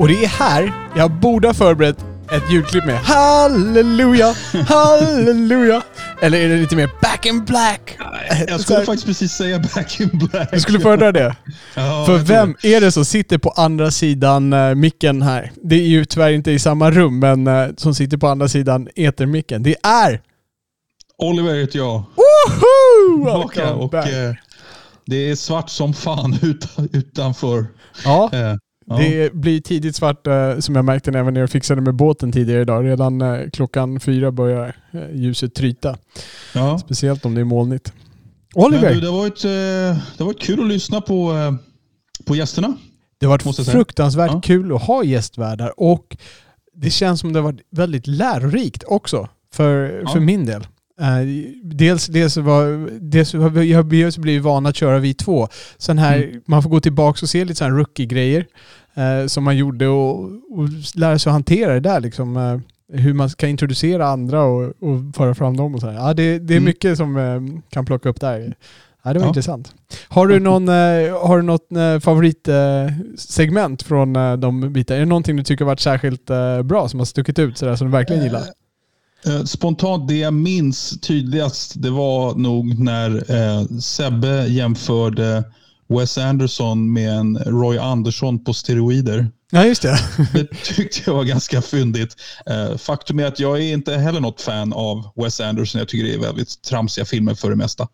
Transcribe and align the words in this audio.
Och 0.00 0.08
det 0.08 0.24
är 0.24 0.28
här 0.28 0.72
jag 0.96 1.10
borde 1.10 1.48
ha 1.48 1.54
förberett 1.54 2.04
ett 2.30 2.52
ljudklipp 2.52 2.84
med 2.84 2.96
Halleluja, 2.98 4.34
halleluja. 4.68 5.82
Eller 6.20 6.38
är 6.38 6.48
det 6.48 6.56
lite 6.56 6.76
mer 6.76 6.90
Back 7.02 7.26
in 7.26 7.44
Black? 7.44 7.98
Jag 8.48 8.60
skulle 8.60 8.84
faktiskt 8.84 9.06
precis 9.06 9.32
säga 9.32 9.58
Back 9.58 10.00
in 10.00 10.10
Black. 10.12 10.48
Du 10.52 10.60
skulle 10.60 10.80
föredra 10.80 11.12
det? 11.12 11.36
Ja, 11.74 12.04
För 12.06 12.18
vem 12.18 12.56
är 12.62 12.80
det 12.80 12.92
som 12.92 13.04
sitter 13.04 13.38
på 13.38 13.50
andra 13.50 13.90
sidan 13.90 14.52
uh, 14.52 14.74
micken 14.74 15.22
här? 15.22 15.52
Det 15.62 15.74
är 15.74 15.88
ju 15.88 16.04
tyvärr 16.04 16.30
inte 16.32 16.50
i 16.50 16.58
samma 16.58 16.90
rum, 16.90 17.18
men 17.18 17.46
uh, 17.46 17.70
som 17.76 17.94
sitter 17.94 18.16
på 18.16 18.28
andra 18.28 18.48
sidan 18.48 18.88
etermicken. 18.96 19.62
Det 19.62 19.76
är... 19.82 20.20
Oliver 21.18 21.54
heter 21.54 21.78
jag. 21.78 21.92
Woho! 22.16 23.24
Welcome 23.24 23.70
och 23.72 23.90
back. 23.90 24.08
eh, 24.08 24.32
det 25.06 25.30
är 25.30 25.34
svart 25.34 25.70
som 25.70 25.94
fan 25.94 26.38
utan, 26.42 26.88
utanför. 26.92 27.66
Ja, 28.04 28.30
ja. 28.90 28.96
det 28.98 29.32
blir 29.34 29.60
tidigt 29.60 29.96
svart 29.96 30.26
eh, 30.26 30.58
som 30.58 30.74
jag 30.76 30.84
märkte 30.84 31.10
när 31.10 31.40
jag 31.40 31.50
fixade 31.50 31.80
med 31.80 31.94
båten 31.94 32.32
tidigare 32.32 32.60
idag. 32.62 32.84
Redan 32.86 33.20
eh, 33.22 33.50
klockan 33.52 34.00
fyra 34.00 34.32
börjar 34.32 34.76
eh, 34.92 35.00
ljuset 35.14 35.54
tryta. 35.54 35.96
ja. 36.54 36.78
Speciellt 36.78 37.24
om 37.24 37.34
det 37.34 37.40
är 37.40 37.44
molnigt. 37.44 37.92
Oliver! 38.54 38.94
du, 38.94 39.00
det, 39.00 39.06
har 39.06 39.18
varit, 39.18 39.42
det 39.42 40.18
har 40.18 40.24
varit 40.26 40.40
kul 40.42 40.60
att 40.60 40.66
lyssna 40.68 41.00
på, 41.00 41.32
på 42.26 42.36
gästerna. 42.36 42.74
Det 43.20 43.26
har 43.26 43.30
varit 43.30 43.66
fruktansvärt 43.66 44.30
Ja. 44.32 44.40
kul 44.40 44.74
att 44.74 44.82
ha 44.82 45.04
gästvärdar 45.04 45.80
och 45.80 46.16
det 46.74 46.90
känns 46.90 47.20
som 47.20 47.32
det 47.32 47.38
har 47.38 47.44
varit 47.44 47.60
väldigt 47.70 48.06
lärorikt 48.06 48.84
också 48.86 49.28
för, 49.52 50.04
för 50.12 50.20
min 50.20 50.46
del. 50.46 50.66
Dels, 51.62 52.06
dels, 52.06 52.36
var, 52.36 52.90
dels 53.00 53.32
har 53.32 53.50
vi, 53.50 53.70
jag- 53.70 53.78
har 53.78 54.20
blivit 54.20 54.42
vana 54.42 54.68
att 54.68 54.76
köra 54.76 54.98
vi 54.98 55.14
två. 55.14 55.48
Sen 55.78 55.98
här, 55.98 56.16
Mm. 56.22 56.40
man 56.46 56.62
får 56.62 56.70
gå 56.70 56.80
tillbaka 56.80 57.18
och 57.22 57.28
se 57.28 57.44
lite 57.44 57.58
sådana 57.58 57.76
rookie-grejer 57.76 58.46
eh, 58.94 59.26
som 59.26 59.44
man 59.44 59.56
gjorde 59.56 59.86
och, 59.88 60.20
och 60.50 60.68
lära 60.94 61.18
sig 61.18 61.30
att 61.30 61.34
hantera 61.34 61.74
det 61.74 61.80
där. 61.80 62.00
Liksom, 62.00 62.36
eh, 62.36 62.58
hur 62.98 63.14
man 63.14 63.30
ska 63.30 63.48
introducera 63.48 64.06
andra 64.06 64.42
och, 64.42 64.62
och 64.62 65.14
föra 65.16 65.34
fram 65.34 65.56
dem. 65.56 65.74
Och 65.74 65.80
så 65.80 65.86
här. 65.86 65.94
Ja, 65.94 66.14
det, 66.14 66.38
det 66.38 66.54
är 66.54 66.56
Mm. 66.58 66.64
mycket 66.64 66.96
som 66.96 67.16
eh, 67.16 67.60
kan 67.70 67.84
plocka 67.86 68.08
upp 68.08 68.20
där. 68.20 68.54
Ja, 69.02 69.12
det 69.12 69.18
var 69.18 69.26
Ja. 69.26 69.28
intressant. 69.28 69.74
Har 70.08 70.26
du, 70.26 70.40
någon, 70.40 70.68
eh, 70.68 71.26
har 71.26 71.36
du 71.36 71.42
något 71.42 71.72
eh, 71.72 71.98
favoritsegment 72.00 73.82
från 73.82 74.16
eh, 74.16 74.32
de 74.36 74.72
bitarna? 74.72 74.96
Är 74.96 75.00
det 75.00 75.06
någonting 75.08 75.36
du 75.36 75.42
tycker 75.42 75.64
har 75.64 75.70
varit 75.70 75.80
särskilt 75.80 76.30
bra 76.64 76.88
som 76.88 77.00
har 77.00 77.04
stuckit 77.06 77.38
ut 77.38 77.58
sådär 77.58 77.76
som 77.76 77.86
du 77.86 77.92
verkligen 77.92 78.22
gillar? 78.24 78.42
Spontant, 79.44 80.08
det 80.08 80.14
jag 80.18 80.34
minns 80.34 81.00
tydligast, 81.00 81.82
det 81.82 81.90
var 81.90 82.34
nog 82.34 82.78
när 82.78 83.10
eh, 83.34 83.64
Sebbe 83.80 84.46
jämförde 84.46 85.44
Wes 85.90 86.18
Anderson 86.18 86.92
med 86.92 87.12
en 87.12 87.38
Roy 87.38 87.78
Andersson 87.78 88.44
på 88.44 88.54
steroider. 88.54 89.30
Ja, 89.50 89.66
just 89.66 89.82
det. 89.82 89.98
Det 90.32 90.48
tyckte 90.64 91.00
jag 91.06 91.14
var 91.14 91.24
ganska 91.24 91.62
fyndigt. 91.62 92.16
Eh, 92.46 92.76
faktum 92.76 93.18
är 93.20 93.26
att 93.26 93.40
jag 93.40 93.58
är 93.58 93.72
inte 93.72 93.96
heller 93.96 94.20
något 94.20 94.40
fan 94.40 94.72
av 94.72 95.12
Wes 95.16 95.40
Anderson. 95.40 95.78
Jag 95.78 95.88
tycker 95.88 96.04
det 96.04 96.14
är 96.14 96.18
väldigt 96.18 96.62
tramsiga 96.62 97.04
filmer 97.04 97.34
för 97.34 97.50
det 97.50 97.56
mesta. 97.56 97.88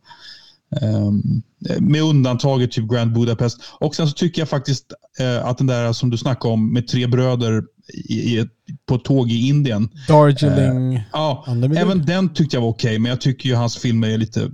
Ehm, 0.82 1.42
med 1.80 2.02
undantaget 2.02 2.72
typ 2.72 2.90
Grand 2.90 3.12
Budapest. 3.12 3.60
Och 3.80 3.94
sen 3.94 4.08
så 4.08 4.14
tycker 4.14 4.40
jag 4.42 4.48
faktiskt 4.48 4.84
eh, 5.18 5.46
att 5.46 5.58
den 5.58 5.66
där 5.66 5.92
som 5.92 6.10
du 6.10 6.16
snackade 6.18 6.54
om 6.54 6.72
med 6.72 6.88
tre 6.88 7.06
bröder 7.06 7.64
i, 8.08 8.38
i 8.38 8.48
på 8.88 8.98
tåg 8.98 9.30
i 9.30 9.48
Indien. 9.48 9.88
Darjeeling. 10.08 11.02
Ja, 11.12 11.44
Underwood. 11.48 11.78
även 11.78 12.06
den 12.06 12.34
tyckte 12.34 12.56
jag 12.56 12.62
var 12.62 12.68
okej. 12.68 12.98
men 12.98 13.10
jag 13.10 13.20
tycker 13.20 13.48
ju 13.48 13.54
hans 13.54 13.76
filmer 13.76 14.08
är 14.08 14.18
lite 14.18 14.50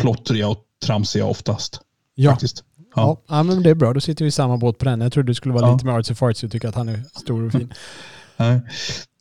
plottriga 0.00 0.48
och 0.48 0.58
tramsiga 0.84 1.26
oftast. 1.26 1.80
ja. 2.14 2.30
Faktiskt. 2.30 2.64
Ja. 2.96 3.20
Ja. 3.28 3.42
men 3.42 3.62
det 3.62 3.70
är 3.70 3.74
bra. 3.74 3.92
Då 3.92 4.00
sitter 4.00 4.24
vi 4.24 4.28
i 4.28 4.32
samma 4.32 4.56
båt 4.56 4.78
på 4.78 4.84
den. 4.84 5.00
Jag 5.00 5.12
trodde 5.12 5.30
du 5.30 5.34
skulle 5.34 5.54
vara 5.54 5.66
Ja. 5.66 5.72
lite 5.72 5.86
mer 5.86 5.92
artsy 5.92 6.14
fartsy 6.14 6.46
och 6.46 6.52
tycka 6.52 6.68
att 6.68 6.74
han 6.74 6.88
är 6.88 7.02
stor 7.20 7.46
och 7.46 7.52
fin. 7.52 7.72
Nej. 8.36 8.60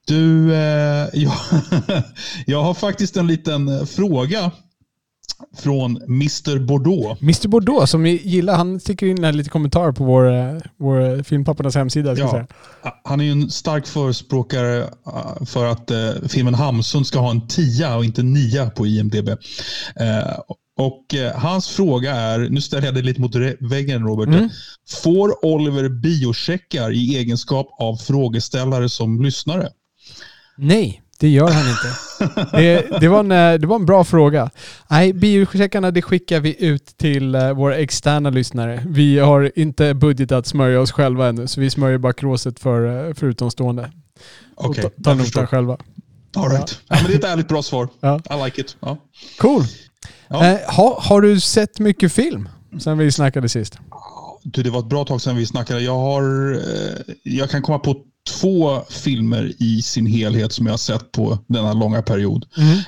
Du, 0.08 0.54
eh, 0.54 1.08
jag, 1.14 1.34
jag 2.46 2.64
har 2.64 2.74
faktiskt 2.74 3.18
en 3.18 3.28
liten 3.28 3.88
fråga 3.88 4.52
från 5.58 6.02
Mr 6.04 6.60
Bordeaux. 6.60 7.22
Mr 7.22 7.48
Bordeaux 7.48 7.92
som 7.92 8.04
vi 8.04 8.22
gillar, 8.24 8.56
han 8.56 8.80
sticker 8.80 9.06
in 9.08 9.22
lite 9.38 9.50
kommentarer 9.50 9.92
på 9.92 10.04
vår, 10.04 10.34
eh, 10.34 10.58
vår 10.78 11.24
filmpappornas 11.24 11.76
hemsida. 11.76 12.16
Ja. 12.16 12.32
säga. 12.32 12.48
Han 13.04 13.20
är 13.20 13.24
ju 13.26 13.32
en 13.32 13.50
stark 13.50 13.88
förespråkare 13.88 14.78
eh, 15.08 15.46
för 15.46 15.66
att 15.66 15.92
eh, 15.92 16.12
filmen 16.28 16.54
Hamsun 16.54 17.06
ska 17.06 17.20
ha 17.20 17.32
en 17.32 17.48
tia 17.48 17.96
och 17.96 18.06
inte 18.06 18.24
nia 18.24 18.70
på 18.70 18.88
IMDB. 18.88 19.30
Eh, 19.30 19.36
och 20.78 21.16
eh, 21.16 21.36
hans 21.36 21.70
fråga 21.70 22.16
är, 22.16 22.40
nu 22.40 22.62
ställer 22.62 22.86
jag 22.86 22.94
dig 22.94 23.04
lite 23.04 23.22
mot 23.22 23.36
väggen 23.60 24.04
Robert. 24.04 24.28
Mm. 24.28 24.50
Får 25.04 25.46
Oliver 25.46 25.90
biocheckar 25.90 26.92
i 26.92 27.18
egenskap 27.18 27.68
av 27.80 27.96
frågeställare 27.96 28.90
som 28.90 29.24
lyssnare? 29.24 29.70
Nej, 30.58 31.02
det 31.20 31.30
gör 31.30 31.50
han 31.52 31.70
inte. 31.70 31.96
Det, 32.58 33.00
det, 33.00 33.08
var 33.08 33.20
en, 33.20 33.32
eh, 33.32 33.60
det 33.60 33.68
var 33.68 33.76
en 33.76 33.86
bra 33.86 34.04
fråga. 34.04 34.50
Nej, 34.88 35.14
biocheckarna 35.14 35.92
det 35.92 36.02
skickar 36.02 36.40
vi 36.40 36.66
ut 36.66 36.86
till 36.98 37.36
eh, 37.36 37.54
våra 37.54 37.78
externa 37.78 38.30
lyssnare. 38.30 38.84
Vi 38.88 39.20
har 39.20 39.52
inte 39.56 39.94
budget 39.94 40.32
att 40.32 40.48
smörja 40.48 40.82
oss 40.82 40.92
själva 40.92 41.28
ännu, 41.28 41.48
så 41.48 41.62
vi 41.62 41.70
smörjer 41.70 41.98
bara 41.98 42.14
kråset 42.14 42.60
för, 42.60 43.08
eh, 43.08 43.14
för 43.14 43.28
utomstående. 43.28 43.92
Okej, 44.56 44.86
och 44.86 45.04
ta, 45.04 45.14
notan 45.14 45.48
själva. 45.48 45.78
All 46.36 46.50
right. 46.50 46.82
ja, 46.88 46.96
men 47.02 47.06
det 47.06 47.14
är 47.14 47.18
ett 47.18 47.24
ärligt 47.24 47.48
bra 47.48 47.64
svar. 47.64 47.88
Ja. 48.00 48.22
I 48.30 48.46
like 48.46 48.62
it. 48.62 48.78
Ja. 48.80 48.98
Cool. 49.38 49.64
Ja. 50.28 50.46
Eh, 50.46 50.76
ha, 50.76 51.00
har 51.02 51.22
du 51.22 51.40
sett 51.40 51.80
mycket 51.80 52.12
film 52.14 52.50
sen 52.80 52.98
vi 52.98 53.12
snackade 53.12 53.50
sist? 53.50 53.78
Du, 54.44 54.64
det 54.64 54.70
var 54.70 54.80
ett 54.80 54.86
bra 54.86 55.06
tag 55.06 55.22
sedan 55.22 55.36
vi 55.36 55.46
snackade. 55.46 55.82
Jag, 55.82 55.96
har, 56.00 56.54
eh, 56.54 57.16
jag 57.24 57.50
kan 57.50 57.62
komma 57.62 57.80
på 57.80 57.96
två 58.30 58.82
filmer 58.90 59.52
i 59.60 59.82
sin 59.82 60.06
helhet 60.06 60.54
som 60.54 60.66
jag 60.66 60.74
har 60.74 60.78
sett 60.78 61.12
på 61.12 61.40
denna 61.48 61.74
långa 61.74 62.02
period. 62.02 62.46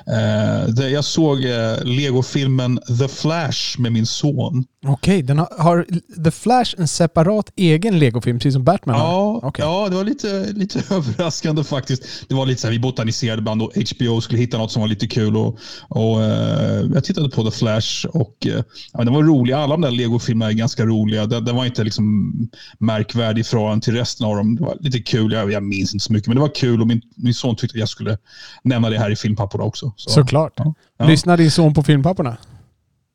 Eh, 0.08 0.70
det, 0.74 0.90
jag 0.90 1.06
såg 1.06 1.46
eh, 1.46 1.84
Lego-filmen 1.84 2.80
The 3.00 3.08
Flash 3.08 3.80
med 3.80 3.92
min 3.92 4.06
son. 4.06 4.66
Okej, 4.86 5.22
den 5.22 5.40
har, 5.40 5.48
har 5.58 5.86
The 6.24 6.32
Flash 6.32 6.76
en 6.78 6.88
separat 6.88 7.52
egen 7.56 8.00
legofilm, 8.00 8.40
precis 8.40 8.54
som 8.54 8.64
Batman 8.64 8.96
har? 8.96 9.08
Ja, 9.08 9.40
Okej. 9.44 9.66
ja, 9.66 9.90
det 9.90 9.96
var 9.96 10.04
lite, 10.04 10.46
lite 10.54 10.84
överraskande 10.96 11.64
faktiskt. 11.64 12.04
Det 12.28 12.36
var 12.36 12.46
lite 12.46 12.62
så 12.62 12.68
här, 12.68 12.72
vi 12.72 12.80
botaniserade 12.80 13.42
bland 13.42 13.62
och 13.62 13.72
HBO 13.76 14.22
skulle 14.22 14.42
hitta 14.42 14.58
något 14.58 14.72
som 14.72 14.82
var 14.82 14.88
lite 14.88 15.08
kul. 15.08 15.38
Och, 15.38 15.60
och, 15.90 16.24
eh, 16.24 16.86
jag 16.94 17.04
tittade 17.04 17.30
på 17.30 17.44
The 17.44 17.52
Flash 17.52 18.06
och 18.08 18.48
eh, 18.48 18.64
ja, 18.94 19.04
den 19.04 19.14
var 19.14 19.24
rolig. 19.24 19.54
Alla 19.54 19.74
de 19.74 19.82
där 19.82 19.92
Lego-filmerna 19.92 20.52
är 20.52 20.56
ganska 20.56 20.86
roliga. 20.86 21.26
Den, 21.26 21.46
den 21.46 21.56
var 21.56 21.66
inte 21.66 21.84
liksom 21.84 22.34
märkvärdig 22.80 23.42
i 23.42 23.44
förhållande 23.44 23.86
till 23.86 23.94
resten 23.94 24.26
av 24.28 24.36
dem. 24.36 24.56
Det 24.56 24.64
var 24.64 24.78
lite 24.80 25.00
kul. 25.00 25.27
Jag, 25.32 25.52
jag 25.52 25.64
minns 25.64 25.94
inte 25.94 26.06
så 26.06 26.14
mycket, 26.14 26.28
men 26.28 26.36
det 26.36 26.42
var 26.42 26.56
kul 26.56 26.82
och 26.82 26.88
min, 26.88 27.02
min 27.16 27.34
son 27.34 27.56
tyckte 27.56 27.76
att 27.76 27.80
jag 27.80 27.90
skulle 27.90 28.18
nämna 28.64 28.90
det 28.90 29.00
här 29.00 29.12
i 29.12 29.16
filmpapporna 29.16 29.64
också. 29.64 29.94
Så, 29.96 30.10
Såklart. 30.10 30.54
Ja. 30.56 30.74
Ja. 30.98 31.08
Lyssnar 31.08 31.38
din 31.38 31.52
son 31.52 31.74
på 31.74 31.84
filmpapporna? 31.84 32.38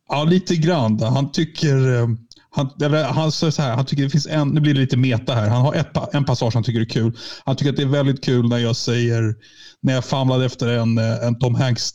Ja, 0.08 0.24
lite 0.24 0.56
grann. 0.56 1.00
Han 1.00 1.32
tycker... 1.32 1.94
eh, 2.00 2.08
Han, 2.54 2.70
han, 3.14 3.32
säger 3.32 3.50
så 3.50 3.62
här, 3.62 3.76
han 3.76 3.84
tycker 3.86 4.02
det 4.02 4.10
finns 4.10 4.26
en, 4.26 4.48
nu 4.48 4.60
blir 4.60 4.74
det 4.74 4.80
lite 4.80 4.96
meta 4.96 5.34
här. 5.34 5.48
Han 5.48 5.62
har 5.62 5.74
ett, 5.74 6.14
en 6.14 6.24
passage 6.24 6.54
han 6.54 6.62
tycker 6.62 6.80
är 6.80 6.84
kul. 6.84 7.16
Han 7.44 7.56
tycker 7.56 7.70
att 7.70 7.76
det 7.76 7.82
är 7.82 7.86
väldigt 7.86 8.24
kul 8.24 8.48
när 8.48 8.58
jag 8.58 8.76
säger, 8.76 9.34
när 9.80 9.94
jag 9.94 10.04
famlade 10.04 10.44
efter 10.44 10.68
en, 10.68 10.98
eh, 10.98 11.26
en 11.26 11.38
Tom 11.38 11.54
Hanks 11.54 11.90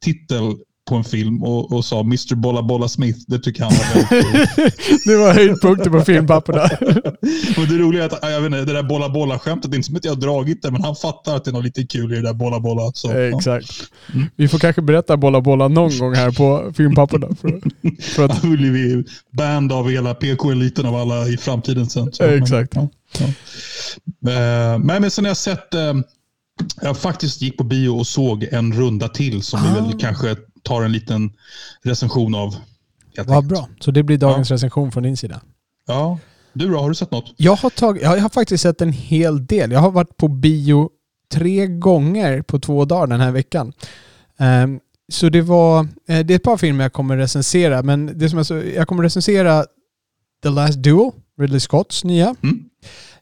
titel 0.00 0.42
på 0.88 0.96
en 0.96 1.04
film 1.04 1.42
och, 1.42 1.72
och 1.72 1.84
sa 1.84 2.00
Mr 2.00 2.34
Bolla 2.34 2.62
Bolla 2.62 2.88
Smith. 2.88 3.18
Det 3.26 3.38
tycker 3.38 3.62
han 3.62 3.72
var 3.72 4.10
väldigt. 4.10 5.04
Det 5.06 5.16
var 5.16 5.32
höjdpunkten 5.34 5.92
på 5.92 6.00
filmpapporna. 6.00 6.62
och 7.58 7.66
det 7.68 7.78
roliga 7.78 8.04
är 8.04 8.06
att 8.06 8.18
jag 8.22 8.40
vet 8.40 8.46
inte, 8.46 8.64
det 8.64 8.72
där 8.72 8.82
Bolla 8.82 9.08
Bolla 9.08 9.38
skämtet, 9.38 9.70
det 9.70 9.74
är 9.74 9.76
inte 9.76 9.86
som 9.86 9.96
att 9.96 10.04
jag 10.04 10.12
har 10.12 10.20
dragit 10.20 10.62
det, 10.62 10.70
men 10.70 10.82
han 10.84 10.96
fattar 10.96 11.36
att 11.36 11.44
det 11.44 11.50
är 11.50 11.52
något 11.52 11.64
lite 11.64 11.86
kul 11.86 12.12
i 12.12 12.16
det 12.16 12.22
där 12.22 12.32
Bolla 12.34 12.60
Bolla. 12.60 12.92
Så, 12.94 13.08
ja. 13.08 13.36
Exakt. 13.36 13.70
Vi 14.36 14.48
får 14.48 14.58
kanske 14.58 14.82
berätta 14.82 15.16
Bolla 15.16 15.40
Bolla 15.40 15.68
någon 15.68 15.98
gång 15.98 16.14
här 16.14 16.30
på 16.30 16.72
filmpapporna. 16.76 17.28
För, 17.40 17.60
för 18.02 18.24
att, 18.24 18.42
Då 18.42 18.48
blir 18.48 18.70
vi 18.70 19.04
band 19.30 19.72
av 19.72 19.90
hela 19.90 20.14
PK-eliten 20.14 20.86
av 20.86 20.96
alla 20.96 21.28
i 21.28 21.36
framtiden 21.36 21.86
sen. 21.86 22.12
Så, 22.12 22.24
Exakt. 22.24 22.74
Ja, 22.74 22.88
ja. 23.18 23.24
Eh, 24.32 24.78
Men, 24.78 25.02
men 25.02 25.10
sen 25.10 25.24
har 25.24 25.30
jag 25.30 25.36
sett, 25.36 25.74
eh, 25.74 25.94
jag 26.82 26.98
faktiskt 26.98 27.42
gick 27.42 27.58
på 27.58 27.64
bio 27.64 27.88
och 27.88 28.06
såg 28.06 28.44
en 28.52 28.72
runda 28.72 29.08
till 29.08 29.42
som 29.42 29.60
Ah. 29.60 29.74
väl 29.74 29.98
kanske 30.00 30.36
tar 30.62 30.82
en 30.82 30.92
liten 30.92 31.32
recension 31.82 32.34
av. 32.34 32.56
Vad 33.26 33.46
bra. 33.46 33.68
Så 33.80 33.90
det 33.90 34.02
blir 34.02 34.18
dagens 34.18 34.50
recension 34.50 34.92
från 34.92 35.02
din 35.02 35.16
sida. 35.16 35.40
Ja. 35.86 36.18
Du 36.52 36.68
då, 36.68 36.78
har 36.78 36.88
du 36.88 36.94
sett 36.94 37.10
något? 37.10 37.34
Jag 37.36 37.56
har, 37.56 37.70
tagit, 37.70 38.02
jag 38.02 38.20
har 38.20 38.28
faktiskt 38.28 38.62
sett 38.62 38.80
en 38.80 38.92
hel 38.92 39.46
del. 39.46 39.70
Jag 39.72 39.80
har 39.80 39.90
varit 39.90 40.16
på 40.16 40.28
bio 40.28 40.90
tre 41.32 41.66
gånger 41.66 42.42
på 42.42 42.58
två 42.58 42.84
dagar 42.84 43.06
den 43.06 43.20
här 43.20 43.30
veckan. 43.30 43.72
Ehm, 44.38 44.80
så 45.12 45.28
det 45.28 45.42
var, 45.42 45.80
eh, 45.80 45.86
det 46.26 46.34
är 46.34 46.36
ett 46.36 46.42
par 46.42 46.56
filmer 46.56 46.84
jag 46.84 46.92
kommer 46.92 47.16
recensera, 47.16 47.82
men 47.82 48.18
det 48.18 48.30
som 48.30 48.44
så, 48.44 48.54
jag 48.76 48.88
kommer 48.88 49.02
recensera 49.02 49.64
The 50.42 50.48
Last 50.50 50.82
Duel, 50.82 51.10
Ridley 51.40 51.60
Scotts 51.60 52.04
nya. 52.04 52.34
Mm. 52.42 52.64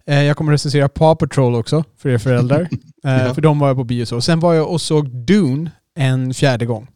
Eh, 0.07 0.23
jag 0.23 0.37
kommer 0.37 0.53
recensera 0.53 0.89
Paw 0.89 1.15
Patrol 1.27 1.55
också, 1.55 1.85
för 1.99 2.09
er 2.09 2.19
föräldrar. 2.19 2.69
Eh, 3.05 3.27
Ja. 3.27 3.35
För 3.35 3.43
de 3.43 3.59
var 3.59 3.69
jag 3.69 3.77
på 3.77 3.85
bio 3.85 4.05
så. 4.07 4.21
Sen 4.21 4.41
var 4.41 4.55
jag 4.55 4.71
och 4.71 4.81
såg 4.81 5.09
Dune 5.27 5.71
en 5.95 6.35
fjärde 6.35 6.67
gång. 6.67 6.89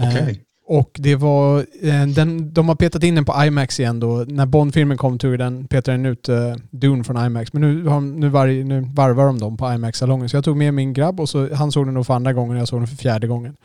Eh, 0.00 0.08
Okej. 0.08 0.42
och 0.66 0.90
det 0.94 1.16
var, 1.16 1.58
eh, 1.82 2.06
den, 2.06 2.52
de 2.52 2.68
har 2.68 2.74
petat 2.74 3.04
in 3.04 3.14
den 3.14 3.24
på 3.24 3.44
IMAX 3.44 3.80
igen 3.80 4.00
då. 4.00 4.24
När 4.28 4.46
Bond-filmen 4.46 4.96
kom 4.96 5.18
tog 5.18 5.38
den, 5.38 5.66
petade 5.66 5.96
den 5.96 6.06
ut 6.06 6.28
uh, 6.28 6.54
Dune 6.70 7.04
från 7.04 7.26
IMAX. 7.26 7.52
Men 7.52 7.62
nu, 7.62 7.86
har, 7.86 8.00
nu, 8.00 8.28
varje, 8.28 8.64
nu 8.64 8.80
varvar 8.94 9.26
de 9.26 9.38
dem 9.38 9.56
på 9.56 9.72
IMAX-salongen. 9.72 10.28
Så 10.28 10.36
jag 10.36 10.44
tog 10.44 10.56
med 10.56 10.74
min 10.74 10.92
grabb 10.92 11.20
och 11.20 11.28
så, 11.28 11.54
han 11.54 11.72
såg 11.72 11.86
den 11.86 11.94
nog 11.94 12.06
för 12.06 12.14
andra 12.14 12.32
gången 12.32 12.56
och 12.56 12.60
jag 12.60 12.68
såg 12.68 12.80
den 12.80 12.86
för 12.86 12.96
fjärde 12.96 13.26
gången. 13.26 13.56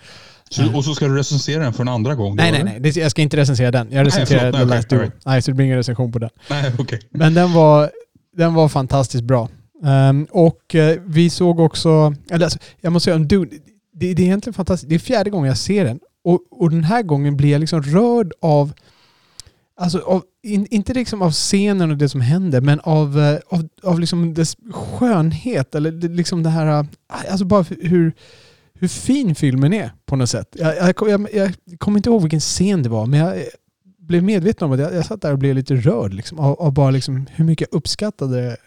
Så, 0.50 0.78
och 0.78 0.84
så 0.84 0.96
ska 0.96 1.08
du 1.08 1.18
recensera 1.18 1.64
den 1.64 1.74
för 1.74 1.84
en 1.84 1.88
andra 1.88 2.16
gång? 2.16 2.36
då, 2.36 2.44
Nej, 2.44 2.52
nej, 2.52 2.80
nej. 2.82 3.00
Jag 3.00 3.12
ska 3.12 3.22
inte 3.22 3.38
recensera 3.38 3.72
den. 3.72 3.88
Jag 3.92 4.08
recenserar 4.08 4.40
förlåt. 4.40 4.60
The 4.60 4.66
Nej, 4.66 4.76
Last 4.76 4.90
Duel. 4.90 5.12
Nej, 5.26 5.42
så 5.42 5.52
det 5.52 5.56
blir 5.56 5.66
ingen 5.66 5.78
recension 5.78 6.12
på 6.12 6.20
den. 6.20 6.30
Nej, 6.50 6.72
okej. 6.80 7.00
Men 7.10 7.34
den 7.34 7.54
var, 7.54 7.90
den 8.38 8.54
var 8.54 8.70
fantastiskt 8.70 9.24
bra. 9.24 9.50
Ehm, 9.86 10.28
och 10.32 10.76
eh, 10.76 11.00
vi 11.06 11.30
såg 11.30 11.60
också, 11.60 12.16
eller 12.32 12.46
alltså, 12.46 12.60
jag 12.82 12.94
måste 12.94 13.06
säga 13.06 13.16
om 13.16 13.28
Dune, 13.28 13.48
det, 13.94 14.14
det 14.14 14.24
är 14.24 14.26
egentligen 14.26 14.54
fantastiskt. 14.54 14.90
Det 14.90 14.96
är 14.96 15.00
fjärde 15.00 15.30
gången 15.30 15.48
jag 15.48 15.58
ser 15.58 15.86
den. 15.86 16.00
Och, 16.26 16.42
och 16.50 16.70
den 16.70 16.84
här 16.84 17.04
gången 17.04 17.38
blir 17.38 17.52
jag 17.52 17.60
liksom 17.60 17.82
rörd 17.82 18.34
av, 18.40 18.74
alltså 19.78 20.00
av, 20.00 20.24
in, 20.44 20.68
inte 20.72 20.94
liksom 20.94 21.22
av 21.22 21.32
scenen 21.32 21.92
och 21.92 21.98
det 21.98 22.10
som 22.10 22.22
händer, 22.22 22.62
men 22.62 22.80
av, 22.80 23.20
eh, 23.20 23.40
av, 23.48 23.70
av 23.84 24.00
liksom 24.00 24.34
dess 24.34 24.58
skönhet. 24.72 25.76
Eller 25.76 25.92
liksom 25.92 26.44
det 26.44 26.50
här, 26.50 26.80
eh, 26.80 26.86
alltså 27.30 27.46
bara 27.46 27.62
hur, 27.62 28.14
hur 28.74 28.88
fin 28.88 29.36
filmen 29.36 29.74
är 29.74 29.92
på 30.06 30.16
något 30.16 30.30
sätt. 30.30 30.56
Jag, 30.60 30.76
jag, 30.78 31.10
jag, 31.10 31.30
jag 31.34 31.54
kommer 31.78 32.00
inte 32.00 32.10
ihåg 32.10 32.22
vilken 32.22 32.40
scen 32.40 32.84
det 32.84 32.90
var, 32.90 33.06
men 33.06 33.20
jag 33.20 33.38
eh, 33.38 33.44
blev 34.00 34.24
medveten 34.24 34.66
om 34.66 34.72
att 34.72 34.80
jag, 34.80 34.96
jag 34.96 35.06
satt 35.06 35.22
där 35.22 35.32
och 35.32 35.40
blev 35.40 35.56
lite 35.56 35.76
rörd 35.76 36.14
liksom, 36.14 36.40
av, 36.40 36.62
av 36.62 36.74
bara 36.74 36.92
liksom 36.92 37.26
hur 37.32 37.46
mycket 37.46 37.68
jag 37.72 37.78
uppskattade 37.78 38.58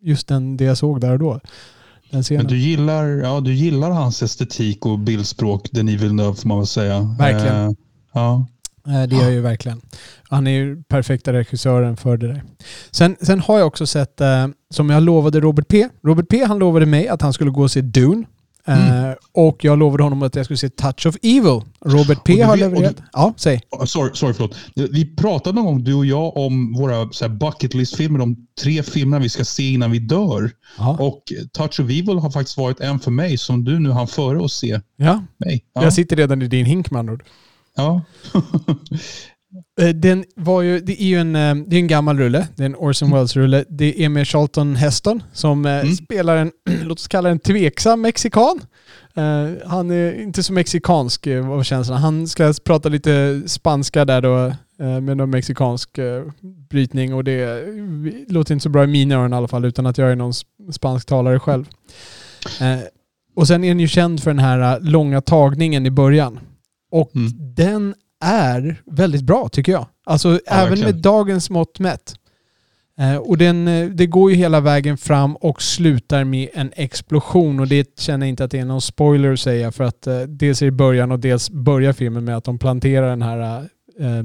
just 0.00 0.28
den, 0.28 0.56
det 0.56 0.64
jag 0.64 0.78
såg 0.78 1.00
där 1.00 1.12
och 1.12 1.18
då. 1.18 1.40
Den 2.16 2.22
scenen. 2.22 2.42
Men 2.42 2.52
du 2.52 2.58
gillar, 2.58 3.04
ja, 3.06 3.40
du 3.40 3.52
gillar 3.54 3.90
hans 3.90 4.22
estetik 4.22 4.86
och 4.86 4.98
bildspråk, 4.98 5.68
Denis 5.72 6.00
Villeneuve 6.00 6.34
får 6.34 6.48
man 6.48 6.58
väl 6.58 6.66
säga. 6.66 7.16
Verkligen. 7.18 7.64
Eh, 7.66 7.72
ja. 8.12 8.46
Eh, 8.88 9.02
Det 9.08 9.16
gör 9.16 9.22
jag 9.22 9.32
ju 9.32 9.40
verkligen. 9.40 9.80
Han 10.28 10.46
är 10.46 10.50
ju 10.50 10.82
perfekta 10.82 11.32
regissören 11.32 11.96
för 11.96 12.16
det 12.16 12.26
där. 12.28 12.42
Sen, 12.90 13.16
sen 13.20 13.40
har 13.40 13.58
jag 13.58 13.66
också 13.66 13.86
sett, 13.86 14.20
eh, 14.20 14.46
som 14.70 14.90
jag 14.90 15.02
lovade 15.02 15.40
Robert 15.40 15.68
P. 15.68 15.88
Robert 16.04 16.28
P 16.28 16.44
han 16.44 16.58
lovade 16.58 16.86
mig 16.86 17.08
att 17.08 17.22
han 17.22 17.32
skulle 17.32 17.50
gå 17.50 17.62
och 17.62 17.70
se 17.70 17.80
Dune. 17.80 18.24
Eh, 18.66 19.14
och 19.32 19.64
jag 19.64 19.78
lovade 19.78 20.02
honom 20.02 20.22
att 20.22 20.34
jag 20.34 20.44
skulle 20.44 20.56
se 20.56 20.68
Touch 20.68 21.06
of 21.06 21.16
Evil. 21.22 21.60
Robert 21.84 22.24
P 22.24 22.42
har 22.42 22.56
levererat. 22.56 22.96
Ja, 23.12 23.34
säg. 23.36 23.60
Oh, 23.70 23.84
Sorry, 23.84 24.10
sorry, 24.14 24.34
förlåt. 24.34 24.56
Vi 24.74 25.16
pratade 25.16 25.56
någon 25.56 25.64
gång, 25.64 25.84
du 25.84 25.94
och 25.94 26.06
jag, 26.06 26.36
om 26.36 26.72
våra 26.72 27.08
så 27.12 27.24
här, 27.24 27.34
bucket 27.34 27.74
list-filmer. 27.74 28.18
De 28.18 28.46
tre 28.62 28.82
filmerna 28.82 29.22
vi 29.22 29.28
ska 29.28 29.44
se 29.44 29.70
innan 29.72 29.90
vi 29.90 29.98
dör. 29.98 30.50
Ja. 30.78 30.96
Och 31.00 31.22
Touch 31.52 31.80
of 31.80 31.90
Evil 31.90 32.18
har 32.18 32.30
faktiskt 32.30 32.58
varit 32.58 32.80
en 32.80 33.00
för 33.00 33.10
mig 33.10 33.38
som 33.38 33.64
du 33.64 33.78
nu 33.78 33.90
hann 33.90 34.08
före 34.08 34.44
att 34.44 34.52
se 34.52 34.80
ja. 34.96 35.22
mig. 35.36 35.64
Ja. 35.74 35.82
Jag 35.82 35.92
sitter 35.92 36.16
redan 36.16 36.42
i 36.42 36.48
din 36.48 36.66
hink 36.66 36.90
med 36.90 36.98
andra 36.98 37.12
ord. 37.12 37.24
ja. 37.76 38.02
Eh, 39.80 39.88
Den 39.88 40.24
var 40.36 40.62
ju, 40.62 40.80
det 40.80 41.02
är 41.02 41.06
ju 41.06 41.20
en, 41.20 41.36
eh, 41.36 41.54
det 41.66 41.76
är 41.76 41.80
en 41.80 41.86
gammal 41.86 42.18
rulle. 42.18 42.48
Det 42.56 42.62
är 42.62 42.66
en 42.66 42.76
Orson 42.76 43.10
Welles-rulle. 43.10 43.64
Det 43.68 44.04
är 44.04 44.08
med 44.08 44.28
Charlton 44.28 44.76
Heston 44.76 45.22
som 45.32 45.66
eh, 45.66 45.84
spelar 45.90 46.36
en, 46.36 46.52
låt 46.82 46.98
oss 46.98 47.08
kalla 47.08 47.28
en 47.30 47.38
tveksam 47.38 48.00
mexikan. 48.00 48.60
Han 49.66 49.90
är 49.90 50.22
inte 50.22 50.42
så 50.42 50.52
mexikansk 50.52 51.26
vad 51.44 51.66
känslan. 51.66 51.98
Han 51.98 52.28
ska 52.28 52.54
prata 52.64 52.88
lite 52.88 53.42
spanska 53.46 54.04
där 54.04 54.20
då 54.22 54.52
med 55.00 55.16
någon 55.16 55.30
mexikansk 55.30 55.98
brytning 56.70 57.14
och 57.14 57.24
det 57.24 57.64
låter 58.28 58.54
inte 58.54 58.62
så 58.62 58.68
bra 58.68 58.84
i 58.84 58.86
mina 58.86 59.14
öron 59.14 59.32
i 59.32 59.36
alla 59.36 59.48
fall 59.48 59.64
utan 59.64 59.86
att 59.86 59.98
jag 59.98 60.12
är 60.12 60.16
någon 60.16 60.30
sp- 60.32 60.72
spansktalare 60.72 61.38
själv. 61.40 61.64
Och 63.36 63.46
sen 63.46 63.64
är 63.64 63.68
han 63.68 63.80
ju 63.80 63.88
känd 63.88 64.22
för 64.22 64.30
den 64.30 64.38
här 64.38 64.80
långa 64.80 65.20
tagningen 65.20 65.86
i 65.86 65.90
början. 65.90 66.38
Och 66.90 67.16
Mm. 67.16 67.32
den 67.54 67.94
är 68.24 68.82
väldigt 68.86 69.22
bra 69.22 69.48
tycker 69.48 69.72
jag. 69.72 69.86
Alltså 70.04 70.28
även 70.46 70.68
verkligen. 70.68 70.90
med 70.94 71.02
dagens 71.02 71.50
mått 71.50 71.78
mätt. 71.78 72.14
Eh, 72.98 73.16
och 73.16 73.38
den, 73.38 73.68
eh, 73.68 73.88
det 73.88 74.06
går 74.06 74.30
ju 74.30 74.36
hela 74.36 74.60
vägen 74.60 74.98
fram 74.98 75.36
och 75.36 75.62
slutar 75.62 76.24
med 76.24 76.48
en 76.54 76.72
explosion. 76.76 77.60
Och 77.60 77.68
det 77.68 77.98
känner 78.00 78.26
jag 78.26 78.30
inte 78.30 78.44
att 78.44 78.50
det 78.50 78.58
är 78.58 78.64
någon 78.64 78.80
spoiler 78.82 79.32
att 79.32 79.40
säga 79.40 79.72
för 79.72 79.84
att 79.84 80.06
eh, 80.06 80.20
dels 80.20 80.58
det 80.58 80.70
början 80.70 81.12
och 81.12 81.20
dels 81.20 81.50
börjar 81.50 81.92
filmen 81.92 82.24
med 82.24 82.36
att 82.36 82.44
de 82.44 82.58
planterar 82.58 83.08
den 83.10 83.22
här 83.22 83.68
eh, 84.00 84.18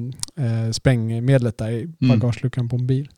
eh, 0.46 0.72
sprängmedlet 0.72 1.58
där 1.58 1.70
i 1.70 1.82
Mm. 1.82 2.20
bagageluckan 2.20 2.70
på 2.70 2.76
en 2.76 2.88
bil. 2.88 3.10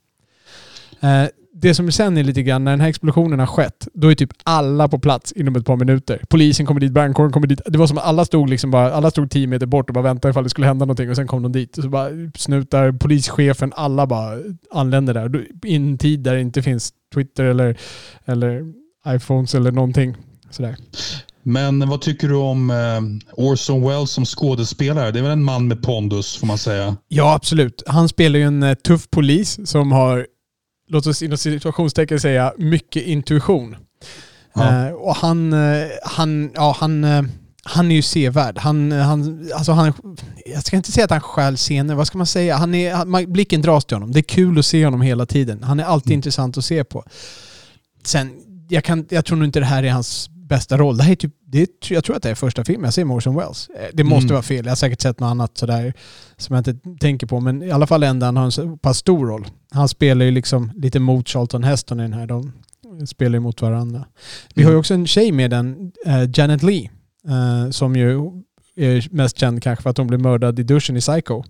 Det 1.55 1.73
som 1.73 1.91
sen 1.91 2.17
är 2.17 2.23
lite 2.23 2.43
grann, 2.43 2.63
när 2.63 2.71
den 2.71 2.81
här 2.81 2.89
explosionen 2.89 3.39
har 3.39 3.47
skett, 3.47 3.87
då 3.93 4.11
är 4.11 4.15
typ 4.15 4.29
alla 4.43 4.87
på 4.87 4.99
plats 4.99 5.31
inom 5.31 5.55
ett 5.55 5.65
par 5.65 5.75
minuter. 5.75 6.21
Polisen 6.29 6.65
kommer 6.65 6.79
dit, 6.81 6.91
brandkåren 6.91 7.31
kommer 7.31 7.47
dit. 7.47 7.61
Det 7.65 7.77
var 7.77 7.87
som 7.87 7.97
att 7.97 8.03
alla 8.03 8.25
stod, 8.25 8.49
liksom 8.49 8.71
bara, 8.71 8.91
alla 8.93 9.11
stod 9.11 9.31
tio 9.31 9.47
meter 9.47 9.65
bort 9.65 9.89
och 9.89 9.93
bara 9.93 10.03
väntade 10.03 10.29
ifall 10.29 10.43
det 10.43 10.49
skulle 10.49 10.67
hända 10.67 10.85
någonting 10.85 11.09
och 11.09 11.15
sen 11.15 11.27
kom 11.27 11.43
de 11.43 11.51
dit. 11.51 11.77
Och 11.77 11.83
så 11.83 11.89
bara 11.89 12.09
snutar, 12.35 12.91
polischefen, 12.91 13.73
alla 13.75 14.07
bara 14.07 14.37
anländer 14.71 15.13
där. 15.13 15.47
I 15.63 15.75
en 15.75 15.97
tid 15.97 16.19
där 16.19 16.35
det 16.35 16.41
inte 16.41 16.61
finns 16.61 16.93
Twitter 17.13 17.43
eller, 17.43 17.77
eller 18.25 18.73
iPhones 19.07 19.55
eller 19.55 19.71
någonting. 19.71 20.15
Sådär. 20.49 20.75
Men 21.43 21.89
vad 21.89 22.01
tycker 22.01 22.27
du 22.27 22.35
om 22.35 22.69
eh, 22.69 23.35
Orson 23.45 23.81
Welles 23.87 24.11
som 24.11 24.25
skådespelare? 24.25 25.11
Det 25.11 25.19
är 25.19 25.23
väl 25.23 25.31
en 25.31 25.43
man 25.43 25.67
med 25.67 25.83
pondus 25.83 26.37
får 26.37 26.47
man 26.47 26.57
säga. 26.57 26.95
Ja, 27.07 27.33
absolut. 27.33 27.83
Han 27.87 28.09
spelar 28.09 28.39
ju 28.39 28.45
en 28.45 28.63
eh, 28.63 28.73
tuff 28.73 29.09
polis 29.09 29.59
som 29.69 29.91
har, 29.91 30.27
låt 30.89 31.07
oss 31.07 31.21
inom 31.21 31.37
situationstecken 31.37 32.19
säga, 32.19 32.53
mycket 32.57 33.03
intuition. 33.03 33.75
Ja. 34.55 34.87
Eh, 34.87 34.93
och 34.93 35.15
han, 35.15 35.53
eh, 35.53 35.87
han, 36.03 36.51
ja, 36.55 36.75
han, 36.79 37.03
eh, 37.03 37.23
han 37.63 37.91
är 37.91 37.95
ju 37.95 38.01
sevärd. 38.01 38.57
Han, 38.57 38.91
eh, 38.91 38.99
han, 38.99 39.49
alltså 39.55 39.71
han, 39.71 39.93
jag 40.45 40.63
ska 40.63 40.75
inte 40.77 40.91
säga 40.91 41.05
att 41.05 41.11
han 41.11 41.21
stjäl 41.21 41.57
scener, 41.57 41.95
vad 41.95 42.07
ska 42.07 42.17
man 42.17 42.27
säga? 42.27 42.55
Han 42.57 42.75
är, 42.75 43.05
man- 43.05 43.33
blicken 43.33 43.61
dras 43.61 43.85
till 43.85 43.95
honom. 43.95 44.11
Det 44.11 44.19
är 44.19 44.23
kul 44.23 44.59
att 44.59 44.65
se 44.65 44.85
honom 44.85 45.01
hela 45.01 45.25
tiden. 45.25 45.63
Han 45.63 45.79
är 45.79 45.83
alltid 45.83 46.11
intressant 46.13 46.57
att 46.57 46.65
se 46.65 46.83
på. 46.83 47.03
Sen, 48.05 48.31
jag, 48.69 48.83
kan, 48.83 49.05
jag 49.09 49.25
tror 49.25 49.37
nog 49.37 49.47
inte 49.47 49.59
det 49.59 49.65
här 49.65 49.83
är 49.83 49.91
hans 49.91 50.29
bästa 50.29 50.77
roll. 50.77 50.97
Det 50.97 51.03
här 51.03 51.11
är 51.11 51.15
typ, 51.15 51.33
det 51.47 51.61
är, 51.61 51.67
jag 51.89 52.03
tror 52.03 52.15
att 52.15 52.23
det 52.23 52.29
är 52.29 52.35
första 52.35 52.65
filmen 52.65 52.83
jag 52.85 52.93
ser 52.93 53.31
Welles. 53.39 53.69
Eh, 53.69 53.87
Det 53.93 54.03
måste 54.03 54.23
Mm. 54.25 54.33
vara 54.33 54.43
fel. 54.43 54.65
Jag 54.65 54.71
har 54.71 54.75
säkert 54.75 55.01
sett 55.01 55.19
något 55.19 55.27
annat 55.27 55.57
sådär 55.57 55.93
som 56.37 56.55
jag 56.55 56.67
inte 56.67 56.97
tänker 56.99 57.27
på. 57.27 57.39
Men 57.39 57.63
i 57.63 57.71
alla 57.71 57.87
fall 57.87 58.03
enda 58.03 58.25
han 58.25 58.37
har 58.37 58.43
en 58.45 58.51
så 58.51 58.77
pass 58.77 58.97
stor 58.97 59.27
roll. 59.27 59.47
Han 59.73 59.89
spelar 59.89 60.25
ju 60.25 60.31
liksom 60.31 60.71
lite 60.75 60.99
mot 60.99 61.27
Charlton 61.27 61.63
Heston 61.63 61.99
i 61.99 62.03
den 62.03 62.13
här. 62.13 62.27
De 62.27 62.51
spelar 63.07 63.33
ju 63.33 63.39
mot 63.39 63.61
varandra. 63.61 64.05
Vi 64.53 64.63
har 64.63 64.71
ju 64.71 64.77
också 64.77 64.93
en 64.93 65.07
tjej 65.07 65.31
med 65.31 65.51
den, 65.51 65.91
eh, 66.05 66.29
Janet 66.33 66.63
Lee. 66.63 66.89
eh, 67.27 67.69
som 67.71 67.95
ju 67.95 68.19
är 68.75 69.07
mest 69.15 69.37
känd 69.39 69.63
kanske 69.63 69.83
för 69.83 69.89
att 69.89 69.97
hon 69.97 70.07
blev 70.07 70.21
mördad 70.21 70.59
i 70.59 70.63
duschen 70.63 70.97
i 70.97 70.99
Psycho. 70.99 71.43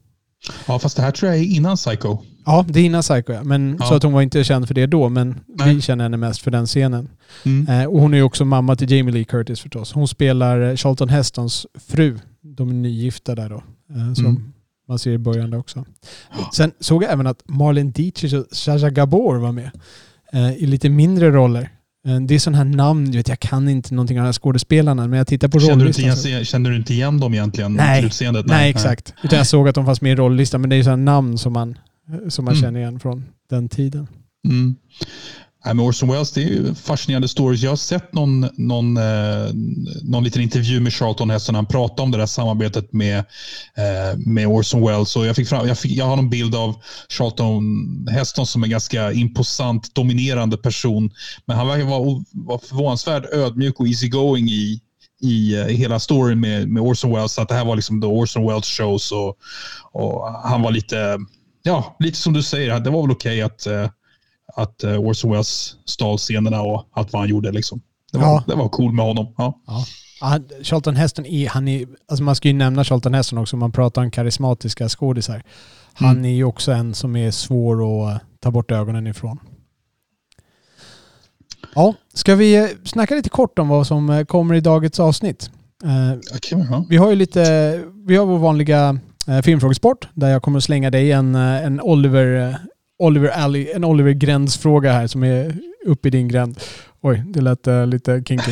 Ja, 0.68 0.80
fast 0.80 0.96
det 0.96 1.02
här 1.04 1.12
tror 1.12 1.32
jag 1.32 1.40
är 1.40 1.44
innan 1.46 1.76
Psycho. 1.76 2.18
Ja, 2.46 2.66
det 2.70 2.80
är 2.80 2.84
innan 2.86 3.02
Psycho 3.02 3.34
ja. 3.34 3.44
Men, 3.44 3.78
Ja. 3.80 3.86
Så 3.86 3.94
att 3.96 4.04
hon 4.04 4.14
var 4.14 4.22
inte 4.22 4.44
känd 4.44 4.68
för 4.68 4.74
det 4.74 4.86
då, 4.86 5.10
men 5.10 5.40
Nej. 5.48 5.76
vi 5.76 5.82
känner 5.82 6.04
henne 6.06 6.18
mest 6.18 6.42
för 6.42 6.52
den 6.52 6.66
scenen. 6.66 7.10
Mm. 7.46 7.82
Eh, 7.82 7.86
och 7.88 8.00
hon 8.02 8.14
är 8.14 8.18
ju 8.18 8.24
också 8.24 8.46
mamma 8.46 8.76
till 8.76 8.92
Jamie 8.92 9.14
Lee 9.14 9.24
Curtis 9.24 9.60
förstås. 9.62 9.94
Hon 9.94 10.08
spelar 10.08 10.62
eh, 10.70 10.76
Charlton 10.76 11.10
Hestons 11.10 11.66
fru. 11.88 12.20
De 12.42 12.70
är 12.70 12.74
nygifta 12.74 13.36
där 13.36 13.50
då. 13.50 13.64
Eh, 13.90 14.14
som 14.14 14.26
Mm. 14.26 14.53
Man 14.88 15.00
ser 15.00 15.12
i 15.12 15.18
början 15.18 15.50
där 15.52 15.58
också. 15.58 15.86
Sen 16.54 16.72
såg 16.80 17.04
jag 17.04 17.12
även 17.12 17.28
att 17.28 17.44
Marlene 17.50 17.92
Dietrich 17.92 18.34
och 18.34 18.46
Sacha 18.52 18.90
Gabor 18.90 19.36
var 19.38 19.52
med. 19.52 19.72
Eh, 20.34 20.54
I 20.54 20.66
lite 20.66 20.90
mindre 20.90 21.32
roller. 21.32 21.70
Eh, 22.08 22.20
det 22.20 22.36
är 22.36 22.40
sådana 22.40 22.58
här 22.58 22.66
namn, 22.66 23.12
du 23.12 23.18
vet, 23.18 23.28
jag 23.28 23.40
kan 23.40 23.70
inte 23.70 23.94
någonting 23.94 24.20
av 24.20 24.24
de 24.24 24.26
här 24.28 24.34
skådespelarna, 24.34 25.08
men 25.08 25.18
jag 25.18 25.28
tittar 25.28 25.48
på 25.48 25.60
Känner, 25.60 25.76
du 25.84 25.88
inte 25.88 26.02
rollistan. 26.02 26.18
så- 26.18 26.28
igen, 26.28 26.46
känner 26.46 26.70
du 26.70 26.76
inte 26.76 26.94
igen 26.94 27.20
dem 27.20 27.34
egentligen? 27.34 27.74
Nej. 27.74 28.06
utseendet? 28.06 28.46
Nej, 28.46 28.70
exakt. 28.70 29.14
Utan 29.24 29.38
jag 29.38 29.48
såg 29.48 29.68
att 29.70 29.76
de 29.76 29.86
fanns 29.86 30.02
med 30.02 30.12
i 30.12 30.16
rollistan, 30.16 30.62
men 30.62 30.70
det 30.70 30.76
är 30.76 30.84
sådana 30.84 31.12
namn 31.12 31.38
som 31.38 31.54
man, 31.54 31.78
som 32.30 32.46
man 32.46 32.54
Mm. 32.54 32.62
känner 32.64 32.80
igen 32.80 33.00
från 33.00 33.26
den 33.50 33.70
tiden. 33.70 34.08
Mm. 34.48 34.76
Nej, 35.66 35.74
men 35.74 35.86
Orson 35.86 36.10
Welles, 36.10 36.32
det 36.32 36.44
är 36.44 36.48
ju 36.48 36.76
fascinerande 36.76 37.28
stories. 37.28 37.62
Jag 37.62 37.72
har 37.72 37.76
sett 37.76 38.14
någon, 38.14 38.48
någon, 38.54 38.98
eh, 38.98 39.54
någon 40.04 40.24
liten 40.24 40.42
intervju 40.42 40.80
med 40.80 40.94
Charlton 40.94 41.30
Heston. 41.30 41.56
Han 41.56 41.66
pratade 41.66 42.02
om 42.02 42.12
det 42.12 42.18
där 42.18 42.26
samarbetet 42.26 42.94
med, 42.94 43.18
eh, 43.18 44.18
med 44.18 44.48
Orson 44.48 44.82
Welles. 44.88 45.16
Och 45.16 45.26
jag, 45.26 45.36
fick 45.36 45.48
fram, 45.48 45.68
jag, 45.68 45.78
fick, 45.78 45.92
jag 45.92 46.06
har 46.06 46.16
någon 46.16 46.30
bild 46.30 46.56
av 46.56 46.76
Charlton 47.10 47.64
Heston 48.12 48.48
som 48.48 48.64
en 48.64 48.70
ganska 48.70 49.12
imposant, 49.12 49.96
dominerande 49.96 50.58
person. 50.58 51.12
Men 51.46 51.58
han 51.58 51.68
verkar 51.68 51.86
vara, 51.86 52.24
var 52.32 52.58
förvånansvärt 52.58 53.34
ödmjuk 53.34 53.80
och 53.80 53.88
easygoing 53.88 54.50
i, 54.50 54.82
i, 55.22 55.56
eh, 55.56 55.68
i 55.68 55.74
hela 55.74 56.00
storyn 56.00 56.40
med, 56.40 56.70
med 56.70 56.84
Orson 56.84 57.12
Welles. 57.12 57.40
Att 57.40 57.50
det 57.50 57.56
här 57.56 57.66
var 57.66 57.76
liksom 57.76 58.02
the 58.02 58.08
Orson 58.08 58.48
Welles 58.48 58.68
shows 58.68 59.12
och, 59.12 59.38
och 59.92 60.28
han 60.44 60.62
var 60.62 60.72
lite, 60.72 61.20
ja, 61.64 61.96
lite 62.00 62.18
som 62.18 62.34
du 62.34 62.44
säger. 62.44 62.80
Det 62.80 62.90
var 62.90 63.02
väl 63.02 63.12
okej 63.12 63.46
okay 63.46 63.56
att, 63.56 63.66
eh, 63.66 63.92
att 64.56 64.84
Orson 64.84 65.32
Welles 65.32 65.76
stal 65.86 66.18
scenerna 66.18 66.62
och 66.62 66.88
allt 66.92 67.14
vad 67.14 67.22
han 67.22 67.30
gjorde. 67.30 67.52
Liksom. 67.52 67.82
Det, 68.12 68.18
var, 68.18 68.26
ja. 68.26 68.44
det 68.48 68.56
var 68.56 68.70
cool 68.70 68.94
med 68.94 69.06
honom. 69.06 69.34
Ja. 69.38 69.60
ja. 69.68 69.86
Charlton 70.62 70.96
Heston 70.96 71.26
är, 71.26 71.50
han 71.50 71.68
är, 71.68 71.88
alltså 72.08 72.24
man 72.24 72.36
ska 72.36 72.48
ju 72.48 72.54
nämna 72.54 72.84
Charlton 72.84 73.14
Heston 73.14 73.40
också, 73.40 73.58
man 73.58 73.72
pratar 73.72 74.02
om 74.02 74.12
karismatiska 74.12 74.90
skådisar. 74.90 75.44
Han 75.94 76.12
mm. 76.12 76.26
är 76.26 76.30
ju 76.30 76.44
också 76.44 76.72
en 76.72 76.94
som 76.94 77.16
är 77.16 77.32
svår 77.32 78.08
att 78.08 78.22
ta 78.40 78.52
bort 78.52 78.72
ögonen 78.72 79.08
ifrån. 79.08 79.40
Ja, 81.76 81.94
ska 82.14 82.36
vi 82.36 82.76
snacka 82.86 83.16
lite 83.16 83.30
kort 83.30 83.60
om 83.60 83.68
vad 83.68 83.88
som 83.88 84.26
kommer 84.28 84.56
i 84.56 84.62
dagens 84.62 85.00
avsnitt? 85.00 85.52
Vi 86.90 86.98
har 86.98 87.10
ju 87.10 87.16
lite, 87.16 87.42
vi 88.08 88.16
har 88.16 88.26
vår 88.26 88.38
vanliga 88.38 89.00
filmfrågesport 89.44 90.08
där 90.14 90.30
jag 90.30 90.42
kommer 90.42 90.58
att 90.58 90.64
slänga 90.64 90.92
dig 90.92 91.12
en, 91.12 91.36
en 91.36 91.82
Oliver, 91.82 92.58
Oliver 93.00 93.30
Alley, 93.30 93.72
en 93.76 93.84
Oliver 93.84 94.12
Gränds-fråga 94.12 94.94
här 94.94 95.08
som 95.08 95.24
är 95.24 95.58
uppe 95.86 96.08
i 96.08 96.12
din 96.12 96.28
gränd. 96.28 96.60
Oj, 97.02 97.24
det 97.28 97.42
lät 97.42 97.68
uh, 97.68 97.88
lite 97.88 98.24
kinky. 98.28 98.52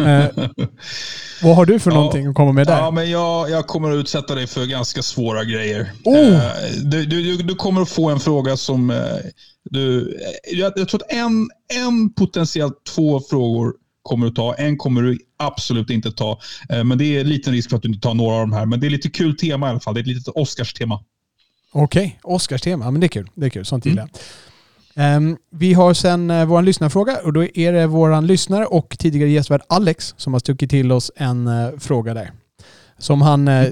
Uh, 0.00 0.06
vad 1.42 1.56
har 1.56 1.66
du 1.66 1.78
för 1.78 1.90
ja, 1.90 1.96
någonting 1.96 2.26
att 2.26 2.34
komma 2.34 2.52
med 2.52 2.66
där? 2.66 2.78
Ja, 2.78 2.90
men 2.90 3.10
jag, 3.10 3.50
jag 3.50 3.66
kommer 3.66 3.90
att 3.90 3.96
utsätta 3.96 4.34
dig 4.34 4.46
för 4.46 4.66
ganska 4.66 5.02
svåra 5.02 5.44
grejer. 5.44 5.92
Oh. 6.04 6.16
Uh, 6.16 6.40
du, 6.84 7.06
du, 7.06 7.36
du, 7.36 7.54
kommer 7.54 7.82
att 7.82 7.90
få 7.90 8.10
en 8.10 8.20
fråga 8.20 8.56
som... 8.56 9.02
du, 9.70 10.16
jag, 10.52 10.72
jag 10.76 10.88
tror 10.88 11.02
att 11.02 11.12
en, 11.12 11.50
en 11.74 12.12
potentiellt 12.12 12.84
två 12.94 13.20
frågor 13.20 13.72
kommer 14.02 14.26
du 14.26 14.32
ta. 14.32 14.54
En 14.54 14.76
kommer 14.76 15.02
du 15.02 15.18
absolut 15.38 15.90
inte 15.90 16.12
ta. 16.12 16.40
Men 16.84 16.98
det 16.98 17.04
är 17.04 17.24
liten 17.24 17.52
risk 17.52 17.70
för 17.70 17.76
att 17.76 17.82
du 17.82 17.88
inte 17.88 18.00
tar 18.00 18.14
några 18.14 18.34
av 18.34 18.40
de 18.40 18.52
här. 18.52 18.66
Men 18.66 18.80
det 18.80 18.86
är 18.86 18.90
lite 18.90 19.10
kul 19.10 19.36
tema 19.36 19.66
i 19.66 19.70
alla 19.70 19.80
fall. 19.80 19.94
Det 19.94 20.00
är 20.00 20.02
ett 20.02 20.06
litet 20.06 20.34
Oscars-tema. 20.34 21.00
Okej, 21.72 22.18
okay. 22.22 22.34
Oscars-tema. 22.34 22.90
Men 22.90 23.00
det 23.00 23.06
är 23.06 23.08
kul. 23.08 23.30
Det 23.34 23.46
är 23.46 23.50
kul. 23.50 23.64
Sånt 23.64 23.86
gillar 23.86 24.02
jag. 24.02 24.10
Mm. 24.94 25.26
Um, 25.26 25.36
vi 25.50 25.72
har 25.72 25.94
sen 25.94 26.30
uh, 26.30 26.44
vår 26.44 26.62
lyssnarfråga 26.62 27.18
och 27.24 27.32
då 27.32 27.44
är 27.44 27.72
det 27.72 27.86
vår 27.86 28.22
lyssnare 28.22 28.66
och 28.66 28.96
tidigare 28.98 29.30
gästvärd 29.30 29.60
Alex 29.68 30.14
som 30.16 30.32
har 30.32 30.40
stuckit 30.40 30.70
till 30.70 30.92
oss 30.92 31.10
en 31.16 31.48
uh, 31.48 31.78
fråga 31.78 32.14
där. 32.14 32.30
Som 32.98 33.22
han 33.22 33.48
uh, 33.48 33.68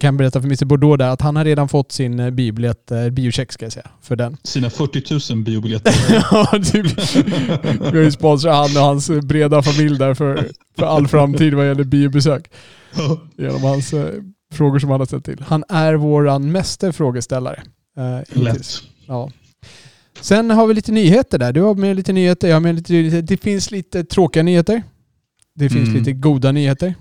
kan 0.00 0.16
berätta 0.16 0.40
för 0.40 0.46
Mr 0.46 0.64
Bordeaux 0.64 0.98
där 0.98 1.08
att 1.08 1.20
han 1.20 1.36
har 1.36 1.44
redan 1.44 1.68
fått 1.68 1.92
sin 1.92 2.36
biobiljett, 2.36 2.92
biocheck 3.12 3.52
ska 3.52 3.64
jag 3.64 3.72
säga, 3.72 3.88
för 4.02 4.16
den. 4.16 4.36
Sina 4.42 4.70
40 4.70 5.34
000 5.34 5.44
biobiljetter. 5.44 5.94
ja, 6.30 6.46
typ. 6.72 6.86
Vi 7.92 7.98
har 7.98 8.04
ju 8.04 8.10
sponsrat 8.10 8.54
han 8.54 8.76
och 8.76 8.88
hans 8.88 9.10
breda 9.10 9.62
familj 9.62 9.98
där 9.98 10.14
för, 10.14 10.48
för 10.78 10.86
all 10.86 11.08
framtid 11.08 11.54
vad 11.54 11.66
gäller 11.66 11.84
biobesök. 11.84 12.50
Genom 13.36 13.62
hans 13.62 13.94
frågor 14.52 14.78
som 14.78 14.90
han 14.90 15.00
har 15.00 15.06
ställt 15.06 15.24
till. 15.24 15.44
Han 15.46 15.64
är 15.68 15.94
våran 15.94 16.52
meste 16.52 16.92
frågeställare. 16.92 17.62
Lätt. 18.28 18.66
Ja. 19.06 19.30
Sen 20.20 20.50
har 20.50 20.66
vi 20.66 20.74
lite 20.74 20.92
nyheter 20.92 21.38
där. 21.38 21.52
Du 21.52 21.60
har 21.60 21.74
med 21.74 21.96
lite 21.96 22.12
nyheter, 22.12 22.48
jag 22.48 22.56
har 22.56 22.60
med 22.60 22.74
lite 22.74 22.92
nyheter. 22.92 23.22
Det 23.22 23.36
finns 23.36 23.70
lite 23.70 24.04
tråkiga 24.04 24.42
nyheter. 24.42 24.82
Det 25.54 25.68
finns 25.68 25.88
mm. 25.88 25.98
lite 25.98 26.12
goda 26.12 26.52
nyheter. 26.52 26.94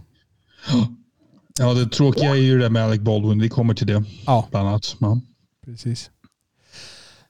Ja, 1.60 1.74
det 1.74 1.89
tråkiga 1.89 2.30
är 2.30 2.36
ju 2.36 2.60
det 2.60 2.70
med 2.70 2.84
Alec 2.84 3.00
Baldwin. 3.00 3.42
Vi 3.42 3.50
kommer 3.50 3.74
till 3.74 3.88
det. 3.88 4.04
Ja. 4.25 4.48
Bland 4.51 4.68
annat. 4.68 4.96
Ja. 5.00 5.22
Precis. 5.66 6.12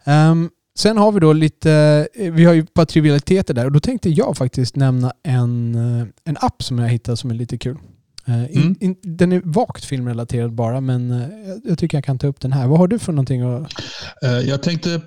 Um, 0.05 0.49
sen 0.77 0.97
har 0.97 1.11
vi 1.11 1.19
då 1.19 1.33
lite, 1.33 2.07
vi 2.13 2.45
har 2.45 2.53
ju 2.53 2.59
ett 2.59 2.73
par 2.73 2.85
trivialiteter 2.85 3.53
där 3.53 3.65
och 3.65 3.71
då 3.71 3.79
tänkte 3.79 4.09
jag 4.09 4.37
faktiskt 4.37 4.75
nämna 4.75 5.13
en, 5.23 5.75
eh, 5.75 6.07
en 6.23 6.37
app 6.39 6.63
som 6.63 6.79
jag 6.79 6.89
hittade 6.89 7.17
som 7.17 7.29
är 7.29 7.35
lite 7.35 7.57
kul. 7.57 7.77
Eh, 8.27 8.57
mm. 8.57 8.75
In, 8.79 8.95
den 9.01 9.31
är 9.31 9.41
vagt 9.45 9.85
filmrelaterad 9.85 10.53
bara, 10.53 10.81
men 10.81 11.11
eh, 11.11 11.27
jag 11.63 11.77
tycker 11.77 11.97
jag 11.97 12.05
kan 12.05 12.19
ta 12.19 12.27
upp 12.27 12.41
den 12.41 12.51
här. 12.51 12.67
Vad 12.67 12.79
har 12.79 12.87
du 12.87 12.99
för 12.99 13.13
någonting 13.13 13.41
att... 13.41 13.73
Eh, 14.23 14.29
jag 14.29 14.63
tänkte 14.63 15.01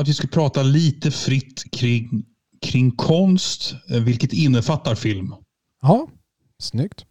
att 0.00 0.08
vi 0.08 0.14
skulle 0.14 0.30
prata 0.30 0.62
lite 0.62 1.10
fritt 1.10 1.64
kring, 1.72 2.24
kring 2.62 2.90
konst, 2.90 3.74
vilket 4.04 4.32
innefattar 4.32 4.94
film. 4.94 5.34
Ja, 5.82 6.08
snyggt. 6.58 7.04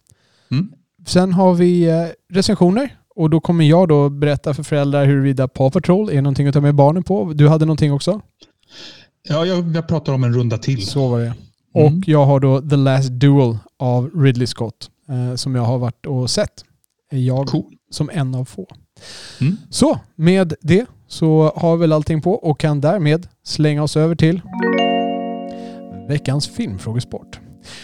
Mm. 0.50 0.72
Sen 1.06 1.32
har 1.32 1.54
vi 1.54 1.88
recensioner. 2.32 2.98
Och 3.14 3.30
då 3.30 3.40
kommer 3.40 3.64
jag 3.64 3.88
då 3.88 4.08
berätta 4.08 4.54
för 4.54 4.62
föräldrar 4.62 5.06
huruvida 5.06 5.48
Paw 5.48 5.70
Patrol 5.72 6.10
är 6.10 6.22
någonting 6.22 6.46
att 6.46 6.54
ta 6.54 6.60
med 6.60 6.74
barnen 6.74 7.02
på. 7.02 7.32
Du 7.32 7.48
hade 7.48 7.64
någonting 7.64 7.92
också? 7.92 8.20
Ja, 9.28 9.46
jag, 9.46 9.76
jag 9.76 9.88
pratar 9.88 10.12
om 10.12 10.24
en 10.24 10.34
runda 10.34 10.58
till. 10.58 10.86
Så 10.86 11.08
var 11.08 11.20
det. 11.20 11.34
Mm. 11.74 11.86
Och 11.86 12.08
jag 12.08 12.26
har 12.26 12.40
då 12.40 12.60
The 12.60 12.76
Last 12.76 13.10
Duel 13.10 13.58
av 13.78 14.10
Ridley 14.14 14.46
Scott 14.46 14.90
eh, 15.08 15.34
som 15.34 15.54
jag 15.54 15.62
har 15.62 15.78
varit 15.78 16.06
och 16.06 16.30
sett. 16.30 16.64
Jag 17.10 17.46
cool. 17.46 17.74
som 17.90 18.10
en 18.12 18.34
av 18.34 18.44
få. 18.44 18.68
Mm. 19.40 19.56
Så 19.70 19.98
med 20.14 20.54
det 20.60 20.86
så 21.08 21.52
har 21.56 21.76
vi 21.76 21.80
väl 21.80 21.92
allting 21.92 22.22
på 22.22 22.32
och 22.32 22.60
kan 22.60 22.80
därmed 22.80 23.28
slänga 23.44 23.82
oss 23.82 23.96
över 23.96 24.14
till 24.14 24.40
veckans 26.08 26.48
filmfrågesport. 26.48 27.40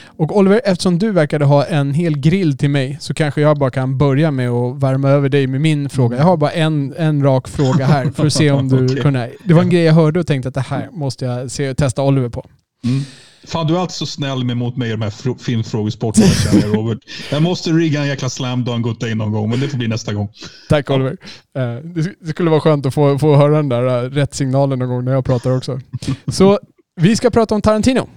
Och 0.06 0.36
Oliver, 0.36 0.60
eftersom 0.64 0.98
du 0.98 1.10
verkade 1.10 1.44
ha 1.44 1.64
en 1.64 1.94
hel 1.94 2.18
grill 2.18 2.58
till 2.58 2.70
mig 2.70 2.96
så 3.00 3.14
kanske 3.14 3.40
jag 3.40 3.58
bara 3.58 3.70
kan 3.70 3.98
börja 3.98 4.30
med 4.30 4.50
att 4.50 4.82
värma 4.82 5.08
över 5.08 5.28
dig 5.28 5.46
med 5.46 5.60
min 5.60 5.88
fråga. 5.88 6.16
Jag 6.16 6.24
har 6.24 6.36
bara 6.36 6.50
en, 6.50 6.94
en 6.96 7.22
rak 7.22 7.48
fråga 7.48 7.86
här 7.86 8.10
för 8.10 8.26
att 8.26 8.32
se 8.32 8.50
om 8.50 8.68
du 8.68 8.84
okay. 8.84 9.02
kunde. 9.02 9.30
Det 9.44 9.54
var 9.54 9.62
en 9.62 9.70
grej 9.70 9.82
jag 9.82 9.94
hörde 9.94 10.20
och 10.20 10.26
tänkte 10.26 10.48
att 10.48 10.54
det 10.54 10.60
här 10.60 10.88
måste 10.92 11.24
jag 11.24 11.50
se, 11.50 11.74
testa 11.74 12.02
Oliver 12.02 12.28
på. 12.28 12.46
Mm. 12.84 13.02
Fan, 13.44 13.66
du 13.66 13.76
är 13.76 13.80
alltid 13.80 13.94
så 13.94 14.06
snäll 14.06 14.44
med 14.44 14.56
mot 14.56 14.76
mig 14.76 14.88
i 14.88 14.90
de 14.90 15.02
här 15.02 15.38
filmfrågesporterna 15.38 16.26
jag, 16.52 16.76
Robert. 16.76 16.98
Jag 17.30 17.42
måste 17.42 17.70
rigga 17.70 18.00
en 18.00 18.06
jäkla 18.06 18.28
slam 18.28 18.64
dunk 18.64 18.86
åt 18.86 19.00
dig 19.00 19.14
någon 19.14 19.32
gång, 19.32 19.50
men 19.50 19.60
det 19.60 19.68
får 19.68 19.78
bli 19.78 19.88
nästa 19.88 20.12
gång. 20.12 20.28
Tack 20.68 20.90
Oliver. 20.90 21.16
Eh, 21.56 21.74
det 22.20 22.30
skulle 22.30 22.50
vara 22.50 22.60
skönt 22.60 22.86
att 22.86 22.94
få, 22.94 23.18
få 23.18 23.36
höra 23.36 23.56
den 23.56 23.68
där 23.68 24.04
uh, 24.04 24.10
rätt 24.10 24.34
signalen 24.34 24.78
någon 24.78 24.88
gång 24.88 25.04
när 25.04 25.12
jag 25.12 25.24
pratar 25.24 25.56
också. 25.56 25.80
Så 26.26 26.58
vi 27.00 27.16
ska 27.16 27.30
prata 27.30 27.54
om 27.54 27.62
Tarantino. 27.62 28.08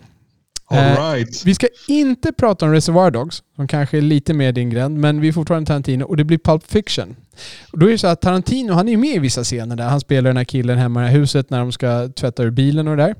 All 0.71 0.77
eh, 0.77 1.13
right. 1.13 1.45
Vi 1.45 1.55
ska 1.55 1.67
inte 1.87 2.33
prata 2.33 2.65
om 2.65 2.71
Reservoir 2.71 3.11
Dogs, 3.11 3.43
som 3.55 3.67
kanske 3.67 3.97
är 3.97 4.01
lite 4.01 4.33
mer 4.33 4.51
din 4.51 4.69
gränd, 4.69 4.99
men 4.99 5.21
vi 5.21 5.27
är 5.27 5.31
fortfarande 5.31 5.67
Tarantino 5.67 6.03
och 6.03 6.17
det 6.17 6.23
blir 6.23 6.37
Pulp 6.37 6.71
Fiction. 6.71 7.15
Och 7.71 7.79
då 7.79 7.85
är 7.85 7.91
det 7.91 7.97
så 7.97 8.07
att 8.07 8.21
Tarantino, 8.21 8.73
han 8.73 8.89
är 8.89 8.97
med 8.97 9.15
i 9.15 9.19
vissa 9.19 9.43
scener 9.43 9.75
där. 9.75 9.89
Han 9.89 9.99
spelar 9.99 10.29
den 10.29 10.37
här 10.37 10.43
killen 10.43 10.77
hemma 10.77 11.07
i 11.07 11.11
huset 11.11 11.49
när 11.49 11.59
de 11.59 11.71
ska 11.71 12.09
tvätta 12.09 12.43
ur 12.43 12.51
bilen 12.51 12.87
och 12.87 12.97
det 12.97 13.03
där. 13.03 13.15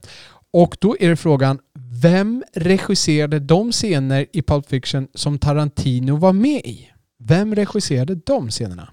Och 0.54 0.78
då 0.80 0.98
är 1.00 1.10
det 1.10 1.16
frågan, 1.16 1.60
vem 2.02 2.44
regisserade 2.54 3.40
de 3.40 3.72
scener 3.72 4.26
i 4.34 4.42
Pulp 4.42 4.70
Fiction 4.70 5.08
som 5.14 5.40
Tarantino 5.40 6.16
var 6.16 6.34
med 6.34 6.62
i? 6.66 6.88
Vem 7.20 7.56
regisserade 7.56 8.16
de 8.16 8.50
scenerna? 8.50 8.90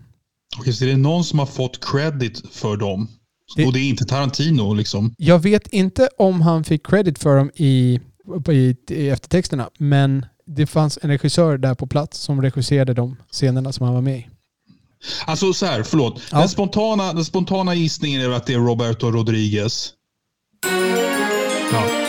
Okej, 0.58 0.72
så 0.72 0.84
det 0.84 0.92
är 0.92 0.96
någon 0.96 1.24
som 1.24 1.38
har 1.38 1.46
fått 1.46 1.84
credit 1.84 2.42
för 2.50 2.76
dem? 2.76 3.08
Det, 3.56 3.66
och 3.66 3.72
det 3.72 3.80
är 3.80 3.88
inte 3.88 4.04
Tarantino 4.04 4.74
liksom? 4.74 5.14
Jag 5.18 5.38
vet 5.38 5.66
inte 5.66 6.08
om 6.18 6.40
han 6.40 6.64
fick 6.64 6.86
credit 6.86 7.18
för 7.18 7.36
dem 7.36 7.50
i, 7.54 8.00
i, 8.48 8.76
i 8.88 9.08
eftertexterna, 9.08 9.70
men 9.78 10.26
det 10.46 10.66
fanns 10.66 10.98
en 11.02 11.10
regissör 11.10 11.58
där 11.58 11.74
på 11.74 11.86
plats 11.86 12.18
som 12.18 12.42
regisserade 12.42 12.94
de 12.94 13.16
scenerna 13.30 13.72
som 13.72 13.86
han 13.86 13.94
var 13.94 14.02
med 14.02 14.18
i. 14.18 14.28
Alltså 15.26 15.52
så 15.52 15.66
här, 15.66 15.82
förlåt. 15.82 16.22
Ja. 16.32 16.38
Den, 16.38 16.48
spontana, 16.48 17.12
den 17.12 17.24
spontana 17.24 17.74
gissningen 17.74 18.20
är 18.20 18.30
att 18.30 18.46
det 18.46 18.54
är 18.54 18.58
Roberto 18.58 19.10
Rodriguez. 19.10 19.92
Ja. 21.72 22.07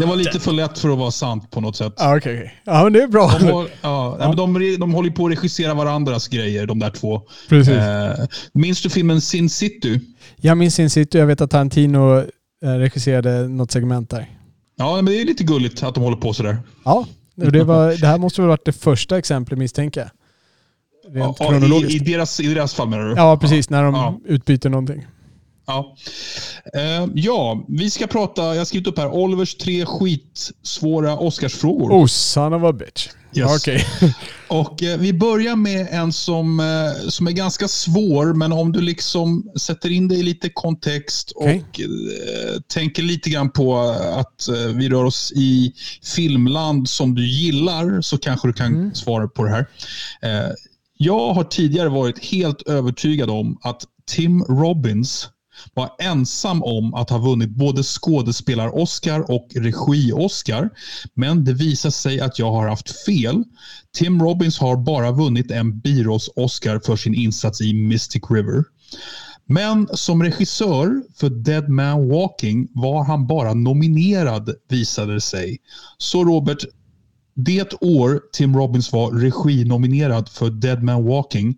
Det 0.00 0.06
var 0.06 0.16
lite 0.16 0.40
för 0.40 0.52
lätt 0.52 0.78
för 0.78 0.88
att 0.88 0.98
vara 0.98 1.10
sant 1.10 1.50
på 1.50 1.60
något 1.60 1.76
sätt. 1.76 1.94
Ja, 1.96 2.16
okay, 2.16 2.36
okay. 2.36 2.50
ja 2.64 2.84
men 2.84 2.92
det 2.92 3.02
är 3.02 3.08
bra. 3.08 3.32
De, 3.40 3.46
har, 3.46 3.68
ja, 3.82 4.16
ja. 4.20 4.32
de, 4.32 4.76
de 4.78 4.94
håller 4.94 5.10
på 5.10 5.26
att 5.26 5.32
regissera 5.32 5.74
varandras 5.74 6.28
grejer, 6.28 6.66
de 6.66 6.78
där 6.78 6.90
två. 6.90 7.22
Precis. 7.48 7.74
Eh, 7.74 8.26
minns 8.52 8.82
du 8.82 8.90
filmen 8.90 9.20
Sin 9.20 9.50
City? 9.50 10.00
Jag 10.36 10.58
minns 10.58 10.74
Sin 10.74 10.90
City. 10.90 11.18
Jag 11.18 11.26
vet 11.26 11.40
att 11.40 11.50
Tarantino 11.50 12.18
eh, 12.18 12.24
regisserade 12.62 13.48
något 13.48 13.70
segment 13.70 14.10
där. 14.10 14.30
Ja, 14.76 14.96
men 14.96 15.04
det 15.04 15.20
är 15.20 15.24
lite 15.24 15.44
gulligt 15.44 15.82
att 15.82 15.94
de 15.94 16.04
håller 16.04 16.16
på 16.16 16.32
sådär. 16.32 16.58
Ja, 16.84 17.06
det, 17.34 17.64
var, 17.64 18.00
det 18.00 18.06
här 18.06 18.18
måste 18.18 18.40
väl 18.40 18.48
varit 18.48 18.64
det 18.64 18.72
första 18.72 19.18
exemplet 19.18 19.58
misstänker 19.58 20.00
jag. 20.00 20.10
Rent 21.14 21.36
ja, 21.40 21.48
kronologiskt. 21.48 21.92
I, 21.92 21.96
i, 21.96 22.12
deras, 22.12 22.40
I 22.40 22.54
deras 22.54 22.74
fall 22.74 22.88
menar 22.88 23.08
du? 23.08 23.14
Ja, 23.16 23.36
precis. 23.36 23.70
När 23.70 23.82
de 23.82 23.94
ja. 23.94 24.20
utbyter 24.24 24.70
någonting. 24.70 25.06
Ja. 25.70 25.94
Uh, 26.76 27.10
ja, 27.14 27.64
vi 27.68 27.90
ska 27.90 28.06
prata, 28.06 28.42
jag 28.42 28.60
har 28.60 28.64
skrivit 28.64 28.88
upp 28.88 28.98
här, 28.98 29.08
Olivers 29.08 29.54
tre 29.54 29.86
skitsvåra 29.86 31.18
Oscarsfrågor. 31.18 31.90
Oh, 31.90 32.06
son 32.06 32.52
of 32.52 32.62
a 32.62 32.72
bitch. 32.72 33.08
Yes. 33.34 33.56
Okay. 33.56 33.82
och 34.48 34.82
uh, 34.82 34.96
Vi 34.96 35.12
börjar 35.12 35.56
med 35.56 35.88
en 35.90 36.12
som, 36.12 36.60
uh, 36.60 37.08
som 37.08 37.26
är 37.26 37.30
ganska 37.30 37.68
svår, 37.68 38.34
men 38.34 38.52
om 38.52 38.72
du 38.72 38.80
liksom 38.80 39.50
sätter 39.60 39.92
in 39.92 40.08
det 40.08 40.14
i 40.14 40.22
lite 40.22 40.48
kontext 40.48 41.32
okay. 41.34 41.56
och 41.56 41.62
tänker 42.68 43.02
lite 43.02 43.30
grann 43.30 43.50
på 43.50 43.78
att 44.14 44.48
vi 44.74 44.88
rör 44.88 45.04
oss 45.04 45.32
i 45.36 45.72
filmland 46.16 46.88
som 46.88 47.14
du 47.14 47.26
gillar, 47.26 48.00
så 48.00 48.18
kanske 48.18 48.48
du 48.48 48.52
kan 48.52 48.74
mm. 48.74 48.94
svara 48.94 49.28
på 49.28 49.44
det 49.44 49.50
här. 49.50 49.66
jag 50.98 51.34
har 51.34 51.44
tidigare 51.44 51.88
varit 51.88 52.24
helt 52.24 52.62
övertygad 52.62 53.30
om 53.30 53.58
att 53.62 53.84
Tim 54.10 54.42
Robbins 54.42 55.28
var 55.74 55.90
ensam 55.98 56.62
om 56.62 56.94
att 56.94 57.10
ha 57.10 57.18
vunnit 57.18 57.50
både 57.50 57.82
skådespelar-Oscar 57.82 59.30
och 59.30 59.48
regi-Oscar. 59.54 60.70
Men 61.14 61.44
det 61.44 61.52
visar 61.52 61.90
sig 61.90 62.20
att 62.20 62.38
jag 62.38 62.52
har 62.52 62.68
haft 62.68 63.04
fel. 63.04 63.44
Tim 63.92 64.22
Robbins 64.22 64.58
har 64.58 64.76
bara 64.76 65.10
vunnit 65.10 65.50
en 65.50 65.80
birolls-Oscar 65.80 66.80
för 66.86 66.96
sin 66.96 67.14
insats 67.14 67.60
i 67.60 67.74
Mystic 67.74 68.22
River. 68.30 68.64
Men 69.46 69.88
som 69.92 70.22
regissör 70.22 71.02
för 71.16 71.30
Dead 71.30 71.68
Man 71.68 72.08
Walking 72.08 72.68
var 72.74 73.04
han 73.04 73.26
bara 73.26 73.54
nominerad 73.54 74.54
visade 74.68 75.14
det 75.14 75.20
sig. 75.20 75.58
Så 75.98 76.24
Robert, 76.24 76.64
det 77.34 77.74
år 77.74 78.20
Tim 78.32 78.56
Robbins 78.56 78.92
var 78.92 79.10
reginominerad 79.10 80.28
för 80.28 80.50
Dead 80.50 80.82
Man 80.82 81.04
Walking, 81.04 81.56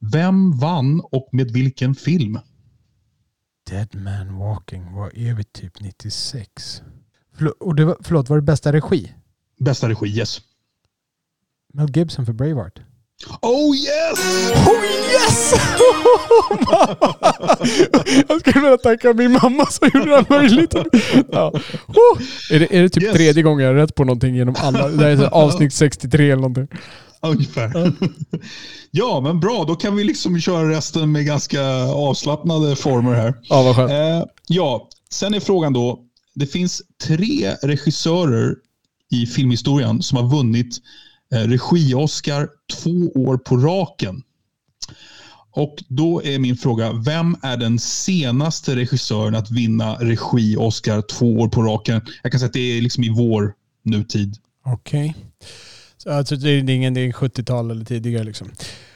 vem 0.00 0.58
vann 0.58 1.00
och 1.12 1.28
med 1.32 1.50
vilken 1.50 1.94
film? 1.94 2.38
Dead 3.70 3.94
Man 3.94 4.38
Walking, 4.38 4.94
vad 4.94 5.16
är 5.16 5.34
vi 5.34 5.44
typ 5.44 5.80
96? 5.80 6.82
Förlåt, 7.36 7.54
och 7.60 7.74
det 7.74 7.84
var, 7.84 7.96
förlåt, 8.00 8.28
var 8.28 8.36
det 8.36 8.42
bästa 8.42 8.72
regi? 8.72 9.12
Bästa 9.60 9.88
regi, 9.88 10.06
yes. 10.18 10.40
Mel 11.74 11.90
Gibson 11.96 12.26
för 12.26 12.32
Braveheart. 12.32 12.80
Oh 13.42 13.76
yes! 13.76 14.50
Oh 14.66 14.84
yes! 14.84 15.54
jag 18.28 18.40
skulle 18.40 18.60
vilja 18.60 18.76
tacka 18.76 19.12
min 19.12 19.32
mamma 19.32 19.66
som 19.66 19.90
gjorde 19.94 20.10
det 20.10 20.16
här 20.16 20.26
möjligt. 20.30 20.74
Ja. 21.32 21.52
Oh. 21.86 22.20
Är, 22.50 22.58
det, 22.60 22.76
är 22.76 22.82
det 22.82 22.88
typ 22.88 23.02
Yes. 23.02 23.14
tredje 23.16 23.42
gången 23.42 23.66
jag 23.66 23.72
har 23.72 23.80
rätt 23.80 23.94
på 23.94 24.04
någonting 24.04 24.34
genom 24.34 24.54
alla? 24.58 24.88
Det 24.88 25.04
här 25.04 25.10
är 25.10 25.26
avsnitt 25.34 25.74
63 25.74 26.24
eller 26.30 26.42
någonting. 26.42 26.68
Ungefär. 27.20 27.92
Ja, 28.90 29.20
men 29.20 29.40
bra. 29.40 29.64
Då 29.64 29.74
kan 29.74 29.96
vi 29.96 30.04
liksom 30.04 30.40
köra 30.40 30.70
resten 30.70 31.12
med 31.12 31.26
ganska 31.26 31.62
avslappnade 31.82 32.76
former 32.76 33.14
här. 33.14 33.34
Ja, 33.42 33.62
vad 33.62 33.76
skönt. 33.76 33.90
Eh, 33.90 34.30
ja, 34.46 34.88
sen 35.10 35.34
är 35.34 35.40
frågan 35.40 35.72
då. 35.72 36.04
Det 36.34 36.46
finns 36.46 36.82
tre 37.06 37.54
regissörer 37.62 38.56
i 39.10 39.26
filmhistorien 39.26 40.02
som 40.02 40.18
har 40.18 40.36
vunnit 40.36 40.76
eh, 41.32 41.38
regi-Oscar 41.38 42.48
två 42.82 43.12
år 43.14 43.38
på 43.38 43.56
raken. 43.56 44.22
Och 45.50 45.84
då 45.88 46.22
är 46.22 46.38
min 46.38 46.56
fråga, 46.56 46.92
vem 46.92 47.36
är 47.42 47.56
den 47.56 47.78
senaste 47.78 48.76
regissören 48.76 49.34
att 49.34 49.50
vinna 49.50 49.94
regi-Oscar 49.94 51.02
två 51.02 51.38
år 51.38 51.48
på 51.48 51.62
raken? 51.62 52.00
Jag 52.22 52.32
kan 52.32 52.40
säga 52.40 52.46
att 52.46 52.52
det 52.52 52.78
är 52.78 52.82
liksom 52.82 53.04
i 53.04 53.08
vår 53.08 53.54
nutid. 53.84 54.36
Okej. 54.64 55.14
Så 55.98 56.10
alltså 56.10 56.36
det 56.36 56.50
är 56.50 56.70
ingen 56.70 56.94
det 56.94 57.00
är 57.00 57.12
70-tal 57.12 57.70
eller 57.70 57.84
tidigare 57.84 58.24
liksom? 58.24 58.50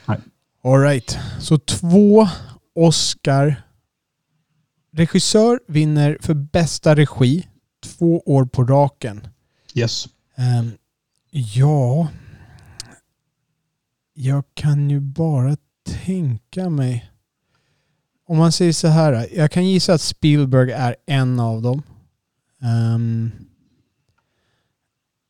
Nej. 0.07 0.19
All 0.65 0.81
right. 0.81 1.19
Så 1.41 1.59
två 1.59 2.29
Oscar. 2.75 3.63
Regissör 4.93 5.61
vinner 5.69 6.19
för 6.21 6.35
bästa 6.35 6.95
regi 6.95 7.49
två 7.85 8.23
år 8.27 8.45
på 8.45 8.65
raken. 8.65 9.27
Yes. 9.75 10.09
Ehm, 10.37 10.71
ja, 11.31 12.09
jag 14.15 14.45
kan 14.55 14.91
ju 14.91 15.01
bara 15.01 15.57
tänka 16.05 16.71
mig. 16.71 17.11
Om 18.27 18.39
man 18.39 18.53
säger 18.53 18.73
så 18.73 18.89
här. 18.89 19.29
Jag 19.33 19.51
kan 19.51 19.67
gissa 19.69 19.95
att 19.95 20.01
Spielberg 20.01 20.73
är 20.73 20.97
en 21.07 21.41
av 21.41 21.63
dem. 21.63 21.83
Ehm, 22.63 23.31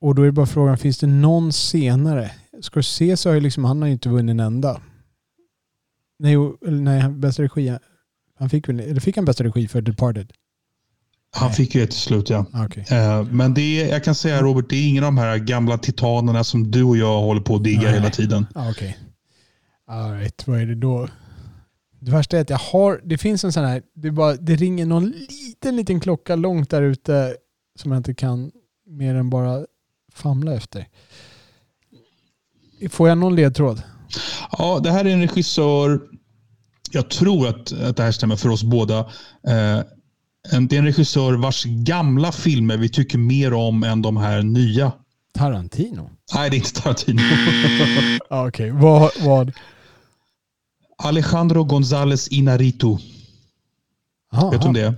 och 0.03 0.15
då 0.15 0.23
är 0.23 0.27
det 0.27 0.33
bara 0.33 0.47
frågan, 0.47 0.79
finns 0.79 0.99
det 0.99 1.07
någon 1.07 1.53
senare? 1.53 2.31
Scorsese 2.63 3.29
har 3.29 3.35
ju 3.35 3.41
liksom, 3.41 3.65
han 3.65 3.81
har 3.83 3.87
ju 3.87 3.93
inte 3.93 4.09
vunnit 4.09 4.31
en 4.33 4.41
enda. 4.41 4.81
Nej, 6.19 6.37
nej 6.63 7.09
bästa 7.09 7.43
regi. 7.43 7.79
Han 8.39 8.51
fick 8.51 8.69
väl, 8.69 8.81
eller 8.81 9.01
fick 9.01 9.17
han 9.17 9.25
bästa 9.25 9.45
regi 9.45 9.69
för 9.69 9.81
Departed? 9.81 10.33
Han 11.35 11.49
Nej. 11.49 11.57
fick 11.57 11.75
ju 11.75 11.83
ett 11.83 11.91
till 11.91 12.01
slut, 12.01 12.31
ja. 12.31 12.47
Ah, 12.53 12.65
Okej. 12.67 12.85
Eh, 12.91 13.25
Men 13.25 13.55
det 13.55 13.83
är, 13.83 13.89
jag 13.89 14.05
kan 14.05 14.15
säga 14.15 14.43
Robert, 14.43 14.67
det 14.69 14.77
är 14.77 14.89
ingen 14.89 15.05
av 15.05 15.09
de 15.09 15.19
här 15.19 15.39
gamla 15.39 15.79
titanerna 15.79 16.45
som 16.45 16.71
du 16.71 16.83
och 16.83 16.97
jag 16.97 17.21
håller 17.21 17.41
på 17.41 17.57
att 17.57 17.65
digga 17.65 17.83
Nej. 17.83 17.93
hela 17.93 18.11
tiden. 18.11 18.47
Ah, 18.55 18.71
Okej. 18.71 18.99
All 19.87 20.13
right, 20.13 20.47
vad 20.47 20.61
är 20.61 20.67
det 20.67 20.75
då? 20.75 21.09
Det 22.01 22.11
värsta 22.11 22.37
är 22.37 22.41
att 22.41 22.51
jag 22.51 22.59
har, 22.59 23.01
det 23.05 23.19
finns 23.19 23.45
en 23.45 23.53
sån 23.53 23.65
här, 23.65 23.83
det, 23.95 24.11
bara, 24.11 24.35
det 24.35 24.57
ringer 24.57 24.87
någon 24.87 25.11
liten, 25.11 25.77
liten 25.77 26.01
klocka 26.01 26.37
långt 26.37 26.71
där 26.71 26.83
ute 26.83 27.37
som 27.79 27.91
jag 27.93 27.99
inte 27.99 28.15
kan 28.15 28.51
mer 28.87 29.15
än 29.15 29.31
bara 29.31 29.67
famla 30.15 30.55
efter. 30.55 30.89
Får 32.91 33.09
jag 33.09 33.19
någon 33.19 33.37
ledtråd? 33.37 33.83
Ja, 34.59 34.81
det 34.83 34.91
här 34.91 35.05
är 35.05 35.11
en 35.11 35.21
regissör, 35.21 36.01
jag 36.91 37.11
tror 37.11 37.49
att, 37.49 37.73
att 37.73 37.97
det 37.97 38.03
här 38.03 38.13
stämmer 38.13 38.37
för 38.37 38.49
oss 38.49 38.63
båda. 38.63 38.99
Eh, 38.99 39.81
det 40.61 40.77
är 40.77 40.79
en 40.79 40.85
regissör 40.85 41.33
vars 41.33 41.65
gamla 41.65 42.33
filmer 42.33 42.77
vi 42.77 42.89
tycker 42.89 43.19
mer 43.19 43.53
om 43.55 43.83
än 43.85 44.03
de 44.03 44.17
här 44.17 44.43
nya. 44.43 44.93
Tarantino? 45.35 46.11
Nej, 46.35 46.51
det 46.51 46.57
är 46.57 46.59
inte 46.59 46.73
Tarantino. 46.83 47.21
Okej, 48.31 48.71
vad, 48.71 49.11
vad? 49.21 49.53
Alejandro 50.99 51.65
González 51.65 52.29
Inarritu. 52.31 52.97
Aha, 54.33 54.51
Vet 54.51 54.63
du 54.63 54.69
om 54.69 54.75
det 54.75 54.81
är? 54.81 54.95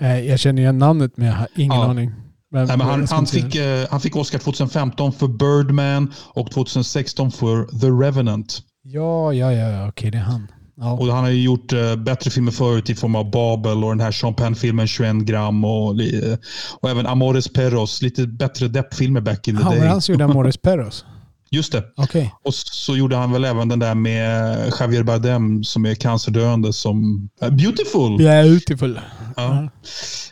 Eh, 0.00 0.20
Jag 0.28 0.40
känner 0.40 0.62
igen 0.62 0.78
namnet 0.78 1.16
men 1.16 1.26
jag 1.28 1.34
har 1.34 1.48
ingen 1.56 1.76
Ja. 1.78 1.84
aning. 1.90 2.12
Men, 2.52 2.66
Nej, 2.66 2.76
men 2.76 2.86
han, 2.86 3.06
han, 3.10 3.26
fick, 3.26 3.54
eh, 3.54 3.86
han 3.90 4.00
fick 4.00 4.16
Oscar 4.16 4.38
2015 4.38 5.12
för 5.12 5.28
Birdman 5.28 6.12
och 6.34 6.50
2016 6.50 7.30
för 7.30 7.78
The 7.80 7.86
Revenant. 7.86 8.62
Ja, 8.82 9.32
ja, 9.32 9.52
ja, 9.52 9.68
ja, 9.68 9.88
okej 9.88 10.10
det 10.10 10.18
är 10.18 10.22
han. 10.22 10.46
Ja. 10.80 10.92
Och 10.92 11.06
han 11.06 11.24
har 11.24 11.30
ju 11.30 11.42
gjort 11.42 11.72
eh, 11.72 11.96
bättre 11.96 12.30
filmer 12.30 12.52
förut 12.52 12.90
i 12.90 12.94
form 12.94 13.14
av 13.14 13.30
Babel 13.30 13.84
och 13.84 13.90
den 13.90 14.00
här 14.00 14.12
Sean 14.12 14.34
Penn-filmen 14.34 14.86
21 14.86 15.16
gram 15.16 15.64
och, 15.64 16.00
eh, 16.00 16.38
och 16.80 16.90
även 16.90 17.06
Amores 17.06 17.48
Perros. 17.48 18.02
Lite 18.02 18.26
bättre 18.26 18.68
deppfilmer 18.68 19.20
back 19.20 19.48
in 19.48 19.56
the 19.56 19.62
var 19.62 19.70
day. 19.70 19.80
det 19.80 19.88
han 19.88 20.02
som 20.02 20.12
gjorde 20.12 20.24
Amores 20.24 20.56
Perros? 20.56 21.04
Just 21.50 21.72
det. 21.72 21.84
Okej. 21.96 22.34
Och 22.44 22.54
så 22.54 22.96
gjorde 22.96 23.16
han 23.16 23.32
väl 23.32 23.44
även 23.44 23.68
den 23.68 23.78
där 23.78 23.94
med 23.94 24.72
Javier 24.80 25.02
Bardem 25.02 25.64
som 25.64 25.86
är 25.86 25.94
cancerdöende 25.94 26.72
som 26.72 27.28
eh, 27.42 27.50
Beautiful. 27.50 28.18
Beautiful. 28.18 29.00
Ja. 29.36 29.68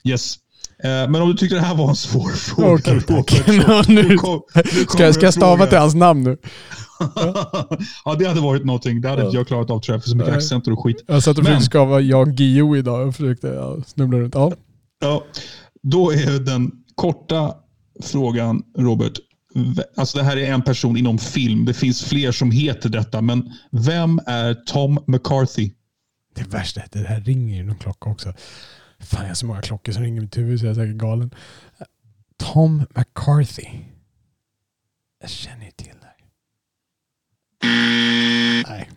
Yes. 0.04 0.36
Eh, 0.84 1.10
Men 1.10 1.14
om 1.14 1.28
du 1.28 1.34
tyckte 1.36 1.54
det 1.56 1.60
här 1.62 1.74
var 1.74 1.88
en 1.88 1.96
svår 1.96 2.30
fråga. 2.36 2.72
Okej, 2.74 3.00
tack. 3.02 3.42
Ja, 3.68 3.84
nu- 3.88 4.16
kom- 4.16 4.42
nu 4.54 4.62
Ska, 4.88 5.02
jag- 5.04 5.14
ska 5.14 5.24
jag 5.24 5.34
stava 5.34 5.66
till 5.66 5.78
hans 5.78 5.94
namn 5.94 6.22
nu? 6.22 6.36
ja, 8.04 8.14
det 8.18 8.24
hade 8.24 8.40
varit 8.40 8.64
någonting. 8.64 9.00
Det 9.00 9.08
hade 9.08 9.22
Ja. 9.22 9.26
inte 9.26 9.36
jag 9.36 9.46
klarat 9.46 9.70
av 9.70 9.80
tror 9.80 9.94
jag, 9.94 10.02
för 10.02 10.10
så 10.10 10.16
mycket 10.16 10.30
Nej. 10.32 10.38
accenter 10.38 10.72
och 10.72 10.82
skit. 10.84 11.04
Jag 11.06 11.22
satt 11.22 11.38
och 11.38 11.44
försökte 11.44 11.64
skava 11.64 12.00
Jan 12.00 12.34
Guillou 12.36 12.76
idag 12.78 13.08
och 13.08 13.14
försökte 13.16 13.46
ja, 13.48 13.76
snubbla 13.86 14.18
runt. 14.18 14.34
Ja. 14.34 14.52
Ja, 15.00 15.24
då 15.82 16.10
är 16.12 16.38
den 16.40 16.70
korta 16.94 17.54
frågan, 18.02 18.62
Robert. 18.78 19.12
Alltså 19.96 20.18
det 20.18 20.24
här 20.24 20.36
är 20.36 20.52
en 20.52 20.62
person 20.62 20.96
inom 20.96 21.18
film. 21.18 21.64
Det 21.64 21.74
finns 21.74 22.02
fler 22.04 22.32
som 22.32 22.50
heter 22.50 22.88
detta, 22.88 23.20
men 23.20 23.52
vem 23.70 24.20
är 24.26 24.54
Tom 24.54 24.98
McCarthy? 25.06 25.70
Det 26.36 26.48
värsta 26.48 26.80
är 26.80 26.84
att 26.84 26.92
det 26.92 26.98
här 27.08 27.20
ringer 27.20 27.56
ju 27.56 27.62
någon 27.64 27.76
klocka 27.76 28.10
också. 28.10 28.32
Fan, 29.04 29.22
jag 29.22 29.28
har 29.28 29.34
så 29.34 29.46
många 29.46 29.62
klockor 29.62 29.92
som 29.92 30.02
ringer 30.02 30.18
i 30.18 30.20
mitt 30.20 30.36
huvud 30.36 30.60
så 30.60 30.66
jag 30.66 30.70
är 30.70 30.74
säkert 30.74 30.96
galen. 30.96 31.30
Tom 32.36 32.82
McCarthy. 32.94 33.68
Jag 35.20 35.30
känner 35.30 35.64
ju 35.64 35.70
till 35.70 35.94
här. 36.02 36.14
Nej. 38.68 38.90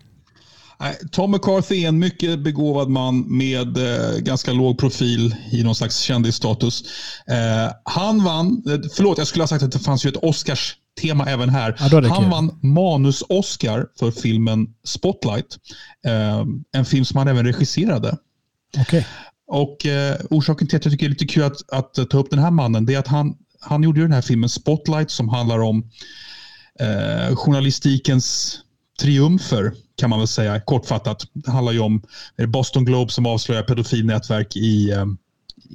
Nej, 0.80 0.98
Tom 1.12 1.30
McCarthy 1.30 1.84
är 1.84 1.88
en 1.88 1.98
mycket 1.98 2.38
begåvad 2.38 2.88
man 2.88 3.36
med 3.36 3.76
eh, 3.76 4.18
ganska 4.18 4.52
låg 4.52 4.78
profil 4.78 5.36
i 5.50 5.62
någon 5.62 5.74
slags 5.74 5.98
kändisstatus. 5.98 6.84
Eh, 7.26 7.72
han 7.84 8.24
vann, 8.24 8.62
eh, 8.66 8.78
förlåt 8.94 9.18
jag 9.18 9.26
skulle 9.26 9.42
ha 9.42 9.48
sagt 9.48 9.62
att 9.62 9.72
det 9.72 9.78
fanns 9.78 10.06
ju 10.06 10.08
ett 10.08 10.16
Oscars-tema 10.16 11.26
även 11.26 11.48
här. 11.48 11.76
Ja, 11.78 12.08
han 12.08 12.30
vann 12.30 12.58
manus-Oscar 12.62 13.86
för 13.98 14.10
filmen 14.10 14.66
Spotlight. 14.84 15.58
Eh, 16.06 16.44
en 16.72 16.84
film 16.84 17.04
som 17.04 17.18
han 17.18 17.28
även 17.28 17.44
regisserade. 17.46 18.16
Okej. 18.78 19.06
Och 19.48 19.86
eh, 19.86 20.16
Orsaken 20.30 20.68
till 20.68 20.76
att 20.76 20.84
jag 20.84 20.92
tycker 20.92 21.06
det 21.06 21.08
är 21.08 21.18
lite 21.20 21.26
kul 21.26 21.42
att, 21.42 21.70
att 21.72 22.10
ta 22.10 22.18
upp 22.18 22.30
den 22.30 22.38
här 22.38 22.50
mannen 22.50 22.86
det 22.86 22.94
är 22.94 22.98
att 22.98 23.06
han, 23.06 23.36
han 23.60 23.82
gjorde 23.82 24.00
ju 24.00 24.04
den 24.04 24.12
här 24.12 24.22
filmen 24.22 24.48
Spotlight 24.48 25.10
som 25.10 25.28
handlar 25.28 25.58
om 25.58 25.90
eh, 26.80 27.36
journalistikens 27.36 28.58
triumfer 29.00 29.72
kan 29.96 30.10
man 30.10 30.18
väl 30.18 30.28
säga 30.28 30.60
kortfattat. 30.60 31.26
Det 31.32 31.50
handlar 31.50 31.72
ju 31.72 31.80
om 31.80 32.02
Boston 32.48 32.84
Globe 32.84 33.12
som 33.12 33.26
avslöjar 33.26 33.62
pedofilnätverk 33.62 34.56
i, 34.56 34.90
eh, 34.90 35.06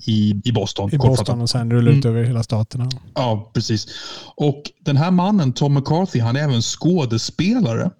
i, 0.05 0.41
i 0.45 0.51
Boston. 0.51 0.89
I 0.89 0.97
kortfattat. 0.97 1.17
Boston 1.17 1.41
och 1.41 1.49
sen 1.49 1.71
rullar 1.71 1.91
ut 1.91 2.05
över 2.05 2.23
hela 2.23 2.43
staterna. 2.43 2.89
Ja, 3.13 3.51
precis. 3.53 3.87
Och 4.35 4.63
den 4.79 4.97
här 4.97 5.11
mannen, 5.11 5.53
Tom 5.53 5.73
McCarthy, 5.73 6.19
han 6.19 6.35
är 6.35 6.43
även 6.43 6.61
skådespelare. 6.61 7.91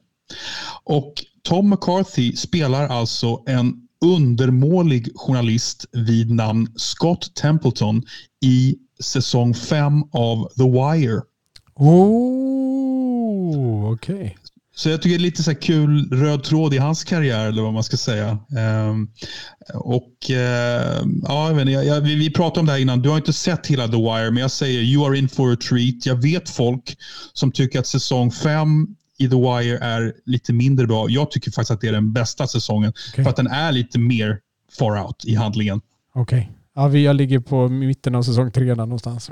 Och 0.84 1.14
Tom 1.42 1.70
McCarthy 1.70 2.36
spelar 2.36 2.88
alltså 2.88 3.44
en 3.48 3.83
undermålig 4.04 5.10
journalist 5.16 5.86
vid 5.92 6.32
namn 6.32 6.68
Scott 6.76 7.36
Templeton 7.36 8.04
i 8.46 8.76
säsong 9.04 9.54
5 9.54 10.04
av 10.12 10.50
The 10.58 10.64
Wire. 10.64 11.22
Oh, 11.76 13.14
okej. 13.94 14.38
Så 14.76 14.90
jag 14.90 15.02
tycker 15.02 15.18
det 15.18 15.22
är 15.22 15.26
lite 15.26 15.44
så 15.44 15.56
kul 15.56 16.10
röd 16.12 16.44
tråd 16.44 16.74
i 16.74 16.78
hans 16.78 17.04
karriär, 17.04 17.48
eller 17.48 17.62
vad 17.62 17.74
man 17.74 17.84
ska 17.84 17.98
säga. 17.98 18.40
Um, 18.90 19.12
och 19.74 20.14
uh, 20.30 20.36
ja, 21.24 21.48
jag 21.48 21.54
vet 21.54 21.62
inte, 21.62 21.72
jag, 21.72 22.02
vi, 22.02 22.16
vi 22.16 22.32
pratade 22.32 22.60
om 22.60 22.66
det 22.66 22.72
här 22.72 22.80
innan. 22.80 23.02
Du 23.02 23.10
har 23.10 23.18
inte 23.18 23.34
sett 23.34 23.68
hela 23.68 23.88
The 23.88 23.98
Wire, 23.98 24.32
men 24.32 24.42
jag 24.42 24.52
säger 24.52 24.82
you 24.82 25.06
are 25.08 25.18
in 25.18 25.30
for 25.30 25.54
a 25.54 25.58
treat. 25.70 26.06
Jag 26.06 26.22
vet 26.22 26.50
folk 26.50 26.98
som 27.34 27.52
tycker 27.52 27.80
att 27.80 27.88
säsong 27.88 28.32
fem 28.32 28.88
i 29.24 29.30
The 29.30 29.36
Wire 29.36 29.78
är 29.78 30.14
lite 30.26 30.54
mindre 30.54 30.88
bra. 30.88 31.10
Jag 31.10 31.32
tycker 31.32 31.52
faktiskt 31.52 31.72
att 31.72 31.82
det 31.82 31.88
är 31.88 31.92
den 31.92 32.14
bästa 32.14 32.48
säsongen. 32.48 32.94
Okay. 33.12 33.24
För 33.24 33.30
att 33.30 33.36
den 33.36 33.48
är 33.48 33.72
lite 33.72 34.00
mer 34.00 34.40
far 34.80 35.06
out 35.06 35.26
i 35.26 35.36
handlingen. 35.36 35.82
Okej. 36.16 36.40
Okay. 36.40 36.54
Ja, 36.76 36.98
jag 36.98 37.16
ligger 37.16 37.40
på 37.40 37.68
mitten 37.68 38.16
av 38.16 38.24
säsong 38.24 38.52
tre 38.52 38.66
där 38.66 38.76
någonstans. 38.76 39.32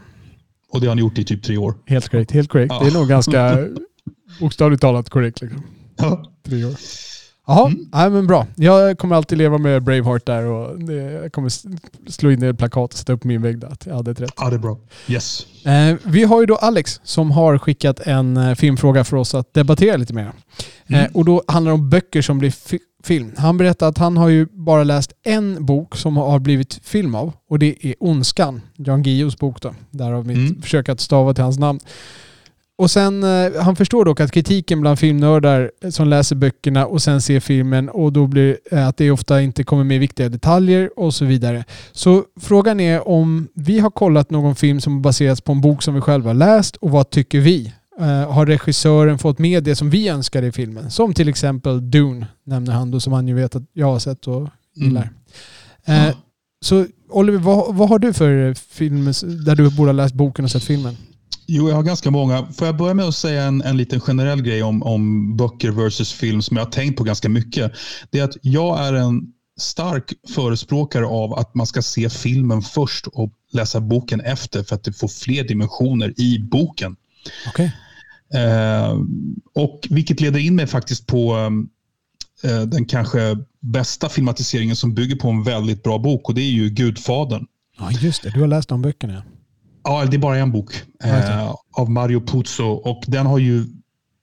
Och 0.69 0.81
det 0.81 0.87
har 0.87 0.95
ni 0.95 1.01
gjort 1.01 1.17
i 1.17 1.23
typ 1.23 1.43
tre 1.43 1.57
år. 1.57 1.75
Helt 1.85 2.09
korrekt. 2.09 2.31
Helt 2.31 2.49
korrekt. 2.49 2.73
Ja. 2.73 2.83
Det 2.83 2.89
är 2.89 2.93
nog 2.93 3.07
ganska 3.07 3.57
bokstavligt 4.39 4.81
talat 4.81 5.09
korrekt. 5.09 5.41
Liksom. 5.41 5.63
Ja. 5.97 6.25
Tre 6.45 6.65
år. 6.65 6.75
Jaha, 7.51 7.67
mm. 7.67 7.85
nej, 7.91 8.09
men 8.09 8.27
bra. 8.27 8.47
Jag 8.55 8.97
kommer 8.97 9.15
alltid 9.15 9.37
leva 9.37 9.57
med 9.57 9.83
Braveheart 9.83 10.25
där 10.25 10.45
och 10.45 10.81
jag 10.91 11.31
kommer 11.31 11.49
slå 12.11 12.31
in 12.31 12.39
det 12.39 12.49
i 12.49 12.53
plakat 12.53 12.93
och 12.93 12.99
sätta 12.99 13.13
upp 13.13 13.23
min 13.23 13.41
vägg 13.41 13.59
där. 13.59 13.77
Jag 13.85 13.95
hade 13.95 14.11
ett 14.11 14.21
rätt. 14.21 14.33
Ja, 14.37 14.49
det 14.49 14.55
är 14.55 14.59
bra. 14.59 14.77
Yes. 15.07 15.47
Eh, 15.65 15.95
vi 16.03 16.23
har 16.23 16.39
ju 16.39 16.45
då 16.45 16.55
Alex 16.55 16.99
som 17.03 17.31
har 17.31 17.57
skickat 17.57 17.99
en 17.99 18.37
eh, 18.37 18.55
filmfråga 18.55 19.03
för 19.03 19.17
oss 19.17 19.35
att 19.35 19.53
debattera 19.53 19.97
lite 19.97 20.13
mer. 20.13 20.31
Mm. 20.87 21.01
Eh, 21.01 21.11
och 21.13 21.25
då 21.25 21.43
handlar 21.47 21.71
det 21.71 21.73
om 21.73 21.89
böcker 21.89 22.21
som 22.21 22.39
blir 22.39 22.51
fi 22.51 22.79
film. 23.03 23.31
Han 23.37 23.57
berättar 23.57 23.87
att 23.87 23.97
han 23.97 24.17
har 24.17 24.29
ju 24.29 24.45
bara 24.45 24.83
läst 24.83 25.11
en 25.23 25.65
bok 25.65 25.95
som 25.95 26.17
har 26.17 26.39
blivit 26.39 26.79
film 26.83 27.15
av 27.15 27.33
och 27.49 27.59
det 27.59 27.85
är 27.85 27.95
Ondskan, 27.99 28.61
Jan 28.75 29.03
Guillous 29.03 29.37
bok 29.37 29.61
då. 29.61 29.73
Därav 29.89 30.27
mitt 30.27 30.37
mm. 30.37 30.61
försök 30.61 30.89
att 30.89 30.99
stava 30.99 31.33
till 31.33 31.43
hans 31.43 31.59
namn. 31.59 31.79
Och 32.81 32.91
sen, 32.91 33.23
eh, 33.23 33.61
han 33.61 33.75
förstår 33.75 34.05
dock 34.05 34.19
att 34.19 34.31
kritiken 34.31 34.81
bland 34.81 34.99
filmnördar 34.99 35.71
som 35.89 36.07
läser 36.07 36.35
böckerna 36.35 36.85
och 36.85 37.01
sen 37.01 37.21
ser 37.21 37.39
filmen 37.39 37.89
och 37.89 38.13
då 38.13 38.27
blir 38.27 38.57
eh, 38.71 38.87
att 38.87 38.97
det 38.97 39.11
ofta 39.11 39.41
inte 39.41 39.63
kommer 39.63 39.83
med 39.83 39.99
viktiga 39.99 40.29
detaljer 40.29 40.99
och 40.99 41.13
så 41.13 41.25
vidare. 41.25 41.65
Så 41.91 42.23
frågan 42.39 42.79
är 42.79 43.07
om 43.07 43.47
vi 43.53 43.79
har 43.79 43.89
kollat 43.89 44.29
någon 44.29 44.55
film 44.55 44.81
som 44.81 45.01
baserats 45.01 45.41
på 45.41 45.51
en 45.51 45.61
bok 45.61 45.83
som 45.83 45.93
vi 45.93 46.01
själva 46.01 46.33
läst 46.33 46.75
och 46.75 46.91
vad 46.91 47.09
tycker 47.09 47.39
vi? 47.39 47.73
Uh, 47.99 48.31
har 48.31 48.45
regissören 48.45 49.17
fått 49.17 49.39
med 49.39 49.63
det 49.63 49.75
som 49.75 49.89
vi 49.89 50.07
önskar 50.07 50.43
i 50.43 50.51
filmen? 50.51 50.91
Som 50.91 51.13
till 51.13 51.29
exempel 51.29 51.91
Dune, 51.91 52.27
nämner 52.43 52.73
han 52.73 52.91
då, 52.91 52.99
som 52.99 53.13
han 53.13 53.27
ju 53.27 53.33
vet 53.33 53.55
att 53.55 53.63
jag 53.73 53.87
har 53.87 53.99
sett 53.99 54.27
och 54.27 54.49
gillar. 54.75 55.09
Mm. 55.85 56.07
Uh, 56.07 56.15
så 56.61 56.85
Oliver, 57.09 57.39
vad, 57.39 57.75
vad 57.75 57.89
har 57.89 57.99
du 57.99 58.13
för 58.13 58.53
film 58.53 59.05
där 59.45 59.55
du 59.55 59.69
borde 59.69 59.89
ha 59.89 59.93
läst 59.93 60.15
boken 60.15 60.45
och 60.45 60.51
sett 60.51 60.63
filmen? 60.63 60.97
Jo, 61.53 61.69
jag 61.69 61.75
har 61.75 61.83
ganska 61.83 62.11
många. 62.11 62.45
Får 62.45 62.67
jag 62.67 62.77
börja 62.77 62.93
med 62.93 63.05
att 63.05 63.15
säga 63.15 63.43
en, 63.43 63.61
en 63.61 63.77
liten 63.77 63.99
generell 63.99 64.41
grej 64.41 64.63
om, 64.63 64.83
om 64.83 65.37
böcker 65.37 65.71
versus 65.71 66.13
film 66.13 66.41
som 66.41 66.57
jag 66.57 66.65
har 66.65 66.71
tänkt 66.71 66.97
på 66.97 67.03
ganska 67.03 67.29
mycket. 67.29 67.71
Det 68.09 68.19
är 68.19 68.23
att 68.23 68.37
jag 68.41 68.87
är 68.87 68.93
en 68.93 69.21
stark 69.59 70.13
förespråkare 70.35 71.05
av 71.05 71.33
att 71.33 71.55
man 71.55 71.67
ska 71.67 71.81
se 71.81 72.09
filmen 72.09 72.61
först 72.61 73.07
och 73.07 73.33
läsa 73.51 73.79
boken 73.79 74.21
efter 74.21 74.63
för 74.63 74.75
att 74.75 74.83
det 74.83 74.93
får 74.93 75.07
fler 75.07 75.43
dimensioner 75.43 76.13
i 76.17 76.39
boken. 76.39 76.95
Okay. 77.49 77.69
Eh, 78.33 78.97
och 79.55 79.87
Vilket 79.89 80.21
leder 80.21 80.39
in 80.39 80.55
mig 80.55 80.67
faktiskt 80.67 81.07
på 81.07 81.35
eh, 82.43 82.61
den 82.61 82.85
kanske 82.85 83.37
bästa 83.59 84.09
filmatiseringen 84.09 84.75
som 84.75 84.93
bygger 84.93 85.15
på 85.15 85.29
en 85.29 85.43
väldigt 85.43 85.83
bra 85.83 85.97
bok 85.97 86.29
och 86.29 86.35
det 86.35 86.41
är 86.41 86.51
ju 86.51 86.69
Gudfadern. 86.69 87.45
Ja, 87.77 87.91
just 87.91 88.23
det. 88.23 88.29
Du 88.29 88.39
har 88.39 88.47
läst 88.47 88.69
de 88.69 88.81
böckerna. 88.81 89.23
Ja, 89.83 90.05
det 90.05 90.17
är 90.17 90.19
bara 90.19 90.37
en 90.37 90.51
bok 90.51 90.73
eh, 91.03 91.55
av 91.77 91.89
Mario 91.89 92.21
Puzo 92.21 92.63
och 92.63 93.03
den 93.07 93.25
har 93.25 93.37
ju 93.37 93.65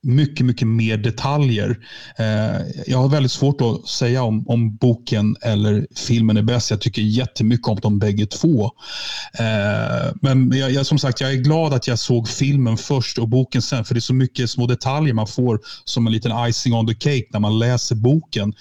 mycket, 0.02 0.46
mycket 0.46 0.68
mer 0.68 0.96
detaljer. 0.96 1.78
Eh, 2.18 2.60
jag 2.86 2.98
har 2.98 3.08
väldigt 3.08 3.32
svårt 3.32 3.60
att 3.60 3.88
säga 3.88 4.22
om, 4.22 4.48
om 4.48 4.76
boken 4.76 5.36
eller 5.42 5.86
filmen 5.96 6.36
är 6.36 6.42
bäst. 6.42 6.70
Jag 6.70 6.80
tycker 6.80 7.02
jättemycket 7.02 7.68
om 7.68 7.78
de 7.82 7.98
bägge 7.98 8.26
två. 8.26 8.64
Eh, 9.38 10.12
men 10.22 10.52
jag, 10.52 10.70
jag, 10.70 10.86
som 10.86 10.98
sagt, 10.98 11.20
jag 11.20 11.32
är 11.32 11.36
glad 11.36 11.72
att 11.72 11.86
jag 11.86 11.98
såg 11.98 12.28
filmen 12.28 12.76
först 12.76 13.18
och 13.18 13.28
boken 13.28 13.62
sen, 13.62 13.84
för 13.84 13.94
det 13.94 13.98
är 13.98 14.00
så 14.00 14.14
mycket 14.14 14.50
små 14.50 14.66
detaljer 14.66 15.14
man 15.14 15.26
får 15.26 15.60
som 15.84 16.06
en 16.06 16.12
liten 16.12 16.48
icing 16.48 16.74
on 16.74 16.86
the 16.86 16.94
cake 16.94 17.26
när 17.30 17.40
man 17.40 17.58
läser 17.58 17.94
boken. 17.94 18.54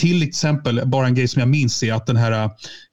Till 0.00 0.22
exempel, 0.22 0.82
bara 0.86 1.06
en 1.06 1.14
grej 1.14 1.28
som 1.28 1.40
jag 1.40 1.48
minns 1.48 1.82
är 1.82 1.92
att 1.92 2.06
den 2.06 2.16
här 2.16 2.44
äh, 2.44 2.50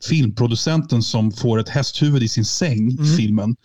filmproducenten 0.09 1.03
som 1.03 1.31
får 1.31 1.59
ett 1.59 1.69
hästhuvud 1.69 2.23
i 2.23 2.27
sin 2.27 2.45
säng 2.45 2.91
mm. 2.91 3.17
filmen. 3.17 3.55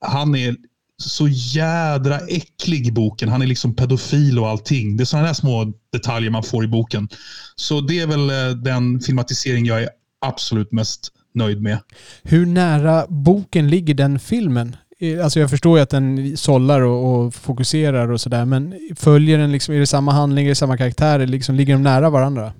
Han 0.00 0.34
är 0.34 0.56
så 1.02 1.28
jädra 1.28 2.18
äcklig 2.18 2.86
i 2.86 2.92
boken. 2.92 3.28
Han 3.28 3.42
är 3.42 3.46
liksom 3.46 3.76
pedofil 3.76 4.38
och 4.38 4.48
allting. 4.48 4.96
Det 4.96 5.02
är 5.02 5.04
sådana 5.04 5.26
där 5.26 5.34
små 5.34 5.72
detaljer 5.92 6.30
man 6.30 6.42
får 6.42 6.64
i 6.64 6.68
boken. 6.68 7.08
Så 7.56 7.80
det 7.80 8.00
är 8.00 8.06
väl 8.06 8.30
äh, 8.30 8.56
den 8.56 9.00
filmatisering 9.00 9.66
jag 9.66 9.82
är 9.82 9.88
absolut 10.26 10.72
mest 10.72 11.12
nöjd 11.34 11.62
med. 11.62 11.78
Hur 12.22 12.46
nära 12.46 13.06
boken 13.08 13.68
ligger 13.70 13.94
den 13.94 14.18
filmen? 14.18 14.76
Alltså 15.22 15.40
jag 15.40 15.50
förstår 15.50 15.78
ju 15.78 15.82
att 15.82 15.90
den 15.90 16.36
sållar 16.36 16.80
och, 16.80 17.26
och 17.26 17.34
fokuserar 17.34 18.10
och 18.10 18.20
sådär, 18.20 18.44
men 18.44 18.74
följer 18.96 19.38
den 19.38 19.52
liksom, 19.52 19.74
är 19.74 19.78
det 19.78 19.86
samma 19.86 20.12
handling, 20.12 20.44
är 20.44 20.48
det 20.48 20.54
samma 20.54 20.76
karaktärer, 20.76 21.26
liksom, 21.26 21.54
ligger 21.54 21.72
de 21.72 21.82
nära 21.82 22.10
varandra? 22.10 22.52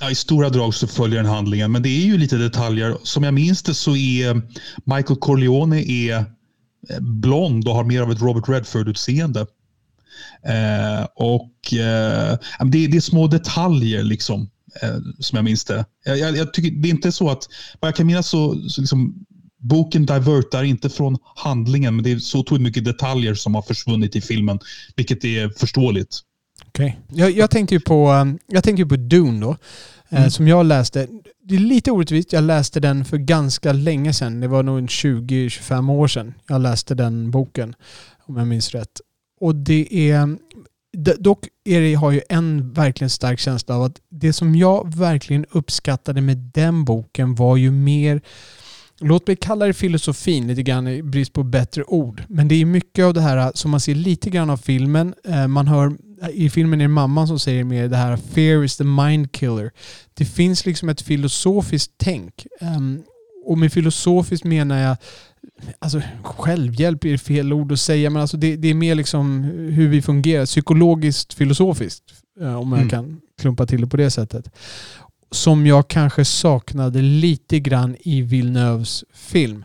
Ja, 0.00 0.10
I 0.10 0.14
stora 0.14 0.48
drag 0.48 0.74
så 0.74 0.86
följer 0.86 1.22
den 1.22 1.32
handlingen, 1.32 1.72
men 1.72 1.82
det 1.82 1.88
är 1.88 2.06
ju 2.06 2.18
lite 2.18 2.36
detaljer. 2.36 2.96
Som 3.02 3.24
jag 3.24 3.34
minns 3.34 3.62
det 3.62 3.74
så 3.74 3.96
är 3.96 4.42
Michael 4.96 5.18
Corleone 5.20 5.82
är 5.82 6.16
eh, 6.90 7.00
blond 7.00 7.68
och 7.68 7.74
har 7.74 7.84
mer 7.84 8.02
av 8.02 8.12
ett 8.12 8.20
Robert 8.20 8.48
Redford-utseende. 8.48 9.46
Eh, 10.42 11.06
och 11.14 11.74
eh, 11.74 12.38
det, 12.64 12.86
det, 12.86 12.96
är 12.96 13.00
små 13.00 13.26
detaljer 13.26 14.02
liksom, 14.02 14.50
eh, 14.82 14.96
som 15.18 15.36
jag 15.36 15.44
minns 15.44 15.64
det. 15.64 15.84
Jag, 16.04 16.18
jag, 16.18 16.36
jag, 16.36 16.54
tycker 16.54 16.70
det 16.70 16.88
är 16.88 16.90
inte 16.90 17.12
så 17.12 17.30
att, 17.30 17.48
vad 17.80 17.88
jag 17.88 17.96
kan 17.96 18.06
minnas 18.06 18.28
så, 18.28 18.68
så 18.68 18.80
liksom, 18.80 19.26
boken 19.58 20.06
divertar 20.06 20.64
inte 20.64 20.90
från 20.90 21.18
handlingen, 21.36 21.96
men 21.96 22.04
det 22.04 22.12
är 22.12 22.18
så 22.18 22.38
otroligt 22.38 22.62
mycket 22.62 22.84
detaljer 22.84 23.34
som 23.34 23.54
har 23.54 23.62
försvunnit 23.62 24.16
i 24.16 24.20
filmen, 24.20 24.58
vilket 24.96 25.24
är 25.24 25.48
förståeligt. 25.48 26.20
Okay. 26.78 26.92
Jag, 27.08 27.30
jag 27.30 27.50
tänkte 27.50 27.74
ju 27.74 27.80
på, 27.80 28.10
um, 28.10 28.38
jag 28.46 28.64
tänkte 28.64 28.86
på 28.86 28.96
Dune 28.96 29.40
då, 29.40 29.56
eh, 30.08 30.18
mm. 30.18 30.30
som 30.30 30.48
jag 30.48 30.66
läste. 30.66 31.06
Det 31.42 31.54
är 31.54 31.58
lite 31.58 31.90
orättvist, 31.90 32.32
jag 32.32 32.44
läste 32.44 32.80
den 32.80 33.04
för 33.04 33.16
ganska 33.16 33.72
länge 33.72 34.12
sedan. 34.12 34.40
Det 34.40 34.48
var 34.48 34.62
nog 34.62 34.80
20-25 34.80 35.92
år 35.92 36.08
sedan 36.08 36.34
jag 36.48 36.60
läste 36.60 36.94
den 36.94 37.30
boken, 37.30 37.74
om 38.26 38.36
jag 38.36 38.46
minns 38.46 38.70
rätt. 38.70 39.00
Och 39.40 39.54
det 39.54 40.10
är... 40.10 40.38
Dock 41.18 41.46
är 41.64 41.80
det, 41.80 41.94
har 41.94 42.10
ju 42.10 42.20
en 42.28 42.72
verkligen 42.72 43.10
stark 43.10 43.38
känsla 43.38 43.76
av 43.76 43.82
att 43.82 44.00
det 44.10 44.32
som 44.32 44.54
jag 44.54 44.94
verkligen 44.96 45.46
uppskattade 45.50 46.20
med 46.20 46.36
den 46.36 46.84
boken 46.84 47.34
var 47.34 47.56
ju 47.56 47.70
mer 47.70 48.20
Låt 49.00 49.26
mig 49.26 49.36
kalla 49.36 49.66
det 49.66 49.74
filosofin 49.74 50.46
lite 50.46 50.62
grann 50.62 50.88
i 50.88 51.02
brist 51.02 51.32
på 51.32 51.42
bättre 51.42 51.84
ord. 51.84 52.22
Men 52.28 52.48
det 52.48 52.54
är 52.54 52.64
mycket 52.64 53.04
av 53.04 53.14
det 53.14 53.20
här 53.20 53.52
som 53.54 53.70
man 53.70 53.80
ser 53.80 53.94
lite 53.94 54.30
grann 54.30 54.50
av 54.50 54.56
filmen. 54.56 55.14
Eh, 55.24 55.46
man 55.46 55.68
hör 55.68 55.92
i 56.32 56.50
filmen 56.50 56.80
är 56.80 56.84
det 56.84 56.88
mamman 56.88 57.28
som 57.28 57.38
säger 57.38 57.64
mer 57.64 57.88
det 57.88 57.96
här 57.96 58.16
“Fear 58.16 58.64
is 58.64 58.76
the 58.76 58.84
mind 58.84 59.32
killer”. 59.32 59.70
Det 60.14 60.24
finns 60.24 60.66
liksom 60.66 60.88
ett 60.88 61.00
filosofiskt 61.00 61.92
tänk. 61.96 62.46
Um, 62.60 63.02
och 63.44 63.58
med 63.58 63.72
filosofiskt 63.72 64.44
menar 64.44 64.78
jag 64.78 64.96
Alltså 65.78 66.02
självhjälp 66.22 67.04
är 67.04 67.16
fel 67.16 67.52
ord 67.52 67.72
att 67.72 67.80
säga, 67.80 68.10
men 68.10 68.22
alltså 68.22 68.36
det, 68.36 68.56
det 68.56 68.68
är 68.68 68.74
mer 68.74 68.94
liksom 68.94 69.42
hur 69.72 69.88
vi 69.88 70.02
fungerar. 70.02 70.46
Psykologiskt 70.46 71.34
filosofiskt, 71.34 72.04
eh, 72.40 72.54
om 72.60 72.72
jag 72.72 72.78
mm. 72.78 72.90
kan 72.90 73.20
klumpa 73.40 73.66
till 73.66 73.80
det 73.80 73.86
på 73.86 73.96
det 73.96 74.10
sättet. 74.10 74.50
Som 75.30 75.66
jag 75.66 75.88
kanske 75.88 76.24
saknade 76.24 77.02
lite 77.02 77.60
grann 77.60 77.96
i 78.00 78.22
Villeneuves 78.22 79.04
film. 79.12 79.64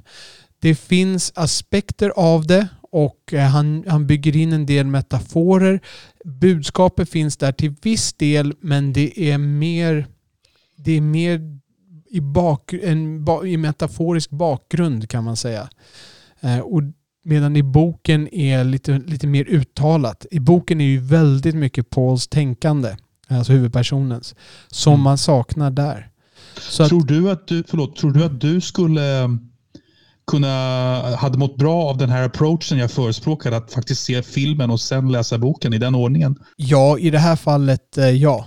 Det 0.60 0.76
finns 0.76 1.32
aspekter 1.36 2.10
av 2.10 2.48
det 2.48 2.68
och 2.92 3.34
eh, 3.34 3.48
han, 3.48 3.84
han 3.88 4.08
bygger 4.08 4.36
in 4.36 4.54
en 4.54 4.66
del 4.66 4.86
metaforer. 4.86 5.80
Budskapet 6.26 7.10
finns 7.10 7.38
där 7.38 7.52
till 7.52 7.76
viss 7.82 8.14
del 8.14 8.54
men 8.62 8.94
det 8.94 9.32
är 9.32 9.38
mer, 9.38 10.08
det 10.76 10.92
är 10.92 11.02
mer 11.02 11.42
i, 12.10 12.22
bak, 12.22 12.74
en, 12.74 13.26
i 13.46 13.58
metaforisk 13.58 14.30
bakgrund 14.30 15.10
kan 15.10 15.24
man 15.24 15.38
säga. 15.38 15.70
Eh, 16.42 16.60
och 16.60 16.82
medan 17.24 17.56
i 17.56 17.64
boken 17.64 18.34
är 18.34 18.64
lite, 18.64 19.00
lite 19.00 19.28
mer 19.28 19.46
uttalat. 19.46 20.26
I 20.32 20.40
boken 20.40 20.82
är 20.82 20.86
ju 20.86 21.00
väldigt 21.00 21.56
mycket 21.56 21.90
Pauls 21.90 22.28
tänkande, 22.28 22.96
alltså 23.38 23.54
huvudpersonens, 23.54 24.36
som 24.68 24.94
mm. 24.94 25.04
man 25.04 25.18
saknar 25.18 25.72
där. 25.72 26.10
Så 26.58 26.88
tror, 26.88 27.02
att, 27.02 27.08
du 27.08 27.32
att 27.32 27.48
du, 27.48 27.64
förlåt, 27.68 27.96
tror 27.96 28.12
du 28.12 28.24
att 28.24 28.42
du 28.42 28.62
skulle 28.62 29.38
kunna, 30.28 31.16
hade 31.16 31.38
mått 31.38 31.58
bra 31.58 31.84
av 31.84 31.98
den 31.98 32.10
här 32.10 32.24
approachen 32.24 32.78
jag 32.78 32.92
förespråkar, 32.92 33.52
att 33.52 33.74
faktiskt 33.74 34.04
se 34.04 34.24
filmen 34.24 34.70
och 34.70 34.82
sen 34.82 35.12
läsa 35.12 35.38
boken 35.38 35.74
i 35.74 35.78
den 35.78 35.96
ordningen? 35.96 36.36
Ja, 36.56 36.98
i 37.00 37.10
det 37.10 37.20
här 37.20 37.36
fallet 37.36 37.98
eh, 37.98 38.10
ja. 38.10 38.46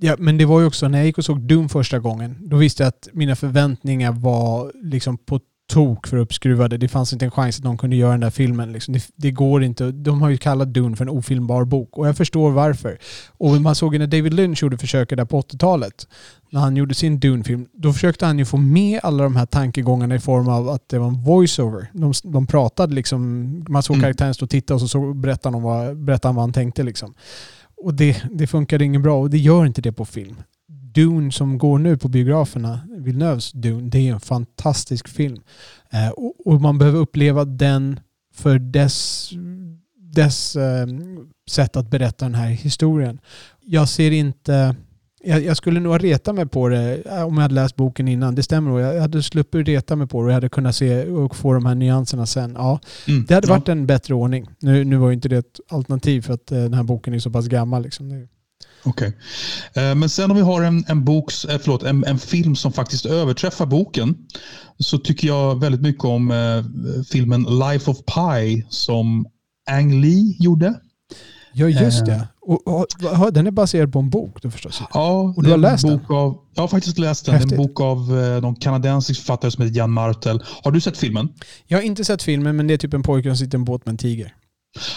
ja. 0.00 0.16
Men 0.18 0.38
det 0.38 0.44
var 0.44 0.60
ju 0.60 0.66
också 0.66 0.88
när 0.88 0.98
jag 0.98 1.06
gick 1.06 1.18
och 1.18 1.24
såg 1.24 1.40
Doom 1.40 1.68
första 1.68 1.98
gången, 1.98 2.48
då 2.48 2.56
visste 2.56 2.82
jag 2.82 2.88
att 2.88 3.08
mina 3.12 3.36
förväntningar 3.36 4.12
var 4.12 4.72
liksom 4.82 5.18
på 5.18 5.40
tok 5.66 6.06
för 6.06 6.16
uppskruvade. 6.16 6.76
Det 6.76 6.88
fanns 6.88 7.12
inte 7.12 7.24
en 7.24 7.30
chans 7.30 7.58
att 7.58 7.64
någon 7.64 7.78
kunde 7.78 7.96
göra 7.96 8.10
den 8.10 8.20
där 8.20 8.30
filmen. 8.30 8.72
Liksom. 8.72 8.94
Det, 8.94 9.08
det, 9.16 9.30
går 9.30 9.64
inte. 9.64 9.90
De 9.90 10.22
har 10.22 10.28
ju 10.28 10.36
kallat 10.36 10.74
Dune 10.74 10.96
för 10.96 11.04
en 11.04 11.08
ofilmbar 11.08 11.64
bok 11.64 11.98
och 11.98 12.08
jag 12.08 12.16
förstår 12.16 12.50
varför. 12.50 12.98
Och 13.28 13.60
man 13.60 13.74
såg 13.74 13.94
ju 13.94 13.98
när 13.98 14.06
David 14.06 14.34
Lynch 14.34 14.62
gjorde 14.62 14.78
försöket 14.78 15.18
där 15.18 15.24
på 15.24 15.40
80-talet, 15.40 16.08
när 16.50 16.60
han 16.60 16.76
gjorde 16.76 16.94
sin 16.94 17.20
Dune-film, 17.20 17.66
då 17.72 17.92
försökte 17.92 18.26
han 18.26 18.38
ju 18.38 18.44
få 18.44 18.56
med 18.56 19.00
alla 19.02 19.22
de 19.24 19.36
här 19.36 19.46
tankegångarna 19.46 20.14
i 20.14 20.20
form 20.20 20.48
av 20.48 20.68
att 20.68 20.88
det 20.88 20.98
var 20.98 21.08
en 21.08 21.24
voice-over. 21.24 21.90
De, 21.92 22.12
de 22.24 22.46
pratade 22.46 22.94
liksom, 22.94 23.48
man 23.68 23.82
såg 23.82 23.96
mm. 23.96 24.02
karaktären 24.02 24.34
stå 24.34 24.44
och 24.44 24.50
titta 24.50 24.74
och 24.74 24.80
så, 24.80 24.88
så 24.88 25.14
berättade, 25.14 25.56
han 25.56 25.62
vad, 25.62 25.96
berättade 25.96 26.28
han 26.28 26.34
vad 26.34 26.42
han 26.42 26.52
tänkte 26.52 26.82
liksom. 26.82 27.14
Och 27.76 27.94
det, 27.94 28.22
det 28.30 28.46
funkade 28.46 28.84
inget 28.84 29.02
bra 29.02 29.20
och 29.20 29.30
det 29.30 29.38
gör 29.38 29.66
inte 29.66 29.82
det 29.82 29.92
på 29.92 30.04
film. 30.04 30.36
Dune 30.94 31.32
som 31.32 31.58
går 31.58 31.78
nu 31.78 31.96
på 31.96 32.08
biograferna, 32.08 32.80
Villeneuves 32.96 33.52
Dune, 33.52 33.90
det 33.90 34.08
är 34.08 34.12
en 34.12 34.20
fantastisk 34.20 35.08
film. 35.08 35.40
Eh, 35.90 36.08
och, 36.08 36.46
och, 36.46 36.60
man 36.60 36.78
behöver 36.78 36.98
uppleva 36.98 37.44
den 37.44 38.00
för 38.34 38.58
dess, 38.58 39.30
dess 39.96 40.56
eh, 40.56 40.86
sätt 41.50 41.76
att 41.76 41.90
berätta 41.90 42.24
den 42.24 42.34
här 42.34 42.48
historien. 42.48 43.20
Jag 43.60 43.88
ser 43.88 44.10
inte... 44.10 44.76
Jag, 45.26 45.44
jag 45.44 45.56
skulle 45.56 45.80
nog 45.80 45.92
ha 45.92 45.98
retat 45.98 46.34
mig 46.34 46.46
på 46.46 46.68
det 46.68 47.02
eh, 47.06 47.22
om 47.22 47.34
jag 47.34 47.42
hade 47.42 47.54
läst 47.54 47.76
boken 47.76 48.08
innan. 48.08 48.34
Det 48.34 48.42
stämmer 48.42 48.70
nog. 48.70 48.80
Jag 48.80 49.00
hade 49.00 49.22
sluppit 49.22 49.68
reta 49.68 49.96
mig 49.96 50.06
på 50.06 50.18
det 50.20 50.24
och 50.24 50.30
jag 50.30 50.34
hade 50.34 50.48
kunnat 50.48 50.76
se 50.76 51.06
och 51.06 51.36
få 51.36 51.52
de 51.52 51.66
här 51.66 51.74
nyanserna 51.74 52.26
sen. 52.26 52.54
Ja, 52.58 52.80
mm, 53.08 53.24
det 53.28 53.34
hade 53.34 53.46
varit 53.46 53.68
en 53.68 53.86
bättre 53.86 54.14
ordning. 54.14 54.48
Nu, 54.58 54.84
nu 54.84 54.96
var 54.96 55.08
ju 55.08 55.14
inte 55.14 55.28
det 55.28 55.36
ett 55.36 55.60
alternativ 55.68 56.22
för 56.22 56.34
att 56.34 56.52
eh, 56.52 56.58
den 56.58 56.74
här 56.74 56.82
boken 56.82 57.14
är 57.14 57.18
så 57.18 57.30
pass 57.30 57.46
gammal. 57.46 57.82
Liksom. 57.82 58.28
Okej. 58.84 59.12
Okay. 59.72 59.84
Eh, 59.84 59.94
men 59.94 60.08
sen 60.08 60.30
om 60.30 60.36
vi 60.36 60.42
har 60.42 60.62
en, 60.62 60.84
en, 60.88 61.04
boks, 61.04 61.44
eh, 61.44 61.58
förlåt, 61.58 61.82
en, 61.82 62.04
en, 62.04 62.18
film 62.18 62.56
som 62.56 62.72
faktiskt 62.72 63.06
överträffar 63.06 63.66
boken 63.66 64.16
så 64.78 64.98
tycker 64.98 65.28
jag 65.28 65.60
väldigt 65.60 65.80
mycket 65.80 66.04
om 66.04 66.30
eh, 66.30 67.04
filmen 67.10 67.42
Life 67.42 67.90
of 67.90 67.98
Pi 67.98 68.66
som 68.68 69.26
Ang 69.70 70.00
Lee 70.00 70.36
gjorde. 70.38 70.74
Ja, 71.56 71.68
just 71.68 72.06
det. 72.06 72.28
Och, 72.40 72.68
och, 72.68 72.86
och, 73.20 73.32
den 73.32 73.46
är 73.46 73.50
baserad 73.50 73.92
på 73.92 73.98
en 73.98 74.10
bok 74.10 74.42
då 74.42 74.50
förstås? 74.50 74.82
Ja, 74.94 75.34
och 75.36 75.42
du 75.42 75.50
har 75.50 75.58
läst 75.58 75.86
den? 75.86 76.00
Av, 76.08 76.38
jag 76.54 76.62
har 76.62 76.68
faktiskt 76.68 76.98
läst 76.98 77.26
den. 77.26 77.34
Häftigt. 77.34 77.52
En 77.52 77.58
bok 77.58 77.80
av 77.80 78.18
eh, 78.18 78.40
någon 78.40 78.56
kanadensisk 78.56 79.20
författare 79.20 79.50
som 79.50 79.64
heter 79.64 79.78
Jan 79.78 79.90
Martel. 79.90 80.42
Har 80.62 80.70
du 80.70 80.80
sett 80.80 80.96
filmen? 80.96 81.28
Jag 81.66 81.78
har 81.78 81.82
inte 81.82 82.04
sett 82.04 82.22
filmen, 82.22 82.56
men 82.56 82.66
det 82.66 82.74
är 82.74 82.78
typ 82.78 82.94
en 82.94 83.02
pojke 83.02 83.28
som 83.28 83.36
sitter 83.36 83.58
i 83.58 83.60
en 83.60 83.64
båt 83.64 83.86
med 83.86 83.92
en 83.92 83.98
tiger. 83.98 84.34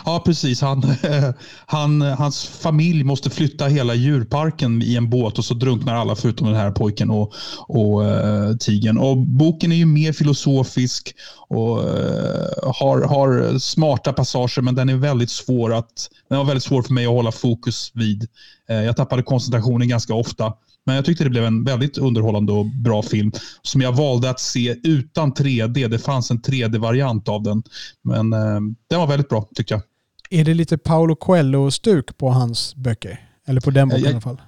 Ja, 0.05 0.21
precis. 0.25 0.61
Han, 0.61 0.95
han, 1.65 2.01
hans 2.01 2.45
familj 2.45 3.03
måste 3.03 3.29
flytta 3.29 3.65
hela 3.65 3.93
djurparken 3.95 4.81
i 4.81 4.95
en 4.95 5.09
båt 5.09 5.37
och 5.37 5.45
så 5.45 5.53
drunknar 5.53 5.95
alla 5.95 6.15
förutom 6.15 6.47
den 6.47 6.55
här 6.55 6.71
pojken 6.71 7.09
och, 7.09 7.33
och 7.67 8.01
uh, 8.01 8.57
tigern. 8.57 8.97
Och 8.97 9.17
boken 9.17 9.71
är 9.71 9.75
ju 9.75 9.85
mer 9.85 10.13
filosofisk 10.13 11.15
och 11.47 11.77
uh, 11.77 12.73
har, 12.79 13.01
har 13.07 13.59
smarta 13.59 14.13
passager 14.13 14.61
men 14.61 14.75
den 14.75 14.89
är 14.89 14.95
väldigt 14.95 15.31
svår 15.31 15.73
att 15.73 16.09
den 16.29 16.37
var 16.37 16.45
väldigt 16.45 16.63
svår 16.63 16.81
för 16.81 16.93
mig 16.93 17.05
att 17.05 17.11
hålla 17.11 17.31
fokus 17.31 17.91
vid. 17.93 18.27
Uh, 18.69 18.83
jag 18.83 18.95
tappade 18.95 19.23
koncentrationen 19.23 19.87
ganska 19.87 20.13
ofta. 20.13 20.53
Men 20.87 20.95
jag 20.95 21.05
tyckte 21.05 21.23
det 21.23 21.29
blev 21.29 21.45
en 21.45 21.63
väldigt 21.63 21.97
underhållande 21.97 22.53
och 22.53 22.65
bra 22.65 23.03
film 23.03 23.31
som 23.61 23.81
jag 23.81 23.91
valde 23.91 24.29
att 24.29 24.39
se 24.39 24.75
utan 24.83 25.33
3D. 25.33 25.87
Det 25.87 25.99
fanns 25.99 26.31
en 26.31 26.41
3D-variant 26.41 27.29
av 27.29 27.43
den. 27.43 27.63
Men 28.03 28.33
eh, 28.33 28.59
den 28.89 28.99
var 28.99 29.07
väldigt 29.07 29.29
bra 29.29 29.49
tycker 29.55 29.75
jag. 29.75 29.81
Är 30.29 30.45
det 30.45 30.53
lite 30.53 30.77
Paolo 30.77 31.15
Coelho-stuk 31.15 32.17
på 32.17 32.29
hans 32.29 32.75
böcker? 32.75 33.19
Eller 33.47 33.61
på 33.61 33.71
den 33.71 33.89
boken 33.89 34.03
jag, 34.03 34.11
i 34.11 34.13
alla 34.13 34.21
fall? 34.21 34.41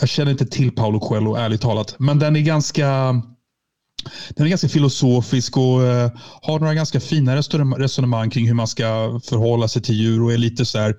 Jag 0.00 0.08
känner 0.08 0.30
inte 0.30 0.46
till 0.46 0.70
Paolo 0.70 1.00
Coelho, 1.00 1.34
ärligt 1.34 1.60
talat. 1.60 1.94
Men 1.98 2.18
den 2.18 2.36
är 2.36 2.40
ganska 2.40 3.14
den 4.28 4.46
är 4.46 4.50
ganska 4.50 4.68
filosofisk 4.68 5.56
och 5.56 5.80
uh, 5.80 6.10
har 6.42 6.60
några 6.60 6.74
ganska 6.74 7.00
fina 7.00 7.36
resonemang 7.78 8.30
kring 8.30 8.46
hur 8.46 8.54
man 8.54 8.68
ska 8.68 9.20
förhålla 9.24 9.68
sig 9.68 9.82
till 9.82 9.94
djur 9.94 10.22
och 10.22 10.32
är 10.32 10.38
lite 10.38 10.64
så 10.64 10.78
här, 10.78 10.96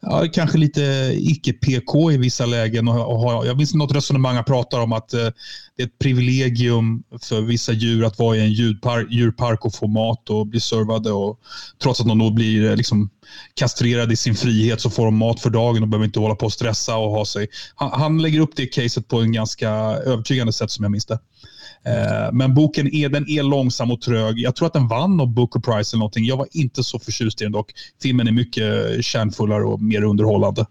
ja, 0.00 0.26
kanske 0.32 0.58
lite 0.58 1.14
icke-PK 1.16 2.12
i 2.12 2.16
vissa 2.16 2.46
lägen. 2.46 2.88
Och, 2.88 3.12
och 3.12 3.18
har, 3.18 3.44
jag 3.44 3.56
minns 3.56 3.74
något 3.74 3.94
resonemang 3.94 4.34
han 4.34 4.44
pratar 4.44 4.80
om 4.80 4.92
att 4.92 5.14
uh, 5.14 5.28
det 5.76 5.82
är 5.82 5.86
ett 5.86 5.98
privilegium 5.98 7.02
för 7.22 7.40
vissa 7.40 7.72
djur 7.72 8.04
att 8.04 8.18
vara 8.18 8.36
i 8.36 8.40
en 8.40 8.52
djurpark, 8.52 9.06
djurpark 9.10 9.64
och 9.64 9.74
få 9.74 9.86
mat 9.86 10.30
och 10.30 10.46
bli 10.46 10.60
servade. 10.60 11.12
Och, 11.12 11.38
trots 11.82 12.00
att 12.00 12.08
de 12.08 12.18
då 12.18 12.30
blir 12.30 12.62
uh, 12.62 12.76
liksom, 12.76 13.10
kastrerade 13.54 14.12
i 14.12 14.16
sin 14.16 14.34
frihet 14.34 14.80
så 14.80 14.90
får 14.90 15.04
de 15.04 15.16
mat 15.16 15.40
för 15.40 15.50
dagen 15.50 15.82
och 15.82 15.88
behöver 15.88 16.06
inte 16.06 16.20
hålla 16.20 16.34
på 16.34 16.46
och 16.46 16.52
stressa 16.52 16.96
och 16.96 17.10
ha 17.10 17.24
sig. 17.24 17.48
Han, 17.74 18.00
han 18.00 18.22
lägger 18.22 18.40
upp 18.40 18.56
det 18.56 18.66
caset 18.66 19.08
på 19.08 19.20
en 19.20 19.32
ganska 19.32 19.70
övertygande 20.06 20.52
sätt 20.52 20.70
som 20.70 20.82
jag 20.82 20.92
minns 20.92 21.06
det. 21.06 21.18
Eh, 21.86 22.32
men 22.32 22.54
boken 22.54 22.94
är, 22.94 23.08
den 23.08 23.28
är 23.28 23.42
långsam 23.42 23.90
och 23.90 24.00
trög. 24.00 24.38
Jag 24.38 24.56
tror 24.56 24.66
att 24.66 24.72
den 24.72 24.88
vann 24.88 25.16
någon 25.16 25.34
Booker 25.34 25.60
Prize 25.60 25.94
eller 25.94 25.98
någonting. 25.98 26.24
Jag 26.24 26.36
var 26.36 26.48
inte 26.50 26.84
så 26.84 26.98
förtjust 26.98 27.40
i 27.40 27.44
den 27.44 27.52
dock. 27.52 27.72
Filmen 28.02 28.28
är 28.28 28.32
mycket 28.32 29.04
kärnfullare 29.04 29.64
och 29.64 29.82
mer 29.82 30.02
underhållande. 30.02 30.66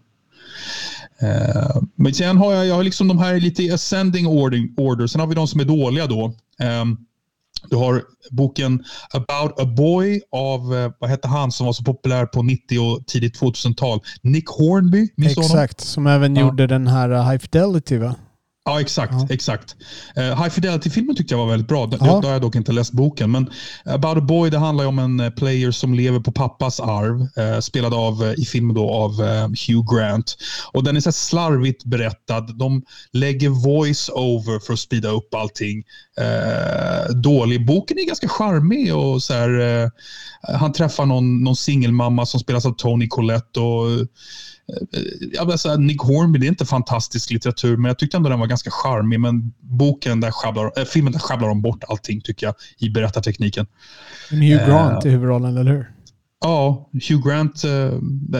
Uh, 1.22 1.82
men 1.94 2.14
sen 2.14 2.36
har 2.36 2.52
jag, 2.52 2.66
jag 2.66 2.74
har 2.74 2.84
liksom 2.84 3.08
de 3.08 3.18
här 3.18 3.40
lite 3.40 3.74
ascending 3.74 4.26
order, 4.26 4.68
order. 4.76 5.06
Sen 5.06 5.20
har 5.20 5.28
vi 5.28 5.34
de 5.34 5.48
som 5.48 5.60
är 5.60 5.64
dåliga 5.64 6.06
då. 6.06 6.32
Um, 6.82 7.06
du 7.70 7.76
har 7.76 8.02
boken 8.30 8.84
About 9.12 9.60
a 9.60 9.64
Boy 9.64 10.20
av, 10.32 10.72
uh, 10.74 10.92
vad 10.98 11.10
hette 11.10 11.28
han 11.28 11.52
som 11.52 11.66
var 11.66 11.72
så 11.72 11.84
populär 11.84 12.26
på 12.26 12.42
90 12.42 12.78
och 12.78 13.06
tidigt 13.06 13.40
2000-tal? 13.40 14.00
Nick 14.22 14.48
Hornby, 14.48 15.08
minns 15.16 15.38
Exakt, 15.38 15.50
honom? 15.54 15.68
som 15.78 16.06
även 16.06 16.36
ja. 16.36 16.42
gjorde 16.42 16.66
den 16.66 16.86
här 16.86 17.30
High 17.30 17.38
Fidelity 17.38 17.98
va? 17.98 18.14
Ja, 18.64 18.80
exakt. 18.80 19.12
Ja. 19.12 19.26
exakt. 19.30 19.76
Uh, 20.18 20.42
High 20.42 20.48
Fidelity-filmen 20.48 21.16
tyckte 21.16 21.34
jag 21.34 21.38
var 21.38 21.50
väldigt 21.50 21.68
bra. 21.68 21.88
Ja. 21.90 21.96
Då, 22.22 22.28
har 22.28 22.32
jag 22.32 22.42
dock 22.42 22.54
inte 22.54 22.72
läst 22.72 22.92
boken. 22.92 23.30
Men 23.30 23.50
About 23.84 24.16
a 24.16 24.20
Boy 24.20 24.50
det 24.50 24.58
handlar 24.58 24.86
om 24.86 24.98
en 24.98 25.20
uh, 25.20 25.30
player 25.30 25.70
som 25.70 25.94
lever 25.94 26.20
på 26.20 26.32
pappas 26.32 26.80
arv. 26.80 27.20
Uh, 27.20 27.60
spelad 27.60 27.94
av, 27.94 28.34
i 28.38 28.44
filmen 28.44 28.74
då, 28.74 28.90
av 28.90 29.12
Hugh 29.68 29.94
Grant. 29.94 30.36
Och 30.72 30.84
Den 30.84 30.96
är 30.96 31.00
så 31.00 31.12
slarvigt 31.12 31.84
berättad. 31.84 32.40
De 32.40 32.82
lägger 33.12 33.48
voice-over 33.48 34.58
för 34.66 34.72
att 34.72 34.78
speeda 34.78 35.08
upp 35.08 35.34
allting. 35.34 35.84
dålig. 37.22 37.66
Boken 37.66 37.98
är 37.98 38.06
ganska 38.06 38.28
charmig. 38.28 38.94
Och 38.94 39.22
så 39.22 39.34
här, 39.34 39.90
han 40.58 40.72
träffar 40.72 41.06
någon, 41.06 41.44
någon 41.44 41.56
singelmamma 41.56 42.26
som 42.26 42.40
spelas 42.40 42.66
av 42.66 42.72
Tony 42.72 43.08
Collette. 43.08 43.60
Och, 43.60 43.86
jag 45.32 45.60
säga, 45.60 45.76
Nick 45.76 46.00
Hornby, 46.00 46.38
det 46.38 46.46
är 46.46 46.48
inte 46.48 46.66
fantastisk 46.66 47.30
litteratur, 47.30 47.76
men 47.76 47.88
jag 47.88 47.98
tyckte 47.98 48.16
ändå 48.16 48.28
den 48.28 48.40
var 48.40 48.46
ganska 48.46 48.70
charmig. 48.70 49.20
Men 49.20 49.52
boken 49.60 50.20
där 50.20 50.30
sjabblar, 50.30 50.72
äh, 50.76 50.84
filmen 50.84 51.12
där 51.12 51.20
sjabblar 51.20 51.48
de 51.48 51.62
bort 51.62 51.84
allting 51.88 52.20
tycker 52.20 52.46
jag 52.46 52.54
i 52.78 52.90
berättartekniken. 52.90 53.66
Hugh 54.30 54.66
Grant 54.66 55.04
uh, 55.04 55.10
i 55.10 55.12
huvudrollen, 55.12 55.56
eller 55.56 55.70
hur? 55.70 55.90
Ja, 56.40 56.90
Hugh 56.92 57.28
Grant, 57.28 57.64
uh, 57.64 57.70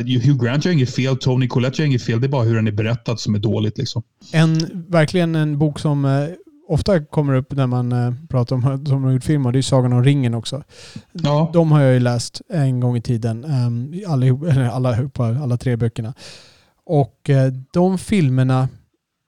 Hugh 0.03 0.45
Grant 0.45 0.65
gör 0.65 0.73
inget 0.73 0.95
fel, 0.95 1.17
Tony 1.17 1.49
Collette 1.49 1.83
gör 1.83 1.87
inget 1.87 2.05
fel. 2.05 2.21
Det 2.21 2.27
är 2.27 2.29
bara 2.29 2.45
hur 2.45 2.55
den 2.55 2.67
är 2.67 2.73
berättad 2.73 3.17
som 3.17 3.35
är 3.35 3.39
dåligt. 3.39 3.79
Liksom. 3.79 4.03
En, 4.33 4.85
verkligen 4.89 5.35
en 5.35 5.59
bok 5.59 5.79
som 5.79 6.05
ofta 6.71 7.05
kommer 7.05 7.35
upp 7.35 7.53
när 7.53 7.67
man 7.67 7.93
uh, 7.93 8.15
pratar 8.29 8.57
om 8.57 8.87
som 8.87 9.05
har 9.05 9.13
gjort 9.13 9.25
film 9.25 9.47
och 9.47 9.53
det 9.53 9.59
är 9.59 9.63
Sagan 9.63 9.93
om 9.93 10.05
ringen 10.05 10.35
också. 10.35 10.63
Ja. 11.13 11.51
De 11.53 11.73
har 11.73 11.81
jag 11.81 11.95
ju 11.95 12.01
läst 12.01 12.43
en 12.49 12.81
gång 12.81 12.97
i 12.97 13.03
tiden, 13.03 13.45
um, 13.45 13.95
allihop, 14.07 14.43
alla, 14.73 14.99
alla 15.19 15.57
tre 15.57 15.77
böckerna. 15.77 16.15
Och 16.85 17.29
uh, 17.29 17.53
de 17.73 17.99
filmerna, 17.99 18.69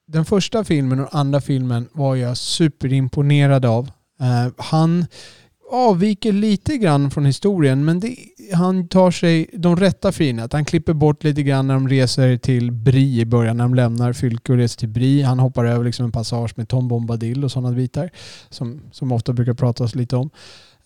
den 0.07 0.25
första 0.25 0.65
filmen 0.65 1.01
och 1.01 1.15
andra 1.15 1.41
filmen 1.41 1.89
var 1.93 2.17
jag 2.17 2.37
superimponerad 2.37 3.65
av. 3.65 3.85
Uh, 4.21 4.53
han 4.57 5.07
avviker 5.73 6.33
lite 6.33 6.77
grann 6.77 7.11
från 7.11 7.27
historien 7.27 7.85
men 7.85 8.01
det, 8.01 8.17
han 8.55 8.89
tar 8.89 9.11
sig 9.11 9.51
de 9.53 9.77
rätta 9.77 10.13
finet. 10.13 10.53
Han 10.53 10.65
klipper 10.65 10.93
bort 10.93 11.25
lite 11.25 11.43
grann 11.43 11.67
när 11.67 11.75
de 11.75 11.89
reser 11.89 12.37
till 12.37 12.73
Bri 12.73 13.21
i 13.21 13.25
början, 13.25 13.57
när 13.57 13.65
de 13.65 13.75
lämnar 13.75 14.13
Fylke 14.13 14.53
och 14.53 14.59
reser 14.59 14.79
till 14.79 14.89
Bri. 14.89 15.23
Han 15.23 15.39
hoppar 15.39 15.65
över 15.65 15.85
liksom 15.85 16.05
en 16.05 16.13
passage 16.13 16.53
med 16.57 16.69
Tom 16.69 16.89
Bombadil 16.89 17.45
och 17.45 17.53
sådana 17.53 17.73
bitar 17.73 18.11
som, 18.51 18.81
som 18.93 19.13
ofta 19.13 19.33
brukar 19.33 19.55
pratas 19.55 19.95
lite 19.95 20.17
om. 20.17 20.31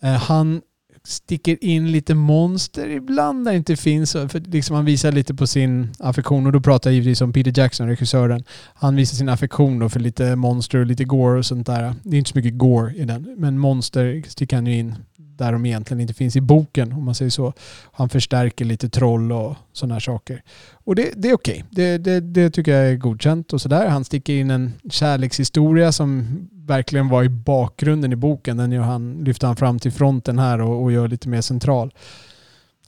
Eh, 0.00 0.12
han 0.12 0.62
sticker 1.06 1.64
in 1.64 1.92
lite 1.92 2.14
monster 2.14 2.88
ibland 2.88 3.44
där 3.44 3.52
det 3.52 3.58
inte 3.58 3.76
finns. 3.76 4.12
För 4.12 4.40
liksom 4.40 4.76
han 4.76 4.84
visar 4.84 5.12
lite 5.12 5.34
på 5.34 5.46
sin 5.46 5.94
affektion 5.98 6.46
och 6.46 6.52
då 6.52 6.60
pratar 6.60 6.90
jag 6.90 6.94
givetvis 6.94 7.20
om 7.20 7.32
Peter 7.32 7.52
Jackson, 7.60 7.88
regissören. 7.88 8.44
Han 8.74 8.96
visar 8.96 9.16
sin 9.16 9.28
affektion 9.28 9.90
för 9.90 10.00
lite 10.00 10.36
monster 10.36 10.78
och 10.78 10.86
lite 10.86 11.04
gore 11.04 11.38
och 11.38 11.46
sånt 11.46 11.66
där. 11.66 11.94
Det 12.02 12.16
är 12.16 12.18
inte 12.18 12.30
så 12.30 12.38
mycket 12.38 12.58
gore 12.58 12.94
i 12.94 13.04
den, 13.04 13.34
men 13.38 13.58
monster 13.58 14.22
sticker 14.28 14.56
han 14.56 14.66
ju 14.66 14.78
in 14.78 14.94
där 15.38 15.52
de 15.52 15.66
egentligen 15.66 16.00
inte 16.00 16.14
finns 16.14 16.36
i 16.36 16.40
boken 16.40 16.92
om 16.92 17.04
man 17.04 17.14
säger 17.14 17.30
så. 17.30 17.52
Han 17.92 18.08
förstärker 18.08 18.64
lite 18.64 18.88
troll 18.88 19.32
och 19.32 19.56
sådana 19.72 19.94
här 19.94 20.00
saker. 20.00 20.42
Och 20.72 20.94
det, 20.94 21.10
det 21.16 21.30
är 21.30 21.34
okej. 21.34 21.64
Okay. 21.70 21.70
Det, 21.70 21.98
det, 21.98 22.20
det, 22.20 22.50
tycker 22.50 22.72
jag 22.72 22.90
är 22.90 22.96
godkänt 22.96 23.52
och 23.52 23.60
sådär. 23.60 23.88
Han 23.88 24.04
sticker 24.04 24.32
in 24.32 24.50
en 24.50 24.72
kärlekshistoria 24.90 25.92
som 25.92 26.26
verkligen 26.52 27.08
var 27.08 27.24
i 27.24 27.28
bakgrunden 27.28 28.12
i 28.12 28.16
boken. 28.16 28.56
Den 28.56 28.72
han, 28.72 29.24
lyfter 29.24 29.46
han 29.46 29.56
fram 29.56 29.78
till 29.78 29.92
fronten 29.92 30.38
här 30.38 30.60
och, 30.60 30.82
och 30.82 30.92
gör 30.92 31.08
lite 31.08 31.28
mer 31.28 31.40
central. 31.40 31.94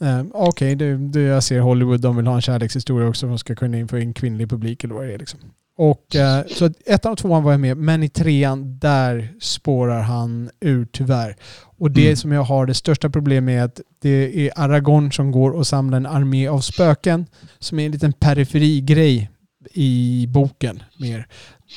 Uh, 0.02 0.20
Okej, 0.32 0.48
okay, 0.48 0.74
det, 0.74 0.96
det, 0.96 1.20
jag 1.20 1.42
ser 1.42 1.60
Hollywood, 1.60 2.00
de 2.00 2.16
vill 2.16 2.26
ha 2.26 2.34
en 2.34 2.40
kärlekshistoria 2.40 3.08
också. 3.08 3.26
De 3.26 3.38
ska 3.38 3.54
kunna 3.54 3.78
införa 3.78 4.00
en 4.00 4.14
kvinnlig 4.14 4.50
publik 4.50 4.84
eller 4.84 4.94
vad 4.94 5.06
det 5.06 5.14
är. 5.14 5.18
Liksom. 5.18 5.40
Och, 5.78 6.16
eh, 6.16 6.44
så 6.46 6.70
ettan 6.86 7.12
och 7.12 7.18
tvåan 7.18 7.42
var 7.42 7.50
jag 7.50 7.60
med, 7.60 7.76
men 7.76 8.02
i 8.02 8.08
trean, 8.08 8.78
där 8.78 9.34
spårar 9.40 10.02
han 10.02 10.50
ur 10.60 10.86
tyvärr. 10.92 11.36
Och 11.78 11.90
det 11.90 12.04
Mm. 12.04 12.16
som 12.16 12.32
jag 12.32 12.42
har 12.42 12.66
det 12.66 12.74
största 12.74 13.10
problemet 13.10 13.58
är 13.58 13.62
att 13.62 13.80
det 14.02 14.46
är 14.46 14.52
Aragorn 14.56 15.12
som 15.12 15.30
går 15.32 15.50
och 15.50 15.66
samlar 15.66 15.96
en 15.96 16.06
armé 16.06 16.48
av 16.48 16.60
spöken, 16.60 17.26
som 17.58 17.78
är 17.78 17.86
en 17.86 17.92
liten 17.92 18.12
periferigrej 18.12 19.30
i 19.72 20.26
boken 20.28 20.82
mer. 20.98 21.26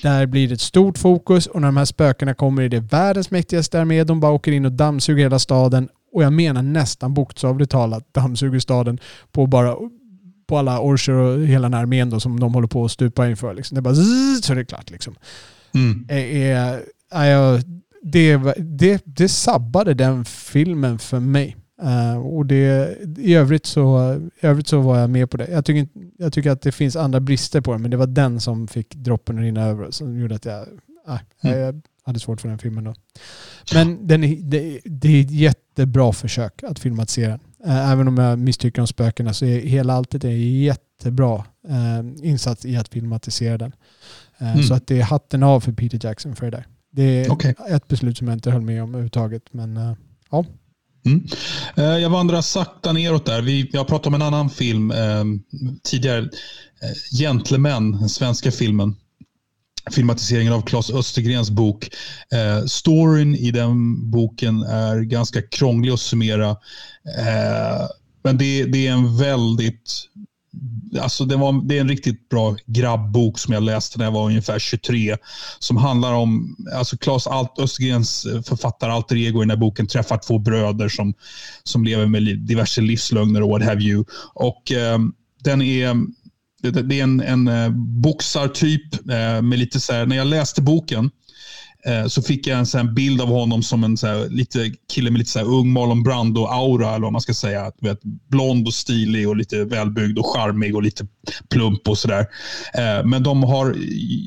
Där 0.03 0.25
blir 0.25 0.47
det 0.47 0.53
ett 0.53 0.61
stort 0.61 0.97
fokus 0.97 1.47
och 1.47 1.61
när 1.61 1.67
de 1.67 1.77
här 1.77 1.85
spökena 1.85 2.33
kommer 2.33 2.61
är 2.63 2.69
det 2.69 2.79
världens 2.79 3.31
mäktigaste 3.31 3.81
armé. 3.81 4.03
De 4.03 4.19
bara 4.19 4.31
åker 4.31 4.51
in 4.51 4.65
och 4.65 4.71
dammsuger 4.71 5.23
hela 5.23 5.39
staden. 5.39 5.89
Och 6.13 6.23
jag 6.23 6.33
menar 6.33 6.61
nästan 6.61 7.13
bokstavligt 7.13 7.71
talat 7.71 8.13
dammsuger 8.13 8.59
staden 8.59 8.99
på 9.31 9.47
bara 9.47 9.75
på 10.47 10.57
alla 10.57 10.79
orcher 10.79 11.13
och 11.13 11.45
hela 11.45 11.65
den 11.65 11.73
här 11.73 11.81
armén 11.81 12.09
då 12.09 12.19
som 12.19 12.39
de 12.39 12.53
håller 12.53 12.67
på 12.67 12.85
att 12.85 12.91
stupa 12.91 13.29
inför. 13.29 13.53
Liksom. 13.53 13.75
Det 13.75 13.79
är 13.79 13.81
bara 13.81 13.95
zzz, 13.95 14.45
så 14.45 14.53
är 14.53 14.55
det 14.57 14.65
klart 14.65 14.89
liksom. 14.91 15.15
Mm. 15.73 16.05
Är, 16.09 16.17
är, 16.17 16.83
är 17.11 17.25
jag, 17.25 17.61
det, 18.03 18.37
det, 18.57 19.01
det 19.05 19.29
sabbade 19.29 19.93
den 19.93 20.25
filmen 20.25 20.99
för 20.99 21.19
mig. 21.19 21.55
Eh, 21.81 22.17
och 22.17 22.45
det, 22.45 22.97
i, 23.17 23.33
övrigt 23.35 23.65
så, 23.65 24.13
I 24.41 24.45
övrigt 24.45 24.67
så 24.67 24.79
var 24.81 24.99
jag 24.99 25.09
med 25.09 25.29
på 25.29 25.37
det. 25.37 25.47
Jag 25.51 25.65
tycker, 25.65 25.79
inte- 25.79 25.99
jag 26.17 26.33
tycker 26.33 26.51
att 26.51 26.61
det 26.61 26.71
finns 26.71 26.95
andra 26.95 27.19
brister 27.19 27.61
på 27.61 27.71
den, 27.71 27.81
men 27.81 27.91
det 27.91 27.97
var 27.97 28.07
den 28.07 28.39
som 28.39 28.67
fick 28.67 28.95
droppen 28.95 29.37
att 29.37 29.41
rinna 29.41 29.63
över 29.65 29.91
som 29.91 30.19
gjorde 30.19 30.35
att 30.35 30.45
jag, 30.45 30.61
äh, 31.07 31.19
Mm. 31.43 31.59
jag 31.59 31.81
hade 32.03 32.19
svårt 32.19 32.41
för 32.41 32.49
den 32.49 32.57
filmen 32.59 32.83
då. 32.83 32.93
Men 33.73 34.07
den 34.07 34.23
är, 34.23 34.35
det, 34.41 34.79
det 34.85 35.07
är 35.17 35.21
ett 35.21 35.31
jättebra 35.31 36.13
försök 36.13 36.63
att 36.63 36.79
filmatisera 36.79 37.29
den. 37.29 37.39
Eh, 37.71 37.91
Även 37.91 38.07
om 38.07 38.17
jag 38.17 38.39
misstycker 38.39 38.81
om 38.81 38.87
spökena 38.87 39.33
så 39.33 39.45
är 39.45 39.59
hela 39.59 39.93
alltet 39.93 40.23
en 40.23 40.59
jättebra 40.61 41.45
eh, 41.69 42.27
insats 42.29 42.65
i 42.65 42.77
att 42.77 42.89
filmatisera 42.89 43.57
den. 43.57 43.71
Mm. 44.37 44.63
Så 44.63 44.73
att 44.73 44.87
det 44.87 44.99
är 44.99 45.03
hatten 45.03 45.43
av 45.43 45.59
för 45.59 45.71
Peter 45.71 45.99
Jackson 46.03 46.35
för 46.35 46.45
det 46.45 46.57
där. 46.57 46.65
Det 46.91 47.03
är 47.03 47.31
Okej. 47.31 47.55
ett 47.69 47.87
beslut 47.87 48.17
som 48.17 48.27
jag 48.27 48.35
inte 48.35 48.51
höll 48.51 48.61
med 48.61 48.83
om 48.83 48.89
överhuvudtaget. 48.89 49.43
Men 49.51 49.77
eh, 49.77 49.93
Mm. 51.05 51.25
Eh, 51.77 51.83
Jag 51.83 52.09
vandrar 52.09 52.41
sakta 52.41 52.93
neråt 52.93 53.25
där. 53.25 53.41
Vi, 53.41 53.69
jag 53.73 53.87
pratade 53.87 54.07
om 54.07 54.13
en 54.21 54.27
annan 54.27 54.49
film 54.49 54.91
eh, 54.91 55.23
tidigare. 55.83 56.19
Eh, 56.19 57.17
Gentlemen, 57.19 57.91
den 57.91 58.09
svenska 58.09 58.51
filmen. 58.51 58.95
Filmatiseringen 59.91 60.53
av 60.53 60.61
Claes 60.61 60.89
Östergrens 60.91 61.49
bok. 61.49 61.89
Eh, 62.33 62.65
storyn 62.65 63.35
i 63.35 63.51
den 63.51 64.09
boken 64.11 64.61
är 64.63 64.99
ganska 65.01 65.41
krånglig 65.41 65.91
att 65.91 65.99
summera. 65.99 66.49
Eh, 67.17 67.87
men 68.23 68.37
det, 68.37 68.65
det 68.65 68.87
är 68.87 68.91
en 68.91 69.17
väldigt... 69.17 70.07
Alltså 70.99 71.25
det, 71.25 71.35
var, 71.35 71.67
det 71.67 71.77
är 71.77 71.81
en 71.81 71.89
riktigt 71.89 72.29
bra 72.29 72.55
grabbbok 72.65 73.39
som 73.39 73.53
jag 73.53 73.63
läste 73.63 73.97
när 73.97 74.05
jag 74.05 74.11
var 74.11 74.25
ungefär 74.25 74.59
23. 74.59 75.17
Som 75.59 75.77
handlar 75.77 76.13
om, 76.13 76.55
alltså 76.75 76.97
Claes 76.97 77.27
Alt- 77.27 77.59
Östergrens 77.59 78.25
eh, 78.25 78.41
författare 78.41 78.91
alter 78.91 79.15
ego 79.15 79.39
i 79.39 79.43
den 79.43 79.49
här 79.49 79.57
boken 79.57 79.87
träffar 79.87 80.17
två 80.17 80.39
bröder 80.39 80.89
som, 80.89 81.13
som 81.63 81.83
lever 81.83 82.05
med 82.05 82.39
diverse 82.39 82.81
livslögner 82.81 83.41
och 83.41 83.49
what 83.49 83.63
have 83.63 83.81
you. 83.81 84.05
Och 84.33 84.71
eh, 84.71 84.99
den 85.43 85.61
är, 85.61 85.95
det, 86.61 86.71
det 86.71 86.99
är 86.99 87.03
en, 87.03 87.21
en 87.21 87.47
eh, 87.47 87.69
boxartyp 88.03 88.93
eh, 88.93 89.41
med 89.41 89.59
lite 89.59 89.79
så 89.79 89.93
här, 89.93 90.05
när 90.05 90.15
jag 90.15 90.27
läste 90.27 90.61
boken 90.61 91.11
Eh, 91.85 92.07
så 92.07 92.21
fick 92.21 92.47
jag 92.47 92.59
en 92.59 92.65
sån 92.65 92.93
bild 92.93 93.21
av 93.21 93.27
honom 93.27 93.63
som 93.63 93.83
en 93.83 93.97
så 93.97 94.27
lite 94.29 94.71
kille 94.93 95.11
med 95.11 95.19
lite 95.19 95.31
så 95.31 95.41
ung 95.41 95.73
Marlon 95.73 96.03
Brando-aura, 96.03 96.89
eller 96.89 97.03
vad 97.03 97.11
man 97.11 97.21
ska 97.21 97.33
säga. 97.33 97.71
Vet, 97.81 97.99
blond 98.03 98.67
och 98.67 98.73
stilig 98.73 99.29
och 99.29 99.35
lite 99.35 99.65
välbyggd 99.65 100.19
och 100.19 100.25
charmig 100.25 100.75
och 100.75 100.83
lite 100.83 101.07
plump 101.49 101.87
och 101.87 101.97
sådär. 101.97 102.25
Eh, 102.73 103.05
men 103.05 103.23
de 103.23 103.43
har 103.43 103.75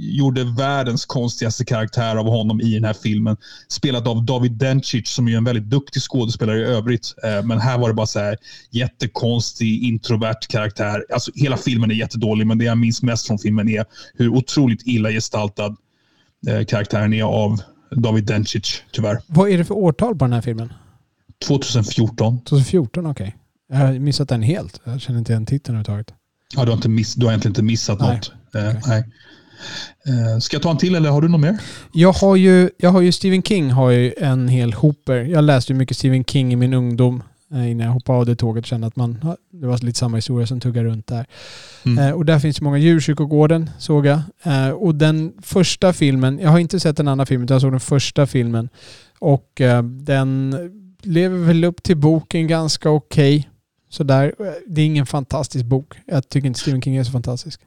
gjorde 0.00 0.44
världens 0.44 1.06
konstigaste 1.06 1.64
karaktär 1.64 2.16
av 2.16 2.26
honom 2.26 2.60
i 2.60 2.74
den 2.74 2.84
här 2.84 2.96
filmen. 3.02 3.36
Spelat 3.68 4.06
av 4.06 4.24
David 4.24 4.52
Dencic 4.52 5.08
som 5.08 5.28
är 5.28 5.36
en 5.36 5.44
väldigt 5.44 5.70
duktig 5.70 6.02
skådespelare 6.02 6.58
i 6.58 6.64
övrigt. 6.64 7.14
Eh, 7.24 7.46
men 7.46 7.60
här 7.60 7.78
var 7.78 7.88
det 7.88 7.94
bara 7.94 8.06
så 8.06 8.18
här 8.18 8.36
jättekonstig, 8.70 9.82
introvert 9.82 10.48
karaktär. 10.48 11.04
Alltså 11.12 11.30
hela 11.34 11.56
filmen 11.56 11.90
är 11.90 11.94
jättedålig, 11.94 12.46
men 12.46 12.58
det 12.58 12.64
jag 12.64 12.78
minns 12.78 13.02
mest 13.02 13.26
från 13.26 13.38
filmen 13.38 13.68
är 13.68 13.84
hur 14.14 14.28
otroligt 14.28 14.82
illa 14.86 15.10
gestaltad 15.10 15.76
karaktären 16.66 17.12
är 17.12 17.22
av 17.22 17.60
David 17.90 18.24
Dencic, 18.24 18.82
tyvärr. 18.92 19.20
vad 19.26 19.50
är 19.50 19.58
det 19.58 19.64
för 19.64 19.74
årtal 19.74 20.16
på 20.18 20.24
den 20.24 20.32
här 20.32 20.40
filmen? 20.40 20.72
2014. 21.46 22.40
2014, 22.44 23.06
okej. 23.06 23.36
Jag 23.68 23.76
har 23.76 23.92
missat 23.92 24.28
den 24.28 24.42
helt. 24.42 24.80
Jag 24.84 25.00
känner 25.00 25.18
inte 25.18 25.32
igen 25.32 25.46
titeln 25.46 25.76
överhuvudtaget. 25.78 26.18
Ja, 26.56 26.64
du, 26.64 26.70
har 26.70 26.76
inte 26.76 26.88
miss, 26.88 27.14
du 27.14 27.26
har 27.26 27.32
egentligen 27.32 27.50
inte 27.50 27.62
missat 27.62 28.00
Nej. 28.00 28.14
något. 28.14 28.32
Eh, 28.54 28.80
nej. 28.86 29.04
Eh, 30.06 30.38
ska 30.38 30.54
jag 30.54 30.62
ta 30.62 30.70
en 30.70 30.78
till 30.78 30.94
eller 30.94 31.10
har 31.10 31.22
du 31.22 31.28
något 31.28 31.40
mer? 31.40 31.58
Jag 31.92 32.12
har 32.12 32.36
ju, 32.36 32.70
jag 32.78 32.90
har 32.90 33.00
ju 33.00 33.12
Stephen 33.12 33.42
King 33.42 33.70
har 33.70 33.90
ju 33.90 34.14
en 34.18 34.48
hel 34.48 34.72
hoper. 34.72 35.16
Jag 35.16 35.44
läste 35.44 35.72
ju 35.72 35.78
mycket 35.78 35.96
Stephen 35.96 36.24
King 36.24 36.52
i 36.52 36.56
min 36.56 36.74
ungdom 36.74 37.22
eh, 37.52 37.70
innan 37.70 37.86
jag 37.86 37.94
hoppade 37.94 38.18
av 38.18 38.26
det 38.26 38.36
tåget 38.36 38.64
och 38.64 38.66
kände 38.66 38.86
att 38.86 38.96
man, 38.96 39.36
det 39.60 39.66
var 39.66 39.78
lite 39.84 39.98
samma 39.98 40.16
historia 40.16 40.46
som 40.46 40.60
tuggar 40.60 40.84
runt 40.84 41.06
där. 41.06 41.26
Mm. 41.82 41.98
Eh, 41.98 42.10
och 42.12 42.24
där 42.24 42.38
finns 42.38 42.60
många 42.60 42.78
djurkyrkogården 42.78 43.70
såg 43.78 44.06
jag. 44.06 44.20
Eh, 44.42 44.68
och 44.68 44.94
den 44.94 45.32
första 45.42 45.92
filmen, 45.92 46.38
jag 46.38 46.50
har 46.50 46.58
inte 46.58 46.80
sett 46.80 46.96
den 46.96 47.08
andra 47.08 47.26
filmen 47.26 47.44
utan 47.44 47.54
jag 47.54 47.62
såg 47.62 47.72
den 47.72 47.80
första 47.80 48.26
filmen. 48.26 48.68
Och 49.18 49.60
eh, 49.60 49.82
den 49.82 50.56
lever 51.02 51.38
väl 51.38 51.64
upp 51.64 51.82
till 51.82 51.96
boken 51.96 52.46
ganska 52.46 52.90
okej. 52.90 53.50
Sådär. 53.90 54.34
Det 54.66 54.80
är 54.80 54.86
ingen 54.86 55.06
fantastisk 55.06 55.64
bok. 55.64 55.94
Jag 56.06 56.28
tycker 56.28 56.46
inte 56.46 56.60
Stephen 56.60 56.82
King 56.82 56.96
är 56.96 57.04
så 57.04 57.12
fantastisk. 57.12 57.60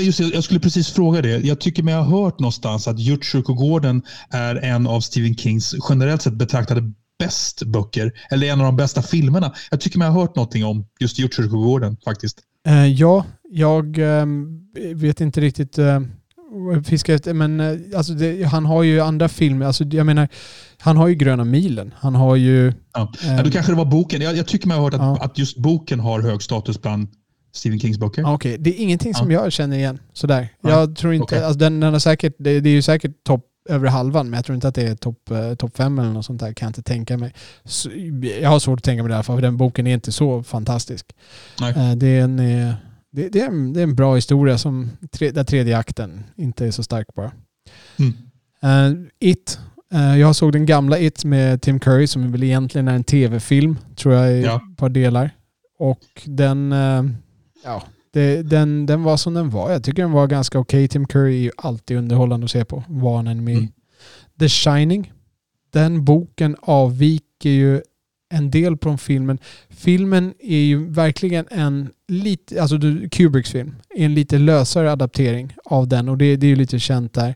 Just, 0.00 0.18
det, 0.18 0.24
jag 0.24 0.44
skulle 0.44 0.60
precis 0.60 0.92
fråga 0.92 1.22
det. 1.22 1.38
Jag 1.38 1.60
tycker 1.60 1.82
mig 1.82 1.94
ha 1.94 2.02
hört 2.02 2.38
någonstans 2.38 2.88
att 2.88 2.98
Djurkyrkogården 2.98 4.02
är 4.30 4.56
en 4.56 4.86
av 4.86 5.00
Stephen 5.00 5.36
Kings 5.36 5.74
generellt 5.88 6.22
sett 6.22 6.32
betraktade 6.32 6.92
bäst 7.24 7.62
böcker. 7.62 8.12
Eller 8.30 8.46
en 8.46 8.60
av 8.60 8.66
de 8.66 8.76
bästa 8.76 9.02
filmerna. 9.02 9.52
Jag 9.70 9.80
tycker 9.80 9.98
mig 9.98 10.08
ha 10.08 10.20
hört 10.20 10.36
någonting 10.36 10.64
om 10.64 10.86
just 11.00 11.18
Djurkyrkogården 11.18 11.96
faktiskt. 12.04 12.38
Eh, 12.66 12.86
ja, 12.86 13.24
jag 13.50 13.98
ehm, 13.98 14.60
vet 14.94 15.20
inte 15.20 15.40
riktigt 15.40 15.78
uh, 15.78 16.00
fiska 16.84 17.14
efter, 17.14 17.34
men 17.34 17.60
eh, 17.60 17.78
alltså 17.96 18.12
det, 18.12 18.44
han 18.44 18.64
har 18.66 18.82
ju 18.82 19.00
andra 19.00 19.28
filmer. 19.28 19.66
Alltså, 19.66 19.84
jag 19.84 20.06
menar, 20.06 20.28
han 20.78 20.96
har 20.96 21.08
ju 21.08 21.14
Gröna 21.14 21.44
milen. 21.44 21.94
Han 21.96 22.14
har 22.14 22.36
ju... 22.36 22.72
Ja. 22.94 23.12
ehm, 23.24 23.36
Ja, 23.36 23.42
då 23.42 23.50
kanske 23.50 23.72
det 23.72 23.76
var 23.76 23.84
boken. 23.84 24.22
Jag, 24.22 24.36
jag 24.36 24.46
tycker 24.46 24.68
mig 24.68 24.76
ha 24.76 24.84
hört 24.84 24.94
att, 24.94 25.00
Ja. 25.00 25.18
att 25.20 25.38
just 25.38 25.58
boken 25.58 26.00
har 26.00 26.20
hög 26.20 26.42
status 26.42 26.82
bland 26.82 27.08
Stephen 27.52 27.80
Kings 27.80 27.98
böcker. 27.98 28.22
Ja, 28.22 28.34
Okej, 28.34 28.56
det 28.58 28.70
är 28.70 28.82
ingenting 28.82 29.14
som 29.14 29.30
jag 29.30 29.52
känner 29.52 29.76
igen. 29.76 29.98
Sådär. 30.12 30.48
Nej, 30.60 30.72
Jag 30.72 30.96
tror 30.96 31.14
inte, 31.14 31.24
okej. 31.24 31.44
alltså 31.44 31.58
den, 31.58 31.80
den 31.80 31.92
har 31.92 32.00
säkert, 32.00 32.34
det, 32.38 32.60
det 32.60 32.68
är 32.70 32.74
ju 32.74 32.82
säkert 32.82 33.24
topp 33.24 33.44
över 33.68 33.88
halvan, 33.88 34.30
men 34.30 34.36
jag 34.38 34.44
tror 34.44 34.54
inte 34.54 34.68
att 34.68 34.74
det 34.74 34.82
är 34.82 34.94
topp 34.94 35.30
eh, 35.30 35.54
top 35.54 35.76
fem 35.76 35.98
eller 35.98 36.10
något 36.12 36.24
sånt 36.26 36.40
där, 36.40 36.52
kan 36.52 36.66
jag 36.66 36.70
inte 36.70 36.82
tänka 36.82 37.16
mig. 37.18 37.34
Så, 37.64 37.90
jag 38.40 38.50
har 38.50 38.58
svårt 38.58 38.78
att 38.80 38.84
tänka 38.84 39.02
mig 39.02 39.16
det 39.16 39.22
fall, 39.22 39.36
för 39.36 39.42
den 39.42 39.56
boken 39.56 39.86
är 39.86 39.94
inte 39.94 40.12
så 40.12 40.42
fantastisk. 40.42 41.06
Eh, 41.62 41.92
det, 41.96 42.06
är 42.06 42.20
en, 42.24 42.38
eh, 42.38 42.74
det, 43.12 43.28
det, 43.28 43.40
är 43.40 43.46
en, 43.46 43.72
det 43.72 43.80
är 43.80 43.84
en 43.84 43.94
bra 43.94 44.14
historia 44.14 44.58
som, 44.58 44.90
tre, 45.12 45.30
där 45.30 45.44
tredje 45.44 45.78
akten 45.78 46.24
inte 46.36 46.66
är 46.66 46.70
så 46.70 46.82
stark 46.82 47.06
bara. 47.14 47.32
Mm. 47.98 48.12
Eh, 48.62 49.00
It. 49.28 49.58
Jag 50.18 50.36
såg 50.36 50.52
den 50.52 50.66
gamla 50.66 50.98
It 50.98 51.24
med 51.24 51.62
Tim 51.62 51.80
Curry 51.80 52.06
som 52.06 52.32
väl 52.32 52.42
egentligen 52.42 52.88
är 52.88 52.94
en 52.94 53.04
tv-film, 53.04 53.78
tror 53.96 54.14
jag, 54.14 54.32
i 54.32 54.42
Ja. 54.42 54.60
ett 54.72 54.78
par 54.78 54.88
delar. 54.88 55.30
Och 55.78 56.22
den, 56.24 56.74
ja, 57.64 57.82
det, 58.14 58.42
den, 58.42 58.86
den 58.86 59.02
var 59.02 59.16
som 59.16 59.34
den 59.34 59.50
var. 59.50 59.70
Jag 59.70 59.84
tycker 59.84 60.02
den 60.02 60.12
var 60.12 60.26
ganska 60.26 60.58
okej. 60.58 60.88
Tim 60.88 61.06
Curry 61.06 61.34
är 61.34 61.42
ju 61.42 61.50
alltid 61.56 61.96
underhållande 61.96 62.44
att 62.44 62.50
se 62.50 62.64
på, 62.64 62.76
är 62.76 63.34
med. 63.34 63.56
Mm. 63.56 63.68
The 64.38 64.48
Shining. 64.48 65.12
Den 65.72 66.04
boken 66.04 66.56
avviker 66.60 67.50
ju 67.50 67.82
en 68.30 68.50
del 68.50 68.76
från 68.76 68.98
filmen. 68.98 69.38
Filmen 69.70 70.34
är 70.38 70.58
ju 70.58 70.86
verkligen 70.86 71.46
en 71.50 71.90
lite, 72.08 72.62
alltså 72.62 72.78
Kubricks 73.10 73.50
film, 73.50 73.74
är 73.94 74.04
en 74.04 74.14
lite 74.14 74.38
lösare 74.38 74.92
adaptering 74.92 75.54
av 75.64 75.88
den 75.88 76.08
och 76.08 76.18
det, 76.18 76.36
det 76.36 76.46
är 76.46 76.48
ju 76.48 76.56
lite 76.56 76.78
känt 76.78 77.12
där. 77.12 77.34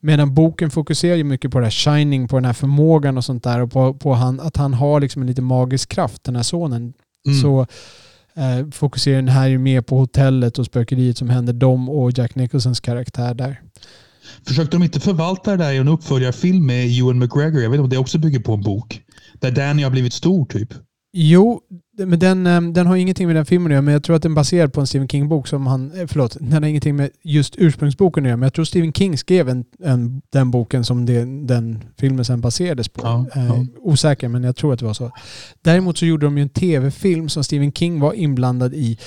Medan 0.00 0.34
boken 0.34 0.70
fokuserar 0.70 1.16
ju 1.16 1.24
mycket 1.24 1.50
på 1.50 1.58
det 1.58 1.66
här 1.66 1.70
shining, 1.70 2.28
på 2.28 2.36
den 2.36 2.44
här 2.44 2.52
förmågan 2.52 3.16
och 3.16 3.24
sånt 3.24 3.44
där 3.44 3.60
och 3.60 3.72
på, 3.72 3.94
på 3.94 4.14
han, 4.14 4.40
att 4.40 4.56
han 4.56 4.74
har 4.74 5.00
liksom 5.00 5.22
en 5.22 5.28
lite 5.28 5.42
magisk 5.42 5.88
kraft, 5.88 6.24
den 6.24 6.36
här 6.36 6.42
sonen. 6.42 6.92
Mm. 7.26 7.40
Så 7.40 7.66
eh, 8.38 8.70
fokuserar 8.70 9.16
den 9.16 9.28
här 9.28 9.48
ju 9.48 9.58
mer 9.58 9.80
på 9.80 9.98
hotellet 9.98 10.58
och 10.58 10.66
spökeriet 10.66 11.18
som 11.18 11.30
händer 11.30 11.52
dem 11.52 11.88
och 11.88 12.18
Jack 12.18 12.34
Nicholsons 12.34 12.80
karaktär 12.80 13.34
där. 13.34 13.60
Försökte 14.46 14.76
de 14.76 14.82
inte 14.82 15.00
förvalta 15.00 15.50
det 15.50 15.56
där 15.56 15.72
i 15.72 15.76
en 15.76 15.88
uppföljarfilm 15.88 16.66
med 16.66 16.98
Ewan 16.98 17.18
McGregor? 17.18 17.62
Jag 17.62 17.70
vet 17.70 17.78
inte 17.78 17.84
om 17.84 17.90
det 17.90 17.98
också 17.98 18.18
bygger 18.18 18.40
på 18.40 18.52
en 18.52 18.62
bok. 18.62 19.02
Där 19.40 19.50
Danny 19.50 19.82
har 19.82 19.90
blivit 19.90 20.12
stor 20.12 20.46
typ. 20.46 20.74
Jo, 21.12 21.60
men 22.06 22.18
den, 22.18 22.46
eh, 22.46 22.60
den 22.60 22.86
har 22.86 22.96
ingenting 22.96 23.26
med 23.26 23.36
den 23.36 23.46
filmen 23.46 23.66
att 23.66 23.72
göra, 23.72 23.82
men 23.82 23.92
jag 23.92 24.02
tror 24.02 24.16
att 24.16 24.22
den 24.22 24.32
är 24.32 24.36
baserad 24.36 24.72
på 24.72 24.80
en 24.80 24.86
Stephen 24.86 25.08
King-bok 25.08 25.48
som 25.48 25.66
han... 25.66 25.92
eh, 26.00 26.06
Förlåt, 26.06 26.36
den 26.40 26.52
har 26.52 26.68
ingenting 26.68 26.96
med 26.96 27.10
just 27.22 27.54
ursprungsboken 27.58 28.24
att 28.24 28.28
göra, 28.28 28.36
men 28.36 28.46
jag 28.46 28.54
tror 28.54 28.64
Stephen 28.64 28.92
King 28.92 29.18
skrev 29.18 29.48
en, 29.48 29.64
en, 29.84 30.22
den 30.32 30.50
boken 30.50 30.84
som 30.84 31.06
det, 31.06 31.46
den 31.46 31.84
filmen 31.98 32.24
sen 32.24 32.40
baserades 32.40 32.88
på. 32.88 33.00
Ja, 33.04 33.26
Eh, 33.34 33.46
ja. 33.46 33.66
Osäker, 33.80 34.28
men 34.28 34.44
jag 34.44 34.56
tror 34.56 34.72
att 34.72 34.78
det 34.78 34.84
var 34.84 34.94
så. 34.94 35.10
Däremot 35.62 35.98
så 35.98 36.06
gjorde 36.06 36.26
de 36.26 36.36
ju 36.38 36.42
en 36.42 36.48
tv-film 36.48 37.28
som 37.28 37.44
Stephen 37.44 37.72
King 37.72 38.00
var 38.00 38.12
inblandad 38.12 38.74
i 38.74 38.98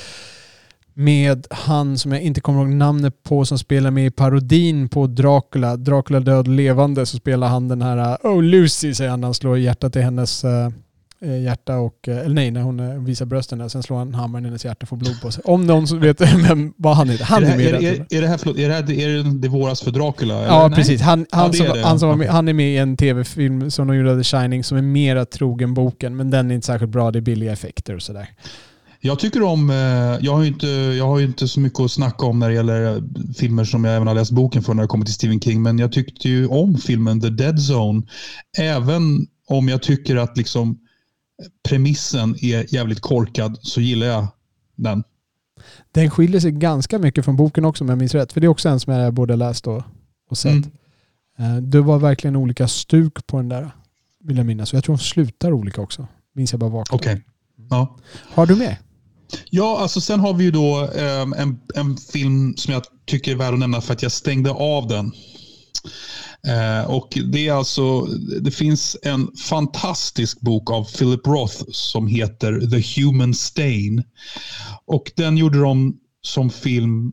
med 0.94 1.48
han 1.50 1.98
som 1.98 2.12
jag 2.12 2.22
inte 2.22 2.42
kommer 2.42 2.62
ihåg 2.62 2.70
namnet 2.70 3.24
på 3.24 3.46
som 3.46 3.58
spelar 3.58 3.92
med 3.92 4.06
i 4.06 4.12
parodin 4.12 4.90
på 4.90 5.08
Dracula. 5.08 5.78
Dracula 5.78 6.20
död 6.20 6.48
levande 6.48 7.06
så 7.06 7.18
spelar 7.18 7.48
han 7.48 7.68
den 7.68 7.82
här 7.82 8.18
Oh 8.24 8.44
Lucy 8.44 8.94
säger 8.94 9.12
han 9.12 9.24
han 9.24 9.34
slår 9.34 9.58
hjärtat 9.58 9.96
i 9.96 10.02
hennes 10.02 10.44
uh, 10.44 10.70
hjärta 11.26 11.78
och, 11.78 12.08
eller 12.08 12.36
nej, 12.36 12.52
när 12.52 12.62
hon 12.62 13.06
visar 13.06 13.26
brösten 13.26 13.60
där. 13.60 13.68
Sen 13.68 13.84
slår 13.84 13.98
han 13.98 14.14
hammaren 14.14 14.46
i 14.46 14.48
hennes 14.48 14.66
hjärta 14.66 14.84
och 14.84 14.90
får 14.90 14.98
blod 14.98 15.22
på 15.22 15.32
sig. 15.32 15.44
Om 15.46 15.68
någon 15.68 16.00
vet 16.00 16.22
vem, 16.50 16.74
vad 16.78 16.96
han 16.96 17.10
heter. 17.10 17.26
Han 17.26 17.44
är, 17.44 17.52
är, 17.52 17.58
med 17.58 17.66
är, 17.66 17.82
är, 17.84 18.06
är, 18.10 18.22
det 18.22 18.28
här, 18.28 18.38
förlåt, 18.38 18.58
är 18.58 18.70
det 18.70 18.74
här 18.74 18.92
är 18.92 19.24
det, 19.24 19.40
det 19.40 19.48
våras 19.48 19.82
för 19.82 19.92
Dracula? 19.92 20.36
Eller? 20.36 20.48
Ja, 20.48 20.68
nej? 20.68 20.76
precis. 20.76 21.02
Han, 21.02 21.26
han, 21.32 21.46
ja, 21.46 21.54
som, 21.54 21.66
är 21.66 21.84
han, 21.84 22.00
som 22.00 22.10
var 22.10 22.16
med, 22.16 22.28
han 22.28 22.48
är 22.48 22.54
med 22.54 22.74
i 22.74 22.78
en 22.78 22.98
tv-film 22.98 23.72
som 23.72 23.88
de 23.88 23.98
gjorde, 23.98 24.18
The 24.18 24.24
Shining, 24.24 24.64
som 24.64 24.78
är 24.78 24.82
mera 24.82 25.26
trogen 25.26 25.74
boken. 25.74 26.16
Men 26.16 26.32
den 26.32 26.52
är 26.52 26.56
inte 26.56 26.68
särskilt 26.68 26.92
bra. 26.92 27.12
Det 27.12 27.20
är 27.20 27.22
billiga 27.22 27.52
effekter 27.52 27.96
och 27.96 28.02
sådär. 28.02 28.30
Jag 29.04 29.20
tycker 29.20 29.44
om, 29.44 29.70
jag 30.22 30.34
har, 30.34 30.42
ju 30.42 30.48
inte, 30.48 30.68
jag 30.68 31.08
har 31.08 31.22
inte 31.22 31.48
så 31.48 31.60
mycket 31.60 31.80
att 31.80 31.92
snacka 31.92 32.26
om 32.26 32.40
när 32.40 32.50
det 32.50 32.56
gäller 32.56 33.04
filmer 33.34 33.64
som 33.64 33.86
jag 33.86 33.96
även 33.96 34.08
har 34.08 34.16
läst 34.16 34.32
boken 34.32 34.64
för 34.64 34.74
när 34.74 34.82
det 34.82 34.88
kommer 34.88 35.06
till 35.06 35.14
Stephen 35.14 35.40
King. 35.40 35.62
Men 35.62 35.80
jag 35.80 35.92
tyckte 35.92 36.30
ju 36.30 36.48
om 36.48 36.78
filmen 36.78 37.22
The 37.22 37.30
Dead 37.30 37.60
Zone. 37.60 38.02
Även 38.58 39.28
om 39.48 39.70
jag 39.70 39.82
tycker 39.82 40.16
att 40.16 40.38
liksom 40.38 40.80
premissen 41.64 42.36
är 42.42 42.74
jävligt 42.74 43.00
korkad 43.00 43.58
så 43.62 43.82
gillar 43.82 44.08
jag 44.08 44.28
den. 44.76 45.04
Den 45.92 46.10
skiljer 46.10 46.42
sig 46.42 46.52
ganska 46.52 47.00
mycket 47.00 47.26
från 47.26 47.36
boken 47.36 47.66
också 47.66 47.84
om 47.84 47.90
jag 47.90 47.98
minns 47.98 48.14
rätt. 48.14 48.34
För 48.34 48.42
det 48.42 48.48
är 48.48 48.50
också 48.50 48.70
en 48.70 48.80
som 48.80 48.94
jag 48.94 49.14
både 49.14 49.36
läst 49.36 49.68
och, 49.68 49.84
och 50.30 50.38
sett. 50.38 50.66
Mm. 51.38 51.70
Det 51.70 51.82
var 51.82 52.00
verkligen 52.00 52.36
olika 52.36 52.68
stuk 52.68 53.28
på 53.28 53.38
den 53.38 53.50
där, 53.50 53.72
vill 54.24 54.38
jag 54.38 54.46
minnas. 54.46 54.74
Och 54.74 54.78
jag 54.78 54.84
tror 54.84 54.98
de 54.98 55.04
slutar 55.04 55.52
olika 55.52 55.82
också. 55.82 56.08
Minns 56.36 56.52
jag 56.54 56.60
bara 56.60 56.70
vagt. 56.70 56.94
Okej. 56.94 57.14
Okay. 57.14 57.24
Ja. 57.70 57.98
Har 58.34 58.46
du 58.46 58.56
med? 58.56 58.78
Ja, 59.50 59.80
alltså 59.80 60.02
sen 60.02 60.20
har 60.20 60.34
vi 60.34 60.44
ju 60.44 60.52
då 60.52 60.88
um, 60.88 61.34
en, 61.34 61.60
en 61.76 61.98
film 61.98 62.54
som 62.58 62.74
jag 62.74 62.84
tycker 63.06 63.32
är 63.32 63.36
värd 63.36 63.54
att 63.54 63.60
nämna 63.60 63.82
för 63.82 63.94
att 63.94 64.04
jag 64.04 64.12
stängde 64.12 64.52
av 64.52 64.88
den. 64.88 65.12
Eh, 66.48 66.92
och 66.92 67.18
det 67.26 67.48
är 67.48 67.54
alltså, 67.54 68.02
det 68.42 68.52
finns 68.52 68.98
en 69.04 69.32
fantastisk 69.36 70.42
bok 70.42 70.72
av 70.72 70.84
Philip 70.84 71.28
Roth 71.28 71.64
som 71.72 72.08
heter 72.08 72.60
The 72.60 73.02
Human 73.02 73.34
Stain. 73.34 74.04
Och 74.86 75.12
den 75.16 75.38
gjorde 75.38 75.60
de 75.60 75.98
som 76.22 76.50
film 76.50 77.12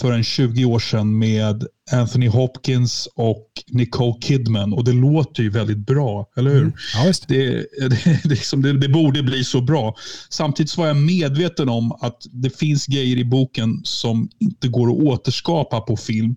för 0.00 0.12
en 0.12 0.24
20 0.24 0.64
år 0.64 0.78
sedan 0.78 1.18
med 1.18 1.66
Anthony 1.92 2.28
Hopkins 2.28 3.08
och 3.14 3.46
Nicole 3.68 4.14
Kidman. 4.20 4.72
Och 4.72 4.84
det 4.84 4.92
låter 4.92 5.42
ju 5.42 5.50
väldigt 5.50 5.86
bra, 5.86 6.28
eller 6.36 6.50
hur? 6.50 6.60
Mm. 6.60 6.72
Ja, 6.94 7.12
det, 7.28 7.66
det, 7.78 7.88
det, 7.88 8.24
liksom, 8.24 8.62
det, 8.62 8.78
det, 8.78 8.88
borde 8.88 9.22
bli 9.22 9.44
så 9.44 9.60
bra. 9.60 9.94
Samtidigt 10.30 10.76
var 10.76 10.86
jag 10.86 10.96
medveten 10.96 11.68
om 11.68 11.92
att 11.92 12.26
det 12.30 12.58
finns 12.58 12.86
grejer 12.86 13.16
i 13.16 13.24
boken 13.24 13.80
som 13.84 14.28
inte 14.38 14.68
går 14.68 14.90
att 14.90 14.96
återskapa 14.96 15.80
på 15.80 15.96
film. 15.96 16.36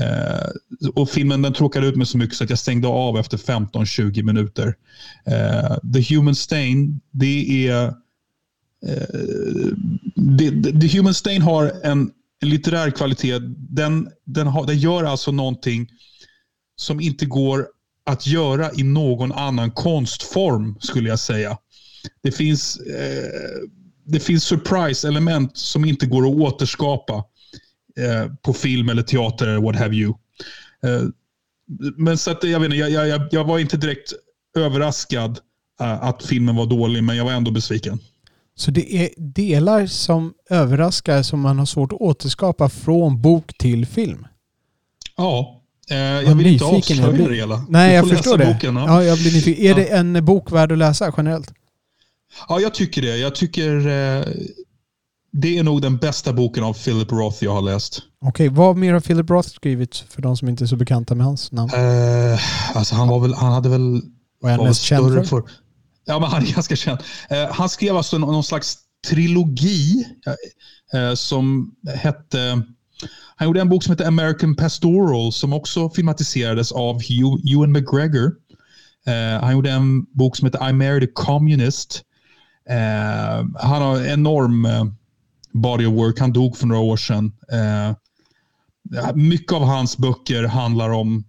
Eh, 0.00 0.88
och 0.94 1.10
filmen 1.10 1.42
den 1.42 1.52
tråkade 1.52 1.86
ut 1.86 1.96
mig 1.96 2.06
så 2.06 2.18
mycket 2.18 2.36
så 2.36 2.44
att 2.44 2.50
jag 2.50 2.58
stängde 2.58 2.88
av 2.88 3.18
efter 3.18 3.36
15-20 3.36 4.22
minuter. 4.22 4.74
Eh, 5.26 5.76
The 5.94 6.14
Human 6.14 6.34
Stain, 6.34 7.00
det 7.10 7.68
är... 7.68 7.84
Eh, 8.86 9.02
The 10.80 10.96
Human 10.96 11.14
Stain 11.14 11.42
har 11.42 11.72
en 11.84 12.10
en 12.42 12.48
litterär 12.48 12.90
kvalitet, 12.90 13.38
den, 13.56 14.08
den, 14.24 14.46
har, 14.46 14.66
den 14.66 14.78
gör 14.78 15.04
alltså 15.04 15.32
någonting 15.32 15.88
som 16.76 17.00
inte 17.00 17.26
går 17.26 17.66
att 18.06 18.26
göra 18.26 18.72
i 18.72 18.82
någon 18.82 19.32
annan 19.32 19.70
konstform, 19.70 20.76
skulle 20.80 21.08
jag 21.08 21.18
säga. 21.18 21.58
Det 22.22 22.32
finns, 22.32 22.76
eh, 22.76 23.68
det 24.04 24.20
finns 24.20 24.44
surprise-element 24.44 25.56
som 25.56 25.84
inte 25.84 26.06
går 26.06 26.26
att 26.26 26.34
återskapa 26.34 27.24
eh, 27.98 28.32
på 28.42 28.52
film 28.52 28.88
eller 28.88 29.02
teater 29.02 29.46
eller 29.46 29.60
what 29.60 29.76
have 29.76 29.96
you. 29.96 30.14
Eh, 30.84 31.02
men 31.96 32.18
så 32.18 32.30
att, 32.30 32.44
jag, 32.44 32.60
vet 32.60 32.66
inte, 32.66 32.76
jag, 32.76 33.08
jag, 33.08 33.28
jag 33.30 33.44
var 33.44 33.58
inte 33.58 33.76
direkt 33.76 34.12
överraskad 34.56 35.38
eh, 35.80 36.02
att 36.02 36.22
filmen 36.22 36.56
var 36.56 36.66
dålig, 36.66 37.04
men 37.04 37.16
jag 37.16 37.24
var 37.24 37.32
ändå 37.32 37.50
besviken. 37.50 37.98
Så 38.58 38.70
det 38.70 38.94
är 38.94 39.10
delar 39.16 39.86
som 39.86 40.34
överraskar 40.50 41.22
som 41.22 41.40
man 41.40 41.58
har 41.58 41.66
svårt 41.66 41.92
att 41.92 42.00
återskapa 42.00 42.68
från 42.68 43.22
bok 43.22 43.58
till 43.58 43.86
film? 43.86 44.26
Ja. 45.16 45.62
Eh, 45.90 45.96
jag 45.96 46.34
vill 46.34 46.46
inte 46.46 46.64
avslöja 46.64 47.28
det 47.28 47.34
hela. 47.34 47.64
Nej, 47.68 47.94
jag 47.94 48.08
förstår 48.08 48.38
det. 48.38 48.46
Boken, 48.46 48.76
ja. 48.76 48.86
ja. 48.86 49.04
jag 49.04 49.18
blir 49.18 49.32
nyfiken. 49.32 49.64
Är 49.64 49.68
ja. 49.68 49.76
det 49.76 49.84
en 49.86 50.24
bok 50.24 50.52
värd 50.52 50.72
att 50.72 50.78
läsa 50.78 51.14
generellt? 51.16 51.52
Ja, 52.48 52.60
jag 52.60 52.74
tycker 52.74 53.02
det. 53.02 53.16
Jag 53.16 53.34
tycker 53.34 53.76
eh, 53.76 54.24
det 55.32 55.58
är 55.58 55.62
nog 55.62 55.82
den 55.82 55.96
bästa 55.96 56.32
boken 56.32 56.64
av 56.64 56.72
Philip 56.72 57.12
Roth 57.12 57.44
jag 57.44 57.52
har 57.52 57.62
läst. 57.62 58.02
Okej, 58.24 58.48
vad 58.48 58.76
mer 58.76 58.92
har 58.92 59.00
Philip 59.00 59.30
Roth 59.30 59.48
skrivit 59.48 59.96
för 59.96 60.22
de 60.22 60.36
som 60.36 60.48
inte 60.48 60.64
är 60.64 60.66
så 60.66 60.76
bekanta 60.76 61.14
med 61.14 61.26
hans 61.26 61.52
namn? 61.52 61.70
Eh, 61.74 62.76
alltså 62.76 62.94
han, 62.94 63.08
var 63.08 63.20
väl, 63.20 63.34
han 63.34 63.52
hade 63.52 63.68
väl... 63.68 64.02
Vad 64.40 64.52
är 64.52 64.56
han 64.56 64.66
mest 64.66 64.82
känd 64.82 65.14
för? 65.14 65.24
för? 65.24 65.42
Ja, 66.08 66.18
men 66.18 66.30
han 66.30 66.42
är 66.42 66.52
ganska 66.54 66.76
känd. 66.76 66.98
Eh, 67.30 67.52
han 67.52 67.68
skrev 67.68 67.96
alltså 67.96 68.18
någon 68.18 68.44
slags 68.44 68.78
trilogi 69.06 70.04
eh, 70.26 71.00
eh, 71.00 71.14
som 71.14 71.74
hette... 71.94 72.62
Han 73.36 73.48
gjorde 73.48 73.60
en 73.60 73.68
bok 73.68 73.84
som 73.84 73.92
hette 73.92 74.06
American 74.06 74.56
Pastoral 74.56 75.32
som 75.32 75.52
också 75.52 75.90
filmatiserades 75.90 76.72
av 76.72 77.00
Ewan 77.52 77.72
McGregor. 77.72 78.32
Han 79.40 79.52
gjorde 79.52 79.70
en 79.70 80.04
bok 80.04 80.36
som 80.36 80.46
hette 80.46 80.64
I 80.70 80.72
married 80.72 81.08
a 81.08 81.12
communist. 81.14 82.02
Han 83.58 83.82
har 83.82 84.06
enorm 84.06 84.68
body 85.52 85.86
of 85.86 85.94
work. 85.94 86.20
Han 86.20 86.32
dog 86.32 86.56
för 86.56 86.66
några 86.66 86.82
år 86.82 86.96
sedan. 86.96 87.32
Mycket 89.14 89.52
av 89.52 89.64
hans 89.64 89.98
böcker 89.98 90.44
handlar 90.44 90.90
om 90.90 91.24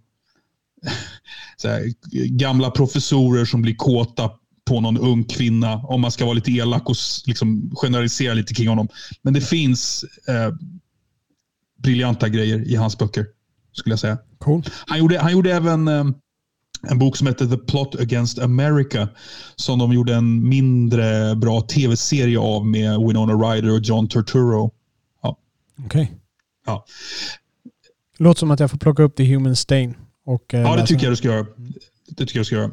här, 1.64 1.92
gamla 2.38 2.70
professorer 2.70 3.44
som 3.44 3.62
blir 3.62 3.74
kåta 3.74 4.30
på 4.70 4.80
någon 4.80 4.98
ung 4.98 5.24
kvinna 5.24 5.76
om 5.76 6.00
man 6.00 6.10
ska 6.10 6.24
vara 6.24 6.34
lite 6.34 6.50
elak 6.50 6.88
och 6.90 6.96
liksom 7.26 7.70
generalisera 7.74 8.34
lite 8.34 8.54
kring 8.54 8.68
honom. 8.68 8.88
Men 9.22 9.34
det 9.34 9.40
finns 9.40 10.04
eh, 10.28 10.54
briljanta 11.78 12.28
grejer 12.28 12.68
i 12.68 12.76
hans 12.76 12.98
böcker, 12.98 13.26
skulle 13.72 13.92
jag 13.92 14.00
säga. 14.00 14.18
Cool. 14.38 14.62
Han, 14.86 14.98
gjorde, 14.98 15.18
han 15.18 15.32
gjorde 15.32 15.52
även 15.52 15.88
eh, 15.88 16.04
en 16.88 16.98
bok 16.98 17.16
som 17.16 17.26
heter 17.26 17.46
The 17.46 17.56
Plot 17.56 17.94
Against 17.94 18.38
America 18.38 19.08
som 19.56 19.78
de 19.78 19.92
gjorde 19.92 20.14
en 20.14 20.48
mindre 20.48 21.36
bra 21.36 21.60
tv-serie 21.60 22.38
av 22.38 22.66
med 22.66 22.98
Winona 22.98 23.32
Ryder 23.32 23.70
och 23.70 23.80
John 23.80 24.08
Turturro. 24.08 24.70
Ja. 25.22 25.36
Okej. 25.84 26.02
Okay. 26.02 26.16
Ja. 26.66 26.84
Låter 28.18 28.38
som 28.38 28.50
att 28.50 28.60
jag 28.60 28.70
får 28.70 28.78
plocka 28.78 29.02
upp 29.02 29.16
The 29.16 29.34
Human 29.34 29.56
Stain. 29.56 29.94
Och, 30.24 30.54
eh, 30.54 30.60
ja, 30.60 30.76
det 30.76 30.86
tycker 30.86 31.04
jag 31.04 31.12
du 31.12 31.16
ska 31.16 31.28
göra. 31.28 31.46
Det 32.10 32.26
tycker 32.26 32.38
jag 32.38 32.46
ska 32.46 32.56
göra. 32.56 32.70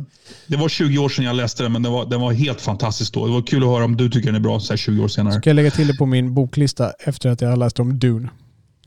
Det 0.47 0.57
var 0.57 0.69
20 0.69 0.97
år 0.97 1.09
sedan 1.09 1.25
jag 1.25 1.35
läste 1.35 1.63
den, 1.63 1.71
men 1.71 1.83
den 1.83 1.91
var, 1.91 2.05
den 2.05 2.21
var 2.21 2.33
helt 2.33 2.61
fantastisk 2.61 3.13
då. 3.13 3.25
Det 3.25 3.31
var 3.31 3.41
kul 3.41 3.63
att 3.63 3.69
höra 3.69 3.85
om 3.85 3.97
du 3.97 4.09
tycker 4.09 4.25
den 4.25 4.35
är 4.35 4.39
bra 4.39 4.59
så 4.59 4.73
här 4.73 4.77
20 4.77 5.03
år 5.03 5.07
senare. 5.07 5.33
Ska 5.33 5.49
jag 5.49 5.55
lägga 5.55 5.71
till 5.71 5.87
det 5.87 5.93
på 5.93 6.05
min 6.05 6.33
boklista 6.33 6.91
efter 6.99 7.29
att 7.29 7.41
jag 7.41 7.49
har 7.49 7.57
läst 7.57 7.79
om 7.79 7.99
Dune? 7.99 8.29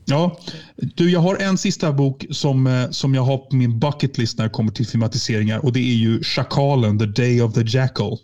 Ja. 0.05 0.39
Du, 0.75 1.11
jag 1.11 1.19
har 1.19 1.35
en 1.35 1.57
sista 1.57 1.91
bok 1.91 2.25
som, 2.31 2.67
eh, 2.67 2.89
som 2.89 3.15
jag 3.15 3.21
har 3.21 3.37
på 3.37 3.55
min 3.55 3.79
bucket 3.79 4.17
list 4.17 4.37
när 4.37 4.45
det 4.45 4.51
kommer 4.51 4.71
till 4.71 4.87
filmatiseringar 4.87 5.65
och 5.65 5.73
det 5.73 5.79
är 5.79 5.95
ju 5.95 6.23
Schakalen, 6.23 6.99
The 6.99 7.05
Day 7.05 7.41
of 7.41 7.53
the 7.53 7.63
Jackal. 7.65 8.17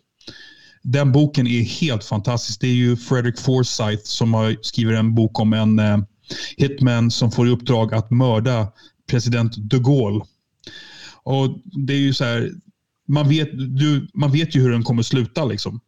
Den 0.84 1.12
boken 1.12 1.48
är 1.48 1.62
helt 1.62 2.04
fantastisk. 2.04 2.62
Det 2.62 2.68
är 2.68 2.74
ju 2.74 2.98
Frederick 2.98 3.40
Forsyth 3.40 4.04
som 4.04 4.34
har 4.34 4.56
skrivit 4.62 4.98
en 4.98 5.16
bok 5.16 5.40
om 5.40 5.54
en 5.54 5.80
eh, 5.80 5.98
hitman 6.58 7.12
som 7.12 7.32
får 7.32 7.48
i 7.48 7.52
uppdrag 7.52 7.94
att 7.94 8.12
mörda 8.12 8.68
president 9.10 9.54
de 9.58 9.78
Gaulle. 9.78 10.26
Och 11.28 11.60
det 11.88 11.94
är 11.94 11.98
ju 11.98 12.14
så 12.14 12.24
här, 12.24 12.52
man 13.08 13.30
vet, 13.30 13.50
du, 13.52 14.08
man 14.14 14.32
vet 14.32 14.56
ju 14.56 14.62
hur 14.62 14.72
den 14.72 14.84
kommer 14.84 15.04
sluta 15.04 15.46
liksom. 15.46 15.80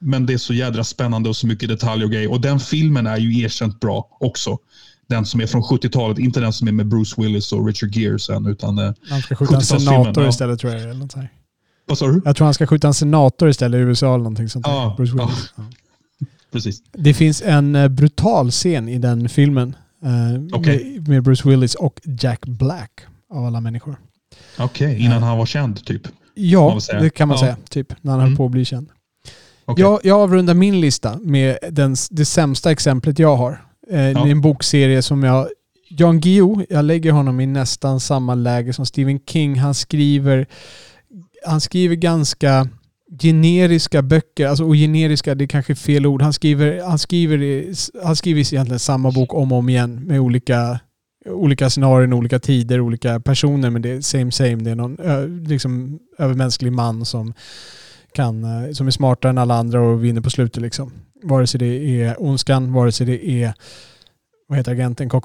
Men 0.00 0.26
det 0.26 0.32
är 0.32 0.38
så 0.38 0.54
jädra 0.54 0.84
spännande 0.84 1.28
och 1.28 1.36
så 1.36 1.46
mycket 1.46 1.68
detaljer 1.68 2.04
och 2.04 2.12
grejer. 2.12 2.30
Och 2.30 2.40
den 2.40 2.60
filmen 2.60 3.06
är 3.06 3.16
ju 3.16 3.42
erkänt 3.42 3.80
bra 3.80 4.16
också. 4.20 4.58
Den 5.06 5.26
som 5.26 5.40
är 5.40 5.46
från 5.46 5.62
70-talet, 5.62 6.18
inte 6.18 6.40
den 6.40 6.52
som 6.52 6.68
är 6.68 6.72
med 6.72 6.86
Bruce 6.86 7.22
Willis 7.22 7.52
och 7.52 7.66
Richard 7.66 7.96
Gere 7.96 8.18
sen. 8.18 8.46
Utan, 8.46 8.78
eh, 8.78 8.92
han 9.08 9.22
ska 9.22 9.36
skjuta 9.36 9.54
en 9.54 9.62
senator 9.62 10.28
istället 10.28 10.60
tror 10.60 10.72
jag. 10.72 10.82
Eller 10.82 10.94
något 10.94 11.14
här. 11.14 11.32
Vad 11.86 11.98
sa 11.98 12.06
du? 12.06 12.22
Jag 12.24 12.36
tror 12.36 12.44
han 12.44 12.54
ska 12.54 12.66
skjuta 12.66 12.86
en 12.86 12.94
senator 12.94 13.48
istället 13.48 13.78
i 13.78 13.80
USA 13.80 14.06
eller 14.06 14.18
någonting 14.18 14.48
sånt. 14.48 14.66
Ja, 14.66 14.94
Bruce 14.96 15.12
Willis. 15.12 15.52
Ja. 15.56 15.64
Precis. 16.52 16.82
Det 16.92 17.14
finns 17.14 17.42
en 17.42 17.76
eh, 17.76 17.88
brutal 17.88 18.50
scen 18.50 18.88
i 18.88 18.98
den 18.98 19.28
filmen. 19.28 19.76
Eh, 20.04 20.58
okay. 20.58 20.92
med, 20.92 21.08
med 21.08 21.22
Bruce 21.22 21.48
Willis 21.48 21.74
och 21.74 22.00
Jack 22.04 22.46
Black 22.46 23.00
av 23.30 23.44
alla 23.44 23.60
människor. 23.60 23.96
Okej, 24.58 24.86
okay, 24.86 25.04
innan 25.04 25.22
han 25.22 25.38
var 25.38 25.46
känd 25.46 25.84
typ? 25.84 26.02
Ja, 26.34 26.78
det 27.00 27.10
kan 27.10 27.28
man 27.28 27.36
ja. 27.36 27.40
säga. 27.40 27.56
Typ, 27.70 27.92
när 28.00 28.12
han 28.12 28.20
mm. 28.20 28.30
höll 28.30 28.36
på 28.36 28.44
att 28.44 28.50
bli 28.50 28.64
känd. 28.64 28.88
Okay. 29.66 29.82
Jag, 29.82 30.00
jag 30.04 30.20
avrundar 30.20 30.54
min 30.54 30.80
lista 30.80 31.18
med 31.22 31.58
den, 31.70 31.96
det 32.10 32.24
sämsta 32.24 32.70
exemplet 32.70 33.18
jag 33.18 33.36
har. 33.36 33.64
Eh, 33.90 34.00
ja. 34.00 34.22
Det 34.22 34.28
är 34.28 34.32
en 34.32 34.40
bokserie 34.40 35.02
som 35.02 35.22
jag... 35.22 35.48
Jan 35.88 36.20
Guillou, 36.20 36.64
jag 36.70 36.84
lägger 36.84 37.12
honom 37.12 37.40
i 37.40 37.46
nästan 37.46 38.00
samma 38.00 38.34
läge 38.34 38.72
som 38.72 38.86
Stephen 38.86 39.20
King. 39.26 39.58
Han 39.58 39.74
skriver, 39.74 40.46
han 41.46 41.60
skriver 41.60 41.96
ganska 41.96 42.68
generiska 43.20 44.02
böcker, 44.02 44.46
alltså, 44.46 44.64
och 44.64 44.74
generiska 44.74 45.34
det 45.34 45.44
är 45.44 45.48
kanske 45.48 45.72
är 45.72 45.74
fel 45.74 46.06
ord. 46.06 46.22
Han 46.22 46.32
skriver, 46.32 46.82
han 46.82 46.98
skriver, 46.98 47.64
han 48.04 48.16
skriver 48.16 48.40
egentligen 48.40 48.78
samma 48.78 49.10
bok 49.10 49.34
om 49.34 49.52
och 49.52 49.58
om 49.58 49.68
igen 49.68 50.04
med 50.06 50.20
olika, 50.20 50.80
olika 51.26 51.70
scenarion, 51.70 52.12
olika 52.12 52.38
tider, 52.38 52.80
olika 52.80 53.20
personer 53.20 53.70
men 53.70 53.82
det 53.82 53.90
är 53.90 54.00
same 54.00 54.32
same. 54.32 54.56
Det 54.56 54.70
är 54.70 54.74
någon 54.74 54.96
liksom, 55.46 55.98
övermänsklig 56.18 56.72
man 56.72 57.04
som, 57.04 57.34
kan, 58.12 58.44
eh, 58.44 58.72
som 58.72 58.86
är 58.86 58.90
smartare 58.90 59.30
än 59.30 59.38
alla 59.38 59.54
andra 59.54 59.80
och 59.80 60.04
vinner 60.04 60.20
på 60.20 60.30
slutet. 60.30 60.62
Liksom. 60.62 60.92
Vare 61.22 61.46
sig 61.46 61.60
det 61.60 62.02
är 62.02 62.22
Ondskan, 62.22 62.72
vare 62.72 62.92
sig 62.92 63.06
det 63.06 63.28
är 63.28 63.54
vad 64.48 64.58
heter 64.58 64.72
agenten, 64.72 65.08
Coq 65.08 65.24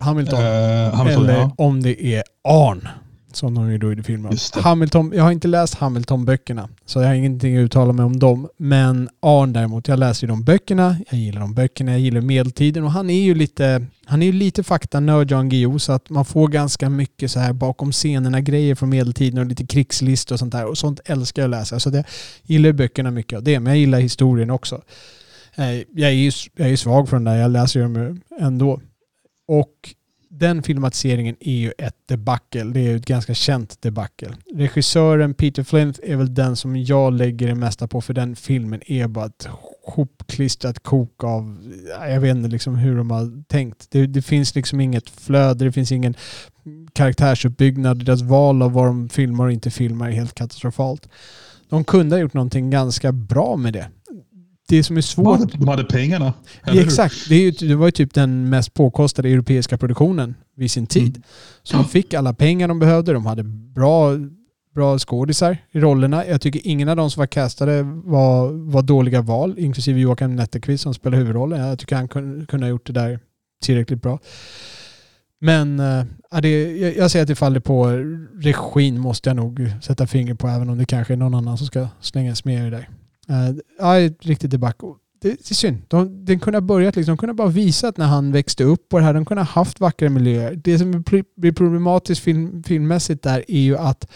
Hamilton. 0.00 0.40
Eh, 0.40 0.94
Hamilton, 0.94 1.24
Eller 1.24 1.38
ja. 1.38 1.54
om 1.56 1.82
det 1.82 2.04
är 2.04 2.22
Arn. 2.44 2.88
Som 3.36 3.54
de 3.54 3.78
då 3.78 3.92
i 3.92 4.02
filmen. 4.02 4.36
Hamilton, 4.54 5.12
jag 5.14 5.24
har 5.24 5.32
inte 5.32 5.48
läst 5.48 5.74
Hamilton-böckerna. 5.74 6.68
Så 6.84 7.00
jag 7.00 7.06
har 7.06 7.14
ingenting 7.14 7.56
att 7.56 7.60
uttala 7.60 7.92
mig 7.92 8.04
om 8.04 8.18
dem. 8.18 8.48
Men 8.56 9.08
Arn 9.22 9.52
däremot, 9.52 9.88
jag 9.88 9.98
läser 9.98 10.26
ju 10.26 10.28
de 10.28 10.44
böckerna. 10.44 10.96
Jag 11.10 11.20
gillar 11.20 11.40
de 11.40 11.54
böckerna, 11.54 11.90
jag 11.92 12.00
gillar 12.00 12.20
medeltiden. 12.20 12.84
Och 12.84 12.92
han 12.92 13.10
är 13.10 13.22
ju 13.22 13.34
lite, 13.34 13.86
han 14.04 14.22
är 14.22 14.26
ju 14.26 14.32
lite 14.32 14.62
faktanörd 14.62 15.30
Jan 15.30 15.48
Guillou. 15.48 15.78
Så 15.78 15.92
att 15.92 16.10
man 16.10 16.24
får 16.24 16.48
ganska 16.48 16.90
mycket 16.90 17.30
så 17.30 17.38
här 17.40 17.52
bakom 17.52 17.92
scenerna 17.92 18.40
grejer 18.40 18.74
från 18.74 18.88
medeltiden 18.88 19.38
och 19.38 19.46
lite 19.46 19.66
krigslistor 19.66 20.34
och 20.34 20.38
sånt 20.38 20.52
där. 20.52 20.64
Och 20.66 20.78
sånt 20.78 21.00
älskar 21.04 21.42
jag 21.42 21.48
att 21.54 21.60
läsa. 21.60 21.80
Så 21.80 21.90
det, 21.90 21.96
jag 21.96 22.04
gillar 22.42 22.72
böckerna 22.72 23.10
mycket 23.10 23.36
av 23.36 23.42
det. 23.42 23.60
Men 23.60 23.72
jag 23.72 23.78
gillar 23.80 24.00
historien 24.00 24.50
också. 24.50 24.82
Eh, 25.54 25.70
Jag 25.70 26.10
är 26.10 26.14
ju 26.14 26.30
jag 26.56 26.66
är 26.66 26.70
ju 26.70 26.76
svag 26.76 27.08
för 27.08 27.16
den 27.16 27.24
där. 27.24 27.36
Jag 27.36 27.50
läser 27.50 27.80
ju 27.80 27.84
dem 27.84 28.20
ändå. 28.40 28.80
Och 29.48 29.94
den 30.38 30.62
filmatiseringen 30.62 31.36
är 31.40 31.56
ju 31.56 31.72
ett 31.78 31.96
debacle. 32.08 32.64
Det 32.64 32.80
är 32.80 32.90
ju 32.90 32.96
ett 32.96 33.06
ganska 33.06 33.34
känt 33.34 33.82
debacle. 33.82 34.34
Regissören 34.54 35.34
Peter 35.34 35.62
Flint 35.62 36.00
är 36.02 36.16
väl 36.16 36.34
den 36.34 36.56
som 36.56 36.76
jag 36.76 37.12
lägger 37.12 37.46
det 37.46 37.54
mesta 37.54 37.88
på 37.88 38.00
för 38.00 38.14
den 38.14 38.36
filmen 38.36 38.80
är 38.86 39.08
bara 39.08 39.26
ett 39.26 39.48
hopklistrat 39.84 40.82
kok 40.82 41.24
av, 41.24 41.58
jag 42.00 42.20
vet 42.20 42.36
inte 42.36 42.48
liksom 42.48 42.76
hur 42.76 42.96
de 42.96 43.10
har 43.10 43.42
tänkt. 43.48 43.90
Det, 43.90 44.06
det 44.06 44.22
finns 44.22 44.54
liksom 44.54 44.80
inget 44.80 45.10
flöde, 45.10 45.64
det 45.64 45.72
finns 45.72 45.92
ingen 45.92 46.14
karaktärsuppbyggnad. 46.92 48.04
Deras 48.04 48.22
val 48.22 48.62
av 48.62 48.72
vad 48.72 48.86
de 48.86 49.08
filmar 49.08 49.44
och 49.44 49.52
inte 49.52 49.70
filmar 49.70 50.08
är 50.08 50.12
helt 50.12 50.34
katastrofalt. 50.34 51.08
De 51.68 51.84
kunde 51.84 52.16
ha 52.16 52.20
gjort 52.20 52.34
någonting 52.34 52.70
ganska 52.70 53.12
bra 53.12 53.56
med 53.56 53.72
det. 53.72 53.88
Det 54.68 54.82
som 54.82 54.96
är 54.96 54.98
De 54.98 55.02
svårt... 55.02 55.38
hade, 55.38 55.58
de 55.58 55.68
hade 55.68 55.84
pengarna. 55.84 56.32
Ja, 56.64 56.80
exakt. 56.80 57.28
Det, 57.28 57.36
ju, 57.36 57.50
det 57.50 57.74
var 57.74 57.86
ju 57.86 57.90
typ 57.90 58.14
den 58.14 58.48
mest 58.48 58.74
påkostade 58.74 59.28
europeiska 59.28 59.78
produktionen 59.78 60.34
vid 60.56 60.70
sin 60.70 60.86
tid. 60.86 61.16
Mm. 61.16 61.22
Så 61.62 61.76
de 61.76 61.84
fick 61.84 62.14
alla 62.14 62.34
pengar 62.34 62.68
de 62.68 62.78
behövde. 62.78 63.12
De 63.12 63.26
hade 63.26 63.42
bra, 63.44 64.10
bra 64.74 64.98
skådisar 64.98 65.58
i 65.72 65.80
rollerna. 65.80 66.26
Jag 66.26 66.40
tycker 66.40 66.60
ingen 66.64 66.88
av 66.88 66.96
de 66.96 67.10
som 67.10 67.20
var 67.20 67.26
castade 67.26 67.82
var, 67.82 68.50
var 68.72 68.82
dåliga 68.82 69.22
val, 69.22 69.54
inklusive 69.58 70.00
Joakim 70.00 70.36
Netterqvist 70.36 70.82
som 70.82 70.94
spelar 70.94 71.18
huvudrollen. 71.18 71.60
Jag 71.60 71.78
tycker 71.78 71.96
han 71.96 72.08
kunde, 72.08 72.46
kunde 72.46 72.66
ha 72.66 72.70
gjort 72.70 72.86
det 72.86 72.92
där 72.92 73.20
tillräckligt 73.62 74.02
bra. 74.02 74.18
Men 75.40 75.80
äh, 75.80 76.40
det, 76.42 76.76
jag, 76.76 76.96
jag 76.96 77.10
säger 77.10 77.22
att 77.22 77.28
det 77.28 77.34
faller 77.34 77.60
på 77.60 77.86
regin 78.34 79.00
måste 79.00 79.28
jag 79.30 79.36
nog 79.36 79.72
sätta 79.82 80.06
finger 80.06 80.34
på 80.34 80.48
även 80.48 80.70
om 80.70 80.78
det 80.78 80.84
kanske 80.84 81.12
är 81.12 81.16
någon 81.16 81.34
annan 81.34 81.58
som 81.58 81.66
ska 81.66 81.88
slängas 82.00 82.44
med 82.44 82.60
i 82.60 82.70
det 82.70 82.76
där. 82.76 82.88
Eh, 83.28 83.56
ja, 83.78 83.98
ett 83.98 84.26
riktigt 84.26 84.50
debacle. 84.50 84.88
Det, 85.22 85.50
är 85.50 85.54
synd. 85.54 85.82
De, 85.88 86.24
den 86.24 86.40
kunde 86.40 86.56
ha 86.56 86.60
börjat 86.60 86.96
liksom, 86.96 87.12
de 87.12 87.18
kunde 87.18 87.34
bara 87.34 87.48
visat 87.48 87.96
när 87.96 88.06
han 88.06 88.32
växte 88.32 88.64
upp 88.64 88.88
på 88.88 88.98
det 88.98 89.04
här. 89.04 89.14
De 89.14 89.24
kunde 89.24 89.42
ha 89.42 89.48
haft 89.48 89.80
vackra 89.80 90.08
miljöer. 90.08 90.54
Det 90.64 90.78
som 90.78 91.04
blir 91.36 91.52
problematiskt 91.52 92.22
film, 92.22 92.62
filmmässigt 92.62 93.22
där 93.22 93.44
är 93.48 93.60
ju 93.60 93.76
att 93.76 94.08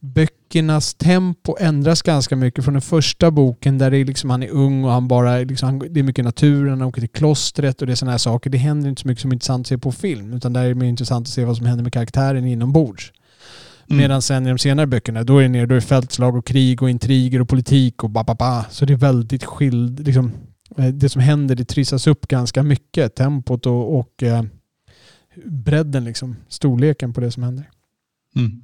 böckernas 0.00 0.94
tempo 0.94 1.56
ändras 1.60 2.02
ganska 2.02 2.36
mycket 2.36 2.64
från 2.64 2.74
den 2.74 2.80
första 2.80 3.30
boken 3.30 3.78
där 3.78 3.90
det 3.90 3.96
är 3.96 4.04
liksom, 4.04 4.30
han 4.30 4.42
är 4.42 4.50
ung 4.50 4.84
och 4.84 4.90
han 4.90 5.08
bara, 5.08 5.38
liksom, 5.38 5.66
han, 5.66 5.78
det 5.90 6.00
är 6.00 6.04
mycket 6.04 6.24
naturen, 6.24 6.70
han 6.70 6.82
åker 6.82 7.00
till 7.00 7.10
klostret 7.10 7.80
och 7.80 7.86
det 7.86 7.92
är 7.92 7.94
sådana 7.94 8.10
här 8.10 8.18
saker. 8.18 8.50
Det 8.50 8.58
händer 8.58 8.88
inte 8.88 9.02
så 9.02 9.08
mycket 9.08 9.22
som 9.22 9.30
är 9.30 9.34
intressant 9.34 9.60
att 9.60 9.68
se 9.68 9.78
på 9.78 9.92
film 9.92 10.32
utan 10.32 10.52
där 10.52 10.64
är 10.64 10.68
det 10.68 10.74
mer 10.74 10.88
intressant 10.88 11.26
att 11.26 11.32
se 11.32 11.44
vad 11.44 11.56
som 11.56 11.66
händer 11.66 11.82
med 11.82 11.92
karaktären 11.92 12.44
inombords. 12.44 13.12
Mm. 13.90 14.02
Medan 14.02 14.22
sen 14.22 14.46
i 14.46 14.48
de 14.48 14.58
senare 14.58 14.86
böckerna, 14.86 15.24
då 15.24 15.38
är 15.38 15.42
det 15.42 15.48
ner, 15.48 15.66
då 15.66 15.74
är 15.74 15.80
det 15.80 15.86
fältslag 15.86 16.36
och 16.36 16.46
krig 16.46 16.82
och 16.82 16.90
intriger 16.90 17.40
och 17.40 17.48
politik 17.48 18.04
och 18.04 18.10
ba, 18.10 18.24
ba, 18.24 18.34
ba. 18.34 18.64
Så 18.70 18.84
det 18.84 18.92
är 18.92 18.96
väldigt 18.96 19.44
skild, 19.44 20.06
liksom, 20.06 20.32
eh, 20.76 20.86
det 20.86 21.08
som 21.08 21.22
händer 21.22 21.54
det 21.54 21.64
trissas 21.64 22.06
upp 22.06 22.28
ganska 22.28 22.62
mycket, 22.62 23.14
tempot 23.14 23.66
och, 23.66 23.98
och 23.98 24.22
eh, 24.22 24.42
bredden 25.44 26.04
liksom, 26.04 26.36
storleken 26.48 27.12
på 27.12 27.20
det 27.20 27.30
som 27.30 27.42
händer. 27.42 27.70
Mm. 28.36 28.62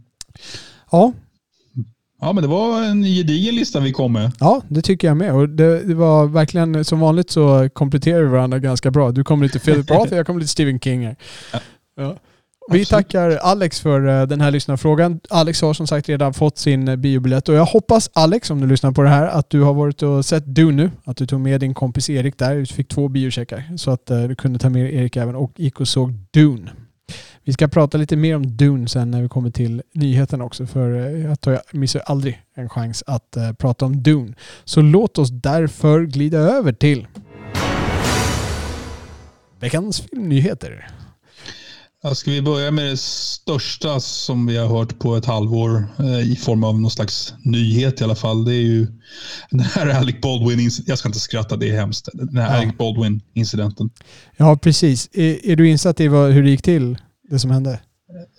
Ja, 0.90 1.12
Ja, 2.20 2.32
men 2.32 2.42
det 2.42 2.48
var 2.48 2.82
en 2.82 3.02
gedigen 3.02 3.54
lista 3.54 3.80
vi 3.80 3.92
kom 3.92 4.12
med. 4.12 4.32
ja, 4.40 4.62
det 4.68 4.82
tycker 4.82 5.08
jag 5.08 5.16
med. 5.16 5.34
Och 5.34 5.48
det, 5.48 5.82
det 5.82 5.94
var 5.94 6.26
verkligen, 6.26 6.84
som 6.84 7.00
vanligt 7.00 7.30
så 7.30 7.68
kompletterar 7.72 8.22
vi 8.22 8.28
varandra 8.28 8.58
ganska 8.58 8.90
bra. 8.90 9.12
Du 9.12 9.24
kommer 9.24 9.44
lite 9.44 9.58
Philip 9.58 9.90
Roth, 9.90 10.14
jag 10.14 10.26
kommer 10.26 10.40
lite 10.40 10.52
Stephen 10.52 10.80
King 10.80 11.06
här. 11.06 11.16
Ja. 11.52 11.60
Vi 12.00 12.14
Absolut. 12.70 12.88
tackar 12.88 13.30
Alex 13.30 13.80
för 13.80 14.06
eh, 14.06 14.26
den 14.26 14.40
här 14.40 14.50
lyssnarfrågan. 14.50 15.20
Alex 15.30 15.62
har 15.62 15.74
som 15.74 15.86
sagt 15.86 16.08
redan 16.08 16.34
fått 16.34 16.58
sin 16.58 16.88
eh, 16.88 16.96
biobiljett 16.96 17.48
och 17.48 17.54
jag 17.54 17.64
hoppas 17.64 18.10
Alex, 18.12 18.50
om 18.50 18.60
du 18.60 18.66
lyssnar 18.66 18.92
på 18.92 19.02
det 19.02 19.08
här, 19.08 19.26
att 19.26 19.50
du 19.50 19.60
har 19.60 19.74
varit 19.74 20.02
och 20.02 20.24
sett 20.24 20.46
Dune 20.46 20.82
nu. 20.82 20.90
Att 21.04 21.16
du 21.16 21.26
tog 21.26 21.40
med 21.40 21.60
din 21.60 21.74
kompis 21.74 22.10
Erik 22.10 22.38
där. 22.38 22.54
Du 22.56 22.66
fick 22.66 22.88
två 22.88 23.08
biocheckar 23.08 23.76
så 23.76 23.90
att 23.90 24.10
eh, 24.10 24.22
du 24.22 24.34
kunde 24.34 24.58
ta 24.58 24.70
med 24.70 24.94
Erik 24.94 25.16
även 25.16 25.34
och 25.34 25.52
gick 25.56 25.80
och 25.80 25.88
såg 25.88 26.12
Dune. 26.30 26.70
Vi 27.42 27.52
ska 27.52 27.68
prata 27.68 27.98
lite 27.98 28.16
mer 28.16 28.36
om 28.36 28.56
Dune 28.56 28.88
sen 28.88 29.10
när 29.10 29.22
vi 29.22 29.28
kommer 29.28 29.50
till 29.50 29.82
nyheterna 29.92 30.44
också 30.44 30.66
för 30.66 30.90
jag, 30.90 31.40
tar, 31.40 31.52
jag 31.52 31.62
missar 31.70 32.00
aldrig 32.00 32.42
en 32.54 32.68
chans 32.68 33.04
att 33.06 33.36
eh, 33.36 33.52
prata 33.52 33.84
om 33.84 34.02
Dune. 34.02 34.34
Så 34.64 34.80
låt 34.80 35.18
oss 35.18 35.30
därför 35.30 36.02
glida 36.02 36.38
över 36.38 36.72
till 36.72 37.06
veckans 39.60 40.00
filmnyheter. 40.00 40.88
Ja, 42.06 42.14
ska 42.14 42.30
vi 42.30 42.42
börja 42.42 42.70
med 42.70 42.86
det 42.86 42.96
största 43.00 44.00
som 44.00 44.46
vi 44.46 44.56
har 44.56 44.66
hört 44.66 44.98
på 44.98 45.16
ett 45.16 45.24
halvår 45.24 45.86
eh, 45.98 46.32
i 46.32 46.36
form 46.36 46.64
av 46.64 46.80
någon 46.80 46.90
slags 46.90 47.34
nyhet 47.44 48.00
i 48.00 48.04
alla 48.04 48.14
fall. 48.14 48.44
Det 48.44 48.54
är 48.54 48.62
ju 48.62 48.86
den 49.50 49.60
här 49.60 49.88
Alec 49.88 50.20
Baldwin, 50.20 50.70
jag 50.86 50.98
ska 50.98 51.08
inte 51.08 51.20
skratta, 51.20 51.56
det 51.56 51.70
är 51.70 51.74
hemskt. 51.80 52.08
Den 52.12 52.36
här 52.36 52.56
Ja. 52.56 52.62
Alec 52.62 52.76
Baldwin-incidenten. 52.78 53.90
Ja, 54.36 54.56
precis. 54.56 55.08
Är, 55.12 55.46
är 55.46 55.56
du 55.56 55.68
insatt 55.68 56.00
i 56.00 56.08
vad, 56.08 56.32
hur 56.32 56.42
det 56.42 56.50
gick 56.50 56.62
till, 56.62 56.98
det 57.30 57.38
som 57.38 57.50
hände? 57.50 57.80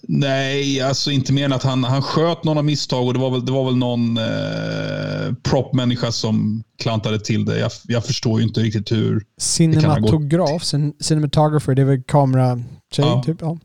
Nej, 0.07 0.81
alltså 0.81 1.11
inte 1.11 1.33
mer 1.33 1.45
än 1.45 1.53
att 1.53 1.63
han, 1.63 1.83
han 1.83 2.01
sköt 2.01 2.43
någon 2.43 2.57
av 2.57 2.65
misstag 2.65 3.07
och 3.07 3.13
det 3.13 3.19
var 3.19 3.29
väl, 3.29 3.45
det 3.45 3.51
var 3.51 3.65
väl 3.65 3.75
någon 3.75 4.17
eh, 4.17 5.33
propmänniska 5.43 6.11
som 6.11 6.63
klantade 6.79 7.19
till 7.19 7.45
det. 7.45 7.59
Jag, 7.59 7.71
jag 7.83 8.05
förstår 8.05 8.39
ju 8.39 8.47
inte 8.47 8.59
riktigt 8.59 8.91
hur. 8.91 8.97
kan 8.99 9.15
ha 9.15 9.19
gått. 9.19 10.09
Cinematograf, 10.09 10.63
cin 10.63 10.93
cinematographer, 10.99 11.75
det 11.75 11.81
är 11.81 11.85
väl 11.85 12.03
kamera 12.03 12.63
tjej 12.95 13.05
Ja. 13.05 13.23
typ. 13.25 13.37
Ja. 13.41 13.57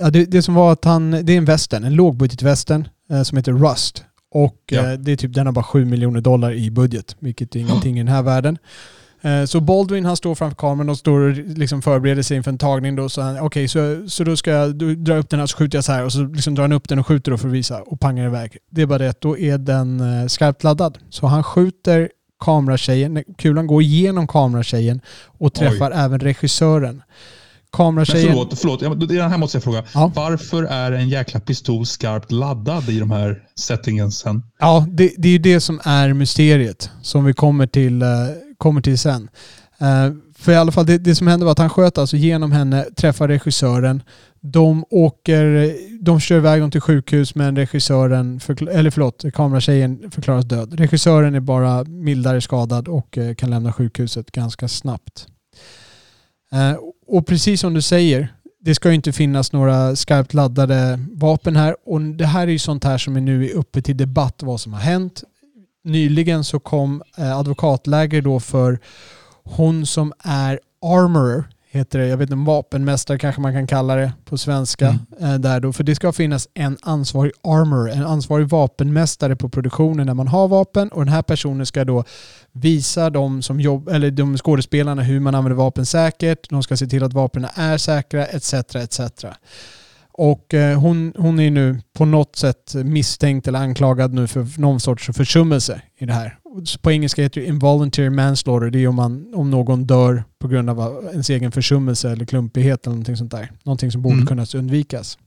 Ja, 0.00 0.10
det, 0.10 0.24
det 0.24 0.42
som 0.42 0.54
var 0.54 0.72
att 0.72 0.84
han, 0.84 1.10
det 1.10 1.32
är 1.32 1.38
en 1.38 1.44
western, 1.44 1.84
en 1.84 1.94
lågbudgetwestern 1.94 2.88
eh, 3.10 3.22
som 3.22 3.36
heter 3.38 3.52
Rust. 3.52 4.04
Och 4.34 4.56
Ja. 4.70 4.92
eh, 4.92 4.98
det 4.98 5.12
är 5.12 5.16
typ, 5.16 5.34
den 5.34 5.46
har 5.46 5.52
bara 5.52 5.64
7 5.64 5.84
miljoner 5.84 6.20
dollar 6.20 6.52
i 6.52 6.70
budget, 6.70 7.16
vilket 7.18 7.56
är 7.56 7.60
ingenting 7.60 7.96
i 7.98 8.00
den 8.02 8.12
här 8.14 8.22
världen. 8.22 8.58
Eh, 9.22 9.44
Så 9.44 9.60
Baldwin 9.60 10.04
han 10.04 10.16
står 10.16 10.34
framför 10.34 10.56
kameran 10.56 10.88
och 10.88 10.98
står 10.98 11.20
och 11.20 11.36
liksom 11.36 11.82
förbereder 11.82 12.22
sig 12.22 12.36
inför 12.36 12.50
en 12.50 12.58
tagning. 12.58 12.96
Då, 12.96 13.08
så 13.08 13.20
han, 13.22 13.38
okej, 13.40 13.68
så, 13.68 14.04
så 14.08 14.24
då 14.24 14.36
ska 14.36 14.50
jag 14.50 14.74
dra 14.98 15.16
upp 15.16 15.30
den 15.30 15.40
här 15.40 15.46
så 15.46 15.56
skjuter 15.56 15.78
jag 15.78 15.84
så 15.84 15.92
här 15.92 16.04
och 16.04 16.12
så 16.12 16.22
liksom 16.22 16.54
drar 16.54 16.62
han 16.64 16.72
upp 16.72 16.88
den 16.88 16.98
och 16.98 17.06
skjuter 17.06 17.30
då 17.30 17.38
för 17.38 17.48
att 17.48 17.54
visa 17.54 17.82
och 17.82 18.00
pangar 18.00 18.26
iväg. 18.26 18.56
Det 18.70 18.82
är 18.82 18.86
bara 18.86 18.98
det 18.98 19.08
att 19.10 19.20
då 19.20 19.38
är 19.38 19.58
den 19.58 20.00
eh, 20.00 20.26
skarpt 20.26 20.64
laddad. 20.64 20.98
Så 21.10 21.26
han 21.26 21.42
skjuter 21.42 22.08
kameratjejen, 22.44 23.24
kulan 23.38 23.66
går 23.66 23.82
igenom 23.82 24.26
kameratjejen 24.26 25.00
och 25.26 25.54
träffar 25.54 25.90
även 25.90 26.20
regissören. 26.20 27.02
Men 27.72 27.76
Kameratjejen... 27.78 28.28
förlåt, 28.28 28.58
förlåt. 28.58 29.08
Det 29.08 29.22
här 29.22 29.38
måste 29.38 29.56
jag 29.56 29.64
fråga. 29.64 29.84
Ja. 29.94 30.12
Varför 30.14 30.62
är 30.62 30.92
en 30.92 31.08
jäkla 31.08 31.40
pistol 31.40 31.86
skarpt 31.86 32.32
laddad 32.32 32.88
i 32.88 32.98
de 32.98 33.10
här 33.10 33.42
settingen 33.54 34.12
sen? 34.12 34.42
Ja, 34.58 34.86
det, 34.90 35.12
det 35.18 35.28
är 35.28 35.32
ju 35.32 35.38
det 35.38 35.60
som 35.60 35.80
är 35.84 36.12
mysteriet 36.12 36.90
som 37.02 37.24
vi 37.24 37.32
kommer 37.32 37.66
till, 37.66 38.02
eh, 38.02 38.08
kommer 38.58 38.80
till 38.80 38.98
sen. 38.98 39.28
Eh, 39.78 40.12
för 40.38 40.52
i 40.52 40.56
alla 40.56 40.72
fall, 40.72 40.86
det, 40.86 40.98
det 40.98 41.14
som 41.14 41.26
hände 41.26 41.44
var 41.44 41.52
att 41.52 41.58
han 41.58 41.70
sköt 41.70 41.98
alltså 41.98 42.16
genom 42.16 42.52
henne, 42.52 42.84
träffar 42.96 43.28
regissören. 43.28 44.02
De 44.40 44.84
åker, 44.90 45.74
de 46.04 46.20
kör 46.20 46.36
iväg 46.36 46.60
dem 46.60 46.70
till 46.70 46.80
sjukhus 46.80 47.34
men 47.34 47.56
regissören, 47.56 48.40
förkla- 48.40 48.70
eller 48.70 48.90
förlåt, 48.90 49.24
kameratjejen 49.34 50.10
förklaras 50.10 50.44
död. 50.44 50.80
Regissören 50.80 51.34
är 51.34 51.40
bara 51.40 51.84
mildare 51.84 52.40
skadad 52.40 52.88
och 52.88 53.18
eh, 53.18 53.34
kan 53.34 53.50
lämna 53.50 53.72
sjukhuset 53.72 54.30
ganska 54.30 54.68
snabbt. 54.68 55.26
Och 57.08 57.26
precis 57.26 57.60
som 57.60 57.74
du 57.74 57.82
säger, 57.82 58.34
det 58.60 58.74
ska 58.74 58.88
ju 58.88 58.94
inte 58.94 59.12
finnas 59.12 59.52
några 59.52 59.96
skarpt 59.96 60.34
laddade 60.34 61.00
vapen 61.12 61.56
här 61.56 61.76
och 61.86 62.00
det 62.00 62.26
här 62.26 62.42
är 62.42 62.50
ju 62.50 62.58
sånt 62.58 62.84
här 62.84 62.98
som 62.98 63.16
är 63.16 63.20
nu 63.20 63.50
uppe 63.50 63.82
till 63.82 63.96
debatt 63.96 64.42
vad 64.42 64.60
som 64.60 64.72
har 64.72 64.80
hänt. 64.80 65.22
Nyligen 65.84 66.44
så 66.44 66.60
kom 66.60 67.02
eh, 67.18 67.38
advokatläger 67.38 68.22
då 68.22 68.40
för 68.40 68.78
hon 69.44 69.86
som 69.86 70.12
är 70.18 70.60
armorer, 70.82 71.44
heter 71.78 71.98
det, 71.98 72.06
jag 72.06 72.16
vet 72.16 72.30
inte, 72.30 72.50
vapenmästare 72.50 73.18
kanske 73.18 73.40
man 73.40 73.52
kan 73.52 73.66
kalla 73.66 73.94
det 73.94 74.12
på 74.24 74.38
svenska. 74.38 74.88
Mm. 74.88 75.32
Eh, 75.34 75.40
där 75.40 75.60
då, 75.60 75.72
för 75.72 75.84
det 75.84 75.94
ska 75.94 76.12
finnas 76.12 76.48
en 76.54 76.78
ansvarig 76.82 77.32
armor, 77.42 77.90
en 77.90 78.06
ansvarig 78.06 78.48
vapenmästare 78.48 79.36
på 79.36 79.48
produktionen 79.48 80.06
när 80.06 80.14
man 80.14 80.28
har 80.28 80.48
vapen 80.48 80.88
och 80.88 81.04
den 81.04 81.14
här 81.14 81.22
personen 81.22 81.66
ska 81.66 81.84
då 81.84 82.04
visa 82.52 83.10
de, 83.10 83.42
som 83.42 83.60
jobb, 83.60 83.88
eller 83.88 84.10
de 84.10 84.36
skådespelarna 84.36 85.02
hur 85.02 85.20
man 85.20 85.34
använder 85.34 85.56
vapen 85.56 85.86
säkert, 85.86 86.50
de 86.50 86.62
ska 86.62 86.76
se 86.76 86.86
till 86.86 87.04
att 87.04 87.12
vapnen 87.12 87.46
är 87.54 87.78
säkra 87.78 88.26
etc. 88.26 88.54
etc. 88.54 89.00
Och 90.12 90.54
eh, 90.54 90.80
hon, 90.80 91.12
hon 91.16 91.40
är 91.40 91.50
nu 91.50 91.80
på 91.92 92.04
något 92.04 92.36
sätt 92.36 92.74
misstänkt 92.74 93.48
eller 93.48 93.58
anklagad 93.58 94.12
nu 94.12 94.26
för 94.26 94.60
någon 94.60 94.80
sorts 94.80 95.06
försummelse 95.06 95.82
i 95.98 96.06
det 96.06 96.12
här. 96.12 96.37
På 96.82 96.92
engelska 96.92 97.22
heter 97.22 97.40
det 97.40 97.46
involuntary 97.46 98.10
manslaughter. 98.10 98.70
Det 98.70 98.78
är 98.78 98.88
om, 98.88 98.94
man, 98.94 99.34
om 99.34 99.50
någon 99.50 99.84
dör 99.84 100.24
på 100.38 100.48
grund 100.48 100.70
av 100.70 101.08
ens 101.12 101.30
egen 101.30 101.52
försummelse 101.52 102.10
eller 102.10 102.24
klumpighet 102.24 102.86
eller 102.86 102.94
någonting 102.94 103.16
sånt 103.16 103.30
där. 103.30 103.52
Någonting 103.62 103.92
som 103.92 104.02
borde 104.02 104.14
Mm. 104.14 104.26
kunna 104.26 104.46
undvikas. 104.54 105.18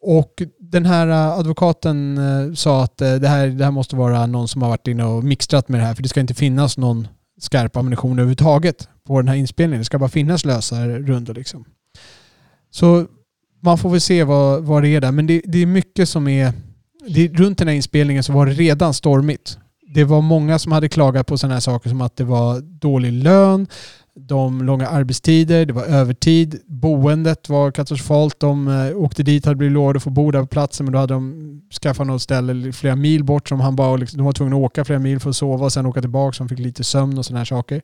Och 0.00 0.42
den 0.60 0.86
här 0.86 1.08
eh, 1.08 1.38
advokaten 1.38 2.18
eh, 2.18 2.54
sa 2.54 2.84
att 2.84 3.00
eh, 3.00 3.14
det 3.14 3.28
här, 3.28 3.46
det 3.48 3.64
här 3.64 3.70
måste 3.70 3.96
vara 3.96 4.26
någon 4.26 4.48
som 4.48 4.62
har 4.62 4.68
varit 4.68 4.86
inne 4.88 5.04
och 5.04 5.24
mixtrat 5.24 5.68
med 5.68 5.80
det 5.80 5.84
här 5.84 5.94
för 5.94 6.02
det 6.02 6.08
ska 6.08 6.20
inte 6.20 6.34
finnas 6.34 6.78
någon 6.78 7.08
skarp 7.40 7.76
ammunition 7.76 8.12
överhuvudtaget 8.12 8.88
på 9.06 9.20
den 9.20 9.28
här 9.28 9.36
inspelningen. 9.36 9.80
Det 9.80 9.84
ska 9.84 9.98
bara 9.98 10.08
finnas 10.08 10.44
lösa 10.44 10.88
rundor 10.88 11.34
liksom. 11.34 11.64
Så 12.70 13.06
man 13.60 13.78
får 13.78 13.90
väl 13.90 14.00
se 14.00 14.24
vad, 14.24 14.64
vad 14.64 14.82
det 14.82 14.88
är 14.88 15.00
där. 15.00 15.12
Men 15.12 15.26
det, 15.26 15.42
det 15.44 15.58
är 15.58 15.66
mycket 15.66 16.08
som 16.08 16.28
är... 16.28 16.52
Det, 17.08 17.28
runt 17.28 17.58
den 17.58 17.68
här 17.68 17.74
inspelningen 17.74 18.22
så 18.22 18.32
var 18.32 18.46
det 18.46 18.52
redan 18.52 18.94
stormigt. 18.94 19.58
Det 19.94 20.04
var 20.04 20.20
många 20.20 20.58
som 20.58 20.72
hade 20.72 20.88
klagat 20.88 21.26
på 21.26 21.38
sådana 21.38 21.54
här 21.54 21.60
saker 21.60 21.88
som 21.90 22.00
att 22.00 22.16
det 22.16 22.24
var 22.24 22.60
dålig 22.60 23.12
lön, 23.12 23.66
de 24.20 24.64
långa 24.64 24.88
arbetstider, 24.88 25.66
det 25.66 25.72
var 25.72 25.84
övertid, 25.84 26.60
boendet 26.66 27.48
var 27.48 27.70
katastrofalt. 27.70 28.40
De 28.40 28.68
eh, 28.68 28.96
åkte 28.96 29.22
dit, 29.22 29.44
hade 29.44 29.56
blivit 29.56 29.72
lovade 29.72 29.96
att 29.96 30.02
få 30.02 30.10
bo 30.10 30.30
där 30.30 30.40
på 30.40 30.46
platsen 30.46 30.86
men 30.86 30.92
då 30.92 30.98
hade 30.98 31.14
de 31.14 31.62
skaffat 31.82 32.06
något 32.06 32.22
ställe 32.22 32.72
flera 32.72 32.96
mil 32.96 33.24
bort 33.24 33.48
som 33.48 33.60
han 33.60 33.76
bara, 33.76 33.96
liksom, 33.96 34.18
de 34.18 34.24
var 34.24 34.32
tvungna 34.32 34.56
att 34.56 34.62
åka 34.62 34.84
flera 34.84 34.98
mil 34.98 35.20
för 35.20 35.30
att 35.30 35.36
sova 35.36 35.64
och 35.64 35.72
sen 35.72 35.86
åka 35.86 36.00
tillbaka 36.00 36.32
så 36.32 36.42
de 36.42 36.48
fick 36.48 36.58
lite 36.58 36.84
sömn 36.84 37.18
och 37.18 37.26
sådana 37.26 37.38
här 37.40 37.44
saker. 37.44 37.82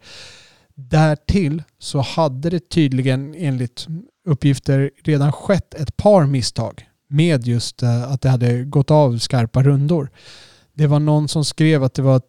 Därtill 0.75 1.63
så 1.79 2.01
hade 2.01 2.51
det 2.51 2.69
tydligen 2.69 3.35
enligt 3.35 3.87
uppgifter 4.27 4.91
redan 5.05 5.33
skett 5.33 5.75
ett 5.75 5.97
par 5.97 6.27
misstag 6.27 6.87
med 7.13 7.47
just 7.47 7.83
eh, 7.83 8.13
att 8.13 8.21
det 8.21 8.29
hade 8.29 8.65
gått 8.65 8.91
av 8.91 9.19
skarpa 9.19 9.63
rundor. 9.63 10.11
Det 10.75 10.87
var 10.87 11.01
någon 11.01 11.29
som 11.29 11.45
skrev 11.45 11.85
att 11.85 11.95
det 11.95 12.03
var 12.03 12.23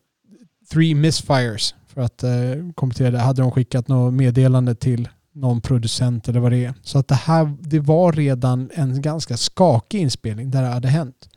three 0.72 0.96
misfires 0.96 1.76
för 1.88 2.02
att 2.02 2.24
eh, 2.24 2.30
kommentera 2.30 2.74
komplettera 2.74 3.12
det. 3.12 3.18
Hade 3.18 3.42
de 3.42 3.52
skickat 3.52 3.88
något 3.88 4.14
meddelande 4.14 4.76
till 4.76 5.10
någon 5.34 5.62
producent 5.62 6.28
eller 6.28 6.40
vad 6.40 6.52
det 6.52 6.66
är. 6.66 6.74
Så 6.82 7.00
att 7.00 7.08
det 7.08 7.16
här 7.16 7.56
det 7.60 7.80
var 7.80 8.14
redan 8.14 8.70
en 8.74 9.02
ganska 9.02 9.38
skakig 9.38 10.02
inspelning 10.02 10.52
där 10.52 10.62
det 10.62 10.68
hade 10.68 10.88
hänt. 10.88 11.30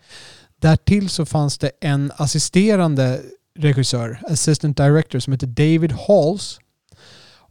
Därtill 0.61 1.09
så 1.09 1.27
fanns 1.27 1.59
det 1.59 1.71
en 1.81 2.13
assisterande 2.17 3.21
regissör, 3.59 4.21
assistant 4.29 4.77
director, 4.77 5.19
som 5.19 5.33
heter 5.33 5.47
David 5.47 5.93
Halls. 5.93 6.59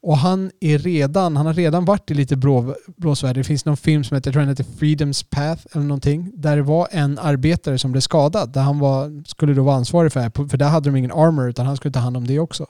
Och 0.06 0.18
han 0.18 0.52
är 0.60 0.78
redan, 0.78 1.38
han 1.38 1.46
har 1.46 1.54
redan 1.54 1.86
varit 1.86 2.12
i 2.12 2.14
lite 2.14 2.36
blå, 2.36 2.76
blåsväder. 2.98 3.34
Det 3.34 3.44
finns 3.44 3.66
någon 3.66 3.78
film 3.78 4.04
som 4.04 4.16
heter, 4.16 4.28
jag 4.30 4.34
tror 4.34 4.42
den 4.42 4.50
heter 4.50 4.64
Freedom's 4.64 5.26
Path 5.30 5.62
eller 5.72 5.84
någonting. 5.86 6.32
Där 6.34 6.56
det 6.56 6.62
var 6.62 6.88
en 6.92 7.20
arbetare 7.20 7.78
som 7.78 7.92
blev 7.92 8.02
skadad. 8.02 8.50
Där 8.54 8.62
han 8.62 8.80
var, 8.80 9.24
skulle 9.28 9.54
då 9.54 9.64
vara 9.64 9.76
ansvarig 9.76 10.12
för 10.14 10.20
det 10.20 10.24
här. 10.38 10.48
För 10.48 10.58
där 10.58 10.70
hade 10.70 10.90
de 10.90 10.96
ingen 10.96 11.12
armor 11.12 11.50
utan 11.50 11.66
han 11.66 11.78
skulle 11.78 11.92
ta 11.92 12.00
hand 12.00 12.18
om 12.18 12.28
det 12.28 12.40
också. 12.40 12.66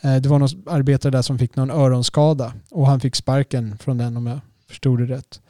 Eh, 0.00 0.16
Det 0.16 0.28
var 0.28 0.38
någon 0.38 0.48
arbetare 0.66 1.10
där 1.10 1.22
som 1.22 1.38
fick 1.38 1.56
någon 1.56 1.70
öronskada. 1.70 2.52
Och 2.70 2.86
han 2.86 3.00
fick 3.00 3.16
sparken 3.16 3.78
från 3.78 3.98
den 3.98 4.16
om 4.16 4.26
jag 4.26 4.40
förstod 4.68 4.98
det 4.98 5.04
rätt. 5.06 5.40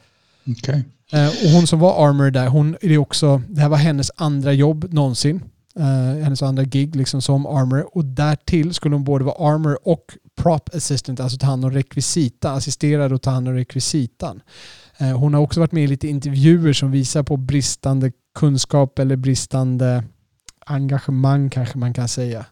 Okej. 0.47 0.83
Eh, 1.11 1.27
Och 1.27 1.49
hon 1.51 1.67
som 1.67 1.79
var 1.79 2.07
armor 2.09 2.31
där, 2.31 2.47
hon 2.47 2.75
är 2.81 2.97
också, 2.97 3.41
det 3.49 3.61
här 3.61 3.69
var 3.69 3.77
hennes 3.77 4.11
andra 4.15 4.53
jobb 4.53 4.93
någonsin. 4.93 5.41
Eh, 5.79 6.23
hennes 6.23 6.41
andra 6.43 6.63
gig 6.63 6.95
liksom 6.95 7.21
som 7.21 7.45
armor. 7.45 7.87
Och 7.97 8.05
därtill 8.05 8.73
skulle 8.73 8.95
hon 8.95 9.03
både 9.03 9.25
vara 9.25 9.53
armor 9.53 9.77
och 9.83 10.05
prop 10.35 10.69
assistant, 10.75 11.19
alltså 11.19 11.37
ta 11.37 11.45
hand 11.45 11.65
om 11.65 11.71
rekvisita, 11.71 12.51
assisterade 12.51 13.15
och 13.15 13.21
ta 13.21 13.31
hand 13.31 13.47
om 13.47 13.53
rekvisitan. 13.53 14.41
Eh, 14.97 15.17
hon 15.17 15.33
har 15.33 15.41
också 15.41 15.59
varit 15.59 15.71
med 15.71 15.83
i 15.83 15.87
lite 15.87 16.07
intervjuer 16.07 16.73
som 16.73 16.91
visar 16.91 17.23
på 17.23 17.37
bristande 17.37 18.11
kunskap 18.35 18.99
eller 18.99 19.15
bristande 19.15 20.03
engagemang 20.65 21.49
kanske 21.49 21.77
man 21.77 21.93
kan 21.93 22.07
säga. 22.07 22.45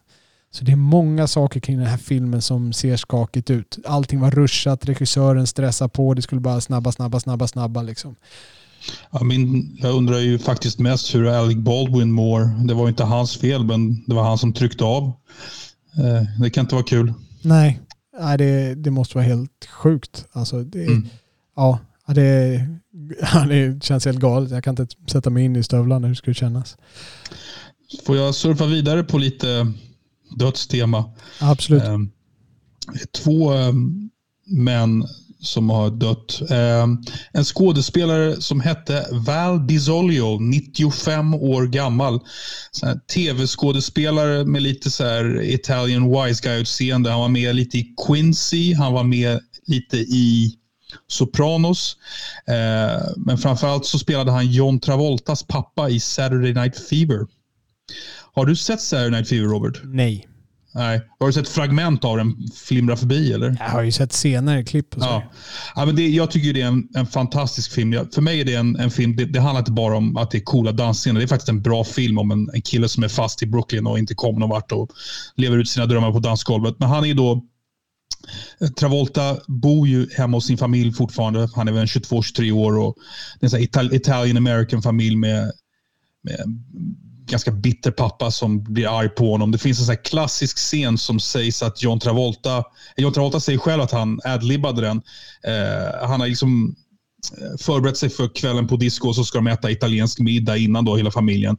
Så 0.54 0.64
det 0.64 0.72
är 0.72 0.76
många 0.76 1.28
saker 1.28 1.60
kring 1.60 1.78
den 1.78 1.88
här 1.88 1.98
filmen 1.98 2.42
som 2.42 2.74
ser 2.74 2.98
skakigt 2.98 3.50
ut. 3.50 3.78
Allting 3.86 4.20
var 4.20 4.32
ruschat, 4.32 4.86
regissören 4.86 5.48
stressar 5.48 5.88
på, 5.88 6.14
det 6.14 6.22
skulle 6.22 6.42
bara 6.42 6.62
snabba, 6.62 6.92
snabba, 6.92 7.20
snabba, 7.20 7.48
snabba 7.48 7.82
liksom. 7.82 8.16
Ja, 9.12 9.24
min, 9.24 9.78
jag 9.82 9.96
undrar 9.96 10.20
ju 10.20 10.40
faktiskt 10.40 10.80
mest 10.80 11.16
hur 11.16 11.28
Alec 11.28 11.58
Baldwin 11.58 12.12
mår. 12.12 12.68
Det 12.68 12.74
var 12.74 12.90
inte 12.90 13.04
hans 13.04 13.38
fel, 13.38 13.64
men 13.64 14.04
det 14.08 14.16
var 14.16 14.24
han 14.24 14.38
som 14.38 14.54
tryckte 14.54 14.84
av. 14.84 15.12
Eh, 15.98 16.42
det 16.42 16.50
kan 16.50 16.62
inte 16.66 16.76
vara 16.76 16.86
kul. 16.86 17.14
Nej, 17.42 17.80
Nej 18.20 18.38
det, 18.38 18.76
det 18.76 18.92
måste 18.92 19.18
vara 19.18 19.26
helt 19.26 19.66
sjukt. 19.66 20.26
Alltså 20.32 20.64
det, 20.64 20.84
Mm. 20.86 21.08
ja, 21.56 21.80
det, 22.08 22.54
ja, 23.34 23.46
det 23.50 23.84
känns 23.84 24.06
helt 24.06 24.20
galet. 24.20 24.52
Jag 24.52 24.64
kan 24.64 24.80
inte 24.80 24.96
sätta 25.12 25.30
mig 25.30 25.44
in 25.46 25.56
i 25.56 25.64
stövlarna. 25.64 26.08
Hur 26.08 26.16
skulle 26.16 26.32
det 26.34 26.40
kännas? 26.40 26.78
Får 28.06 28.18
jag 28.18 28.36
surfa 28.36 28.66
vidare 28.66 29.04
på 29.04 29.18
lite 29.18 29.72
dödstema? 30.38 31.12
Absolut. 31.42 31.84
Eh, 31.84 31.98
två 33.24 33.54
eh, 33.54 33.74
män 34.48 35.06
som 35.42 35.70
har 35.70 35.90
dött. 35.90 36.42
Eh, 36.50 36.88
en 37.32 37.46
skådespelare 37.46 38.42
som 38.42 38.62
hette 38.62 39.06
Val 39.12 39.68
DiZolio, 39.68 40.40
95 40.40 41.34
år 41.34 41.68
gammal. 41.68 42.20
Tv-skådespelare 43.14 44.46
med 44.46 44.62
lite 44.62 44.92
så 44.92 45.04
här 45.04 45.42
Italian 45.42 46.12
wise 46.12 46.44
guy-utseende. 46.44 47.10
Han 47.10 47.20
var 47.20 47.30
med 47.30 47.56
lite 47.56 47.78
i 47.78 47.96
Quincy, 48.08 48.74
han 48.74 48.94
var 48.94 49.04
med 49.04 49.40
lite 49.68 49.98
i 49.98 50.58
Sopranos. 51.08 51.98
Eh, 52.48 53.08
men 53.18 53.38
framförallt 53.38 53.86
så 53.86 54.00
spelade 54.00 54.32
han 54.32 54.52
John 54.52 54.80
Travoltas 54.80 55.44
pappa 55.44 55.90
i 55.90 56.00
Saturday 56.00 56.54
Night 56.54 56.88
Fever. 56.90 57.28
Har 58.34 58.46
du 58.46 58.56
sett 58.56 58.82
Saturday 58.82 59.12
Night 59.12 59.30
Fever, 59.30 59.48
Robert? 59.48 59.82
Nej. 59.84 60.28
Nej. 60.74 61.02
Har 61.20 61.28
du 61.28 61.34
sett 61.34 61.48
fragment 61.48 62.06
av 62.06 62.18
den 62.18 62.36
flimra 62.56 62.98
förbi, 62.98 63.34
eller? 63.34 63.58
Jag 63.60 63.70
har 63.70 63.82
ju 63.82 63.92
sett 63.92 64.14
senare 64.14 64.64
klipp 64.64 64.96
och 64.96 65.02
så. 65.02 65.08
Ja. 65.08 65.24
Ja, 65.76 65.86
men 65.86 65.96
det, 65.96 66.08
jag 66.08 66.32
tycker 66.32 66.54
det 66.54 66.62
är 66.62 66.68
en, 66.68 66.88
en 66.96 67.06
fantastisk 67.06 67.72
film. 67.72 67.94
Jag, 67.94 68.14
för 68.14 68.22
mig 68.22 68.42
är 68.42 68.46
det 68.46 68.56
en, 68.56 68.76
en 68.76 68.92
film, 68.92 69.16
det, 69.16 69.26
det 69.26 69.40
handlar 69.40 69.60
inte 69.60 69.72
bara 69.72 69.98
om 69.98 70.18
att 70.18 70.32
det 70.32 70.38
är 70.38 70.44
coola 70.44 70.72
dansscener. 70.72 71.20
Det 71.20 71.26
är 71.26 71.28
faktiskt 71.28 71.50
en 71.50 71.62
bra 71.62 71.84
film 71.84 72.18
om 72.18 72.32
en, 72.32 72.50
en 72.54 72.62
kille 72.62 72.90
som 72.90 73.04
är 73.04 73.08
fast 73.08 73.44
i 73.44 73.46
Brooklyn 73.46 73.88
och 73.88 74.00
inte 74.00 74.16
kommer 74.16 74.40
någon 74.40 74.50
vart 74.50 74.72
och 74.72 74.90
lever 75.36 75.58
ut 75.58 75.70
sina 75.70 75.86
drömmar 75.86 76.12
på 76.12 76.20
dansgolvet. 76.20 76.76
Men 76.80 76.90
han 76.90 77.06
är 77.06 77.14
då 77.14 77.42
Travolta 78.80 79.38
bor 79.48 79.88
ju 79.88 80.08
hemma 80.18 80.38
hos 80.38 80.46
sin 80.46 80.58
familj 80.58 80.94
fortfarande. 80.94 81.50
Han 81.56 81.68
är 81.68 81.72
väl 81.72 81.86
22-23 81.86 82.52
år 82.52 82.78
och 82.78 82.96
det 83.40 83.54
är 83.54 83.80
en 83.80 83.94
Italian 83.94 84.38
American 84.38 84.82
familj 84.82 85.16
med, 85.16 85.52
med 86.24 86.40
ganska 87.26 87.52
bitter 87.52 87.92
pappa 87.92 88.32
som 88.32 88.64
blir 88.64 89.00
arg 89.00 89.10
på 89.10 89.32
honom. 89.32 89.52
Det 89.52 89.58
finns 89.58 89.80
en 89.80 89.86
sån 89.86 89.96
här 89.96 90.04
klassisk 90.04 90.58
scen 90.58 90.98
som 90.98 91.20
sägs 91.20 91.64
att 91.64 91.84
John 91.84 92.00
Travolta, 92.00 92.64
John 92.98 93.14
Travolta 93.14 93.40
säger 93.40 93.60
själv 93.60 93.82
att 93.82 93.92
han 93.92 94.20
adlibbade 94.24 94.82
den. 94.82 95.02
Eh, 95.44 96.08
han 96.08 96.22
har 96.22 96.28
liksom 96.28 96.76
eh, 97.38 97.58
förberett 97.60 97.98
sig 97.98 98.10
för 98.10 98.36
kvällen 98.36 98.68
på 98.68 98.76
disco 98.76 99.08
och 99.08 99.16
så 99.16 99.24
ska 99.24 99.38
de 99.38 99.48
äta 99.48 99.72
italiensk 99.72 100.20
middag 100.20 100.58
innan 100.58 100.86
då 100.86 100.96
hela 100.96 101.12
familjen. 101.12 101.58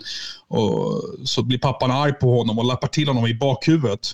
Och 0.49 1.03
så 1.25 1.43
blir 1.43 1.59
pappan 1.59 1.91
arg 1.91 2.13
på 2.13 2.39
honom 2.39 2.59
och 2.59 2.65
lappar 2.65 2.89
till 2.89 3.09
honom 3.09 3.27
i 3.27 3.35
bakhuvudet. 3.35 4.13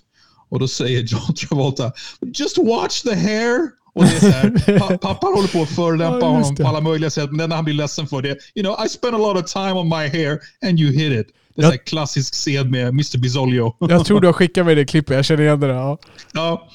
Och 0.50 0.58
då 0.58 0.68
säger 0.68 1.02
John 1.06 1.34
Travolta, 1.34 1.92
just 2.34 2.58
watch 2.58 3.02
the 3.02 3.14
hair. 3.14 3.77
Och 3.92 4.04
det 4.04 4.16
är 4.16 4.20
så 4.20 4.26
här, 4.28 4.78
pa 4.78 4.98
pappan 4.98 5.34
håller 5.34 5.48
på 5.48 5.62
att 5.62 5.68
förolämpa 5.68 6.18
Ja, 6.18 6.26
honom 6.26 6.56
på 6.56 6.66
alla 6.66 6.80
möjliga 6.80 7.10
sätt, 7.10 7.30
men 7.30 7.40
enda 7.40 7.56
han 7.56 7.64
blir 7.64 7.74
ledsen 7.74 8.06
för 8.06 8.22
det 8.22 8.28
you 8.28 8.64
know, 8.64 8.86
I 8.86 8.88
spent 8.88 9.14
a 9.14 9.18
lot 9.18 9.36
of 9.36 9.52
time 9.52 9.72
on 9.72 9.88
my 9.88 10.08
hair 10.08 10.38
and 10.66 10.80
you 10.80 10.92
hit 10.92 11.20
it. 11.20 11.34
Det 11.58 11.64
är 11.64 11.70
här 11.70 11.76
klassisk 11.76 12.34
scen 12.34 12.70
med 12.70 12.88
Mr. 12.88 13.18
Bisolio. 13.18 13.74
Jag 13.80 14.04
tror 14.04 14.20
du 14.20 14.26
har 14.26 14.32
skikkat 14.32 14.66
mig 14.66 14.74
det 14.74 14.84
klippet. 14.84 15.16
Jag 15.16 15.24
känner 15.24 15.42
igen 15.42 15.60
det 15.60 15.66
där. 15.66 15.74
Ja. 15.74 15.98
ja. 16.34 16.68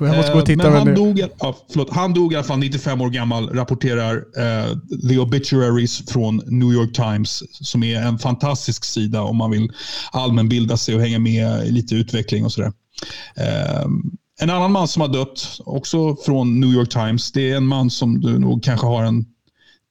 Jag 0.00 0.16
måste 0.16 0.32
gå 0.32 0.38
och 0.38 0.46
titta 0.46 0.66
Eh, 0.66 0.72
men 0.72 0.82
på 0.82 0.88
han 0.90 0.94
dog, 0.94 1.18
ja, 1.18 1.56
förlåt, 1.72 1.90
han 1.90 2.14
dog 2.14 2.32
i 2.32 2.36
alla 2.36 2.44
fall 2.44 2.58
95 2.58 3.00
år 3.00 3.10
gammal, 3.10 3.48
rapporterar 3.48 4.16
eh, 4.16 4.76
The 5.08 5.18
Obituaries 5.18 6.10
från 6.10 6.42
New 6.46 6.72
York 6.72 6.92
Times, 6.92 7.42
som 7.66 7.82
är 7.82 8.02
en 8.02 8.18
fantastisk 8.18 8.84
sida 8.84 9.22
om 9.22 9.36
man 9.36 9.50
vill 9.50 9.72
allmänbilda 10.12 10.76
sig 10.76 10.94
och 10.94 11.00
hänga 11.00 11.18
med 11.18 11.66
i 11.66 11.70
lite 11.70 11.94
utveckling 11.94 12.44
och 12.44 12.52
sådär. 12.52 12.72
Eh, 13.36 13.86
en 14.40 14.50
annan 14.50 14.72
man 14.72 14.88
som 14.88 15.00
har 15.00 15.08
dött, 15.08 15.60
också 15.64 16.16
från 16.16 16.60
New 16.60 16.70
York 16.70 16.88
Times, 16.90 17.32
det 17.32 17.50
är 17.50 17.56
en 17.56 17.66
man 17.66 17.90
som 17.90 18.20
du 18.20 18.38
nog 18.38 18.62
kanske 18.64 18.86
har 18.86 19.04
en 19.04 19.24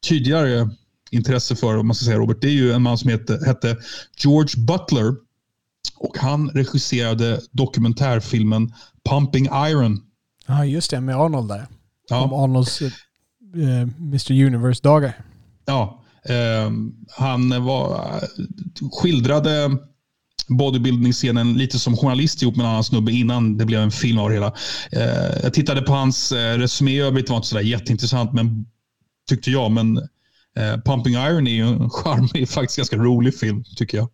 tydligare 0.07 0.69
intresse 1.11 1.55
för, 1.55 1.77
om 1.77 1.87
man 1.87 1.95
ska 1.95 2.05
säga 2.05 2.17
Robert. 2.17 2.37
Det 2.41 2.47
är 2.47 2.51
ju 2.51 2.71
en 2.71 2.81
man 2.81 2.97
som 2.97 3.09
hette, 3.09 3.39
hette 3.45 3.77
George 4.17 4.63
Butler 4.65 5.15
och 5.97 6.17
han 6.17 6.49
regisserade 6.49 7.41
dokumentärfilmen 7.51 8.73
Pumping 9.09 9.45
Iron. 9.45 10.01
Ja, 10.47 10.65
just 10.65 10.91
det. 10.91 11.01
Med 11.01 11.15
Arnold 11.15 11.47
där. 11.47 11.59
Om 11.61 11.67
Ja, 12.09 12.43
Arnolds 12.43 12.81
eh, 12.81 12.91
Mr 13.97 14.31
Universe-dagar. 14.31 15.13
ja. 15.65 15.95
Ehm, 16.25 16.93
han 17.07 17.65
var, 17.65 18.19
skildrade 18.91 19.77
bodybuilding-scenen 20.49 21.57
lite 21.57 21.79
som 21.79 21.97
journalist 21.97 22.41
ihop 22.41 22.55
med 22.55 22.63
en 22.63 22.69
annan 22.69 22.83
snubbe 22.83 23.11
innan 23.11 23.57
det 23.57 23.65
blev 23.65 23.81
en 23.81 23.91
film 23.91 24.19
av 24.19 24.29
det 24.29 24.35
hela. 24.35 24.53
Eh, 24.91 25.39
jag 25.43 25.53
tittade 25.53 25.81
på 25.81 25.93
hans 25.93 26.31
eh, 26.31 26.57
resumé 26.57 26.91
i 26.91 26.99
övrigt. 26.99 27.25
Det 27.27 27.31
var 27.31 27.37
inte 27.37 27.47
sådär 27.47 27.63
jätteintressant, 27.63 28.33
men 28.33 28.65
tyckte 29.29 29.51
jag. 29.51 29.71
Men 29.71 29.97
eh, 30.57 30.81
Pumping 30.85 31.13
Iron 31.13 31.47
är 31.47 31.51
ju 31.51 31.67
en 31.67 31.89
charmig, 31.89 32.49
faktiskt 32.49 32.77
ganska 32.77 32.95
rolig 32.97 33.35
film, 33.39 33.63
tycker 33.75 33.97
jag. 33.97 34.09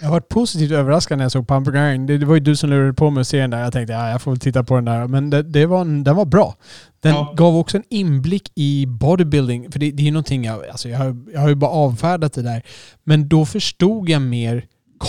Jag 0.00 0.10
var 0.10 0.20
positivt 0.20 0.70
överraskad 0.70 1.18
när 1.18 1.24
jag 1.24 1.32
såg 1.32 1.48
Pumping 1.48 1.74
Iron. 1.74 2.06
Det, 2.06 2.18
det 2.18 2.26
var 2.26 2.34
ju 2.34 2.40
du 2.40 2.56
som 2.56 2.70
lurade 2.70 2.94
på 2.94 3.10
mig 3.10 3.20
att 3.20 3.28
se 3.28 3.40
den 3.40 3.50
där. 3.50 3.60
Jag 3.60 3.72
tänkte 3.72 3.92
ja, 3.92 4.10
jag 4.10 4.22
får 4.22 4.30
väl 4.30 4.40
titta 4.40 4.64
på 4.64 4.74
den 4.74 4.84
där. 4.84 5.06
Men 5.06 5.30
det, 5.30 5.42
det 5.42 5.66
var 5.66 5.80
en, 5.80 6.04
den 6.04 6.16
var 6.16 6.24
bra. 6.24 6.56
Den 7.02 7.14
Ja. 7.14 7.34
gav 7.36 7.56
också 7.56 7.76
en 7.76 7.82
inblick 7.90 8.52
i 8.54 8.86
bodybuilding. 8.86 9.72
För 9.72 9.78
det, 9.78 9.90
det 9.90 10.02
är 10.02 10.04
ju 10.04 10.10
någonting 10.10 10.44
jag... 10.44 10.66
Alltså 10.68 10.88
jag, 10.88 10.98
har, 10.98 11.16
jag 11.32 11.40
har 11.40 11.48
ju 11.48 11.54
bara 11.54 11.70
avfärdat 11.70 12.32
det 12.32 12.42
där. 12.42 12.62
Men 13.04 13.28
då 13.28 13.46
förstod 13.46 14.08
jag 14.08 14.22
mer 14.22 14.64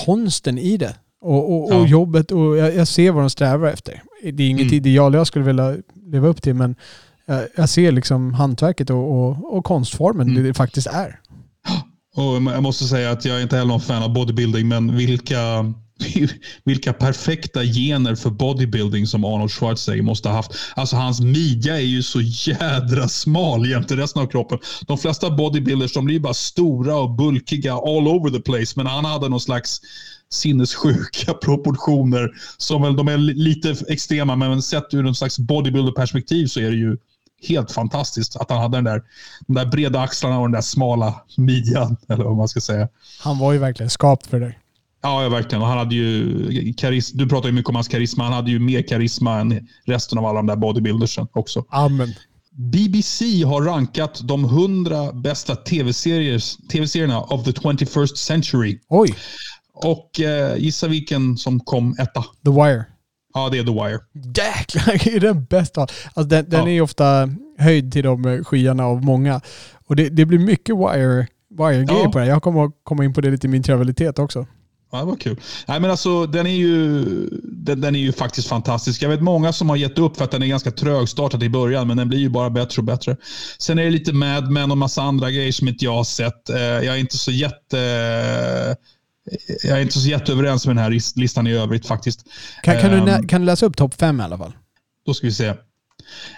konsten 0.05 0.57
i 0.57 0.77
det. 0.77 0.95
Och, 1.21 1.51
och, 1.53 1.63
och 1.75 1.81
Ja. 1.81 1.87
jobbet 1.87 2.31
och 2.31 2.57
jag, 2.57 2.75
jag 2.75 2.87
ser 2.87 3.11
vad 3.11 3.23
de 3.23 3.29
strävar 3.29 3.67
efter. 3.67 4.01
Det 4.33 4.43
är 4.43 4.49
inget 4.49 4.61
Mm. 4.61 4.73
ideal 4.73 5.13
jag 5.13 5.27
skulle 5.27 5.45
vilja 5.45 5.75
leva 6.11 6.27
upp 6.27 6.41
till 6.41 6.53
men 6.53 6.75
jag, 7.25 7.43
jag 7.55 7.69
ser 7.69 7.91
liksom 7.91 8.33
hantverket 8.33 8.89
och, 8.89 9.11
och, 9.11 9.55
och 9.57 9.65
konstformen 9.65 10.29
Mm. 10.29 10.43
det 10.43 10.53
faktiskt 10.53 10.87
är. 10.87 11.19
Och 12.15 12.23
jag 12.53 12.63
måste 12.63 12.83
säga 12.85 13.11
att 13.11 13.25
jag 13.25 13.37
är 13.37 13.41
inte 13.43 13.55
heller 13.55 13.67
någon 13.67 13.81
fan 13.81 14.03
av 14.03 14.13
bodybuilding, 14.13 14.67
men 14.67 14.95
vilka, 14.97 15.73
vilka 16.63 16.93
perfekta 16.93 17.63
gener 17.63 18.15
för 18.15 18.29
bodybuilding 18.29 19.07
som 19.07 19.25
Arnold 19.25 19.51
Schwarzenegger 19.51 20.03
måste 20.03 20.29
ha 20.29 20.35
haft. 20.35 20.51
Alltså 20.75 20.95
hans 20.95 21.21
midja 21.21 21.75
är 21.75 21.85
ju 21.85 22.03
så 22.03 22.21
jädra 22.21 23.07
smal 23.07 23.69
jämte 23.69 23.95
resten 23.95 24.21
av 24.21 24.27
kroppen. 24.27 24.59
De 24.87 24.97
flesta 24.97 25.31
bodybuilders 25.31 25.93
de 25.93 26.05
blir 26.05 26.19
bara 26.19 26.33
stora 26.33 26.95
och 26.95 27.11
bulkiga 27.11 27.73
all 27.73 28.07
over 28.07 28.29
the 28.29 28.39
place, 28.39 28.73
men 28.75 28.87
han 28.87 29.05
hade 29.05 29.29
någon 29.29 29.41
slags 29.41 29.81
sinnessjuka 30.29 31.33
proportioner 31.41 32.31
som 32.57 32.81
väl 32.81 32.95
de 32.95 33.07
är 33.07 33.17
lite 33.17 33.75
extrema, 33.89 34.35
men 34.35 34.61
sett 34.61 34.93
ur 34.93 35.07
en 35.07 35.15
slags 35.15 35.39
bodybuilder-perspektiv 35.39 36.47
så 36.47 36.59
är 36.59 36.71
det 36.71 36.77
ju 36.77 36.97
helt 37.47 37.71
fantastiskt 37.71 38.35
att 38.35 38.49
han 38.49 38.61
hade 38.61 38.77
den 38.77 38.83
där, 38.83 39.03
de 39.47 39.55
där 39.55 39.65
breda 39.65 39.99
axlarna 40.01 40.37
och 40.37 40.45
den 40.45 40.51
där 40.51 40.61
smala 40.61 41.23
midjan, 41.37 41.97
eller 42.09 42.23
vad 42.23 42.37
man 42.37 42.47
ska 42.47 42.61
säga. 42.61 42.87
Han 43.19 43.39
var 43.39 43.53
ju 43.53 43.59
verkligen 43.59 43.89
skapt 43.89 44.27
för 44.27 44.39
det. 44.39 44.55
Ja, 45.05 45.23
ja, 45.23 45.29
verkligen. 45.29 45.61
Och 45.61 45.67
han 45.67 45.77
hade 45.77 45.95
ju 45.95 46.73
karis 46.77 47.11
du 47.11 47.29
pratar 47.29 47.49
ju 47.49 47.55
mycket 47.55 47.69
om 47.69 47.75
hans 47.75 47.87
karisma. 47.87 48.23
Han 48.23 48.33
hade 48.33 48.51
ju 48.51 48.59
mer 48.59 48.81
karisma 48.81 49.39
än 49.39 49.67
resten 49.85 50.17
av 50.17 50.25
alla 50.25 50.39
de 50.39 50.47
där 50.47 50.55
bodybuildersen 50.55 51.27
också. 51.33 51.65
Amen. 51.69 52.13
BBC 52.51 53.43
har 53.43 53.61
rankat 53.61 54.21
de 54.27 54.43
100 54.45 55.11
bästa 55.13 55.53
tv-serier- 55.55 56.67
tv-serierna 56.71 57.21
of 57.21 57.43
the 57.43 57.51
21st 57.51 58.15
century. 58.15 58.79
Oj, 58.89 59.15
Och 59.73 60.19
eh, 60.19 60.57
gissa 60.57 60.87
vilken 60.87 61.37
som 61.37 61.59
kom 61.59 61.95
etta? 61.99 62.21
The 62.45 62.51
Wire. 62.51 62.85
Ja, 63.33 63.49
det 63.49 63.57
är 63.57 63.63
The 63.63 63.71
Wire. 63.71 63.99
Jäklar, 64.37 65.07
är 65.15 65.19
den 65.19 65.45
bästa. 65.45 65.81
Alltså 65.81 66.23
den, 66.23 66.49
den 66.49 66.59
Ja. 66.61 66.67
är 66.67 66.73
ju 66.73 66.81
ofta 66.81 67.29
höjd 67.57 67.91
till 67.93 68.03
de 68.03 68.43
skyarna 68.43 68.85
av 68.85 69.03
många. 69.03 69.41
Och 69.87 69.95
det, 69.95 70.09
det 70.09 70.25
blir 70.25 70.39
mycket 70.39 70.75
Wire, 70.75 71.27
Wire-grejer 71.49 72.03
Ja. 72.03 72.11
på 72.11 72.19
det. 72.19 72.25
Jag 72.25 72.43
kommer 72.43 72.65
att 72.65 72.71
komma 72.83 73.05
in 73.05 73.13
på 73.13 73.21
det 73.21 73.31
lite 73.31 73.47
i 73.47 73.49
min 73.49 73.63
trivialitet 73.63 74.19
också. 74.19 74.45
Ja, 74.95 74.99
det 75.01 75.05
var 75.05 75.15
kul. 75.15 75.39
Nej, 75.67 75.79
men 75.79 75.91
alltså, 75.91 76.25
den, 76.25 76.45
är 76.47 76.55
ju, 76.55 77.03
den, 77.43 77.81
den 77.81 77.95
är 77.95 77.99
ju 77.99 78.11
faktiskt 78.11 78.47
fantastisk. 78.47 79.01
Jag 79.01 79.09
vet 79.09 79.21
många 79.21 79.53
som 79.53 79.69
har 79.69 79.75
gett 79.75 79.97
upp 79.99 80.17
för 80.17 80.23
att 80.25 80.31
den 80.31 80.43
är 80.43 80.47
ganska 80.47 80.71
trögstartad 80.71 81.43
i 81.43 81.49
början, 81.49 81.87
men 81.87 81.97
den 81.97 82.09
blir 82.09 82.19
ju 82.19 82.29
bara 82.29 82.49
bättre 82.49 82.79
och 82.79 82.85
bättre. 82.85 83.17
Sen 83.59 83.79
är 83.79 83.83
det 83.83 83.89
lite 83.89 84.13
Mad 84.13 84.51
Men 84.51 84.71
och 84.71 84.77
massa 84.77 85.01
andra 85.01 85.31
grejer 85.31 85.51
som 85.51 85.67
inte 85.67 85.85
jag 85.85 85.93
har 85.95 86.03
sett. 86.03 86.49
Eh, 86.49 86.57
Jag 86.59 86.85
är 86.85 86.97
inte 86.97 87.17
så 87.17 87.31
jätte... 87.31 87.77
Jag 89.63 89.77
är 89.77 89.81
inte 89.81 89.99
så 89.99 90.09
jätteöverens 90.09 90.67
med 90.67 90.75
den 90.75 90.83
här 90.83 90.91
lis- 90.91 91.13
listan 91.19 91.47
i 91.47 91.53
övrigt 91.53 91.87
faktiskt. 91.87 92.25
Kan, 92.63 92.81
kan, 92.81 92.91
du, 93.05 93.11
Ehm, 93.11 93.27
kan 93.27 93.41
du 93.41 93.45
läsa 93.45 93.65
upp 93.65 93.77
topp 93.77 93.93
fem 93.93 94.19
i 94.19 94.23
alla 94.23 94.37
fall? 94.37 94.53
Då 95.05 95.13
ska 95.13 95.27
vi 95.27 95.33
se. 95.33 95.53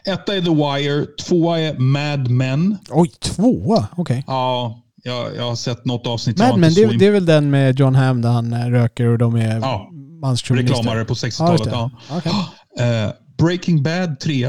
Etta 0.06 0.36
är 0.36 0.42
The 0.42 0.50
Wire, 0.82 1.06
tvåa 1.06 1.60
är 1.60 1.78
Mad 1.78 2.30
Men. 2.32 2.78
Oj, 2.90 3.10
tvåa? 3.20 3.88
Okej. 3.98 4.24
Ja, 4.28 4.82
jag, 5.08 5.36
jag 5.36 5.44
har 5.44 5.56
sett 5.56 5.86
något 5.86 6.08
avsnitt. 6.08 6.38
Mad 6.38 6.60
Men, 6.60 6.74
det, 6.74 6.98
det 6.98 7.06
är 7.06 7.12
väl 7.12 7.26
den 7.26 7.50
med 7.50 7.80
John 7.80 7.96
Hamm 7.96 8.22
där 8.22 8.30
han 8.30 8.54
eh, 8.54 8.66
röker 8.70 9.06
och 9.06 9.18
de 9.18 9.36
är 9.36 9.60
Ja, 9.60 9.90
manschauvinister? 10.22 10.78
reklamare 10.78 11.06
på 11.06 11.14
Ja, 11.22 11.26
just 11.28 11.40
60-talet. 11.40 11.64
det. 11.64 11.70
Ja, 11.70 11.92
Okej. 12.10 12.32
Eh, 12.80 13.12
Breaking 13.38 13.84
Bad 13.84 14.20
3. 14.20 14.44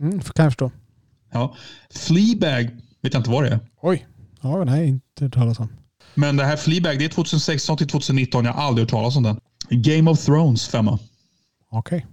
Mm, 0.00 0.20
kan 0.20 0.42
jag 0.44 0.52
förstå. 0.52 0.70
Ja. 1.32 1.54
Fleabag 1.94 2.70
vet 3.02 3.14
jag 3.14 3.20
inte 3.20 3.30
vad 3.30 3.44
det 3.44 3.48
är. 3.50 3.60
Oj. 3.82 4.06
Ja, 4.42 4.58
den 4.58 4.68
har 4.68 4.76
jag 4.76 4.86
inte 4.86 5.24
hört 5.24 5.34
talas 5.34 5.58
om. 5.58 5.68
Men 6.14 6.36
det 6.36 6.44
här 6.44 6.56
Fleabag 6.56 6.98
det 6.98 7.04
är 7.04 7.08
2016 7.08 7.76
till 7.76 7.88
2019. 7.88 8.44
Jag 8.44 8.52
har 8.52 8.62
aldrig 8.62 8.82
hört 8.84 8.90
talas 8.90 9.16
om 9.16 9.22
den. 9.22 9.40
Game 9.70 10.10
of 10.10 10.24
Thrones 10.24 10.68
femma. 10.68 10.98
Okej. 11.70 12.06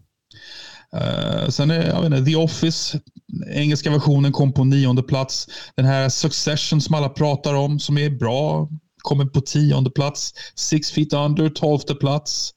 Eh, 0.94 1.50
sen 1.50 1.72
är 1.72 1.88
jag 1.88 2.02
vet 2.02 2.06
inte, 2.20 2.26
The 2.32 2.36
Office. 2.36 3.00
Engelska 3.48 3.92
versionen 3.92 4.32
kom 4.32 4.54
på 4.54 4.64
nionde 4.64 5.04
plats. 5.04 5.48
Den 5.76 5.86
här 5.86 6.10
Succession 6.10 6.82
som 6.82 6.96
alla 6.96 7.10
pratar 7.10 7.54
om 7.54 7.80
som 7.80 7.98
är 7.98 8.10
bra 8.10 8.70
kommer 8.98 9.26
på 9.26 9.42
tionde 9.42 9.92
plats. 9.92 10.34
Six 10.56 10.92
Feet 10.92 11.14
Under 11.14 11.50
tolfte 11.50 11.96
plats. 11.96 12.54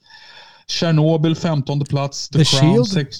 Chernobyl 0.66 1.36
femtonde 1.36 1.84
plats. 1.84 2.28
The 2.28 2.44
Shield? 2.44 2.86
sex... 2.86 3.16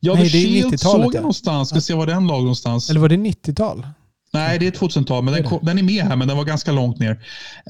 Ja, 0.00 0.14
Nej, 0.14 0.30
The 0.30 0.30
Shield 0.30 0.66
90-talet, 0.66 0.80
såg 0.80 1.00
ja. 1.00 1.10
jag 1.14 1.22
någonstans. 1.22 1.68
Ska 1.68 1.80
se 1.80 1.94
var 1.94 2.06
den 2.06 2.26
lag 2.26 2.40
någonstans. 2.40 2.90
Eller 2.90 3.00
var 3.00 3.08
det 3.08 3.16
90-tal? 3.16 3.86
Nej, 4.32 4.58
det 4.58 4.66
är 4.66 4.70
2000-tal, 4.70 5.24
men 5.24 5.34
Det 5.34 5.38
är 5.38 5.42
den, 5.42 5.50
kom, 5.50 5.58
den 5.62 5.78
är 5.78 5.82
med 5.82 6.04
här, 6.04 6.16
men 6.16 6.28
den 6.28 6.36
var 6.36 6.44
ganska 6.44 6.72
långt 6.72 6.98
ner. 6.98 7.10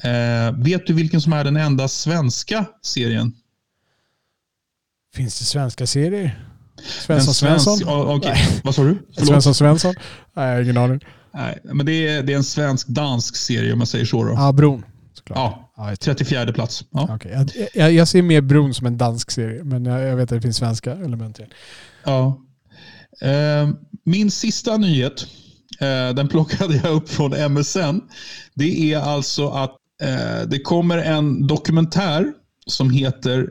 Eh, 0.03 0.57
vet 0.57 0.87
du 0.87 0.93
vilken 0.93 1.21
som 1.21 1.33
är 1.33 1.43
den 1.43 1.57
enda 1.57 1.87
svenska 1.87 2.65
serien? 2.81 3.33
Finns 5.15 5.39
det 5.39 5.45
svenska 5.45 5.87
serier? 5.87 6.50
En 6.85 7.21
Svensson 7.21 7.33
svensk- 7.33 7.63
Svensson? 7.63 8.07
okej. 8.09 8.31
Nej. 8.35 8.61
Vad 8.63 8.75
sa 8.75 8.83
du? 8.83 8.97
Förlåt. 9.15 9.27
Svensson 9.27 9.55
Svensson? 9.55 9.93
Nej, 10.35 10.47
jag 10.49 10.55
har 10.55 10.61
ingen 10.61 10.77
aning. 10.77 10.99
Nej, 11.33 11.59
men 11.63 11.85
det 11.85 12.07
är, 12.07 12.23
det 12.23 12.33
är 12.33 12.37
en 12.37 12.43
svensk-dansk 12.43 13.35
serie 13.35 13.73
om 13.73 13.79
jag 13.79 13.87
säger 13.87 14.05
så. 14.05 14.23
Då. 14.23 14.31
Ja, 14.33 14.51
Bron. 14.51 14.85
Såklart. 15.13 15.37
Ja, 15.37 15.67
Ja, 15.77 15.89
jag 15.89 15.99
34 15.99 16.53
plats. 16.53 16.83
Ja. 16.91 17.09
Okej, 17.15 17.31
Jag, 17.31 17.49
jag, 17.73 17.91
jag 17.93 18.07
ser 18.07 18.21
mer 18.21 18.41
Bron 18.41 18.73
som 18.73 18.87
en 18.87 18.97
dansk 18.97 19.31
serie, 19.31 19.63
men 19.63 19.85
jag, 19.85 20.01
jag 20.01 20.15
vet 20.15 20.23
att 20.23 20.29
det 20.29 20.41
finns 20.41 20.57
svenska 20.57 20.91
element 20.91 21.39
i. 21.39 21.43
Ja. 22.03 22.41
Eh, 23.21 23.69
min 24.05 24.31
sista 24.31 24.77
nyhet, 24.77 25.27
eh, 25.79 26.15
den 26.15 26.27
plockade 26.29 26.75
jag 26.83 26.93
upp 26.93 27.09
från 27.09 27.51
MSN. 27.53 27.99
Det 28.53 28.93
är 28.93 28.99
alltså 28.99 29.49
att 29.49 29.71
eh, 30.03 30.47
det 30.47 30.59
kommer 30.59 30.97
en 30.97 31.47
dokumentär 31.47 32.25
som 32.67 32.89
heter 32.89 33.47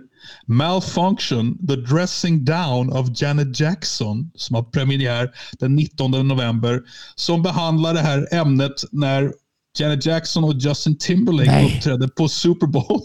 Malfunction, 0.47 1.67
The 1.67 1.77
Dressing 1.77 2.45
Down 2.45 2.93
of 2.93 3.09
Janet 3.23 3.61
Jackson 3.61 4.31
som 4.35 4.57
har 4.57 4.63
premiär 4.63 5.31
den 5.59 5.77
19 5.77 6.11
november. 6.11 6.81
Som 7.15 7.43
behandlar 7.43 7.95
det 7.95 8.01
här 8.01 8.35
ämnet 8.35 8.85
när 8.93 9.33
Janet 9.79 10.07
Jackson 10.07 10.45
och 10.45 10.55
Justin 10.55 10.99
Timberlake 10.99 11.51
Nej. 11.51 11.77
uppträdde 11.77 12.09
på 12.09 12.29
Super 12.29 12.67
Bowl. 12.67 13.01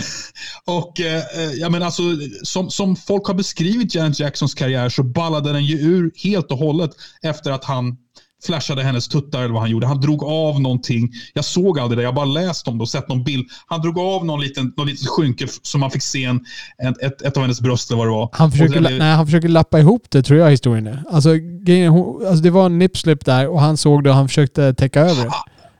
och 0.66 1.00
eh, 1.00 1.22
eh, 1.36 1.52
jag 1.52 1.72
menar 1.72 1.86
alltså, 1.86 2.02
som, 2.42 2.70
som 2.70 2.96
folk 2.96 3.26
har 3.26 3.34
beskrivit 3.34 3.94
Janet 3.94 4.20
Jacksons 4.20 4.54
karriär 4.54 4.88
så 4.88 5.02
ballade 5.02 5.52
den 5.52 5.64
ju 5.64 5.78
ur 5.78 6.12
helt 6.24 6.52
och 6.52 6.58
hållet 6.58 6.90
efter 7.22 7.50
att 7.50 7.64
han 7.64 7.96
flashade 8.46 8.82
hennes 8.82 9.08
tuttar 9.08 9.38
eller 9.38 9.52
vad 9.52 9.62
han 9.62 9.70
gjorde. 9.70 9.86
Han 9.86 10.00
drog 10.00 10.24
av 10.24 10.60
någonting. 10.60 11.10
Jag 11.34 11.44
såg 11.44 11.78
aldrig 11.78 11.98
det. 11.98 12.02
Jag 12.02 12.14
bara 12.14 12.24
läst 12.24 12.68
om 12.68 12.78
det 12.78 12.82
och 12.82 12.88
sett 12.88 13.08
någon 13.08 13.24
bild. 13.24 13.46
Han 13.66 13.80
drog 13.80 13.98
av 13.98 14.26
någon 14.26 14.40
liten, 14.40 14.72
någon 14.76 14.86
liten 14.86 15.06
skynke 15.06 15.46
så 15.62 15.78
man 15.78 15.90
fick 15.90 16.02
se 16.02 16.24
en, 16.24 16.40
ett, 17.02 17.22
ett, 17.22 17.36
av 17.36 17.42
hennes 17.42 17.60
bröst 17.60 17.90
eller 17.90 17.98
vad 17.98 18.06
det 18.06 18.12
var. 18.12 18.28
Han 18.32 18.50
försöker, 18.50 18.80
la, 18.80 18.90
nej, 18.90 19.14
han 19.14 19.26
försöker 19.26 19.48
lappa 19.48 19.78
ihop 19.78 20.06
det, 20.08 20.22
tror 20.22 20.38
jag 20.38 20.50
historien 20.50 20.86
är. 20.86 21.02
Alltså, 21.10 21.34
grejen 21.62 21.84
är, 21.84 21.88
hon, 21.88 22.26
alltså 22.26 22.42
det 22.42 22.50
var 22.50 22.66
en 22.66 22.78
nipslip 22.78 23.24
där 23.24 23.48
och 23.48 23.60
han 23.60 23.76
såg 23.76 24.04
det 24.04 24.10
och 24.10 24.16
han 24.16 24.28
försökte 24.28 24.74
täcka 24.74 25.00
över 25.00 25.24
det. 25.24 25.30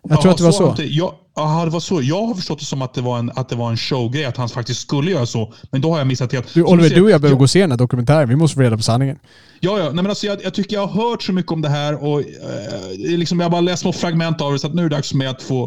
Jag 0.03 0.21
tror 0.21 0.27
Ja, 0.27 0.31
att 0.31 0.37
det 0.37 0.43
var 0.45 0.53
har 0.53 0.59
så. 0.59 0.69
inte- 0.71 0.85
Jag, 0.95 1.15
aha, 1.37 1.65
det 1.65 1.71
var 1.71 1.81
så. 1.81 2.03
Jag 2.03 2.27
har 2.27 2.35
förstått 2.35 2.59
det 2.59 2.65
som 2.65 2.83
att 2.83 2.95
det 2.95 3.01
var 3.01 3.19
en, 3.19 3.31
att 3.35 3.49
det 3.49 3.57
var 3.57 3.71
en 3.71 3.77
showgrej, 3.77 4.25
att 4.25 4.37
han 4.37 4.49
faktiskt 4.49 4.81
skulle 4.81 5.11
göra 5.11 5.27
så. 5.27 5.53
Men 5.71 5.81
då 5.81 5.91
har 5.91 5.99
jag 5.99 6.07
missat 6.07 6.33
helt. 6.33 6.55
Du, 6.55 6.61
Så 6.61 6.67
Oliver, 6.67 6.89
ser- 6.89 6.97
du 6.97 7.03
och 7.03 7.11
jag 7.11 7.21
behöver 7.21 7.39
gå 7.39 7.45
och 7.45 7.51
se 7.51 7.61
den 7.61 7.71
här 7.71 7.79
dokumentären. 7.79 8.29
Vi 8.29 8.37
måste 8.37 8.55
få 8.55 8.61
reda 8.61 8.77
på 8.77 8.83
sanningen. 8.83 9.19
Ja, 9.61 9.79
ja. 9.79 9.85
Nej, 9.85 9.95
men 9.95 10.07
alltså, 10.07 10.27
jag, 10.27 10.45
jag 10.45 10.55
tycker 10.55 10.77
jag 10.77 10.87
har 10.87 11.11
hört 11.11 11.23
så 11.23 11.33
mycket 11.33 11.53
om 11.53 11.63
det 11.63 11.69
här 11.69 12.05
och 12.05 12.21
eh, 12.21 12.27
liksom, 12.99 13.41
jag 13.41 13.45
har 13.45 13.51
bara 13.51 13.61
läst 13.61 13.83
små 13.83 13.93
fragment 13.93 14.41
av 14.41 14.53
det 14.53 14.59
så 14.59 14.67
att 14.67 14.75
nu 14.75 14.85
är 14.85 14.89
det 14.89 14.97
dags 14.97 15.09
för 15.09 15.17
mig 15.17 15.27
att 15.27 15.43
få 15.43 15.65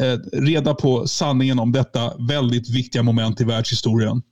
eh, 0.00 0.40
reda 0.40 0.74
på 0.74 1.06
sanningen 1.08 1.58
om 1.58 1.72
detta 1.72 2.12
väldigt 2.18 2.70
viktiga 2.70 3.02
moment 3.02 3.40
i 3.40 3.44
världshistorien. 3.44 4.22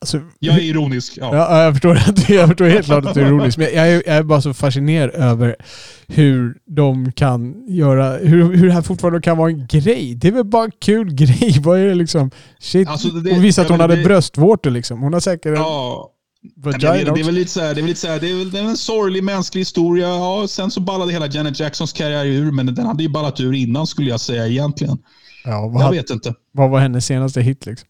Alltså, 0.00 0.20
Jag 0.38 0.56
är 0.56 0.60
ironisk. 0.62 1.12
Ja. 1.20 1.36
Ja, 1.36 1.62
jag 1.62 1.72
förstår, 1.74 1.96
att- 1.96 2.28
jag 2.28 2.48
förstår 2.48 2.66
helt 2.66 2.86
klart 2.86 3.06
att 3.06 3.14
du 3.14 3.20
är 3.20 3.26
ironisk. 3.26 3.58
Men 3.58 3.66
jag 3.74 3.88
är, 3.88 4.02
jag 4.06 4.16
är 4.16 4.22
bara 4.22 4.42
så 4.42 4.54
fascinerad 4.54 5.10
över 5.14 5.56
hur 6.06 6.54
de 6.66 7.12
kan 7.12 7.66
göra, 7.68 8.16
hur, 8.16 8.52
hur 8.56 8.66
det 8.66 8.72
här 8.72 8.82
fortfarande 8.82 9.20
kan 9.20 9.36
vara 9.36 9.50
en 9.50 9.66
grej. 9.66 10.14
Det 10.14 10.28
är 10.28 10.32
väl 10.32 10.44
bara 10.44 10.64
en 10.64 10.70
kul 10.80 11.14
grej. 11.14 11.56
Vad 11.62 11.78
är 11.78 11.84
det 11.86 11.94
liksom? 11.94 12.30
Shit. 12.60 12.88
Alltså, 12.88 13.08
det- 13.08 13.30
hon 13.30 13.42
visade 13.42 13.64
att 13.66 13.70
hon 13.70 13.80
hade 13.80 13.96
det- 13.96 14.04
bröstvårtor 14.04 14.70
liksom. 14.70 15.00
Hon 15.00 15.12
har 15.12 15.20
säkert... 15.20 15.52
Ja, 15.56 16.10
det, 16.64 16.68
är, 16.86 17.04
det 17.14 17.20
är 17.20 17.24
väl 17.24 17.34
lite 17.34 17.50
så 17.50 17.60
här, 17.60 17.74
det 17.74 17.80
är 17.80 17.82
väl 17.82 17.88
lite 17.88 18.00
så 18.00 18.08
här, 18.08 18.20
det 18.20 18.30
är, 18.30 18.34
väl, 18.38 18.50
det 18.50 18.58
är 18.58 18.62
en 18.62 18.76
sorglig 18.76 19.24
mänsklig 19.24 19.60
historia. 19.60 20.08
Ja, 20.08 20.46
sen 20.48 20.70
så 20.70 20.80
ballade 20.80 21.12
hela 21.12 21.26
Janet 21.26 21.60
Jacksons 21.60 21.92
karriär 21.92 22.24
ur, 22.26 22.50
men 22.52 22.74
den 22.74 22.86
hade 22.86 23.02
ju 23.02 23.08
ballat 23.08 23.40
ur 23.40 23.52
innan 23.54 23.86
skulle 23.86 24.10
jag 24.10 24.20
säga 24.20 24.46
egentligen. 24.46 24.98
Ja, 25.44 25.68
vad, 25.68 25.82
jag 25.84 25.90
vet 25.90 26.10
inte. 26.10 26.34
Vad 26.52 26.70
var 26.70 26.78
hennes 26.80 27.06
senaste 27.06 27.40
hit 27.40 27.66
liksom? 27.66 27.87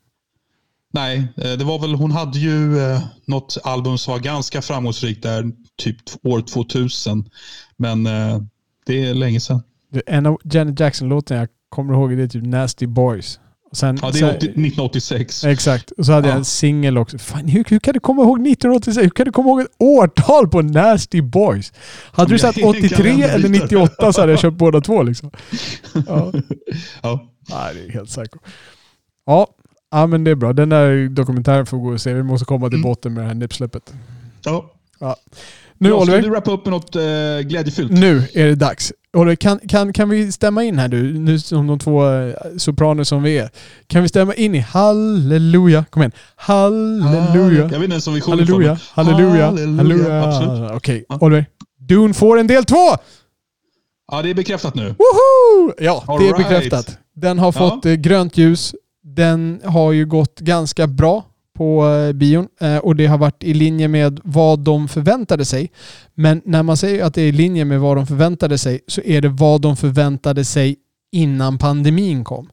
Nej, 0.92 1.28
eh, 1.36 1.52
det 1.52 1.64
var 1.64 1.78
väl, 1.78 1.94
hon 1.94 2.10
hade 2.10 2.38
ju 2.38 2.78
eh, 2.78 3.02
något 3.26 3.58
album 3.64 3.98
som 3.98 4.12
var 4.12 4.20
ganska 4.20 4.62
framgångsrikt 4.62 5.22
där, 5.22 5.44
typ 5.76 5.96
år 6.22 6.40
2000. 6.40 7.30
Men 7.76 8.06
eh, 8.06 8.42
det 8.86 9.06
är 9.06 9.14
länge 9.14 9.40
sedan. 9.40 9.62
En 10.06 10.26
av 10.26 10.40
Janet 10.44 10.80
Jackson-låten 10.80 11.36
jag 11.36 11.48
kommer 11.68 11.94
ihåg 11.94 12.16
det 12.16 12.22
är 12.22 12.28
typ 12.28 12.46
Nasty 12.46 12.86
Boys. 12.86 13.40
Sen, 13.72 13.98
ja, 14.02 14.10
det 14.10 14.20
är 14.20 14.36
80, 14.36 14.36
1986. 14.36 15.44
Exakt. 15.44 15.90
Och 15.90 16.06
så 16.06 16.12
hade 16.12 16.28
ja. 16.28 16.32
jag 16.32 16.38
en 16.38 16.44
singel 16.44 16.98
också. 16.98 17.18
Fan, 17.18 17.48
hur, 17.48 17.64
hur, 17.68 17.78
kan 17.78 17.94
du 17.94 18.00
komma 18.00 18.22
ihåg 18.22 18.36
1986? 18.40 19.04
Hur 19.04 19.10
kan 19.10 19.26
du 19.26 19.32
komma 19.32 19.48
ihåg 19.48 19.60
ett 19.60 19.74
årtal 19.78 20.48
på 20.48 20.62
Nasty 20.62 21.22
Boys? 21.22 21.72
Hade 22.12 22.34
du 22.34 22.38
sagt 22.38 22.58
83 22.64 23.22
eller 23.22 23.48
98 23.48 24.12
så 24.12 24.20
hade 24.20 24.32
jag 24.32 24.40
köpt 24.40 24.56
båda 24.56 24.80
två 24.80 25.02
liksom. 25.02 25.30
Ja. 26.06 26.32
ja. 27.02 27.28
Nej, 27.48 27.74
det 27.74 27.80
är 27.80 27.90
helt 27.90 28.10
säkert. 28.10 28.40
Ja. 29.26 29.46
Ja, 29.90 30.06
men 30.06 30.24
det 30.24 30.30
är 30.30 30.34
bra. 30.34 30.52
Den 30.52 30.68
där 30.68 31.08
dokumentären 31.08 31.66
får 31.66 31.78
gå 31.78 31.88
och 31.88 32.00
se. 32.00 32.14
Vi 32.14 32.22
måste 32.22 32.44
komma 32.44 32.68
till 32.68 32.78
mm. 32.78 32.90
botten 32.90 33.14
med 33.14 33.24
det 33.24 33.28
här 33.28 33.34
nippsläppet. 33.34 33.94
Ja. 34.44 34.70
ja. 34.98 35.16
Nu, 35.78 35.88
Bra, 35.88 36.00
Oliver. 36.00 36.20
Ska 36.20 36.28
du 36.28 36.34
rappa 36.34 36.50
upp 36.50 36.64
med 36.64 36.72
något 36.72 36.96
uh, 36.96 37.02
glädjefyllt? 37.40 37.92
Nu 37.92 38.22
är 38.34 38.46
det 38.46 38.54
dags. 38.54 38.92
Oliver, 39.12 39.36
kan, 39.36 39.58
kan, 39.58 39.92
kan 39.92 40.08
vi 40.08 40.32
stämma 40.32 40.64
in 40.64 40.78
här 40.78 40.88
nu, 40.88 41.18
nu 41.18 41.38
som 41.38 41.66
de 41.66 41.78
två 41.78 42.04
uh, 42.04 42.34
sopraner 42.56 43.04
som 43.04 43.22
vi 43.22 43.38
är. 43.38 43.50
Kan 43.86 44.02
vi 44.02 44.08
stämma 44.08 44.34
in 44.34 44.54
i 44.54 44.58
halleluja? 44.58 45.84
Kom 45.90 46.02
igen. 46.02 46.12
Halleluja. 46.36 47.64
Ah, 47.64 47.68
jag 47.72 47.78
vet 47.78 47.82
inte 47.82 47.92
ens 47.92 48.06
om 48.06 48.14
vi 48.14 48.20
sjunger 48.20 48.38
halleluja. 48.38 48.76
För 48.76 49.02
halleluja. 49.02 49.46
Halleluja. 49.46 49.76
Halleluja. 49.76 50.24
Absolut. 50.24 50.70
Okej, 50.70 51.04
okay. 51.08 51.26
Oliver. 51.26 51.46
Dune 51.88 52.14
får 52.14 52.38
en 52.38 52.46
del 52.46 52.64
två! 52.64 52.96
Ja, 54.12 54.22
det 54.22 54.30
är 54.30 54.34
bekräftat 54.34 54.74
nu. 54.74 54.82
Woho! 54.82 55.72
Ja, 55.78 56.04
All 56.06 56.20
det 56.20 56.28
är 56.28 56.32
right. 56.32 56.48
bekräftat. 56.48 56.98
Den 57.14 57.38
har 57.38 57.52
fått 57.52 57.84
ja. 57.84 57.90
Eh, 57.90 57.96
grönt 57.96 58.36
ljus. 58.36 58.74
Den 59.14 59.60
har 59.64 59.92
ju 59.92 60.06
gått 60.06 60.40
ganska 60.40 60.86
bra 60.86 61.24
på 61.58 61.88
eh, 61.88 62.12
bion 62.12 62.48
eh, 62.60 62.76
och 62.76 62.96
det 62.96 63.06
har 63.06 63.18
varit 63.18 63.44
i 63.44 63.54
linje 63.54 63.88
med 63.88 64.20
vad 64.24 64.58
de 64.58 64.88
förväntade 64.88 65.44
sig. 65.44 65.70
Men 66.14 66.42
när 66.44 66.62
man 66.62 66.76
säger 66.76 67.04
att 67.04 67.14
det 67.14 67.22
är 67.22 67.28
i 67.28 67.32
linje 67.32 67.64
med 67.64 67.80
vad 67.80 67.96
de 67.96 68.06
förväntade 68.06 68.58
sig 68.58 68.80
så 68.86 69.00
är 69.00 69.20
det 69.20 69.28
vad 69.28 69.60
de 69.60 69.76
förväntade 69.76 70.44
sig 70.44 70.76
innan 71.12 71.58
pandemin 71.58 72.24
kom. 72.24 72.50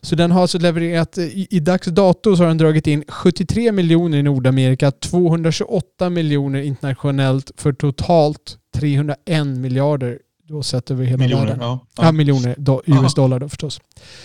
Så 0.00 0.14
den 0.14 0.30
har 0.30 0.42
alltså 0.42 0.58
levererat, 0.58 1.18
i, 1.18 1.46
i 1.50 1.60
dags 1.60 1.86
dato 1.86 2.36
så 2.36 2.42
har 2.42 2.48
den 2.48 2.58
dragit 2.58 2.86
in 2.86 3.04
73 3.08 3.72
miljoner 3.72 4.18
i 4.18 4.22
Nordamerika, 4.22 4.90
228 4.90 6.10
miljoner 6.10 6.62
internationellt 6.62 7.50
för 7.56 7.72
totalt 7.72 8.58
301 8.74 9.46
miljarder 9.46 10.18
då 10.48 10.62
sett 10.62 10.90
över 10.90 11.04
hela 11.04 11.18
miljoner, 11.18 11.46
världen. 11.46 11.58
Ja, 11.60 11.86
ja. 11.96 12.04
ja 12.04 12.12
miljoner 12.12 12.54
do, 12.58 12.82
US 12.86 13.14
dollar 13.14 13.38
då 13.38 13.48
förstås. 13.48 13.80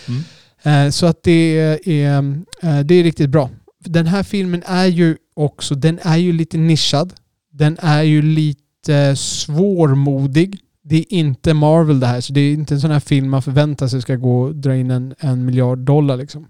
Mm. 0.08 0.22
Eh, 0.62 0.88
så 0.90 1.06
att 1.06 1.22
det 1.22 1.58
är, 1.58 2.82
det 2.84 2.94
är 2.94 3.02
riktigt 3.02 3.30
bra 3.30 3.50
den 3.88 4.06
här 4.06 4.22
filmen 4.22 4.62
är 4.66 4.86
ju 4.86 5.16
också, 5.34 5.74
den 5.74 5.98
är 6.02 6.16
ju 6.16 6.32
lite 6.32 6.58
nischad. 6.58 7.14
Den 7.52 7.78
är 7.80 8.02
ju 8.02 8.22
lite 8.22 9.16
svårmodig. 9.16 10.60
Det 10.82 10.96
är 10.96 11.12
inte 11.12 11.54
Marvel 11.54 12.00
det 12.00 12.06
här, 12.06 12.20
så 12.20 12.32
det 12.32 12.40
är 12.40 12.52
inte 12.52 12.74
en 12.74 12.80
sån 12.80 12.90
här 12.90 13.00
film 13.00 13.30
man 13.30 13.42
förväntar 13.42 13.88
sig 13.88 14.02
ska 14.02 14.14
gå 14.14 14.40
och 14.40 14.56
dra 14.56 14.76
in 14.76 14.90
en, 14.90 15.14
en 15.18 15.44
miljard 15.44 15.78
dollar 15.78 16.16
liksom. 16.16 16.46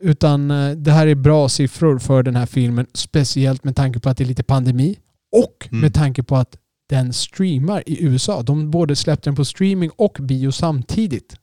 Utan 0.00 0.50
eh, 0.50 0.70
det 0.70 0.92
här 0.92 1.06
är 1.06 1.14
bra 1.14 1.48
siffror 1.48 1.98
för 1.98 2.22
den 2.22 2.36
här 2.36 2.46
filmen, 2.46 2.86
speciellt 2.94 3.64
med 3.64 3.76
tanke 3.76 4.00
på 4.00 4.08
att 4.08 4.16
det 4.16 4.24
är 4.24 4.28
lite 4.28 4.42
pandemi 4.42 4.98
och 5.36 5.68
mm. 5.70 5.80
med 5.80 5.94
tanke 5.94 6.22
på 6.22 6.36
att 6.36 6.56
den 6.88 7.12
streamar 7.12 7.82
i 7.86 8.04
USA. 8.04 8.42
De 8.42 8.70
både 8.70 8.96
släppte 8.96 9.30
den 9.30 9.36
på 9.36 9.44
streaming 9.44 9.90
och 9.96 10.18
bio 10.20 10.50
samtidigt. 10.50 11.36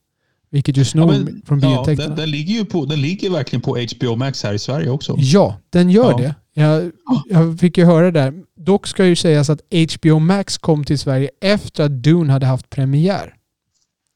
Vilket 0.56 0.78
ju 0.78 0.86
snor 0.86 1.14
ja, 1.14 1.28
från 1.46 1.60
biointäkterna. 1.60 2.04
Ja, 2.04 2.08
den, 2.08 2.18
den, 2.18 2.32
ligger 2.32 2.54
ju 2.54 2.66
på, 2.66 2.86
den 2.86 3.02
ligger 3.02 3.30
verkligen 3.30 3.62
på 3.62 3.78
HBO 3.78 4.16
Max 4.16 4.44
här 4.44 4.54
i 4.54 4.60
Sverige 4.60 4.90
också. 4.90 5.16
Ja, 5.18 5.58
den 5.70 5.90
gör 5.90 6.12
ja. 6.12 6.18
det. 6.18 6.36
Jag, 6.54 6.92
jag 7.30 7.60
fick 7.60 7.78
ju 7.78 7.86
höra 7.86 8.12
det 8.12 8.20
där. 8.20 8.34
Dock 8.58 8.88
ska 8.88 9.06
ju 9.06 9.16
sägas 9.16 9.50
att 9.50 9.62
HBO 9.72 10.20
Max 10.20 10.58
kom 10.58 10.84
till 10.84 11.00
Sverige 11.00 11.30
efter 11.42 11.84
att 11.84 11.92
Dune 11.92 12.34
hade 12.34 12.46
haft 12.46 12.70
premiär. 12.70 13.34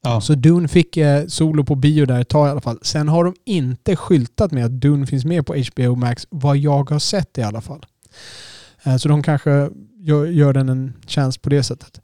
Ja. 0.02 0.20
Så 0.20 0.34
Dune 0.34 0.68
fick 0.68 0.96
eh, 0.96 1.26
solo 1.26 1.64
på 1.64 1.74
bio 1.74 2.06
där 2.06 2.20
ett 2.20 2.28
tag 2.28 2.48
i 2.48 2.50
alla 2.50 2.60
fall. 2.60 2.78
Sen 2.82 3.08
har 3.08 3.24
de 3.24 3.34
inte 3.46 3.96
skyltat 3.96 4.52
med 4.52 4.64
att 4.64 4.80
Dune 4.80 5.06
finns 5.06 5.24
med 5.24 5.46
på 5.46 5.54
HBO 5.54 5.94
Max, 5.94 6.26
vad 6.30 6.56
jag 6.56 6.90
har 6.90 6.98
sett 6.98 7.38
i 7.38 7.42
alla 7.42 7.60
fall. 7.60 7.86
Eh, 8.82 8.96
så 8.96 9.08
de 9.08 9.22
kanske 9.22 9.70
gör, 10.00 10.26
gör 10.26 10.52
den 10.52 10.68
en 10.68 10.92
tjänst 11.06 11.42
på 11.42 11.48
det 11.50 11.62
sättet. 11.62 12.00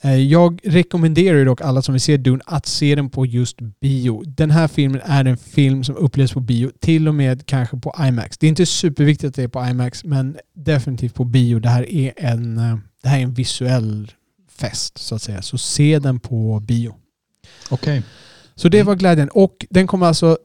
Eh, 0.00 0.16
jag 0.16 0.60
rekommenderar 0.64 1.44
dock 1.44 1.60
alla 1.60 1.82
som 1.82 1.92
vill 1.92 2.00
se 2.00 2.16
Dune 2.16 2.40
att 2.46 2.66
se 2.66 2.94
den 2.94 3.10
på 3.10 3.26
just 3.26 3.56
bio. 3.80 4.22
Den 4.26 4.50
här 4.50 4.68
filmen 4.68 5.00
är 5.04 5.24
en 5.24 5.36
film 5.36 5.84
som 5.84 5.96
upplevs 5.96 6.32
på 6.32 6.40
bio, 6.40 6.70
till 6.80 7.08
och 7.08 7.14
med 7.14 7.46
kanske 7.46 7.76
på 7.76 7.94
IMAX. 8.08 8.38
Det 8.38 8.46
är 8.46 8.48
inte 8.48 8.66
superviktigt 8.66 9.28
att 9.28 9.34
det 9.34 9.42
är 9.42 9.48
på 9.48 9.66
IMAX, 9.66 10.04
men 10.04 10.36
definitivt 10.54 11.14
på 11.14 11.24
bio. 11.24 11.58
Det 11.58 11.68
här 11.68 11.90
är 11.90 12.12
en, 12.16 12.58
eh, 12.58 12.78
det 13.02 13.08
här 13.08 13.18
är 13.18 13.22
en 13.22 13.34
visuell 13.34 14.12
fest 14.48 14.98
så 14.98 15.14
att 15.14 15.22
säga. 15.22 15.42
Så 15.42 15.58
se 15.58 15.98
den 15.98 16.20
på 16.20 16.60
bio. 16.60 16.94
Okej. 17.70 17.98
Okay. 17.98 18.02
Så 18.54 18.68
det 18.68 18.82
var 18.82 18.94
glädjen. 18.94 19.28
Och 19.28 19.66
den 19.70 19.86
kommer 19.86 20.06
alltså 20.06 20.38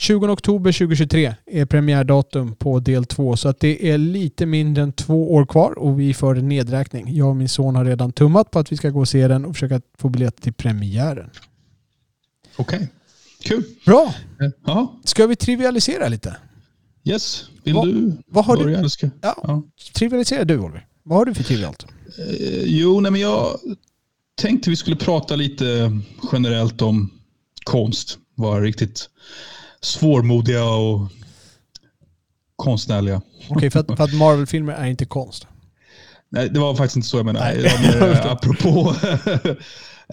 20 0.00 0.28
oktober 0.28 0.72
2023 0.72 1.34
är 1.46 1.66
premiärdatum 1.66 2.54
på 2.54 2.80
del 2.80 3.04
två 3.04 3.36
så 3.36 3.48
att 3.48 3.60
det 3.60 3.90
är 3.90 3.98
lite 3.98 4.46
mindre 4.46 4.82
än 4.82 4.92
två 4.92 5.34
år 5.34 5.46
kvar 5.46 5.78
och 5.78 6.00
vi 6.00 6.14
för 6.14 6.34
en 6.34 6.48
nedräkning. 6.48 7.16
Jag 7.16 7.28
och 7.28 7.36
min 7.36 7.48
son 7.48 7.76
har 7.76 7.84
redan 7.84 8.12
tummat 8.12 8.50
på 8.50 8.58
att 8.58 8.72
vi 8.72 8.76
ska 8.76 8.90
gå 8.90 9.00
och 9.00 9.08
se 9.08 9.28
den 9.28 9.44
och 9.44 9.54
försöka 9.54 9.80
få 9.98 10.08
biljett 10.08 10.42
till 10.42 10.52
premiären. 10.52 11.30
Okej, 12.56 12.76
okay. 12.76 12.88
kul. 13.42 13.64
Bra. 13.86 14.14
Ja. 14.64 15.00
Ska 15.04 15.26
vi 15.26 15.36
trivialisera 15.36 16.08
lite? 16.08 16.36
Yes, 17.04 17.44
vill 17.64 17.74
Va, 17.74 17.84
du 17.84 18.16
vad 18.26 18.44
har 18.44 18.56
börja? 18.56 18.82
Du? 18.82 18.88
Ska... 18.88 19.10
Ja. 19.20 19.36
ja. 19.42 19.62
Trivialisera 19.94 20.44
du 20.44 20.58
Oliver. 20.58 20.86
Vad 21.02 21.18
har 21.18 21.24
du 21.24 21.34
för 21.34 21.44
trivialt? 21.44 21.86
Uh, 22.18 22.62
jo, 22.64 23.00
nej, 23.00 23.12
men 23.12 23.20
jag 23.20 23.58
tänkte 24.34 24.70
vi 24.70 24.76
skulle 24.76 24.96
prata 24.96 25.36
lite 25.36 25.98
generellt 26.32 26.82
om 26.82 27.10
konst. 27.64 28.18
Var 28.34 28.60
riktigt 28.60 29.10
svårmodiga 29.82 30.64
och 30.64 31.10
konstnärliga. 32.56 33.16
Okej, 33.16 33.56
okay, 33.56 33.70
för 33.70 33.80
att, 33.80 34.00
att 34.00 34.14
Marvel-filmer 34.14 34.72
är 34.72 34.86
inte 34.86 35.04
konst? 35.04 35.46
Nej, 36.28 36.48
det 36.48 36.60
var 36.60 36.74
faktiskt 36.74 36.96
inte 36.96 37.08
så 37.08 37.16
jag 37.16 37.26
menade. 37.26 37.54
Nej. 37.54 38.20
apropå 38.24 38.94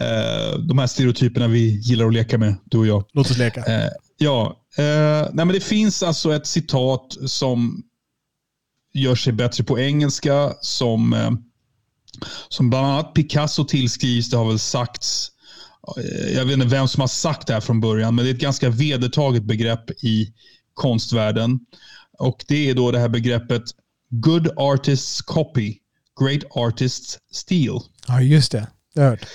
eh, 0.01 0.59
de 0.59 0.77
här 0.77 0.87
stereotyperna 0.87 1.47
vi 1.47 1.79
gillar 1.79 2.05
att 2.07 2.13
leka 2.13 2.37
med, 2.37 2.55
du 2.65 2.77
och 2.77 2.87
jag. 2.87 3.03
Låt 3.13 3.31
oss 3.31 3.37
leka. 3.37 3.65
Eh, 3.65 3.89
ja, 4.17 4.63
nej, 4.77 5.29
men 5.33 5.47
det 5.47 5.63
finns 5.63 6.03
alltså 6.03 6.33
ett 6.33 6.47
citat 6.47 7.17
som 7.25 7.83
gör 8.93 9.15
sig 9.15 9.33
bättre 9.33 9.63
på 9.63 9.79
engelska 9.79 10.53
som, 10.61 11.37
som 12.49 12.69
bland 12.69 12.87
annat 12.87 13.13
Picasso 13.13 13.65
tillskrivs. 13.65 14.29
Det 14.29 14.37
har 14.37 14.47
väl 14.47 14.59
sagts 14.59 15.31
Eh, 15.36 15.36
jag 16.33 16.45
vet 16.45 16.53
inte 16.53 16.65
vem 16.65 16.87
som 16.87 17.01
har 17.01 17.07
sagt 17.07 17.47
det 17.47 17.53
här 17.53 17.61
från 17.61 17.79
början, 17.79 18.15
men 18.15 18.25
det 18.25 18.31
är 18.31 18.33
ett 18.33 18.41
ganska 18.41 18.69
vedertaget 18.69 19.43
begrepp 19.43 19.91
i 20.03 20.33
konstvärlden. 20.73 21.59
Och 22.17 22.45
det 22.47 22.69
är 22.69 22.73
då 22.73 22.91
det 22.91 22.99
här 22.99 23.09
begreppet 23.09 23.63
Good 24.09 24.49
artists 24.55 25.21
copy, 25.21 25.75
great 26.19 26.43
artists 26.49 27.19
steal. 27.31 27.81
Ja, 28.07 28.21
just 28.21 28.51
det. 28.51 28.67
Det 28.93 29.01
har 29.01 29.09
hört. 29.09 29.25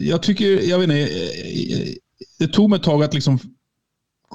Jag 0.00 0.22
tycker, 0.22 0.68
jag 0.68 0.78
vet 0.78 0.84
inte, 0.84 1.00
eh, 1.00 1.94
det 2.38 2.48
tog 2.48 2.70
mig 2.70 2.76
ett 2.76 2.82
tag 2.82 3.02
att 3.02 3.14
liksom 3.14 3.38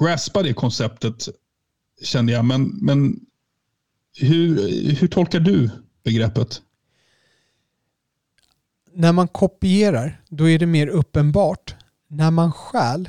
graspa 0.00 0.42
det 0.42 0.54
konceptet, 0.54 1.28
kände 2.02 2.32
jag. 2.32 2.44
Men, 2.44 2.78
men 2.82 3.20
hur, 4.16 4.68
hur 4.94 5.08
tolkar 5.08 5.40
du 5.40 5.70
begreppet? 6.04 6.62
När 8.94 9.12
man 9.12 9.28
kopierar, 9.28 10.20
då 10.28 10.48
är 10.48 10.58
det 10.58 10.66
mer 10.66 10.86
uppenbart. 10.86 11.74
När 12.08 12.30
man 12.30 12.52
stjäl, 12.52 13.08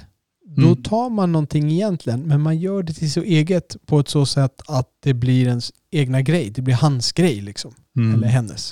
då 0.57 0.67
mm. 0.67 0.83
tar 0.83 1.09
man 1.09 1.31
någonting 1.31 1.71
egentligen, 1.71 2.21
men 2.21 2.41
man 2.41 2.59
gör 2.59 2.83
det 2.83 2.93
till 2.93 3.11
så 3.11 3.21
eget 3.21 3.75
på 3.86 3.99
ett 3.99 4.09
så 4.09 4.25
sätt 4.25 4.61
att 4.67 4.89
det 4.99 5.13
blir 5.13 5.47
ens 5.47 5.71
egna 5.91 6.21
grej. 6.21 6.49
Det 6.49 6.61
blir 6.61 6.75
hans 6.75 7.11
grej 7.11 7.41
liksom. 7.41 7.73
Mm. 7.97 8.13
Eller 8.13 8.27
hennes. 8.27 8.71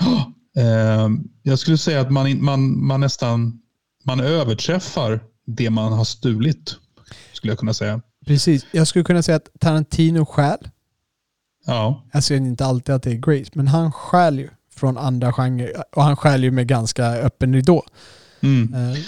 Oh, 0.00 0.22
eh, 0.62 1.08
jag 1.42 1.58
skulle 1.58 1.78
säga 1.78 2.00
att 2.00 2.10
man, 2.10 2.44
man, 2.44 2.86
man 2.86 3.00
nästan 3.00 3.62
man 4.04 4.20
överträffar 4.20 5.20
det 5.46 5.70
man 5.70 5.92
har 5.92 6.04
stulit. 6.04 6.76
Skulle 7.32 7.50
jag 7.50 7.58
kunna 7.58 7.74
säga. 7.74 8.00
Precis. 8.26 8.66
Jag 8.72 8.88
skulle 8.88 9.04
kunna 9.04 9.22
säga 9.22 9.36
att 9.36 9.48
Tarantino 9.60 10.24
stjäl. 10.24 10.68
Ja. 11.66 12.04
Jag 12.12 12.24
säger 12.24 12.40
inte 12.40 12.66
alltid 12.66 12.94
att 12.94 13.02
det 13.02 13.10
är 13.10 13.14
Grace, 13.14 13.50
men 13.54 13.68
han 13.68 13.92
stjäl 13.92 14.38
ju 14.38 14.48
från 14.76 14.98
andra 14.98 15.32
genrer. 15.32 15.72
Och 15.96 16.02
han 16.02 16.16
skär 16.16 16.38
ju 16.38 16.50
med 16.50 16.66
ganska 16.66 17.06
öppen 17.06 17.54
ridå. 17.54 17.84
Mm. 18.40 18.74
Eh, 18.74 18.98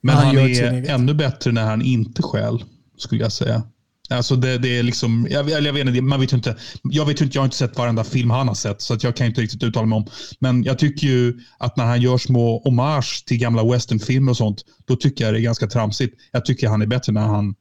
Men, 0.00 0.16
han, 0.16 0.26
han 0.26 0.38
är 0.38 0.90
ännu 0.90 1.14
bättre 1.14 1.52
när 1.52 1.64
han 1.64 1.82
inte 1.82 2.22
skäl, 2.22 2.64
skulle 2.98 3.22
jag 3.22 3.32
säga. 3.32 3.62
Alltså 4.10 4.36
det, 4.36 4.58
det 4.58 4.78
är 4.78 4.82
liksom, 4.82 5.26
jag, 5.30 5.50
jag 5.50 5.72
vet 5.72 5.86
inte, 5.86 6.00
man 6.00 6.20
vet 6.20 6.32
inte. 6.32 6.56
Jag 6.82 7.06
vet 7.06 7.20
inte, 7.20 7.36
jag 7.36 7.42
har 7.42 7.46
inte 7.46 7.56
sett 7.56 7.78
varenda 7.78 8.04
film 8.04 8.30
han 8.30 8.48
har 8.48 8.54
sett, 8.54 8.82
så 8.82 8.94
att 8.94 9.02
jag 9.02 9.16
kan 9.16 9.26
inte 9.26 9.40
riktigt 9.40 9.62
uttala 9.62 9.86
mig 9.86 9.96
om. 9.96 10.06
Men 10.38 10.62
jag 10.62 10.78
tycker 10.78 11.06
ju 11.06 11.40
att 11.58 11.76
när 11.76 11.84
han 11.84 12.00
gör 12.00 12.18
små 12.18 12.62
hommage 12.64 13.24
till 13.26 13.38
gamla 13.38 13.64
westernfilmer 13.64 14.30
och 14.30 14.36
sånt, 14.36 14.62
då 14.84 14.96
tycker 14.96 15.24
jag 15.24 15.34
det 15.34 15.40
är 15.40 15.42
ganska 15.42 15.66
tramsigt. 15.66 16.14
Jag 16.32 16.44
tycker 16.44 16.68
han 16.68 16.82
är 16.82 16.86
bättre 16.86 17.12
när 17.12 17.26
han 17.26 17.54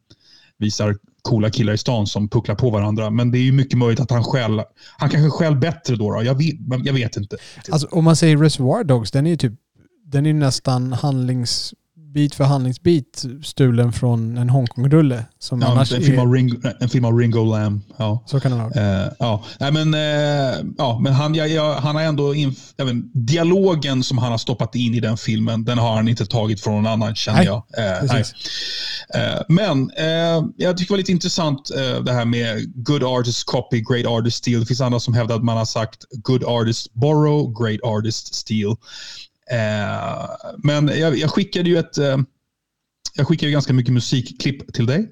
visar 0.58 0.96
coola 1.26 1.50
killar 1.50 1.74
i 1.74 1.78
stan 1.78 2.08
som 2.08 2.30
pucklar 2.30 2.56
på 2.56 2.70
varandra. 2.70 3.10
Men 3.10 3.32
det 3.32 3.38
är 3.38 3.44
ju 3.44 3.52
mycket 3.52 3.78
möjligt 3.78 4.00
att 4.00 4.12
han 4.12 4.24
själv, 4.24 4.62
han 4.98 5.10
kanske 5.10 5.30
själv 5.30 5.60
bättre 5.60 5.96
då. 5.96 6.12
då. 6.12 6.24
Jag, 6.24 6.36
vet, 6.36 6.86
jag 6.86 6.94
vet 6.94 7.18
inte. 7.18 7.38
Alltså 7.72 7.88
om 7.92 8.04
man 8.04 8.16
säger 8.16 8.38
Reservoir 8.38 8.84
Dogs, 8.84 9.12
den 9.12 9.26
är 9.26 9.30
ju 9.30 9.38
typ, 9.38 9.54
den 10.06 10.26
är 10.26 10.34
nästan 10.34 10.94
handlings 10.94 11.74
bit 12.16 12.36
för 12.36 12.44
handlingsbit 12.44 13.26
stulen 13.44 13.94
från 13.94 14.38
en 14.38 14.50
Hongkong-rulle. 14.50 15.26
Som 15.40 15.62
ja, 15.62 15.68
annars 15.68 15.94
en, 15.94 16.02
film 16.02 16.20
av 16.20 16.34
Ringo, 16.34 16.58
en 16.80 16.90
film 16.90 17.06
av 17.06 17.18
Ringo 17.18 17.44
Lam. 17.44 17.82
Ja. 17.98 18.24
Så 18.26 18.40
kan 18.40 18.52
det 18.52 18.58
vara. 18.58 19.04
Uh, 19.06 19.12
ja. 19.20 19.44
Nej, 19.60 19.72
men, 19.72 19.94
uh, 19.94 20.74
ja, 20.78 21.00
men 21.00 21.14
han, 21.14 21.36
jag, 21.36 21.50
jag, 21.50 21.76
han 21.76 21.96
har 21.96 22.02
ändå... 22.02 22.36
Inf, 22.36 22.58
även, 22.78 23.12
dialogen 23.14 24.04
som 24.04 24.18
han 24.18 24.32
har 24.32 24.38
stoppat 24.38 24.76
in 24.76 24.94
i 24.94 25.00
den 25.00 25.18
filmen, 25.18 25.66
den 25.66 25.78
har 25.78 25.96
han 25.96 26.08
inte 26.08 26.26
tagit 26.26 26.62
från 26.62 26.74
någon 26.74 26.94
annan 26.94 27.16
känner 27.16 27.38
nej, 27.38 27.46
jag. 27.46 27.58
Uh, 27.58 28.12
nej. 28.14 29.44
men 29.48 29.92
jag 30.58 30.78
tycker 30.78 30.88
det 30.88 30.94
var 30.94 30.98
lite 30.98 31.12
intressant 31.12 31.72
det 32.06 32.14
här 32.14 32.26
med 32.26 32.74
good 32.86 33.04
artist 33.04 33.46
copy, 33.46 33.82
great 33.82 34.06
artist 34.06 34.38
steal. 34.38 34.60
Det 34.60 34.66
finns 34.66 34.82
andra 34.82 35.00
som 35.00 35.14
hävdar 35.14 35.36
att 35.36 35.44
man 35.44 35.58
har 35.58 35.66
sagt 35.66 36.06
good 36.12 36.44
artist 36.44 36.94
borrow, 36.94 37.64
great 37.64 37.80
artist 37.84 38.36
steal. 38.36 38.76
Eh, 39.52 40.30
men 40.58 40.88
jag, 40.88 41.18
jag, 41.18 41.30
skickade 41.30 41.70
ju 41.70 41.78
ett... 41.78 41.98
Eh, 41.98 42.18
jag 43.16 43.28
skickade 43.28 43.52
ganska 43.52 43.74
mycket 43.74 43.94
musikklipp 43.94 44.74
till 44.74 44.86
dig. 44.86 45.12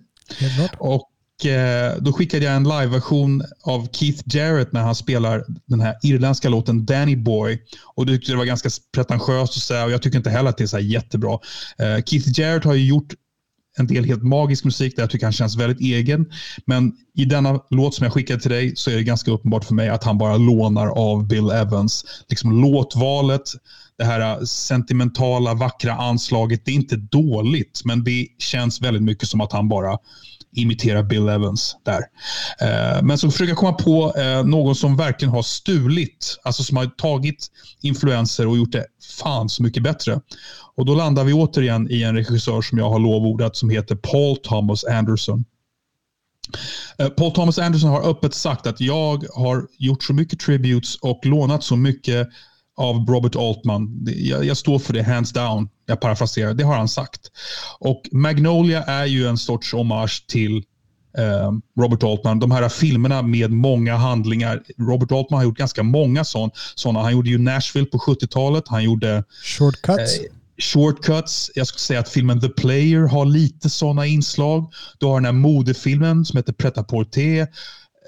Och 0.77 1.45
eh, 1.45 1.97
då 1.99 2.13
skickade 2.13 2.45
jag 2.45 2.55
en 2.55 2.63
liveversion 2.63 3.43
av 3.63 3.87
Keith 3.91 4.23
Jarrett 4.25 4.73
när 4.73 4.81
han 4.81 4.95
spelar 4.95 5.45
den 5.65 5.81
här 5.81 5.95
irländska 6.03 6.49
låten 6.49 6.85
Danny 6.85 7.15
Boy. 7.15 7.61
Och 7.95 8.05
du 8.05 8.17
tyckte 8.17 8.31
det 8.31 8.37
var 8.37 8.45
ganska 8.45 8.69
pretentiöst 8.93 9.57
att 9.57 9.63
säga 9.63 9.85
och 9.85 9.91
jag 9.91 10.01
tycker 10.01 10.17
inte 10.17 10.29
heller 10.29 10.49
att 10.49 10.57
det 10.57 10.63
är 10.63 10.67
så 10.67 10.79
jättebra. 10.79 11.39
Eh, 11.77 12.03
Keith 12.03 12.29
Jarrett 12.39 12.63
har 12.63 12.73
ju 12.73 12.85
gjort 12.85 13.13
en 13.77 13.87
del 13.87 14.05
helt 14.05 14.23
magisk 14.23 14.65
musik 14.65 14.95
där 14.95 15.03
jag 15.03 15.09
tycker 15.09 15.25
han 15.25 15.33
känns 15.33 15.57
väldigt 15.57 15.79
egen. 15.79 16.25
Men 16.65 16.93
i 17.15 17.25
denna 17.25 17.59
låt 17.69 17.95
som 17.95 18.03
jag 18.03 18.13
skickade 18.13 18.39
till 18.39 18.51
dig 18.51 18.75
så 18.75 18.91
är 18.91 18.95
det 18.95 19.03
ganska 19.03 19.31
uppenbart 19.31 19.65
för 19.65 19.73
mig 19.73 19.89
att 19.89 20.03
han 20.03 20.17
bara 20.17 20.37
lånar 20.37 20.87
av 20.87 21.27
Bill 21.27 21.49
Evans. 21.49 22.05
Liksom 22.29 22.61
låtvalet, 22.61 23.51
det 23.97 24.03
här 24.03 24.19
äh, 24.19 24.43
sentimentala, 24.43 25.53
vackra 25.53 25.93
anslaget. 25.93 26.65
Det 26.65 26.71
är 26.71 26.75
inte 26.75 26.95
dåligt, 26.95 27.81
men 27.85 28.03
det 28.03 28.27
känns 28.39 28.81
väldigt 28.81 29.03
mycket 29.03 29.29
som 29.29 29.41
att 29.41 29.51
han 29.51 29.69
bara 29.69 29.97
imiterar 30.55 31.03
Bill 31.03 31.29
Evans 31.29 31.75
där. 31.83 32.01
Eh, 32.61 33.03
men 33.03 33.17
så 33.17 33.31
försöker 33.31 33.51
jag 33.51 33.57
komma 33.57 33.73
på 33.73 34.13
eh, 34.17 34.45
någon 34.45 34.75
som 34.75 34.97
verkligen 34.97 35.33
har 35.33 35.41
stulit, 35.41 36.39
alltså 36.43 36.63
som 36.63 36.77
har 36.77 36.85
tagit 36.85 37.47
influenser 37.81 38.47
och 38.47 38.57
gjort 38.57 38.71
det 38.71 38.85
fan 39.17 39.49
så 39.49 39.63
mycket 39.63 39.83
bättre. 39.83 40.21
Och 40.75 40.85
då 40.85 40.95
landar 40.95 41.23
vi 41.23 41.33
återigen 41.33 41.91
i 41.91 42.03
en 42.03 42.15
regissör 42.15 42.61
som 42.61 42.77
jag 42.77 42.89
har 42.89 42.99
lovordat 42.99 43.55
som 43.55 43.69
heter 43.69 43.95
Paul 43.95 44.37
Thomas 44.37 44.83
Anderson. 44.83 45.45
Eh, 46.97 47.09
Paul 47.09 47.31
Thomas 47.31 47.59
Anderson 47.59 47.89
har 47.89 48.09
öppet 48.09 48.33
sagt 48.33 48.67
att 48.67 48.81
jag 48.81 49.25
har 49.35 49.67
gjort 49.77 50.03
så 50.03 50.13
mycket 50.13 50.39
tributes 50.39 50.95
och 50.95 51.25
lånat 51.25 51.63
så 51.63 51.75
mycket 51.75 52.27
av 52.77 53.05
Robert 53.07 53.35
Altman. 53.35 54.05
Jag, 54.05 54.45
jag, 54.45 54.57
står 54.57 54.79
för 54.79 54.93
det 54.93 55.03
hands 55.03 55.31
down. 55.31 55.69
Jag 55.85 56.01
parafraserar. 56.01 56.53
Det 56.53 56.63
har 56.63 56.75
han 56.75 56.87
sagt. 56.87 57.21
Och 57.79 58.01
Magnolia 58.11 58.83
är 58.83 59.05
ju 59.05 59.27
en 59.27 59.37
sorts 59.37 59.73
hommage 59.73 60.27
till 60.27 60.57
eh, 61.17 61.51
Robert 61.79 62.03
Altman. 62.03 62.39
De 62.39 62.51
här 62.51 62.69
filmerna 62.69 63.21
med 63.21 63.51
många 63.51 63.95
handlingar. 63.95 64.63
Robert 64.77 65.11
Altman 65.11 65.37
har 65.37 65.43
gjort 65.43 65.57
ganska 65.57 65.83
många 65.83 66.23
sådana. 66.23 67.01
Han 67.01 67.11
gjorde 67.11 67.29
ju 67.29 67.37
Nashville 67.37 67.87
på 67.87 67.97
70-talet. 67.97 68.67
Han 68.67 68.83
gjorde... 68.83 69.23
Shortcuts. 69.43 70.19
Eh, 70.19 70.25
shortcuts. 70.57 71.51
Jag 71.55 71.67
skulle 71.67 71.79
säga 71.79 71.99
att 71.99 72.09
filmen 72.09 72.41
The 72.41 72.49
Player 72.49 73.07
har 73.07 73.25
lite 73.25 73.69
sådana 73.69 74.05
inslag. 74.05 74.73
Du 74.97 75.05
har 75.05 75.15
den 75.15 75.25
här 75.25 75.31
modefilmen 75.31 76.25
som 76.25 76.37
heter 76.37 76.53
Pret-à-Porter 76.53 77.47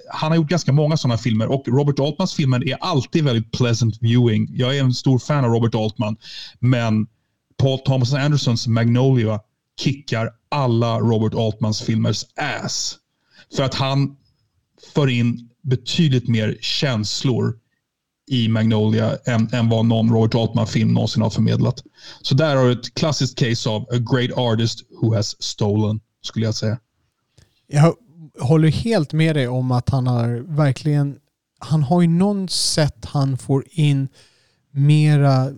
han 0.10 0.32
har 0.32 0.36
gjort 0.36 0.50
ganska 0.50 0.74
många 0.74 0.98
sådana 0.98 1.18
filmer 1.18 1.48
och 1.48 1.68
Robert 1.68 2.00
Altmans 2.00 2.34
filmer 2.34 2.70
är 2.70 2.78
alltid 2.82 3.24
väldigt 3.24 3.52
pleasant 3.52 3.98
viewing. 4.02 4.48
Jag 4.52 4.78
är 4.78 4.82
en 4.82 4.94
stor 4.94 5.20
fan 5.20 5.46
av 5.46 5.52
Robert 5.52 5.76
Altman, 5.76 6.18
men 6.60 7.08
Paul 7.58 7.80
Thomas 7.80 8.14
Andersons 8.14 8.68
Magnolia 8.68 9.40
kickar 9.80 10.30
alla 10.50 11.00
Robert 11.00 11.34
Altmans 11.34 11.82
filmers 11.82 12.26
ass. 12.36 12.98
För 13.56 13.64
att 13.64 13.74
han 13.74 14.16
för 14.94 15.10
in 15.10 15.50
betydligt 15.64 16.28
mer 16.28 16.58
känslor 16.62 17.60
i 18.28 18.48
Magnolia 18.48 19.18
än, 19.26 19.54
än 19.54 19.70
vad 19.70 19.86
någon 19.86 20.14
Robert 20.14 20.36
Altman-film 20.36 20.94
någonsin 20.94 21.22
har 21.22 21.30
förmedlat. 21.30 21.84
Så 22.22 22.36
där 22.36 22.56
har 22.56 22.66
du 22.66 22.72
ett 22.72 22.94
klassiskt 22.94 23.38
case 23.38 23.70
av 23.70 23.82
a 23.82 23.98
great 24.14 24.32
artist 24.38 24.82
who 25.02 25.16
has 25.16 25.44
stolen, 25.44 26.00
skulle 26.22 26.46
jag 26.46 26.56
säga. 26.56 26.80
Jag 27.68 27.94
håller 28.40 28.68
helt 28.68 29.14
med 29.14 29.36
dig 29.36 29.48
om 29.48 29.72
att 29.72 29.90
han 29.90 30.08
har 30.08 30.56
verkligen, 30.56 31.16
han 31.60 31.84
har 31.84 32.02
ju 32.02 32.08
någon 32.08 32.50
sätt 32.50 33.06
han 33.06 33.38
får 33.38 33.64
in 33.72 34.08
mera 34.72 35.52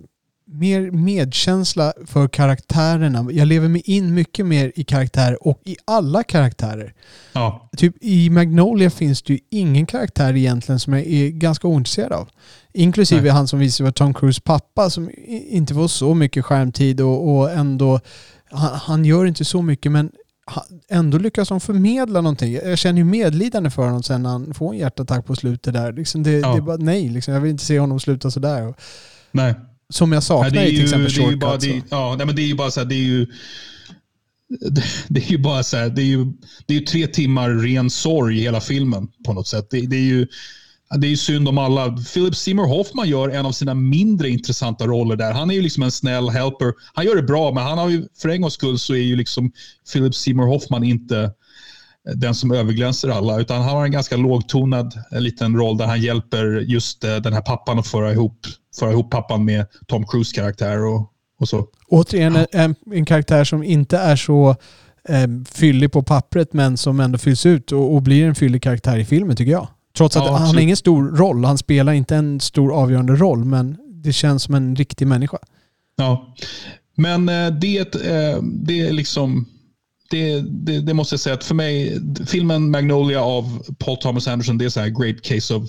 mer 0.51 0.91
medkänsla 0.91 1.93
för 2.05 2.27
karaktärerna. 2.27 3.27
Jag 3.31 3.47
lever 3.47 3.67
mig 3.67 3.81
in 3.85 4.13
mycket 4.13 4.45
mer 4.45 4.71
i 4.75 4.83
karaktärer 4.83 5.47
och 5.47 5.61
i 5.65 5.75
alla 5.85 6.23
karaktärer. 6.23 6.93
Ja. 7.33 7.69
Typ 7.77 7.95
i 8.01 8.29
Magnolia 8.29 8.89
finns 8.89 9.21
det 9.21 9.33
ju 9.33 9.39
ingen 9.49 9.85
karaktär 9.85 10.35
egentligen 10.35 10.79
som 10.79 10.93
jag 10.93 11.07
är 11.07 11.29
ganska 11.29 11.67
ointresserad 11.67 12.11
av. 12.11 12.29
Inklusive 12.73 13.21
Nej. 13.21 13.31
han 13.31 13.47
som 13.47 13.59
visar 13.59 13.83
var 13.83 13.91
Tom 13.91 14.13
Cruise 14.13 14.41
pappa 14.41 14.89
som 14.89 15.09
inte 15.27 15.73
får 15.73 15.87
så 15.87 16.13
mycket 16.13 16.45
skärmtid 16.45 17.01
och, 17.01 17.37
och 17.37 17.51
ändå 17.51 17.99
han, 18.51 18.71
han, 18.73 19.05
gör 19.05 19.25
inte 19.25 19.45
så 19.45 19.61
mycket 19.61 19.91
men 19.91 20.11
ändå 20.89 21.17
lyckas 21.17 21.49
de 21.49 21.59
förmedla 21.59 22.21
någonting. 22.21 22.53
Jag 22.53 22.77
känner 22.77 22.99
ju 22.99 23.05
medlidande 23.05 23.69
för 23.69 23.85
honom 23.85 24.03
sen 24.03 24.23
när 24.23 24.29
han 24.29 24.53
får 24.53 24.73
en 24.73 24.79
hjärtattack 24.79 25.25
på 25.25 25.35
slutet 25.35 25.73
där. 25.73 25.93
Liksom 25.93 26.23
det, 26.23 26.31
ja. 26.31 26.51
det 26.51 26.57
är 26.57 26.61
bara 26.61 26.77
nej, 26.77 27.09
liksom. 27.09 27.33
jag 27.33 27.41
vill 27.41 27.51
inte 27.51 27.65
se 27.65 27.79
honom 27.79 27.99
sluta 27.99 28.31
sådär. 28.31 28.73
Nej. 29.31 29.55
Som 29.89 30.11
jag 30.11 30.23
saknar 30.23 30.51
nej, 30.51 30.73
i 30.73 30.75
till 30.75 30.83
exempel 30.83 31.13
det 31.13 31.23
är 31.23 31.29
ju 31.29 31.37
bara, 31.37 31.57
det, 31.57 31.81
Ja, 31.89 32.15
nej, 32.17 32.25
men 32.25 32.35
det 32.35 32.41
är 32.41 32.47
ju 32.47 32.55
bara 32.55 32.71
så 32.71 32.79
här, 32.79 32.87
det 32.87 32.95
är 32.95 33.03
ju 33.03 33.27
det, 34.49 34.83
det, 35.07 35.19
är 35.19 35.31
ju 35.31 35.37
bara 35.37 35.63
så 35.63 35.77
här, 35.77 35.89
det 35.89 36.01
är 36.01 36.05
ju, 36.05 36.25
det 36.65 36.73
är 36.73 36.79
ju 36.79 36.85
tre 36.85 37.07
timmar 37.07 37.49
ren 37.49 37.89
sorg 37.89 38.37
i 38.37 38.41
hela 38.41 38.61
filmen 38.61 39.07
på 39.25 39.33
något 39.33 39.47
sätt. 39.47 39.67
Det, 39.69 39.81
det 39.81 39.95
är 39.95 40.01
ju 40.01 40.27
det 40.95 41.07
är 41.07 41.09
ju 41.09 41.17
synd 41.17 41.47
om 41.47 41.57
alla. 41.57 41.97
Philip 42.13 42.35
Seymour 42.35 42.67
Hoffman 42.67 43.09
gör 43.09 43.29
en 43.29 43.45
av 43.45 43.51
sina 43.51 43.73
mindre 43.73 44.29
intressanta 44.29 44.87
roller 44.87 45.15
där. 45.15 45.33
Han 45.33 45.49
är 45.49 45.55
ju 45.55 45.61
liksom 45.61 45.83
en 45.83 45.91
snäll 45.91 46.29
helper. 46.29 46.73
Han 46.93 47.05
gör 47.05 47.15
det 47.15 47.23
bra, 47.23 47.51
men 47.51 47.63
han 47.63 47.77
har 47.77 47.89
ju, 47.89 48.07
för 48.21 48.29
en 48.29 48.41
gångs 48.41 48.53
skull 48.53 48.79
så 48.79 48.93
är 48.93 49.01
ju 49.01 49.15
liksom 49.15 49.51
Philip 49.93 50.15
Seymour 50.15 50.47
Hoffman 50.47 50.83
inte 50.83 51.31
den 52.15 52.35
som 52.35 52.51
överglänser 52.51 53.09
alla, 53.09 53.39
utan 53.39 53.61
han 53.61 53.75
har 53.75 53.85
en 53.85 53.91
ganska 53.91 54.17
lågtonad 54.17 54.93
en 55.11 55.23
liten 55.23 55.57
roll 55.57 55.77
där 55.77 55.85
han 55.85 56.01
hjälper 56.01 56.45
just 56.45 57.03
eh, 57.03 57.15
den 57.15 57.33
här 57.33 57.41
pappan 57.41 57.79
att 57.79 57.87
föra 57.87 58.11
ihop, 58.11 58.39
föra 58.79 58.91
ihop 58.91 59.11
pappan 59.11 59.45
med 59.45 59.65
Tom 59.87 60.05
Cruise 60.07 60.35
karaktär 60.35 60.85
och, 60.85 61.11
och 61.39 61.47
så. 61.47 61.67
Återigen 61.87 62.37
en, 62.51 62.75
en 62.91 63.05
karaktär 63.05 63.43
som 63.43 63.63
inte 63.63 63.97
är 63.97 64.15
så 64.15 64.55
eh, 65.09 65.27
fyllig 65.51 65.91
på 65.91 66.03
pappret 66.03 66.53
men 66.53 66.77
som 66.77 66.99
ändå 66.99 67.17
fylls 67.17 67.45
ut 67.45 67.71
och, 67.71 67.95
och 67.95 68.01
blir 68.01 68.25
en 68.25 68.35
fyllig 68.35 68.63
karaktär 68.63 68.97
i 68.97 69.05
filmen 69.05 69.35
tycker 69.35 69.51
jag. 69.51 69.67
Trots 69.97 70.15
att 70.15 70.25
ja, 70.25 70.37
han 70.37 70.47
har 70.47 70.59
ingen 70.61 70.77
stor 70.77 71.15
roll. 71.15 71.45
Han 71.45 71.57
spelar 71.57 71.93
inte 71.93 72.15
en 72.15 72.39
stor 72.39 72.73
avgörande 72.73 73.15
roll, 73.15 73.45
men 73.45 73.77
det 74.03 74.13
känns 74.13 74.43
som 74.43 74.55
en 74.55 74.75
riktig 74.75 75.07
människa. 75.07 75.37
Ja, 75.95 76.35
men 76.95 77.29
eh, 77.29 77.47
det, 77.47 77.95
eh, 77.95 78.41
det 78.43 78.79
är 78.87 78.91
liksom... 78.91 79.45
Det, 80.09 80.41
det, 80.41 80.81
det, 80.81 80.93
måste 80.93 81.13
jag 81.13 81.19
säga 81.19 81.33
att 81.33 81.43
för 81.43 81.55
mig, 81.55 82.01
filmen 82.27 82.71
Magnolia 82.71 83.21
av 83.21 83.63
Paul 83.77 83.97
Thomas 83.97 84.27
Anderson, 84.27 84.57
det 84.57 84.65
är 84.65 84.69
så 84.69 84.79
här 84.79 84.87
great 84.87 85.21
case 85.21 85.55
of 85.55 85.63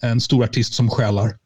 en 0.00 0.20
stor 0.20 0.44
artist 0.44 0.74
som 0.74 0.90
själar. 0.90 1.36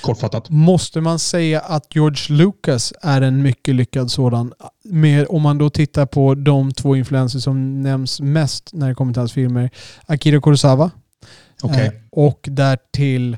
Kortfattat. 0.00 0.50
Måste 0.50 1.00
man 1.00 1.18
säga 1.18 1.60
att 1.60 1.94
George 1.94 2.36
Lucas 2.36 2.92
är 3.02 3.22
en 3.22 3.42
mycket 3.42 3.74
lyckad 3.74 4.10
sådan? 4.10 4.52
Med, 4.84 5.26
om 5.28 5.42
man 5.42 5.58
då 5.58 5.70
tittar 5.70 6.06
på 6.06 6.34
de 6.34 6.72
två 6.72 6.96
influenser 6.96 7.38
som 7.38 7.82
nämns 7.82 8.20
mest 8.20 8.70
när 8.72 8.88
det 8.88 8.94
kommer 8.94 9.12
till 9.12 9.20
hans 9.20 9.32
filmer. 9.32 9.70
Akira 10.06 10.40
Kurosawa, 10.40 10.90
Okay. 11.62 11.86
Eh, 11.86 11.92
och 12.10 12.48
därtill 12.50 13.36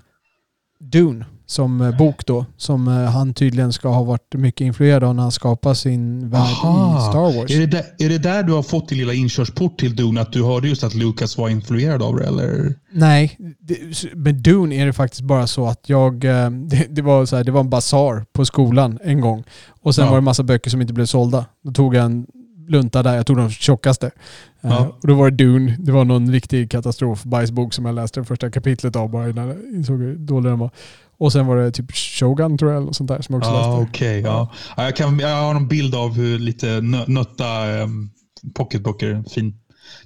Dune 0.80 1.24
som 1.46 1.80
eh, 1.80 1.96
bok 1.96 2.26
då. 2.26 2.46
Som 2.56 2.88
eh, 2.88 2.94
han 2.94 3.34
tydligen 3.34 3.72
ska 3.72 3.88
ha 3.88 4.02
varit 4.02 4.34
mycket 4.34 4.60
influerad 4.60 5.04
av 5.04 5.14
när 5.14 5.22
han 5.22 5.32
skapade 5.32 5.74
sin 5.74 6.30
värld 6.30 6.40
Aha. 6.40 6.98
i 6.98 7.10
Star 7.10 7.38
Wars. 7.38 7.50
Är 7.50 7.60
det, 7.60 7.66
där, 7.66 7.84
är 7.98 8.08
det 8.08 8.18
där 8.18 8.42
du 8.42 8.52
har 8.52 8.62
fått 8.62 8.88
din 8.88 8.98
lilla 8.98 9.14
inkörsport 9.14 9.78
till 9.78 9.96
Dune? 9.96 10.20
Att 10.20 10.32
du 10.32 10.44
hörde 10.44 10.68
just 10.68 10.84
att 10.84 10.94
Lucas 10.94 11.38
var 11.38 11.48
influerad 11.48 12.02
av 12.02 12.16
det? 12.16 12.26
Eller? 12.26 12.74
Nej, 12.92 13.36
det, 13.60 13.78
med 14.14 14.34
Dune 14.34 14.74
är 14.74 14.86
det 14.86 14.92
faktiskt 14.92 15.22
bara 15.22 15.46
så 15.46 15.66
att 15.66 15.88
jag... 15.88 16.20
Det, 16.68 16.86
det 16.90 17.02
var, 17.02 17.26
så 17.26 17.36
här, 17.36 17.44
det 17.44 17.52
var 17.52 17.60
en 17.60 17.70
basar 17.70 18.24
på 18.32 18.44
skolan 18.44 18.98
en 19.04 19.20
gång. 19.20 19.44
Och 19.82 19.94
sen 19.94 20.04
ja. 20.04 20.10
var 20.10 20.16
det 20.16 20.20
en 20.20 20.24
massa 20.24 20.42
böcker 20.42 20.70
som 20.70 20.80
inte 20.80 20.92
blev 20.92 21.06
sålda. 21.06 21.46
Då 21.64 21.72
tog 21.72 21.94
jag 21.94 22.04
en 22.04 22.26
lunta 22.68 23.02
där. 23.02 23.16
Jag 23.16 23.26
tog 23.26 23.36
de 23.36 23.50
tjockaste. 23.50 24.06
Eh, 24.06 24.12
Ja. 24.60 24.96
och 25.02 25.08
då 25.08 25.14
var 25.14 25.30
det 25.30 25.36
Dune. 25.44 25.76
Det 25.80 25.92
var 25.92 26.04
någon 26.04 26.32
riktig 26.32 26.70
katastrofbajsbok 26.70 27.74
som 27.74 27.84
jag 27.84 27.94
läste 27.94 28.20
det 28.20 28.24
första 28.26 28.50
kapitlet 28.50 28.96
av 28.96 29.10
bara 29.10 29.28
innan 29.30 29.48
jag 29.48 29.56
insåg 29.74 29.98
hur 30.00 30.16
dålig 30.16 30.50
den 30.52 30.58
var. 30.58 30.70
Och 31.18 31.32
sen 31.32 31.46
var 31.46 31.56
det 31.56 31.70
typ 31.72 31.92
Shogun 31.96 32.58
tror 32.58 32.72
jag, 32.72 32.82
eller 32.82 32.92
sånt 32.92 33.08
där 33.08 33.20
som 33.22 33.32
jag 33.32 33.38
också 33.42 33.52
läste. 33.52 33.90
okej. 33.90 34.20
ja. 34.20 34.52
Ja, 34.76 34.84
jag, 34.84 34.96
kan, 34.96 35.18
jag 35.18 35.42
har 35.42 35.54
en 35.54 35.68
bild 35.68 35.94
av 35.94 36.14
hur 36.14 36.38
lite 36.38 36.66
nö- 36.80 37.04
nötta 37.06 37.66
um, 37.82 38.10
pocketböcker. 38.54 39.24
Fin, 39.30 39.54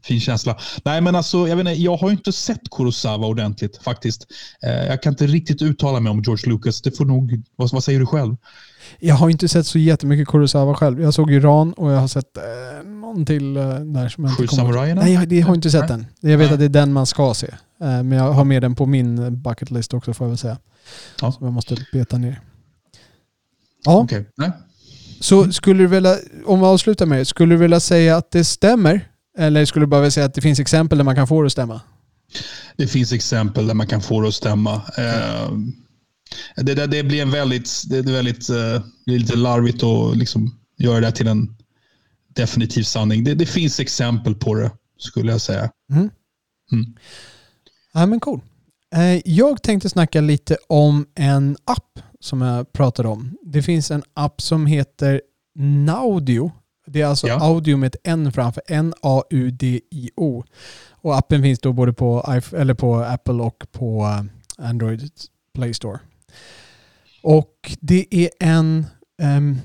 fin 0.03 0.21
känsla. 0.21 0.57
Nej, 0.85 1.01
men 1.01 1.15
alltså, 1.15 1.49
jag, 1.49 1.57
vet 1.57 1.67
inte, 1.69 1.83
jag 1.83 1.97
har 1.97 2.11
inte 2.11 2.33
sett 2.33 2.71
Kurosawa 2.71 3.27
ordentligt 3.27 3.77
faktiskt. 3.83 4.27
Eh, 4.67 4.71
jag 4.87 5.03
kan 5.03 5.13
inte 5.13 5.27
riktigt 5.27 5.63
uttala 5.63 6.01
mig 6.01 6.11
om 6.11 6.23
George 6.23 6.53
Lucas. 6.53 6.83
Det 6.83 6.97
får 6.97 7.05
nog... 7.05 7.43
Vad, 7.57 7.71
vad 7.73 7.85
säger 7.85 8.01
du 8.01 8.07
själv? 8.07 8.37
Jag 8.99 9.15
har 9.15 9.31
inte 9.31 9.49
sett 9.49 9.67
så 9.67 9.79
jättemycket 9.79 10.29
Kurosawa 10.29 10.75
själv. 10.75 11.03
Jag 11.03 11.15
såg 11.15 11.33
Iran 11.33 11.73
och 11.73 11.93
jag 11.93 12.01
har 12.01 12.09
sett 12.09 12.37
eh, 12.37 12.43
någon 12.89 13.27
till 13.27 13.57
eh, 13.57 13.63
där 13.75 14.09
som 14.09 14.25
jag 14.25 14.37
Sju 14.37 14.43
inte 14.43 14.57
kommer 14.57 14.89
ihåg. 14.89 14.97
Nej, 14.97 15.15
jag, 15.15 15.29
det 15.29 15.41
har 15.41 15.49
jag 15.49 15.57
inte 15.57 15.71
sett 15.71 15.89
den. 15.89 16.07
Jag 16.21 16.39
vet 16.39 16.53
att 16.53 16.59
det 16.59 16.65
är 16.65 16.69
den 16.69 16.93
man 16.93 17.07
ska 17.07 17.35
se. 17.35 17.47
Eh, 17.47 18.03
men 18.03 18.13
jag 18.13 18.33
har 18.33 18.45
med 18.45 18.63
den 18.63 18.75
på 18.75 18.87
min 18.87 19.43
bucket 19.43 19.71
list 19.71 19.95
också 19.95 20.15
får 20.15 20.25
jag 20.25 20.29
väl 20.29 20.39
säga. 20.39 20.59
Ja. 21.21 21.33
Som 21.33 21.47
jag 21.47 21.53
måste 21.53 21.77
beta 21.93 22.19
ner. 22.19 22.41
Ja. 23.85 24.07
Nej. 24.37 24.51
så 25.21 25.53
skulle 25.53 25.83
du 25.83 25.87
vilja, 25.87 26.17
om 26.47 26.61
vi 26.61 26.67
avslutar 26.67 27.07
med 27.07 27.19
det, 27.19 27.25
skulle 27.25 27.55
du 27.55 27.59
vilja 27.59 27.81
säga 27.81 28.17
att 28.17 28.31
det 28.31 28.45
stämmer? 28.45 29.09
Eller 29.39 29.65
skulle 29.65 29.83
du 29.83 29.91
bara 29.91 30.01
vilja 30.01 30.11
säga 30.11 30.27
att 30.27 30.35
det 30.35 30.41
finns 30.41 30.61
exempel 30.61 30.99
där 30.99 31.05
man 31.05 31.15
kan 31.15 31.27
få 31.29 31.43
det 31.43 31.47
att 31.47 31.53
stämma? 31.53 31.81
Det 32.77 32.87
finns 32.87 33.13
exempel 33.13 33.67
där 33.67 33.75
man 33.75 33.87
kan 33.87 34.01
få 34.03 34.21
det 34.21 34.29
att 34.29 34.35
stämma. 34.35 34.75
Eh, 34.75 35.51
det, 36.57 36.75
det, 36.75 36.87
det 36.87 37.03
blir 37.03 37.23
en 37.23 37.31
väldigt, 37.31 37.83
det 37.89 37.99
är 37.99 38.03
väldigt 38.03 38.49
eh, 38.51 38.83
det 39.07 39.15
är 39.15 39.19
lite 39.19 39.37
larvigt 39.37 39.83
att 39.83 40.17
liksom 40.17 40.59
göra 40.79 41.01
det 41.01 41.13
till 41.13 41.29
en 41.29 41.57
definitiv 42.29 42.83
sanning. 42.83 43.25
Det, 43.25 43.35
det 43.35 43.47
finns 43.47 43.81
exempel 43.81 44.35
på 44.35 44.55
det, 44.55 44.71
skulle 44.99 45.33
jag 45.33 45.41
säga. 45.41 45.71
Mm. 45.93 46.11
Mm. 46.73 46.95
Ja 47.93 48.07
men 48.07 48.21
cool. 48.21 48.41
Eh, 48.95 49.21
Jag 49.25 49.63
tänkte 49.63 49.89
snacka 49.89 50.21
lite 50.21 50.57
om 50.69 51.07
en 51.15 51.57
app 51.65 51.99
som 52.21 52.41
jag 52.43 52.73
pratade 52.73 53.09
om. 53.09 53.37
Det 53.43 53.63
finns 53.63 53.91
en 53.91 54.03
app 54.15 54.41
som 54.41 54.67
heter 54.67 55.21
Naudio. 55.59 56.53
Det 56.87 57.01
är 57.01 57.07
alltså 57.07 57.27
Ja. 57.29 57.39
audio 57.43 57.77
med 57.77 57.87
ett 57.95 58.01
N 58.05 58.33
framför. 58.33 58.63
N-A-U-D-I-O. 58.69 60.45
Och 60.91 61.17
appen 61.19 61.43
finns 61.43 61.59
då 61.59 61.73
både 61.73 61.93
på, 61.93 62.41
eller 62.57 62.75
på 62.75 62.97
Apple 62.97 63.35
och 63.43 63.65
på 63.73 64.01
eh, 64.59 64.69
Android 64.69 65.11
Play 65.55 65.75
Store. 65.75 65.99
Och 67.23 67.77
det 67.81 68.07
är 68.11 68.31
en 68.41 68.87
um, 69.23 69.59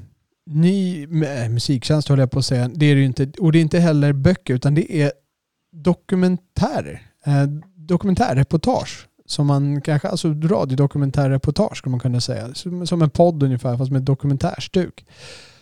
ny 0.46 1.04
eh, 1.04 1.50
musiktjänst 1.50 2.10
höll 2.10 2.20
jag 2.20 2.32
på 2.32 2.40
att 2.40 2.46
säga. 2.46 2.70
Det 2.74 2.86
är 2.86 2.96
det 2.96 3.02
ju 3.02 3.06
inte. 3.06 3.32
Och 3.40 3.52
det 3.52 3.60
är 3.60 3.62
inte 3.62 3.80
heller 3.80 4.14
böcker 4.14 4.54
utan 4.54 4.76
det 4.76 5.02
är 5.02 5.12
dokumentärer. 5.72 7.02
Eh, 7.26 7.44
dokumentärreportage. 7.76 9.08
Som 9.26 9.48
man 9.48 9.82
kanske, 9.82 10.08
alltså 10.08 10.34
radiodokumentärreportage 10.34 11.78
skulle 11.78 11.92
man 11.92 12.00
kunna 12.00 12.22
säga. 12.22 12.54
Som, 12.54 12.88
som 12.88 13.02
en 13.02 13.10
podd 13.10 13.44
ungefär 13.44 13.78
fast 13.78 13.92
med 13.92 14.02
dokumentärstuk. 14.02 15.06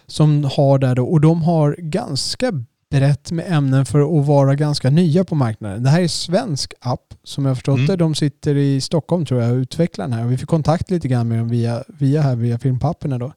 Som 0.08 0.44
har 0.44 0.80
där 0.80 0.96
då, 0.96 1.06
och 1.06 1.22
de 1.22 1.42
har 1.42 1.76
ganska 1.80 2.52
brett 2.92 3.32
med 3.32 3.46
ämnen 3.52 3.86
för 3.86 4.20
att 4.20 4.26
vara 4.28 4.56
ganska 4.56 4.90
nya 4.90 5.24
på 5.24 5.36
marknaden. 5.36 5.84
Det 5.84 5.90
här 5.90 6.02
är 6.02 6.08
svensk 6.08 6.74
app 6.80 7.14
som 7.24 7.46
jag 7.46 7.56
förstått 7.58 7.76
Mm. 7.78 7.88
det. 7.88 7.96
De 7.96 8.16
sitter 8.16 8.56
i 8.58 8.82
Stockholm 8.82 9.26
tror 9.26 9.42
jag 9.42 9.52
och 9.52 9.58
utvecklar 9.58 10.06
den 10.08 10.14
här. 10.14 10.26
Och 10.26 10.32
vi 10.32 10.38
fick 10.38 10.50
kontakt 10.50 10.92
lite 10.92 11.08
grann 11.08 11.28
med 11.28 11.38
dem 11.40 11.50
via, 11.50 11.84
via 11.88 12.22
här 12.22 12.36
via 12.36 12.60
filmpapperna 12.60 13.18
då. 13.18 13.34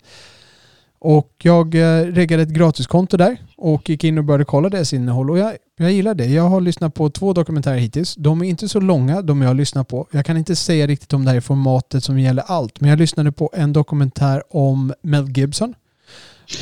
Och 1.00 1.32
jag 1.42 1.74
eh, 1.74 2.04
reggade 2.04 2.42
ett 2.42 2.48
gratiskonto 2.48 3.16
där 3.16 3.36
och 3.56 3.88
gick 3.90 4.04
in 4.04 4.18
och 4.18 4.24
började 4.24 4.44
kolla 4.44 4.68
deras 4.68 4.92
innehåll. 4.92 5.30
Och 5.30 5.38
jag, 5.38 5.56
jag 5.78 5.92
gillar 5.92 6.14
det. 6.14 6.26
Jag 6.26 6.48
har 6.48 6.60
lyssnat 6.60 6.94
på 6.94 7.10
två 7.10 7.32
dokumentärer 7.32 7.76
hittills. 7.78 8.14
De 8.14 8.42
är 8.42 8.48
inte 8.48 8.68
så 8.68 8.80
långa, 8.80 9.22
de 9.22 9.42
jag 9.42 9.48
har 9.48 9.54
lyssnat 9.54 9.88
på. 9.88 10.08
Jag 10.12 10.26
kan 10.26 10.36
inte 10.36 10.56
säga 10.56 10.86
riktigt 10.86 11.12
om 11.12 11.24
det 11.24 11.30
här 11.30 11.36
är 11.36 11.40
formatet 11.40 12.04
som 12.04 12.18
gäller 12.18 12.42
allt. 12.46 12.80
Men 12.80 12.90
jag 12.90 12.98
lyssnade 12.98 13.32
på 13.32 13.50
en 13.54 13.72
dokumentär 13.72 14.42
om 14.50 14.92
Mel 15.02 15.28
Gibson. 15.38 15.74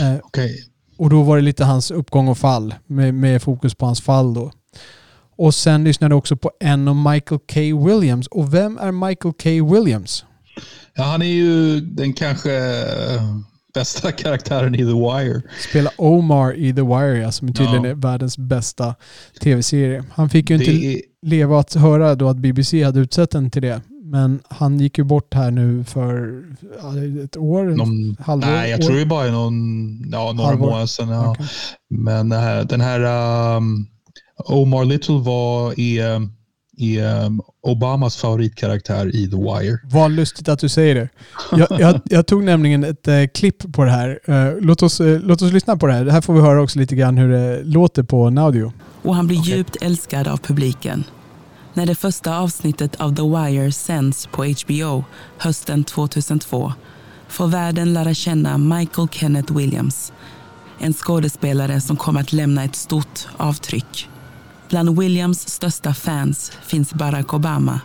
Eh, 0.01 0.15
Okej. 0.23 0.65
Och 0.97 1.11
då 1.11 1.23
var 1.23 1.37
det 1.37 1.43
lite 1.43 1.65
hans 1.65 1.91
uppgång 1.91 2.29
och 2.29 2.39
fall 2.39 2.75
med, 2.87 3.15
med 3.15 3.43
fokus 3.43 3.75
på 3.75 3.87
hans 3.87 4.01
fall 4.01 4.35
då. 4.35 4.53
Och 5.39 5.55
sen 5.55 5.85
lyssnade 5.85 6.13
jag 6.13 6.19
också 6.19 6.37
på 6.37 6.51
en 6.61 6.89
om 6.89 7.11
Michael 7.11 7.41
K. 7.55 7.61
Williams. 7.87 8.27
Och 8.27 8.55
vem 8.55 8.79
är 8.79 8.93
Michael 9.09 9.35
K. 9.43 9.75
Williams? 9.75 10.25
Ja, 10.95 11.03
han 11.05 11.23
är 11.23 11.27
ju 11.27 11.81
den 11.81 12.13
kanske 12.13 12.57
eh, 12.57 13.23
bästa 13.75 14.13
karaktären 14.23 14.75
i 14.75 14.79
The 14.79 14.85
Wire. 14.85 15.43
Spelar 15.71 15.93
Omar 15.99 16.55
i 16.57 16.75
The 16.75 16.83
Wire, 16.83 17.19
ja, 17.19 17.33
som 17.33 17.49
tydligen 17.55 17.85
Ja. 17.85 17.91
är 17.91 17.95
världens 17.95 18.39
bästa 18.39 18.95
tv-serie. 19.43 20.05
Han 20.15 20.29
fick 20.29 20.51
ju 20.51 20.57
inte 20.57 20.71
Det 20.71 20.95
är, 20.95 21.01
leva 21.23 21.61
att 21.61 21.75
höra 21.75 22.15
då 22.15 22.29
att 22.29 22.37
BBC 22.37 22.83
hade 22.83 23.01
utsett 23.01 23.31
den 23.31 23.51
till 23.51 23.63
det. 23.63 23.81
Men 24.11 24.41
han 24.49 24.81
gick 24.81 24.99
ju 24.99 25.05
bort 25.05 25.35
här 25.35 25.51
nu 25.51 25.85
för 25.85 26.43
ett 27.25 27.37
år, 27.37 27.65
någon, 27.65 28.17
halvår, 28.21 28.47
nej, 28.47 28.71
jag 28.71 28.81
år. 28.81 28.85
tror 28.85 28.97
det 28.97 29.03
är 29.03 29.07
bara 29.07 29.31
någon, 29.31 29.55
ja, 30.13 30.33
några 30.33 30.49
Halvår. 30.49 30.67
månader 30.67 30.87
sedan. 30.87 31.09
Ja. 31.09 31.31
Okej. 31.31 31.47
Men 31.91 32.33
här, 32.33 32.65
den 32.65 32.81
här 32.81 33.01
um, 33.57 33.87
Omar 34.45 34.85
Little 34.85 35.15
var 35.19 35.81
i, 35.81 36.01
um, 36.03 36.33
i 36.77 37.01
um, 37.01 37.41
Obamas 37.63 38.17
favoritkaraktär 38.17 39.17
i 39.17 39.31
The 39.31 39.37
Wire. 39.37 39.79
Vad 39.85 40.11
lustigt 40.11 40.49
att 40.49 40.59
du 40.59 40.69
säger 40.69 40.95
det. 40.95 41.09
Jag, 41.53 41.81
jag, 41.81 42.01
jag 42.05 42.27
tog 42.27 42.45
nämligen 42.45 42.85
ett 42.85 43.09
eh, 43.09 43.27
klipp 43.35 43.73
på 43.75 43.85
det 43.85 43.91
här. 43.91 44.19
Eh, 44.25 44.55
låt, 44.61 44.83
oss, 44.83 45.01
eh, 45.01 45.21
låt 45.21 45.43
oss 45.43 45.53
lyssna 45.53 45.77
på 45.77 45.87
det 45.87 45.93
här. 45.93 46.05
Det 46.05 46.13
här 46.13 46.21
får 46.21 46.35
vi 46.35 46.41
höra 46.41 46.63
också 46.63 46.79
lite 46.79 46.97
grann 46.97 47.19
hur 47.19 47.33
det 47.33 47.63
låter 47.65 48.03
på 48.03 48.31
Naudio. 48.31 48.73
och 49.03 49.15
han 49.15 49.27
blir 49.27 49.41
Okej. 49.41 49.57
djupt 49.57 49.77
älskad 49.83 50.29
av 50.29 50.37
publiken. 50.37 51.05
När 51.77 51.87
det 51.87 51.95
första 51.95 52.39
avsnittet 52.39 53.01
av 53.01 53.17
The 53.17 53.23
Wire 53.23 53.73
sänds 53.73 54.27
på 54.27 54.45
HBO 54.45 55.05
hösten 55.39 55.85
2002 55.85 56.73
får 57.29 57.47
världen 57.47 57.95
lära 57.95 58.15
känna 58.15 58.59
Michael 58.59 59.09
Kenneth 59.09 59.57
Williams. 59.57 60.13
En 60.79 60.93
skådespelare 60.95 61.81
som 61.81 61.97
kommer 61.97 62.21
att 62.21 62.33
lämna 62.33 62.65
ett 62.65 62.77
stort 62.77 63.29
avtryck. 63.37 64.09
Bland 64.69 64.99
Williams 64.99 65.49
största 65.49 65.95
fans 65.95 66.53
finns 66.67 66.95
Barack 66.95 67.35
Obama. 67.35 67.81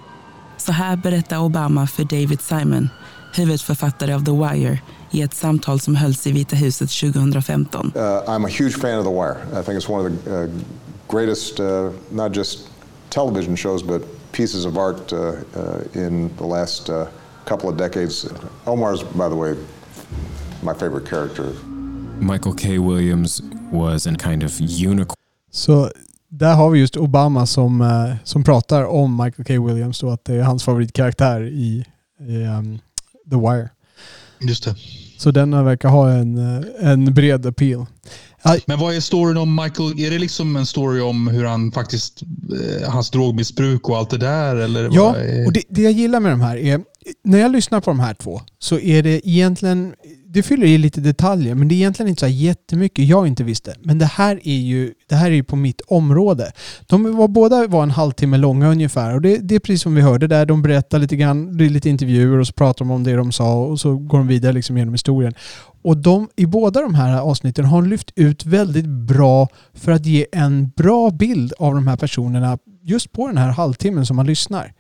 Så 0.58 0.72
här 0.72 0.96
berättar 0.96 1.40
Obama 1.40 1.88
för 1.88 2.04
David 2.04 2.42
Simon, 2.42 2.90
huvudförfattare 3.36 4.16
av 4.16 4.26
The 4.26 4.32
Wire, 4.32 4.80
i 5.12 5.22
ett 5.22 5.34
samtal 5.34 5.80
som 5.80 5.96
hölls 5.96 6.28
i 6.28 6.32
Vita 6.32 6.56
huset 6.56 6.90
2015. 6.90 7.92
Uh, 7.96 8.02
I'm 8.02 8.46
a 8.46 8.52
huge 8.60 8.78
fan 8.78 9.00
of 9.00 9.06
The 9.06 9.12
Wire. 9.12 9.62
I 9.62 9.64
think 9.64 9.84
it's 9.84 9.92
one 9.92 10.08
of 10.08 10.24
the 10.24 10.32
uh, 10.32 10.50
greatest, 11.08 11.60
uh, 11.60 11.92
not 12.10 12.36
just 12.36 12.71
television 13.12 13.56
shows, 13.56 13.84
but 13.84 14.02
pieces 14.32 14.66
of 14.66 14.78
art 14.78 15.14
uh, 15.14 15.18
uh, 15.56 15.84
in 15.94 16.36
the 16.38 16.46
last 16.46 16.90
uh, 16.90 17.06
couple 17.46 17.70
of 17.70 17.78
decades. 17.78 18.28
Omar's, 18.66 19.04
by 19.04 19.30
the 19.30 19.36
way, 19.36 19.56
my 20.64 20.74
favorite 20.74 21.10
character. 21.10 21.54
Michael 22.20 22.54
K. 22.54 22.80
Williams 22.80 23.42
was 23.72 24.08
a 24.08 24.16
kind 24.16 24.44
of 24.44 24.60
unicorn. 24.60 25.16
Så 25.52 25.92
där 26.30 26.56
har 26.56 26.70
vi 26.70 26.80
just 26.80 26.98
Obama 26.98 27.46
som, 27.46 27.86
som 28.24 28.44
pratar 28.44 28.84
om 28.84 29.18
Michael 29.24 29.46
K. 29.46 29.66
Williams 29.66 30.00
då, 30.00 30.10
att 30.10 30.26
det 30.26 30.36
är 30.36 30.42
hans 30.42 30.64
favoritkaraktär 30.64 31.42
i, 31.42 31.86
i 32.20 32.44
um, 32.44 32.80
The 33.30 33.36
Wire. 33.36 33.70
Just 34.40 34.64
det. 34.64 34.76
Så 35.18 35.32
den 35.32 35.66
verkar 35.66 35.90
ha 35.90 36.10
en, 36.10 36.38
en 36.80 37.14
bred 37.14 37.46
appeal. 37.46 37.86
Men 38.66 38.80
vad 38.80 38.96
är 38.96 39.00
storyn 39.00 39.38
om 39.38 39.56
Michael? 39.56 40.00
Är 40.00 40.12
det 40.12 40.20
liksom 40.20 40.56
en 40.56 40.66
story 40.66 41.02
om 41.02 41.28
hur 41.28 41.46
han 41.46 41.72
faktiskt, 41.72 42.22
eh, 42.22 42.90
hans 42.90 43.10
drogmissbruk 43.10 43.90
och 43.90 43.98
allt 43.98 44.10
det 44.10 44.18
där? 44.18 44.56
Eller 44.56 44.90
Ja, 44.94 45.16
och 45.46 45.54
det, 45.54 45.64
det 45.70 45.82
jag 45.82 45.92
gillar 45.92 46.20
med 46.20 46.32
de 46.32 46.42
här 46.42 46.58
är, 46.58 46.82
när 47.24 47.40
jag 47.40 47.52
lyssnar 47.52 47.82
på 47.82 47.90
de 47.90 48.00
här 48.00 48.14
två 48.14 48.42
så 48.60 48.80
är 48.80 49.04
det 49.04 49.30
egentligen, 49.30 49.94
det 50.26 50.44
fyller 50.44 50.68
i 50.68 50.78
lite 50.78 51.02
detaljer 51.02 51.56
men 51.56 51.68
det 51.68 51.76
är 51.76 51.78
egentligen 51.78 52.10
inte 52.10 52.20
så 52.20 52.26
här 52.26 52.34
jättemycket 52.34 53.06
jag 53.06 53.28
inte 53.28 53.44
visste. 53.44 53.76
Men 53.84 54.00
det 54.00 54.06
här 54.06 54.40
är 54.44 54.58
ju, 54.58 54.94
det 55.08 55.16
här 55.16 55.26
är 55.26 55.36
ju 55.36 55.44
på 55.44 55.56
mitt 55.56 55.82
område. 55.82 56.52
De 56.88 57.16
var, 57.18 57.28
båda 57.28 57.68
var 57.68 57.84
en 57.84 57.92
halvtimme 57.92 58.38
långa 58.38 58.70
ungefär 58.70 59.16
och 59.16 59.22
det, 59.22 59.38
det 59.38 59.56
är 59.56 59.60
precis 59.60 59.82
som 59.82 59.96
vi 59.96 60.02
hörde 60.02 60.28
där. 60.28 60.46
De 60.46 60.62
berättar 60.62 61.00
lite 61.00 61.16
grann, 61.16 61.58
det 61.58 61.66
är 61.66 61.70
lite 61.70 61.90
intervjuer 61.90 62.38
och 62.38 62.48
så 62.48 62.54
pratar 62.54 62.86
de 62.86 62.92
om 62.92 63.04
det 63.04 63.16
de 63.16 63.32
sa 63.32 63.56
och 63.56 63.80
så 63.80 63.98
går 63.98 64.18
de 64.18 64.28
vidare 64.28 64.54
liksom 64.54 64.78
genom 64.78 64.94
historien. 64.94 65.34
Och 65.84 65.98
de, 65.98 66.30
i 66.36 66.46
båda 66.46 66.82
de 66.82 66.96
här 66.96 67.20
avsnitten 67.20 67.66
har 67.66 67.82
lyft 67.82 68.12
ut 68.16 68.46
väldigt 68.46 68.88
bra 68.88 69.48
för 69.74 69.92
att 69.92 70.06
ge 70.06 70.26
en 70.32 70.70
bra 70.70 71.12
bild 71.12 71.54
av 71.58 71.74
de 71.74 71.88
här 71.88 71.98
personerna 71.98 72.58
just 72.84 73.12
på 73.12 73.28
den 73.28 73.38
här 73.38 73.50
halvtimmen 73.52 74.06
som 74.06 74.16
man 74.16 74.26
lyssnar. 74.26 74.74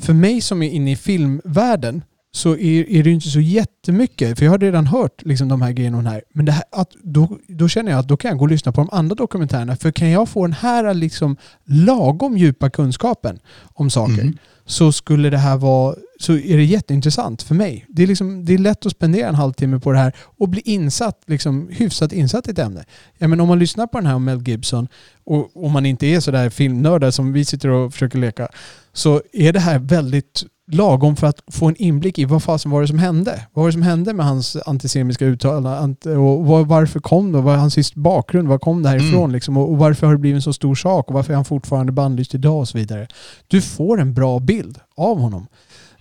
För 0.00 0.12
mig 0.12 0.40
som 0.40 0.62
är 0.62 0.70
inne 0.70 0.92
i 0.92 0.96
filmvärlden 0.96 2.02
så 2.32 2.56
är, 2.56 2.90
är 2.90 3.02
det 3.02 3.08
ju 3.10 3.14
inte 3.14 3.28
så 3.28 3.40
jättemycket, 3.40 4.38
för 4.38 4.44
jag 4.44 4.52
har 4.52 4.58
redan 4.58 4.86
hört 4.86 5.22
liksom, 5.24 5.48
de 5.48 5.62
här 5.62 5.72
grejerna 5.72 6.10
här. 6.10 6.22
Men 6.34 6.44
det 6.46 6.52
här, 6.52 6.64
att, 6.72 6.92
då, 7.02 7.38
då 7.48 7.68
känner 7.68 7.90
jag 7.90 7.98
att 7.98 8.08
då 8.08 8.16
kan 8.16 8.28
jag 8.28 8.38
gå 8.38 8.44
och 8.44 8.50
lyssna 8.50 8.72
på 8.72 8.80
de 8.80 8.90
andra 8.92 9.14
dokumentärerna. 9.14 9.76
För 9.76 9.90
kan 9.92 10.10
jag 10.10 10.28
få 10.28 10.46
den 10.46 10.52
här 10.52 10.94
liksom, 10.94 11.36
lagom 11.64 12.38
djupa 12.38 12.70
kunskapen 12.70 13.38
om 13.74 13.90
saker 13.90 14.22
Mm. 14.22 14.38
så 14.66 14.92
skulle 14.92 15.30
det 15.30 15.38
här 15.38 15.56
vara 15.56 15.94
så 16.20 16.32
är 16.32 16.56
det 16.56 16.64
jätteintressant 16.64 17.42
för 17.42 17.54
mig. 17.54 17.86
Det 17.88 18.02
är, 18.02 18.06
liksom, 18.06 18.44
det 18.44 18.54
är 18.54 18.58
lätt 18.58 18.86
att 18.86 18.92
spendera 18.92 19.28
en 19.28 19.34
halvtimme 19.34 19.78
på 19.80 19.92
det 19.92 19.98
här 19.98 20.12
och 20.38 20.48
bli 20.48 20.60
insatt, 20.64 21.22
liksom, 21.26 21.68
hyfsat 21.72 22.12
insatt 22.12 22.48
i 22.48 22.50
ett 22.50 22.58
ämne. 22.58 22.84
Ja, 23.18 23.28
men 23.28 23.40
om 23.40 23.48
man 23.48 23.58
lyssnar 23.58 23.86
på 23.86 23.98
den 23.98 24.06
här 24.06 24.14
om 24.14 24.24
Mel 24.24 24.48
Gibson 24.48 24.88
och 25.24 25.64
om 25.64 25.72
man 25.72 25.86
inte 25.86 26.06
är 26.06 26.20
sådär 26.20 26.50
filmnördar 26.50 27.10
som 27.10 27.32
vi 27.32 27.44
sitter 27.44 27.68
och 27.68 27.92
försöker 27.92 28.18
leka 28.18 28.48
så 28.92 29.22
är 29.32 29.52
det 29.52 29.60
här 29.60 29.78
väldigt 29.78 30.44
lagom 30.72 31.16
för 31.16 31.26
att 31.26 31.42
få 31.52 31.68
en 31.68 31.76
inblick 31.76 32.18
i 32.18 32.24
vad 32.24 32.42
fasen 32.42 32.70
var 32.70 32.80
det 32.80 32.88
som 32.88 32.98
hände? 32.98 33.46
Vad 33.52 33.62
var 33.62 33.68
det 33.68 33.72
som 33.72 33.82
hände 33.82 34.12
med 34.12 34.26
hans 34.26 34.56
antisemitiska 34.66 35.24
uttalanden? 35.24 36.18
Och 36.18 36.66
varför 36.66 37.00
kom 37.00 37.32
det? 37.32 37.40
Vad 37.40 37.54
är 37.54 37.58
hans 37.58 37.94
bakgrund? 37.94 38.48
Var 38.48 38.58
kom 38.58 38.82
det 38.82 38.88
här 38.88 38.96
ifrån? 38.96 39.24
Mm. 39.24 39.32
Liksom? 39.32 39.56
Och 39.56 39.78
varför 39.78 40.06
har 40.06 40.14
det 40.14 40.20
blivit 40.20 40.36
en 40.36 40.42
så 40.42 40.52
stor 40.52 40.74
sak? 40.74 41.08
Och 41.08 41.14
varför 41.14 41.32
är 41.32 41.36
han 41.36 41.44
fortfarande 41.44 41.92
bannlyst 41.92 42.34
idag? 42.34 42.58
Och 42.58 42.68
så 42.68 42.78
vidare. 42.78 43.06
Du 43.48 43.60
får 43.60 44.00
en 44.00 44.14
bra 44.14 44.38
bild 44.38 44.78
av 44.96 45.18
honom. 45.18 45.46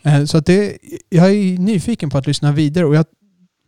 Eh, 0.03 0.25
så 0.25 0.37
att 0.37 0.45
det, 0.45 0.77
jag 1.09 1.31
är 1.31 1.57
nyfiken 1.57 2.09
på 2.09 2.17
att 2.17 2.27
lyssna 2.27 2.51
vidare 2.51 2.85
och 2.85 2.95
jag 2.95 3.05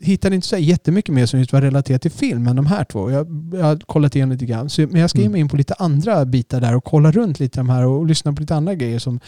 hittade 0.02 0.36
inte 0.36 0.48
så 0.48 0.57
jättemycket 0.57 1.15
mer 1.15 1.26
som 1.26 1.40
just 1.40 1.53
var 1.53 1.61
relaterat 1.61 2.02
till 2.02 2.11
film 2.11 2.48
än 2.48 2.56
de 2.56 2.65
här 2.65 2.84
två. 2.84 3.11
Jag, 3.11 3.52
jag 3.53 3.65
har 3.65 3.76
kollat 3.76 4.15
igenom 4.15 4.32
lite 4.32 4.45
grann. 4.45 4.69
Så, 4.69 4.82
men 4.82 5.02
jag 5.02 5.10
ska 5.10 5.19
ge 5.19 5.26
mm. 5.26 5.32
mig 5.32 5.41
in 5.41 5.49
på 5.49 5.57
lite 5.57 5.73
andra 5.73 6.26
bitar 6.26 6.61
där 6.61 6.76
och 6.76 6.84
kolla 6.84 7.11
runt 7.11 7.40
lite 7.40 7.60
de 7.60 7.69
här 7.69 7.86
och 7.86 8.06
lyssna 8.06 8.34
på 8.34 8.41
lite 8.41 8.56
andra 8.56 8.76
grejer 8.76 8.99
som, 8.99 9.19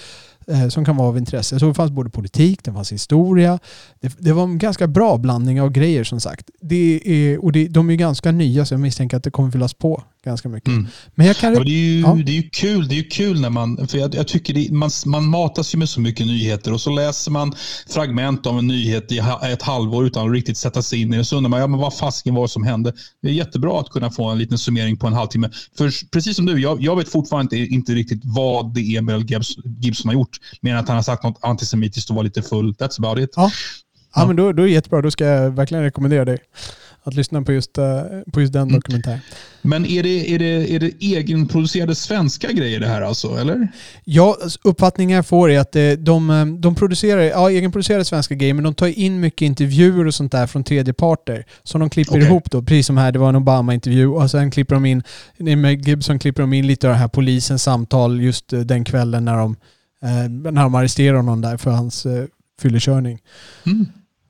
eh, 0.47 0.67
som 0.67 0.85
kan 0.85 0.97
vara 0.97 1.07
av 1.07 1.17
intresse. 1.17 1.59
Så 1.59 1.67
det 1.67 1.73
fanns 1.73 1.91
både 1.91 2.09
politik, 2.09 2.59
det 2.63 2.73
fanns 2.73 2.91
historia. 2.91 3.59
Det, 4.01 4.15
det 4.19 4.33
var 4.33 4.43
en 4.43 4.57
ganska 4.57 4.87
bra 4.87 5.17
blandning 5.17 5.61
av 5.61 5.71
grejer 5.71 6.03
som 6.03 6.19
sagt. 6.19 6.49
Det 6.61 7.01
är, 7.05 7.43
och 7.43 7.51
det, 7.51 7.67
de 7.67 7.89
är 7.89 7.95
ganska 7.95 8.31
nya 8.31 8.65
så 8.65 8.73
jag 8.73 8.81
misstänker 8.81 9.17
att 9.17 9.23
det 9.23 9.31
kommer 9.31 9.51
fyllas 9.51 9.73
på 9.73 10.03
ganska 10.25 10.49
mycket. 10.49 10.67
Mm. 10.67 10.87
Men 11.15 11.27
jag 11.27 11.35
kan... 11.35 11.53
Ja, 11.53 11.63
det, 11.63 11.69
är 11.69 11.93
ju, 11.93 11.99
ja. 11.99 12.13
det 12.25 12.31
är 12.31 12.35
ju 12.35 12.49
kul, 12.49 12.87
det 12.87 12.99
är 12.99 13.09
kul 13.09 13.41
när 13.41 13.49
man, 13.49 13.87
för 13.87 13.97
jag, 13.97 14.15
jag 14.15 14.27
tycker 14.27 14.53
det, 14.53 14.71
man, 14.71 14.89
man 15.05 15.25
matas 15.25 15.75
ju 15.75 15.79
med 15.79 15.89
så 15.89 16.01
mycket 16.01 16.27
nyheter 16.27 16.73
och 16.73 16.81
så 16.81 16.89
läser 16.89 17.31
man 17.31 17.55
fragment 17.89 18.45
av 18.45 18.59
en 18.59 18.67
nyhet 18.67 19.11
i 19.11 19.21
ett 19.43 19.61
halvår 19.61 20.05
utan 20.05 20.27
att 20.27 20.33
riktigt 20.33 20.57
sätta 20.57 20.81
sig 20.81 21.01
in 21.01 21.13
i 21.13 21.17
det. 21.17 21.25
Så 21.25 21.37
undrar 21.37 21.49
man, 21.49 21.59
ja, 21.59 21.67
men 21.67 21.79
vad 21.79 21.93
fasken 21.93 22.35
var 22.35 22.47
som 22.47 22.63
hände? 22.63 22.93
Det 23.21 23.27
är 23.27 23.31
jättebra 23.31 23.79
att 23.79 23.89
kunna 23.89 24.11
få 24.11 24.29
en 24.29 24.37
liten 24.37 24.57
summering 24.57 24.97
på 24.97 25.07
en 25.07 25.13
halvtimme. 25.13 25.49
För 25.77 26.09
precis 26.11 26.35
som 26.35 26.45
du, 26.45 26.59
jag, 26.61 26.81
jag 26.81 26.95
vet 26.95 27.09
fortfarande 27.09 27.57
inte, 27.57 27.73
inte 27.75 27.93
riktigt 27.93 28.21
vad 28.23 28.73
det 28.73 28.81
är 28.81 29.01
Mel 29.01 29.25
Gibson 29.79 30.09
har 30.09 30.13
gjort, 30.13 30.32
mer 30.61 30.73
än 30.73 30.79
att 30.79 30.87
han 30.87 30.97
har 30.97 31.03
sagt 31.03 31.23
något 31.23 31.39
antisemitiskt 31.41 32.09
och 32.09 32.15
var 32.15 32.23
lite 32.23 32.41
full. 32.41 32.73
That's 32.73 33.05
about 33.05 33.23
it. 33.23 33.33
Ja, 33.35 33.51
ja. 34.15 34.27
men 34.27 34.35
då, 34.35 34.51
då 34.51 34.63
är 34.63 34.67
det 34.67 34.73
jättebra. 34.73 35.01
Då 35.01 35.11
ska 35.11 35.25
jag 35.25 35.51
verkligen 35.51 35.83
rekommendera 35.83 36.25
dig 36.25 36.39
att 37.03 37.13
lyssna 37.13 37.41
på 37.41 37.53
just, 37.53 37.77
uh, 37.77 37.83
på 38.31 38.41
just 38.41 38.53
den 38.53 38.61
mm. 38.61 38.75
dokumentären. 38.75 39.19
Men 39.61 39.85
är 39.85 40.03
det, 40.03 40.33
är, 40.35 40.39
det, 40.39 40.75
är 40.75 40.79
det 40.79 40.91
egenproducerade 40.99 41.95
svenska 41.95 42.51
grejer 42.51 42.79
det 42.79 42.87
här 42.87 43.01
alltså, 43.01 43.37
eller? 43.37 43.67
Ja, 44.03 44.37
uppfattningen 44.63 45.15
jag 45.15 45.25
får 45.25 45.51
är 45.51 45.59
att 45.59 45.75
eh, 45.75 45.91
de, 45.91 46.29
eh, 46.29 46.45
de 46.45 46.75
producerar 46.75 47.21
ja, 47.21 47.49
egenproducerade 47.49 48.05
svenska 48.05 48.35
grejer, 48.35 48.53
men 48.53 48.63
de 48.63 48.73
tar 48.73 48.87
in 48.87 49.19
mycket 49.19 49.41
intervjuer 49.41 50.07
och 50.07 50.13
sånt 50.13 50.31
där 50.31 50.47
från 50.47 50.63
tredjeparter. 50.63 51.45
Som 51.63 51.79
de 51.79 51.89
klipper 51.89 52.13
okay. 52.13 52.25
ihop 52.25 52.51
då, 52.51 52.61
precis 52.61 52.87
som 52.87 52.97
här, 52.97 53.11
det 53.11 53.19
var 53.19 53.29
en 53.29 53.35
Obama-intervju 53.35 54.07
och 54.07 54.31
sen 54.31 54.51
klipper 54.51 54.75
de 54.75 54.85
in, 54.85 55.03
med 55.37 55.87
Gibson 55.87 56.19
klipper 56.19 56.41
de 56.43 56.53
in 56.53 56.67
lite 56.67 56.87
av 56.87 56.93
det 56.93 56.99
här 56.99 57.07
polisens 57.07 57.63
samtal 57.63 58.21
just 58.21 58.45
den 58.49 58.83
kvällen 58.83 59.25
när 59.25 59.37
de, 59.37 59.55
när 60.29 60.63
de 60.63 60.75
arresterar 60.75 61.17
honom 61.17 61.41
där 61.41 61.57
för 61.57 61.71
hans 61.71 62.07
fyllekörning. 62.61 63.19
Mm. 63.65 63.85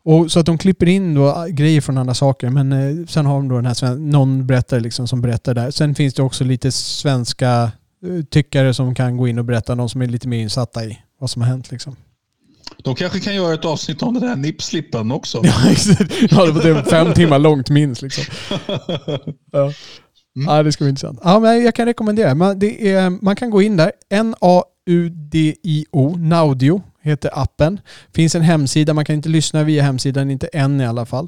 Och 0.06 0.32
så 0.32 0.40
att 0.40 0.46
de 0.46 0.58
klipper 0.58 0.86
in 0.86 1.14
då 1.14 1.46
grejer 1.50 1.82
från 1.82 1.98
andra 1.98 2.14
saker. 2.14 2.50
Men 2.50 2.72
eh, 2.72 3.06
sen 3.08 3.26
har 3.26 3.36
de 3.36 3.48
då 3.48 3.56
den 3.56 3.66
här 3.66 3.96
någon 3.96 4.48
berättare 4.48 4.80
liksom 4.80 5.08
som 5.08 5.22
berättar 5.22 5.54
där. 5.54 5.72
Sen 5.72 5.96
finns 5.96 6.14
det 6.14 6.24
också 6.24 6.44
lite 6.44 6.72
svenska 6.72 7.72
eh, 8.06 8.24
tyckare 8.30 8.74
som 8.74 8.96
kan 8.96 9.18
gå 9.18 9.28
in 9.28 9.40
och 9.40 9.46
berätta. 9.46 9.76
De 9.76 9.90
som 9.90 10.02
är 10.02 10.08
lite 10.08 10.28
mer 10.28 10.40
insatta 10.40 10.86
i 10.86 11.00
vad 11.20 11.30
som 11.30 11.42
har 11.42 11.50
hänt 11.50 11.72
liksom. 11.72 11.96
De 12.84 12.96
kanske 12.96 13.20
kan 13.20 13.36
göra 13.36 13.54
ett 13.54 13.66
avsnitt 13.66 14.02
om 14.02 14.14
den 14.14 14.24
där 14.24 14.36
nipslippen 14.36 15.12
också. 15.12 15.42
Ja, 15.44 15.72
exakt. 15.72 16.14
Ja, 16.32 16.46
det 16.46 16.70
är 16.70 16.84
fem 16.84 17.14
timmar 17.14 17.40
långt 17.40 17.70
minst. 17.70 18.02
Liksom. 18.02 18.24
Ja. 19.52 19.74
Mm. 20.36 20.56
ja, 20.56 20.64
det 20.64 20.72
ska 20.72 20.84
bli 20.84 20.90
intressant. 20.90 21.20
Ja, 21.24 21.40
men 21.40 21.64
jag 21.64 21.76
kan 21.76 21.86
rekommendera. 21.86 22.36
Man, 22.36 22.60
det 22.60 22.92
är, 22.92 23.10
man 23.10 23.36
kan 23.36 23.50
gå 23.50 23.62
in 23.62 23.78
där. 23.78 23.92
N-A-U-D-I-O, 24.10 24.56
Naudio 26.18 26.82
heter 27.02 27.30
appen. 27.34 27.80
Finns 28.14 28.36
en 28.36 28.42
hemsida, 28.42 28.94
man 28.94 29.06
kan 29.06 29.16
inte 29.16 29.30
lyssna 29.30 29.64
via 29.64 29.84
hemsidan, 29.84 30.32
inte 30.32 30.48
än 30.48 30.82
i 30.82 30.86
alla 30.86 31.06
fall. 31.06 31.28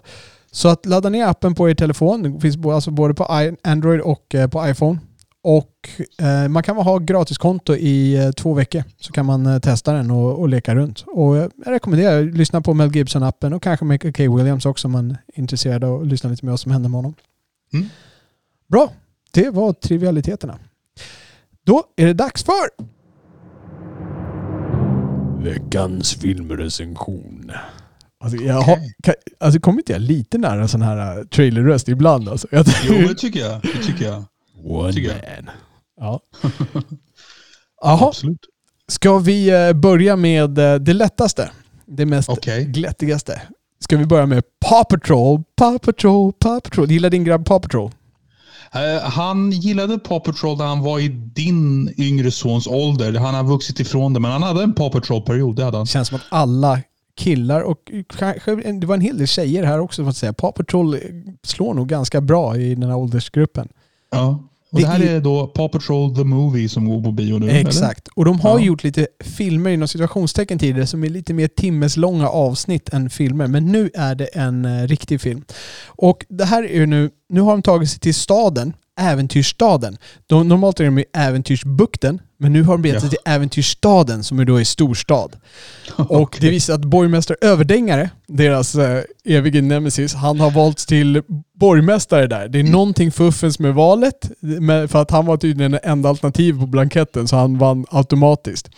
Så 0.52 0.68
att 0.68 0.86
ladda 0.86 1.10
ner 1.10 1.28
appen 1.28 1.56
på 1.56 1.70
er 1.70 1.76
telefon. 1.76 2.24
Det 2.24 2.40
finns 2.40 2.66
alltså 2.66 2.92
både 2.92 3.14
på 3.14 3.54
Android 3.64 4.02
och 4.02 4.36
eh, 4.36 4.48
på 4.48 4.70
iPhone. 4.70 5.00
Och 5.48 5.90
eh, 6.18 6.48
man 6.48 6.64
kan 6.64 6.76
ha 6.76 6.98
gratiskonto 6.98 7.76
i 7.76 8.16
eh, 8.16 8.32
två 8.32 8.54
veckor 8.54 8.84
så 9.00 9.14
kan 9.14 9.26
man 9.26 9.46
eh, 9.46 9.60
testa 9.60 9.94
den 9.94 10.12
och, 10.12 10.40
och, 10.40 10.50
leka 10.50 10.76
runt. 10.76 11.04
Och 11.08 11.36
jag 11.38 11.52
rekommenderar 11.66 12.20
att 12.20 12.38
lyssna 12.38 12.62
på 12.62 12.74
Mel 12.74 12.90
Gibson-appen 12.90 13.54
och 13.54 13.64
kanske 13.64 13.86
Michael 13.86 14.14
K. 14.14 14.36
Williams 14.36 14.66
också 14.66 14.88
om 14.88 14.92
man 14.92 15.12
är 15.12 15.40
intresserad 15.40 15.84
av 15.84 16.02
att 16.02 16.08
lyssna 16.08 16.30
lite 16.30 16.46
mer 16.46 16.52
vad 16.52 16.60
som 16.60 16.72
händer 16.72 16.90
med 16.90 16.98
honom. 16.98 17.14
Mm. 17.74 17.90
Bra, 18.68 18.94
det 19.32 19.50
var 19.50 19.74
trivialiteterna. 19.74 20.60
Då 21.64 21.84
är 21.96 22.06
det 22.06 22.14
dags 22.14 22.44
för 22.44 22.96
Veckans 25.44 26.14
filmrecension. 26.14 27.52
Alltså, 28.20 28.38
jag 28.38 28.62
har, 28.62 28.80
kan, 29.04 29.14
alltså 29.40 29.60
kommer 29.60 29.80
inte 29.80 29.92
jag 29.92 30.02
lite 30.02 30.38
nära 30.38 30.68
sån 30.68 30.82
här 30.82 31.20
uh, 31.20 31.26
trailerröst 31.26 31.88
ibland? 31.90 32.30
Alltså? 32.30 32.48
Jag, 32.52 32.66
jo, 32.84 33.08
det 33.08 33.16
tycker 33.16 33.40
jag. 33.40 33.62
Det 33.62 33.84
tycker 33.84 34.06
jag. 34.06 34.24
One 34.64 34.94
tycker 34.94 35.10
man. 35.10 35.50
Ja. 36.00 36.20
Jaha. 37.82 38.08
Absolut. 38.08 38.40
Ska 38.88 39.18
vi 39.18 39.68
uh, 39.68 39.74
börja 39.74 40.16
med 40.16 40.60
uh, 40.60 40.76
det 40.76 40.94
lättaste? 40.94 41.52
Det 41.86 42.06
mest 42.06 42.30
okay. 42.30 42.64
glättigaste. 42.64 43.42
Ska 43.80 43.98
vi 43.98 44.06
börja 44.06 44.26
med 44.26 44.44
Paw 44.60 44.84
Patrol, 44.90 45.44
Paw 45.56 45.80
Patrol, 45.80 46.34
Paw 46.34 46.62
Patrol. 46.62 46.92
Gillar 46.92 47.10
din 47.10 47.24
grabb 47.24 47.46
Paw 47.46 47.62
Patrol? 47.62 47.92
Uh, 48.76 49.02
han 49.02 49.52
gillade 49.52 50.00
Paw 50.00 50.20
Patrol 50.20 50.58
när 50.58 50.66
han 50.66 50.84
var 50.84 51.00
i 51.00 51.08
din 51.08 51.94
yngre 51.98 52.32
sons 52.32 52.68
ålder. 52.68 53.14
Han 53.14 53.36
har 53.36 53.44
vuxit 53.44 53.80
ifrån 53.80 54.14
det, 54.14 54.20
men 54.20 54.32
han 54.32 54.44
hade 54.44 54.64
en 54.64 54.74
Paw 54.74 55.00
Patrol-period. 55.00 55.56
Det 55.56 55.64
hade 55.64 55.78
han. 55.78 55.86
känns 55.86 56.08
som 56.08 56.16
att 56.16 56.26
alla 56.30 56.82
killar 57.18 57.62
och 57.62 57.92
kanske 58.18 58.56
det 58.56 58.88
var 58.88 58.96
en 58.96 59.02
hel 59.02 59.18
del 59.18 59.28
tjejer 59.28 59.64
här 59.64 59.80
också. 59.80 60.04
För 60.04 60.10
att 60.10 60.18
säga. 60.18 60.34
Paw 60.34 60.64
Patrol 60.64 61.00
slår 61.44 61.74
nog 61.74 61.88
ganska 61.88 62.22
bra 62.22 62.58
i 62.58 62.76
den 62.76 62.90
här 62.90 62.98
åldersgruppen. 62.98 63.68
Ja. 64.12 64.40
Och 64.72 64.80
det, 64.80 64.88
här 64.88 65.04
är 65.04 65.20
då 65.20 65.48
Paw 65.48 65.72
Patrol 65.72 66.16
the 66.16 66.24
Movie 66.24 66.70
som 66.70 66.90
går 66.90 67.04
på 67.04 67.12
bio 67.12 67.40
nu? 67.40 67.50
Exakt. 67.50 68.08
Eller? 68.08 68.20
Och 68.20 68.26
de 68.26 68.40
har 68.40 68.60
ja. 68.60 68.66
gjort 68.66 68.84
lite 68.84 69.08
filmer 69.24 69.70
inom 69.70 69.88
situationstecken 69.88 70.60
tidigare 70.60 70.88
som 70.88 71.04
är 71.04 71.10
lite 71.10 71.34
mer 71.34 71.48
timmeslånga 71.48 72.30
avsnitt 72.30 72.90
än 72.90 73.10
filmer. 73.10 73.48
Men 73.48 73.66
nu 73.66 73.90
är 73.94 74.16
det 74.16 74.26
en 74.26 74.66
uh, 74.66 74.88
riktig 74.88 75.22
film. 75.22 75.44
Och 75.86 76.26
det 76.30 76.46
här 76.46 76.64
är 76.64 76.76
ju 76.76 76.86
nu, 76.86 77.10
nu 77.30 77.42
har 77.42 77.52
de 77.52 77.62
tagit 77.62 77.90
sig 77.90 78.00
till 78.00 78.16
staden, 78.16 78.74
äventyrsstaden. 78.98 79.98
De, 80.28 80.48
normalt 80.48 80.80
är 80.80 80.86
de 80.86 81.00
i 81.00 81.06
äventyrsbukten, 81.14 82.22
men 82.38 82.54
nu 82.54 82.64
har 82.64 82.74
de 82.74 82.82
begett 82.82 83.02
sig 83.02 83.08
ja. 83.08 83.10
till 83.10 83.34
Äventyrsstaden 83.34 84.24
som 84.24 84.40
är 84.40 84.46
då 84.46 84.62
i 84.62 84.66
storstad. 84.66 85.36
Och 85.96 86.22
okay. 86.22 86.40
det 86.42 86.50
visar 86.50 86.74
att 86.74 86.86
borgmästare 86.86 87.38
Överdängare, 87.42 88.10
deras 88.28 88.76
eh, 88.76 89.04
evige 89.26 89.62
nemesis, 89.62 90.14
han 90.14 90.40
har 90.40 90.52
valts 90.52 90.86
till 90.86 91.22
borgmästare 91.60 92.28
där. 92.28 92.48
Det 92.48 92.58
är 92.58 92.62
mm. 92.62 92.72
någonting 92.72 93.12
fuffens 93.12 93.60
med 93.60 93.74
valet, 93.74 94.32
för 94.90 95.02
att 95.02 95.12
han 95.12 95.26
var 95.26 95.38
tydligen 95.38 95.72
det 95.72 95.78
enda 95.78 96.10
alternativet 96.10 96.62
på 96.62 96.68
blanketten 96.68 97.28
så 97.28 97.36
han 97.36 97.58
vann 97.58 97.86
automatiskt. 97.90 98.70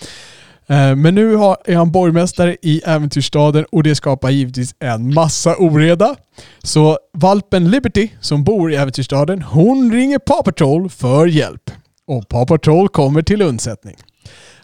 Eh, 0.70 0.96
men 0.96 1.16
nu 1.16 1.34
är 1.34 1.76
han 1.76 1.92
borgmästare 1.92 2.58
i 2.62 2.82
Äventyrsstaden 2.86 3.66
och 3.72 3.84
det 3.84 3.96
skapar 3.96 4.30
givetvis 4.30 4.76
en 4.80 5.14
massa 5.14 5.56
oreda. 5.56 6.16
Så 6.64 7.00
valpen 7.14 7.72
Liberty 7.72 8.10
som 8.22 8.44
bor 8.44 8.72
i 8.72 8.76
Äventyrsstaden, 8.76 9.42
hon 9.42 9.92
ringer 9.94 10.20
Paw 10.20 10.44
Patrol 10.44 10.90
för 10.90 11.28
hjälp 11.28 11.72
och 12.08 12.28
Paw 12.28 12.46
Patrol 12.46 12.90
kommer 12.90 13.22
till 13.22 13.42
undsättning. 13.42 13.96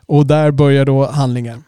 Och 0.05 0.27
där 0.27 0.51
börjar 0.51 0.85
då 0.85 1.05
handlingen. 1.05 1.63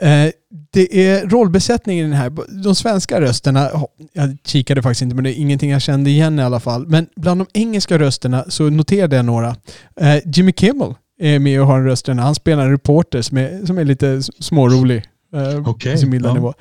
Eh, 0.00 0.30
det 0.72 1.08
är 1.08 1.26
rollbesättningen 1.26 2.06
i 2.06 2.08
den 2.08 2.18
här. 2.18 2.62
De 2.62 2.74
svenska 2.74 3.20
rösterna, 3.20 3.70
jag 4.12 4.36
kikade 4.44 4.82
faktiskt 4.82 5.02
inte 5.02 5.14
men 5.14 5.24
det 5.24 5.38
är 5.38 5.40
ingenting 5.40 5.70
jag 5.70 5.82
kände 5.82 6.10
igen 6.10 6.38
i 6.38 6.42
alla 6.42 6.60
fall. 6.60 6.86
Men 6.86 7.06
bland 7.16 7.40
de 7.40 7.46
engelska 7.52 7.98
rösterna 7.98 8.44
så 8.48 8.70
noterade 8.70 9.16
jag 9.16 9.24
några. 9.24 9.56
Eh, 10.00 10.18
Jimmy 10.24 10.52
Kimmel 10.52 10.94
är 11.20 11.38
med 11.38 11.60
och 11.60 11.66
har 11.66 11.78
en 11.78 11.84
röst 11.84 12.06
Han 12.06 12.34
spelar 12.34 12.64
en 12.64 12.70
reporter 12.70 13.22
som 13.22 13.38
är, 13.38 13.66
som 13.66 13.78
är 13.78 13.84
lite 13.84 14.22
smårolig. 14.22 15.04
Eh, 15.34 15.68
okay, 15.68 15.96
sin 15.96 16.10
milda 16.10 16.28
ja. 16.28 16.34
nivå. 16.34 16.54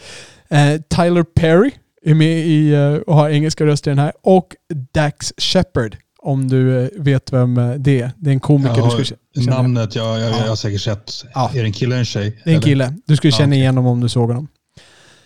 Tyler 0.95 1.23
Perry 1.23 1.71
är 2.05 2.13
med 2.13 2.47
i, 2.47 2.75
och 3.07 3.15
har 3.15 3.29
engelska 3.29 3.65
röster 3.65 3.91
i 3.91 3.95
den 3.95 3.99
här. 3.99 4.13
Och 4.21 4.55
Dax 4.93 5.33
Shepard 5.37 5.97
om 6.21 6.47
du 6.47 6.83
eh, 6.83 6.89
vet 6.95 7.33
vem 7.33 7.57
eh, 7.57 7.71
det 7.71 8.01
är. 8.01 8.11
Det 8.17 8.29
är 8.29 8.33
en 8.33 8.39
komiker 8.39 8.77
ja, 8.77 8.85
du 8.97 9.05
skulle 9.05 9.17
känna 9.45 9.57
Namnet, 9.57 9.95
jag, 9.95 10.19
jag, 10.19 10.29
jag 10.29 10.47
har 10.47 10.55
säkert 10.55 10.81
sett. 10.81 11.25
Ja. 11.33 11.51
Är 11.53 11.59
det 11.59 11.65
en 11.65 11.73
kille 11.73 11.89
eller 11.89 11.99
en 11.99 12.05
tjej? 12.05 12.41
Det 12.43 12.51
är 12.51 12.55
en 12.55 12.61
kille. 12.61 12.93
Du 13.05 13.15
skulle 13.15 13.31
känna 13.31 13.55
igen 13.55 13.77
honom 13.77 13.91
om 13.91 14.01
du 14.01 14.09
såg 14.09 14.27
honom. 14.27 14.47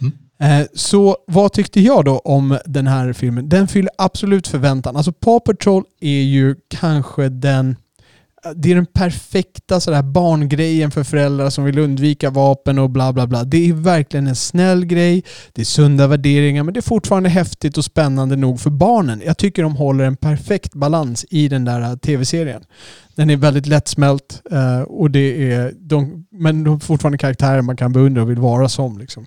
Mm. 0.02 0.62
Eh, 0.62 0.68
så 0.74 1.18
vad 1.28 1.54
tyckte 1.54 1.82
jag 1.82 2.06
då 2.06 2.18
om 2.18 2.58
den 2.66 2.88
här 2.88 3.14
filmen? 3.14 3.50
Den 3.50 3.68
fyller 3.68 3.92
absolut 3.98 4.48
förväntan. 4.48 4.96
Alltså 4.96 5.12
Paw 5.12 5.40
Patrol 5.40 5.84
är 6.02 6.22
ju 6.22 6.56
kanske 6.68 7.30
den 7.30 7.76
det 8.56 8.72
är 8.72 8.76
den 8.76 8.86
perfekta 8.86 9.80
sådär 9.80 10.02
barngrejen 10.02 10.92
för 10.92 11.04
föräldrar 11.04 11.50
som 11.50 11.64
vill 11.64 11.80
undvika 11.80 12.30
vapen 12.30 12.80
och 12.80 12.90
bla 12.90 13.14
bla 13.14 13.28
bla. 13.28 13.44
Det 13.44 13.70
är 13.70 13.74
verkligen 13.74 14.28
en 14.28 14.36
snäll 14.36 14.86
grej, 14.86 15.24
det 15.54 15.62
är 15.62 15.66
sunda 15.66 16.08
värderingar 16.08 16.64
men 16.64 16.74
det 16.74 16.80
är 16.80 16.82
fortfarande 16.82 17.30
häftigt 17.30 17.78
och 17.78 17.86
spännande 17.86 18.36
nog 18.36 18.60
för 18.60 18.70
barnen. 18.70 19.22
Jag 19.26 19.38
tycker 19.38 19.64
de 19.64 19.76
håller 19.76 20.04
en 20.04 20.16
perfekt 20.16 20.74
balans 20.74 21.26
i 21.30 21.48
den 21.48 21.66
där 21.66 21.82
äh, 21.82 21.96
tv-serien. 21.96 22.64
Den 23.16 23.30
är 23.30 23.38
väldigt 23.38 23.66
lättsmält 23.66 24.42
äh, 24.52 24.82
och 24.82 25.12
det 25.12 25.52
är 25.52 25.74
de, 25.80 26.26
men 26.32 26.64
de 26.64 26.76
är 26.76 26.80
fortfarande 26.80 27.18
karaktärer 27.18 27.62
man 27.62 27.78
kan 27.78 27.94
beundra 27.94 28.22
och 28.22 28.30
vill 28.30 28.40
vara 28.40 28.70
som. 28.70 28.98
Liksom, 28.98 29.26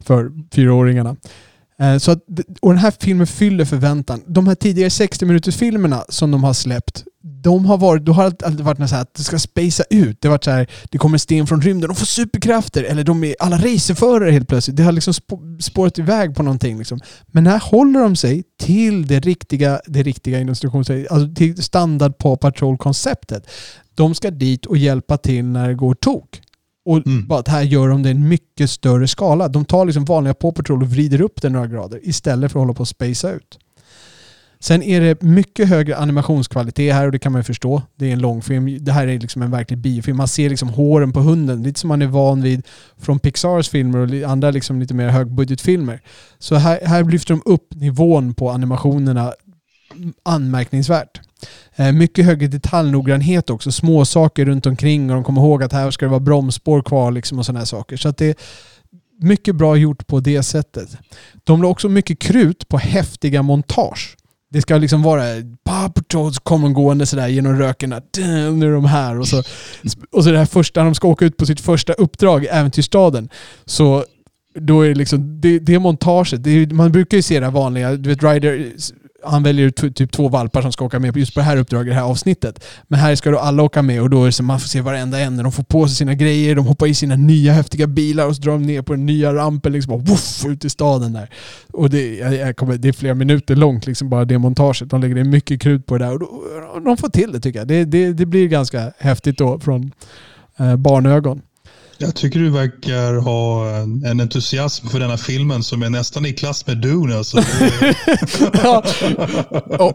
för 0.00 0.30
fyraåringarna. 0.52 1.16
Eh, 1.80 1.98
så 1.98 2.10
att, 2.10 2.18
och 2.60 2.70
den 2.70 2.78
här 2.78 2.92
filmen 3.00 3.26
fyller 3.26 3.64
förväntan. 3.64 4.22
De 4.26 4.46
här 4.46 4.54
tidigare 4.54 4.90
60 4.90 5.26
minuters 5.26 5.56
filmerna 5.56 6.04
som 6.08 6.30
de 6.30 6.44
har 6.44 6.52
släppt, 6.52 7.04
de 7.42 7.66
har 7.66 7.78
varit, 7.78 8.04
då 8.04 8.12
har 8.12 8.30
det 8.30 8.46
alltid 8.46 8.64
varit 8.64 8.88
så 8.88 8.94
här 8.94 9.02
att 9.02 9.14
det 9.14 9.22
ska 9.22 9.38
spacea 9.38 9.86
ut. 9.90 10.20
Det 10.20 10.28
har 10.28 10.34
varit 10.34 10.44
så 10.44 10.50
här, 10.50 10.70
det 10.90 10.98
kommer 10.98 11.18
sten 11.18 11.46
från 11.46 11.62
rymden, 11.62 11.88
de 11.88 11.96
får 11.96 12.06
superkrafter, 12.06 12.84
eller 12.84 13.04
de 13.04 13.24
är 13.24 13.36
alla 13.40 13.56
racerförare 13.56 14.30
helt 14.30 14.48
plötsligt. 14.48 14.76
Det 14.76 14.82
har 14.82 14.92
liksom 14.92 15.14
spårat 15.60 15.98
iväg 15.98 16.34
på 16.34 16.42
någonting. 16.42 16.78
Liksom. 16.78 17.00
Men 17.26 17.46
här 17.46 17.58
håller 17.58 18.00
de 18.00 18.16
sig 18.16 18.42
till 18.60 19.06
det 19.06 19.20
riktiga, 19.20 19.80
det 19.86 20.02
riktiga 20.02 20.40
alltså 20.40 21.34
till 21.34 21.62
standard 21.62 22.18
på 22.18 22.36
Patrol-konceptet. 22.36 23.50
De 23.94 24.14
ska 24.14 24.30
dit 24.30 24.66
och 24.66 24.76
hjälpa 24.76 25.16
till 25.16 25.44
när 25.44 25.68
det 25.68 25.74
går 25.74 25.94
tok. 25.94 26.40
Och 26.88 27.06
mm. 27.06 27.26
bara 27.26 27.38
att 27.38 27.48
här 27.48 27.62
gör 27.62 27.88
de 27.88 28.02
det 28.02 28.08
i 28.08 28.12
en 28.12 28.28
mycket 28.28 28.70
större 28.70 29.08
skala. 29.08 29.48
De 29.48 29.64
tar 29.64 29.84
liksom 29.84 30.04
vanliga 30.04 30.34
Paw 30.34 30.56
Patrol 30.56 30.82
och 30.82 30.90
vrider 30.90 31.20
upp 31.20 31.42
det 31.42 31.48
några 31.48 31.66
grader 31.66 32.00
istället 32.02 32.52
för 32.52 32.58
att 32.58 32.62
hålla 32.62 32.74
på 32.74 32.82
att 32.82 32.88
spacea 32.88 33.30
ut. 33.30 33.58
Sen 34.60 34.82
är 34.82 35.00
det 35.00 35.22
mycket 35.22 35.68
högre 35.68 35.96
animationskvalitet 35.96 36.94
här 36.94 37.06
och 37.06 37.12
det 37.12 37.18
kan 37.18 37.32
man 37.32 37.40
ju 37.40 37.44
förstå. 37.44 37.82
Det 37.96 38.08
är 38.08 38.12
en 38.12 38.18
långfilm. 38.18 38.84
Det 38.84 38.92
här 38.92 39.06
är 39.06 39.18
liksom 39.18 39.42
en 39.42 39.50
verklig 39.50 39.78
biofilm. 39.78 40.16
Man 40.16 40.28
ser 40.28 40.50
liksom 40.50 40.68
håren 40.68 41.12
på 41.12 41.20
hunden, 41.20 41.62
lite 41.62 41.80
som 41.80 41.88
man 41.88 42.02
är 42.02 42.06
van 42.06 42.42
vid 42.42 42.62
från 42.96 43.18
Pixars 43.18 43.68
filmer 43.68 43.98
och 43.98 44.30
andra 44.30 44.50
liksom 44.50 44.80
lite 44.80 44.94
mer 44.94 45.08
högbudgetfilmer. 45.08 46.00
Så 46.38 46.54
här, 46.54 46.80
här 46.84 47.04
lyfter 47.04 47.34
de 47.34 47.42
upp 47.52 47.74
nivån 47.74 48.34
på 48.34 48.50
animationerna 48.50 49.32
anmärkningsvärt. 50.22 51.20
Eh, 51.76 51.92
mycket 51.92 52.24
högre 52.24 52.46
detaljnoggrannhet 52.46 53.50
också. 53.50 53.72
Små 53.72 54.04
saker 54.04 54.44
runt 54.44 54.66
omkring 54.66 55.10
och 55.10 55.14
de 55.14 55.24
kommer 55.24 55.40
ihåg 55.40 55.62
att 55.62 55.72
här 55.72 55.90
ska 55.90 56.06
det 56.06 56.10
vara 56.10 56.20
bromsspår 56.20 56.82
kvar 56.82 57.10
liksom 57.10 57.38
och 57.38 57.46
sådana 57.46 57.66
saker. 57.66 57.96
Så 57.96 58.08
att 58.08 58.16
det 58.16 58.26
är 58.26 58.34
mycket 59.20 59.56
bra 59.56 59.76
gjort 59.76 60.06
på 60.06 60.20
det 60.20 60.42
sättet. 60.42 60.98
De 61.44 61.62
la 61.62 61.68
också 61.68 61.88
mycket 61.88 62.18
krut 62.18 62.68
på 62.68 62.78
häftiga 62.78 63.42
montage. 63.42 64.16
Det 64.50 64.62
ska 64.62 64.76
liksom 64.76 65.02
vara 65.02 65.22
Paw 65.64 65.92
kommer 66.42 66.68
gående 66.68 67.06
sådär 67.06 67.28
genom 67.28 67.58
röken. 67.58 67.94
Nu 68.58 68.66
är 68.66 68.72
de 68.72 68.84
här. 68.84 69.18
Och 69.18 69.28
så, 69.28 69.42
och 70.12 70.24
så 70.24 70.30
det 70.30 70.38
här 70.38 70.46
första, 70.46 70.80
när 70.80 70.84
de 70.84 70.94
ska 70.94 71.08
åka 71.08 71.24
ut 71.24 71.36
på 71.36 71.46
sitt 71.46 71.60
första 71.60 71.92
uppdrag, 71.92 72.44
Äventyrsstaden. 72.50 73.28
Så 73.64 74.04
då 74.58 74.82
är 74.82 74.88
det 74.88 74.94
liksom, 74.94 75.40
det, 75.40 75.58
det 75.58 75.78
montaget, 75.78 76.44
det 76.44 76.72
man 76.72 76.92
brukar 76.92 77.16
ju 77.16 77.22
se 77.22 77.40
det 77.40 77.50
vanliga, 77.50 77.96
du 77.96 78.08
vet 78.08 78.22
Ryder 78.22 78.72
han 79.24 79.42
väljer 79.42 79.70
typ 79.70 80.12
två 80.12 80.28
valpar 80.28 80.62
som 80.62 80.72
ska 80.72 80.84
åka 80.84 80.98
med 80.98 81.16
just 81.16 81.34
på 81.34 81.40
det 81.40 81.44
här 81.44 81.56
uppdraget, 81.56 81.90
det 81.90 81.94
här 81.94 82.02
avsnittet. 82.02 82.64
Men 82.88 83.00
här 83.00 83.14
ska 83.14 83.30
då 83.30 83.38
alla 83.38 83.62
åka 83.62 83.82
med 83.82 84.02
och 84.02 84.10
då 84.10 84.22
är 84.22 84.26
det 84.26 84.32
så 84.32 84.42
man 84.42 84.60
får 84.60 84.68
se 84.68 84.80
varenda 84.80 85.20
en. 85.20 85.36
De 85.36 85.52
får 85.52 85.62
på 85.62 85.88
sig 85.88 85.96
sina 85.96 86.14
grejer, 86.14 86.54
de 86.54 86.66
hoppar 86.66 86.86
i 86.86 86.94
sina 86.94 87.16
nya 87.16 87.52
häftiga 87.52 87.86
bilar 87.86 88.26
och 88.26 88.36
så 88.36 88.42
drar 88.42 88.52
de 88.52 88.62
ner 88.62 88.82
på 88.82 88.92
den 88.92 89.06
nya 89.06 89.34
rampen 89.34 89.72
liksom 89.72 89.92
och 89.92 90.02
woof, 90.02 90.46
ut 90.46 90.64
i 90.64 90.70
staden 90.70 91.12
där. 91.12 91.30
Och 91.72 91.90
det, 91.90 92.14
jag 92.16 92.56
kommer, 92.56 92.76
det 92.76 92.88
är 92.88 92.92
flera 92.92 93.14
minuter 93.14 93.56
långt 93.56 93.86
liksom 93.86 94.08
bara 94.08 94.24
det 94.24 94.38
montaget. 94.38 94.90
De 94.90 95.00
lägger 95.00 95.14
ner 95.14 95.24
mycket 95.24 95.60
krut 95.60 95.86
på 95.86 95.98
det 95.98 96.04
där 96.04 96.12
och 96.12 96.18
då, 96.20 96.80
de 96.84 96.96
får 96.96 97.08
till 97.08 97.32
det 97.32 97.40
tycker 97.40 97.58
jag. 97.58 97.68
Det, 97.68 97.84
det, 97.84 98.12
det 98.12 98.26
blir 98.26 98.48
ganska 98.48 98.92
häftigt 98.98 99.38
då 99.38 99.60
från 99.60 99.92
eh, 100.56 100.76
barnögon. 100.76 101.42
Jag 102.00 102.14
tycker 102.14 102.38
du 102.38 102.50
verkar 102.50 103.14
ha 103.14 103.68
en 104.10 104.20
entusiasm 104.20 104.86
för 104.88 105.00
denna 105.00 105.16
filmen 105.16 105.62
som 105.62 105.82
är 105.82 105.90
nästan 105.90 106.26
i 106.26 106.32
klass 106.32 106.66
med 106.66 106.78
Dune. 106.78 107.16
Alltså. 107.16 107.38
ja, 108.62 108.84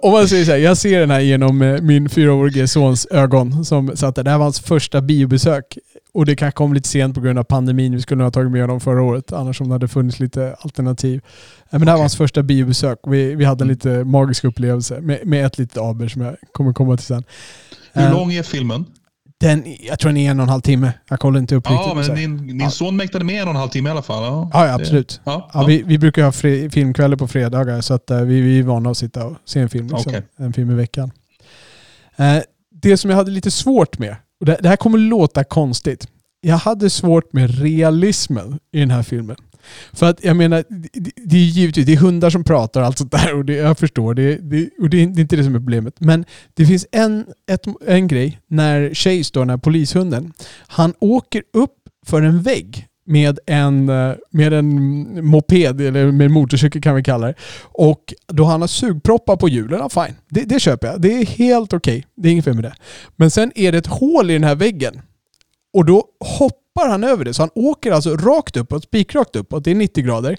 om 0.02 0.12
man 0.12 0.28
säger 0.28 0.46
så 0.46 0.52
här, 0.52 0.58
jag 0.58 0.78
ser 0.78 1.00
den 1.00 1.12
här 1.12 1.20
genom 1.20 1.62
eh, 1.62 1.82
min 1.82 2.10
fyraårige 2.10 2.68
sons 2.68 3.06
ögon. 3.06 3.66
Som 3.66 3.98
satt 3.98 4.16
där. 4.16 4.24
Det 4.24 4.30
här 4.30 4.38
var 4.38 4.46
hans 4.46 4.60
första 4.60 5.02
biobesök. 5.02 5.78
Och 6.14 6.26
det 6.26 6.36
kanske 6.36 6.58
kom 6.58 6.74
lite 6.74 6.90
sent 6.90 7.16
på 7.16 7.22
grund 7.22 7.40
av 7.40 7.44
pandemin. 7.44 7.96
Vi 7.96 8.02
skulle 8.02 8.24
ha 8.24 8.32
tagit 8.32 8.52
med 8.52 8.62
honom 8.62 8.80
förra 8.80 9.02
året, 9.02 9.34
annars 9.34 9.62
om 9.62 9.68
det 9.68 9.74
hade 9.74 9.88
funnits 9.88 10.20
lite 10.20 10.56
alternativ. 10.60 11.22
Men 11.70 11.82
det 11.82 11.92
här 11.92 11.98
var 11.98 12.04
hans 12.04 12.18
första 12.18 12.44
biobesök. 12.44 13.00
Vi, 13.08 13.36
vi 13.36 13.46
hade 13.46 13.64
en 13.64 13.68
lite 13.68 14.04
magisk 14.04 14.44
upplevelse 14.44 15.02
med, 15.02 15.28
med 15.28 15.46
ett 15.46 15.58
litet 15.58 15.78
aber 15.78 16.08
som 16.08 16.22
jag 16.22 16.36
kommer 16.52 16.74
komma 16.74 16.98
till 16.98 17.06
sen. 17.06 17.24
Hur 17.94 18.12
lång 18.12 18.34
är 18.34 18.44
filmen? 18.44 18.86
Den, 19.38 19.76
jag 19.80 20.00
tror 20.00 20.10
den 20.10 20.18
är 20.18 20.32
en 20.32 20.40
och 20.40 20.44
en 20.44 20.50
halv 20.50 20.62
timme. 20.62 20.94
Jag 21.10 21.20
kollar 21.20 21.40
inte 21.40 21.56
upp 21.56 21.64
ja, 21.70 21.94
riktigt. 21.96 22.08
Men 22.08 22.16
din, 22.16 22.48
din 22.48 22.60
ja. 22.60 22.70
son 22.70 22.96
mäktade 22.96 23.26
med 23.26 23.42
en 23.42 23.48
och 23.48 23.54
en 23.54 23.60
halv 23.60 23.70
timme 23.70 23.90
i 23.90 23.92
alla 23.92 24.02
fall. 24.02 24.24
Ja, 24.24 24.50
ja 24.54 24.74
absolut. 24.74 25.22
Ja, 25.24 25.50
ja. 25.54 25.64
Vi, 25.64 25.84
vi, 25.84 25.98
brukar 25.98 26.24
ha 26.24 26.32
fri, 26.32 26.70
filmkvällar 26.70 27.18
på 27.18 27.28
fredagar 27.28 27.82
så 27.82 27.94
att, 27.94 28.12
uh, 28.12 28.22
vi, 28.22 28.42
vi 28.42 28.60
är 28.60 28.64
vana 28.64 28.90
att 28.90 28.98
sitta 28.98 29.26
och 29.26 29.38
se 29.46 29.60
en 29.60 29.70
film. 29.70 29.88
Liksom, 29.88 30.10
okay. 30.10 30.22
En 30.38 30.54
film 30.54 30.72
i 30.72 30.74
veckan. 30.74 31.12
Uh, 32.20 32.42
det 32.82 32.98
som 32.98 33.10
jag 33.10 33.18
hade 33.18 33.32
lite 33.32 33.52
svårt 33.52 34.00
med, 34.00 34.16
och 34.40 34.46
det, 34.46 34.58
det 34.62 34.70
här 34.70 34.76
kommer 34.76 34.98
låta 34.98 35.44
konstigt. 35.44 36.08
Jag 36.42 36.58
hade 36.58 36.90
svårt 36.90 37.34
med 37.34 37.60
realismen 37.60 38.60
i 38.72 38.80
den 38.80 38.92
här 38.92 39.04
filmen. 39.04 39.36
För 39.94 40.10
att 40.10 40.24
jag 40.24 40.36
menar, 40.36 40.64
det, 40.70 41.12
det 41.16 41.36
är 41.36 41.40
givetvis 41.40 41.86
det 41.86 41.94
är 41.94 41.98
hundar 41.98 42.30
som 42.30 42.44
pratar 42.44 42.82
och 42.82 42.88
allt 42.88 42.98
sånt 42.98 43.12
där 43.12 43.36
och 43.36 43.46
det, 43.46 43.54
jag 43.54 43.78
förstår 43.78 44.14
det, 44.14 44.36
det 44.36 44.70
och 44.82 44.90
det 44.90 45.04
är, 45.04 45.08
det 45.08 45.20
är 45.20 45.22
inte 45.22 45.36
det 45.36 45.44
som 45.44 45.56
är 45.56 45.60
problemet. 45.60 45.96
Men 46.00 46.26
det 46.54 46.66
finns 46.66 46.88
en, 46.92 47.26
ett, 47.52 47.66
en 47.88 48.08
grej 48.08 48.40
när 48.48 48.94
Chase, 48.94 49.32
då, 49.34 49.40
den 49.40 49.50
här 49.50 49.58
polishunden, 49.58 50.34
han 50.68 50.94
åker 51.00 51.44
upp 51.54 51.76
för 52.06 52.22
en 52.22 52.42
vägg 52.42 52.88
med 53.06 53.40
en, 53.46 53.90
eh, 53.90 54.14
med 54.30 54.54
en 54.54 55.26
moped, 55.26 55.82
eller 55.82 56.12
med 56.12 56.26
en 56.26 56.32
motorcykel 56.32 56.82
kan 56.82 56.96
vi 56.96 57.04
kalla 57.04 57.28
det. 57.28 57.34
Och 57.62 58.14
då 58.28 58.44
han 58.44 58.62
har 58.62 58.68
sugproppar 58.68 59.36
på 59.36 59.50
hjulen, 59.50 59.80
ja, 59.80 59.90
fine. 59.90 60.16
Det, 60.30 60.42
det 60.42 60.60
köper 60.60 60.88
jag. 60.88 61.02
Det 61.02 61.22
är 61.22 61.26
helt 61.26 61.74
okej. 61.74 61.98
Okay. 61.98 62.04
Det 62.16 62.30
är 62.30 62.32
inget 62.32 62.46
fel 62.46 62.54
med 62.54 62.64
det. 62.64 62.76
Men 63.16 63.32
sen 63.32 63.52
är 63.56 63.72
det 63.72 63.78
ett 63.78 63.88
hål 63.88 64.30
i 64.30 64.34
den 64.34 64.44
här 64.44 64.56
väggen. 64.56 65.02
Och 65.74 65.86
då 65.86 66.06
hoppar 66.20 66.63
hoppar 66.76 66.90
han 66.90 67.04
över 67.04 67.26
det. 67.26 67.34
Så 67.34 67.42
han 67.42 67.50
åker 67.56 67.92
alltså 67.92 68.16
rakt 68.16 68.58
uppåt, 68.58 68.84
spikrakt 68.84 69.36
uppåt. 69.36 69.64
Det 69.64 69.72
är 69.72 69.76
90 69.76 70.04
grader. 70.04 70.38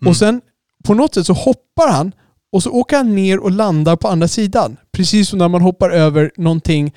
Mm. 0.00 0.10
Och 0.10 0.16
sen 0.16 0.40
på 0.84 0.94
något 0.94 1.14
sätt 1.14 1.26
så 1.26 1.32
hoppar 1.32 1.92
han 1.92 2.12
och 2.52 2.62
så 2.62 2.70
åker 2.70 2.96
han 2.96 3.14
ner 3.14 3.38
och 3.38 3.50
landar 3.50 3.96
på 3.96 4.08
andra 4.08 4.28
sidan. 4.28 4.76
Precis 4.92 5.28
som 5.28 5.38
när 5.38 5.48
man 5.48 5.62
hoppar 5.62 5.90
över 5.90 6.30
någonting 6.36 6.94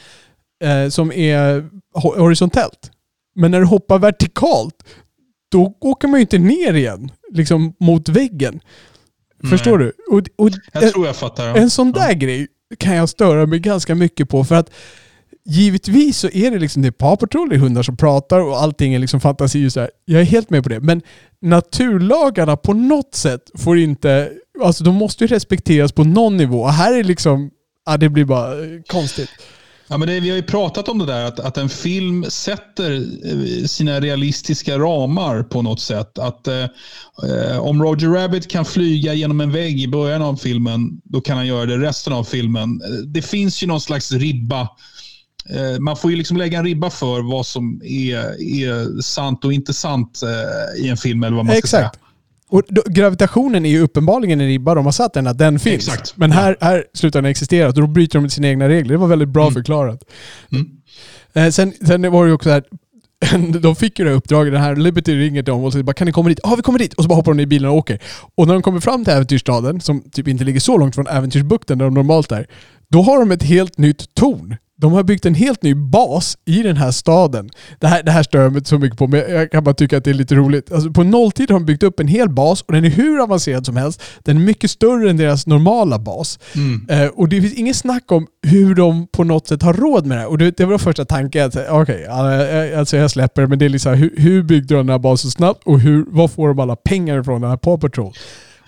eh, 0.64 0.90
som 0.90 1.12
är 1.12 1.70
horisontellt. 1.94 2.92
Men 3.36 3.52
när 3.52 3.60
du 3.60 3.66
hoppar 3.66 4.00
vertikalt, 4.00 4.76
då 5.52 5.78
åker 5.80 6.08
man 6.08 6.20
ju 6.20 6.22
inte 6.22 6.38
ner 6.38 6.74
igen. 6.74 7.12
Liksom 7.32 7.74
mot 7.80 8.10
väggen. 8.10 8.60
Nej. 9.42 9.50
Förstår 9.52 9.78
du? 9.78 9.94
Och, 10.12 10.46
och, 10.46 10.50
jag 10.74 10.92
tror 10.94 11.08
jag 11.08 11.16
fattar. 11.16 11.48
Ja. 11.48 11.56
En 11.56 11.70
sån 11.70 11.92
där 11.92 12.10
ja. 12.10 12.14
grej 12.14 12.48
kan 12.78 12.96
jag 12.96 13.10
störa 13.10 13.46
mig 13.46 13.60
ganska 13.60 13.96
mycket 13.96 14.30
på. 14.30 14.44
För 14.44 14.56
att 14.56 14.72
givetvis 15.50 16.18
så 16.18 16.30
är 16.30 16.52
det 16.52 16.60
liksom 16.60 16.82
det 16.82 16.88
är 16.88 16.92
Paw 16.92 17.18
Patrol, 17.18 17.50
det 17.50 17.56
är 17.56 17.60
hundar 17.60 17.84
som 17.84 17.98
pratar 17.98 18.40
och 18.40 18.62
allting 18.62 18.94
är 18.94 19.00
liksom 19.00 19.22
fantasi. 19.22 19.70
Så 19.70 19.80
här. 19.80 19.90
Jag 20.06 20.22
är 20.22 20.26
helt 20.26 20.50
med 20.50 20.64
på 20.64 20.70
det. 20.70 20.80
Men 20.80 21.02
naturlagarna 21.42 22.58
på 22.58 22.74
något 22.74 23.16
sätt 23.16 23.42
får 23.58 23.78
inte... 23.78 24.32
Alltså 24.64 24.84
de 24.84 24.96
måste 24.96 25.24
ju 25.24 25.28
respekteras 25.28 25.92
på 25.92 26.04
någon 26.04 26.38
nivå. 26.38 26.62
Och 26.62 26.74
här 26.74 26.94
är 26.94 27.04
liksom... 27.04 27.50
Ja, 27.86 27.98
det 27.98 28.10
blir 28.10 28.26
bara 28.26 28.52
eh, 28.54 28.82
konstigt. 28.88 29.30
Ja, 29.88 29.98
men 29.98 30.08
det, 30.08 30.20
vi 30.20 30.30
har 30.30 30.38
ju 30.38 30.44
pratat 30.44 30.90
om 30.90 30.98
det 31.00 31.06
där 31.06 31.26
att, 31.26 31.40
att 31.40 31.58
en 31.58 31.70
film 31.70 32.26
sätter 32.30 32.96
eh, 32.96 33.66
sina 33.66 34.00
realistiska 34.00 34.80
ramar 34.80 35.44
på 35.44 35.62
något 35.62 35.82
sätt. 35.82 36.20
Att 36.20 36.48
eh, 36.48 36.64
eh, 37.24 37.60
Om 37.60 37.84
Roger 37.84 38.08
Rabbit 38.08 38.48
kan 38.48 38.66
flyga 38.66 39.14
genom 39.14 39.42
en 39.42 39.52
vägg 39.52 39.82
i 39.82 39.88
början 39.88 40.22
av 40.22 40.36
filmen, 40.36 41.02
då 41.04 41.22
kan 41.22 41.38
han 41.38 41.48
göra 41.48 41.66
det 41.66 41.78
resten 41.78 42.14
av 42.14 42.24
filmen. 42.24 42.82
Eh, 42.82 42.90
det 42.90 43.22
finns 43.22 43.64
ju 43.64 43.68
någon 43.68 43.82
slags 43.82 44.12
ribba 44.12 44.62
Eh, 44.62 44.68
man 45.80 45.98
får 45.98 46.12
ju 46.12 46.18
liksom 46.18 46.38
lägga 46.38 46.60
en 46.60 46.66
ribba 46.66 46.90
för 46.90 47.22
vad 47.32 47.46
som 47.46 47.82
är, 47.84 48.18
är 48.62 49.02
sant 49.02 49.46
och 49.46 49.54
inte 49.54 49.74
sant 49.74 50.22
eh, 50.24 50.86
i 50.86 50.90
en 50.90 50.98
film 50.98 51.24
eller 51.24 51.36
vad 51.36 51.46
man 51.46 51.56
ska 51.56 51.60
Exakt. 51.60 51.96
säga. 51.96 52.06
Och 52.50 52.64
då, 52.68 52.82
gravitationen 52.88 53.66
är 53.66 53.70
ju 53.70 53.80
uppenbarligen 53.80 54.42
en 54.42 54.48
ribba 54.48 54.76
de 54.76 54.86
har 54.86 54.92
satt 54.92 55.14
den, 55.14 55.28
att 55.28 55.38
den 55.38 55.60
finns. 55.60 55.88
Exakt. 55.88 56.18
Men 56.18 56.32
här, 56.32 56.58
här 56.62 56.86
slutar 56.94 57.22
den 57.22 57.32
existera 57.32 57.68
och 57.68 57.74
då 57.74 57.88
bryter 57.88 58.20
de 58.20 58.30
sina 58.30 58.48
egna 58.48 58.70
regler. 58.70 58.94
Det 58.94 58.98
var 58.98 59.08
väldigt 59.08 59.30
bra 59.30 59.44
mm. 59.44 59.54
förklarat. 59.54 60.04
Mm. 60.52 60.68
Eh, 61.34 61.52
sen, 61.52 61.74
sen 61.88 62.12
var 62.12 62.24
det 62.24 62.30
ju 62.30 62.34
också 62.34 62.50
här, 62.50 62.64
de 63.60 63.76
fick 63.76 64.00
ju 64.00 64.06
det 64.06 64.12
här 64.12 64.18
uppdraget, 64.18 64.54
den 64.54 64.62
här 64.62 64.76
Liberty 64.76 65.20
ringer 65.20 65.44
till 65.44 65.52
dem 65.52 65.64
och 65.64 65.72
säger 65.72 65.84
bara 65.84 65.94
kan 65.94 66.06
ni 66.06 66.12
komma 66.12 66.30
dit? 66.30 66.40
Ja, 66.44 66.56
vi 66.56 66.62
kommer 66.62 66.80
dit! 66.80 66.94
Och 66.94 67.04
så 67.04 67.10
bara 67.10 67.16
hoppar 67.16 67.34
de 67.34 67.40
i 67.40 67.46
bilen 67.46 67.70
och 67.70 67.76
åker. 67.76 68.00
Och 68.36 68.48
när 68.48 68.54
de 68.54 68.64
kommer 68.64 68.80
fram 68.80 69.04
till 69.04 69.14
äventyrsstaden, 69.14 69.82
som 69.82 70.02
typ 70.12 70.28
inte 70.28 70.44
ligger 70.44 70.60
så 70.60 70.78
långt 70.78 70.96
från 70.96 71.08
äventyrsbukten 71.08 71.78
där 71.78 71.86
de 71.86 71.94
normalt 71.94 72.32
är, 72.32 72.48
då 72.90 73.02
har 73.02 73.20
de 73.20 73.32
ett 73.32 73.44
helt 73.44 73.78
nytt 73.78 74.16
torn 74.16 74.58
de 74.80 74.94
har 74.94 75.04
byggt 75.04 75.26
en 75.26 75.36
helt 75.36 75.64
ny 75.64 75.74
bas 75.76 76.38
i 76.46 76.64
den 76.64 76.78
här 76.78 76.92
staden. 76.92 77.50
Det 77.80 77.88
här, 77.88 78.04
det 78.04 78.12
här 78.12 78.24
stör 78.24 78.42
jag 78.42 78.52
mig 78.52 78.60
inte 78.60 78.70
så 78.70 78.78
mycket 78.78 78.98
på, 78.98 79.08
men 79.08 79.20
jag 79.20 79.52
kan 79.52 79.64
bara 79.64 79.76
tycka 79.76 79.98
att 79.98 80.04
det 80.04 80.10
är 80.10 80.14
lite 80.14 80.36
roligt. 80.36 80.72
Alltså 80.72 80.92
på 80.92 81.04
nolltid 81.04 81.52
har 81.52 81.60
de 81.60 81.66
byggt 81.66 81.84
upp 81.84 82.00
en 82.00 82.08
hel 82.08 82.30
bas 82.30 82.62
och 82.62 82.74
den 82.74 82.86
är 82.86 82.90
hur 82.90 83.24
avancerad 83.24 83.66
som 83.66 83.78
helst. 83.78 84.02
Den 84.20 84.38
är 84.38 84.42
mycket 84.42 84.72
större 84.72 85.10
än 85.10 85.18
deras 85.18 85.48
normala 85.48 86.00
bas. 86.00 86.40
Eh, 86.90 87.08
och 87.08 87.30
det 87.30 87.42
finns 87.42 87.54
inget 87.54 87.76
snack 87.76 88.12
om 88.12 88.28
hur 88.48 88.76
de 88.76 89.08
på 89.08 89.24
något 89.24 89.48
sätt 89.48 89.62
har 89.62 89.74
råd 89.74 90.06
med 90.06 90.18
det 90.18 90.22
här. 90.22 90.30
Och 90.30 90.38
det, 90.38 90.58
det 90.58 90.66
var 90.66 90.78
första 90.78 91.06
tanken. 91.06 91.48
att, 91.48 91.56
Okej, 91.56 92.08
okay, 92.10 92.74
alltså 92.74 92.98
jag 92.98 93.12
släpper 93.12 93.48
men 93.48 93.60
det 93.60 93.66
är 93.66 93.70
liksom 93.70 93.94
hur, 93.94 94.14
hur 94.18 94.44
byggde 94.44 94.76
de 94.76 94.78
den 94.78 94.90
här 94.90 95.00
basen 95.00 95.32
snabbt 95.32 95.64
och 95.66 95.80
hur, 95.80 96.06
var 96.08 96.28
får 96.28 96.48
de 96.48 96.60
alla 96.60 96.76
pengar 96.76 97.22
ifrån 97.22 97.42
den 97.42 97.50
här 97.50 97.58
Paw 97.58 97.82
Patrol? 97.82 98.14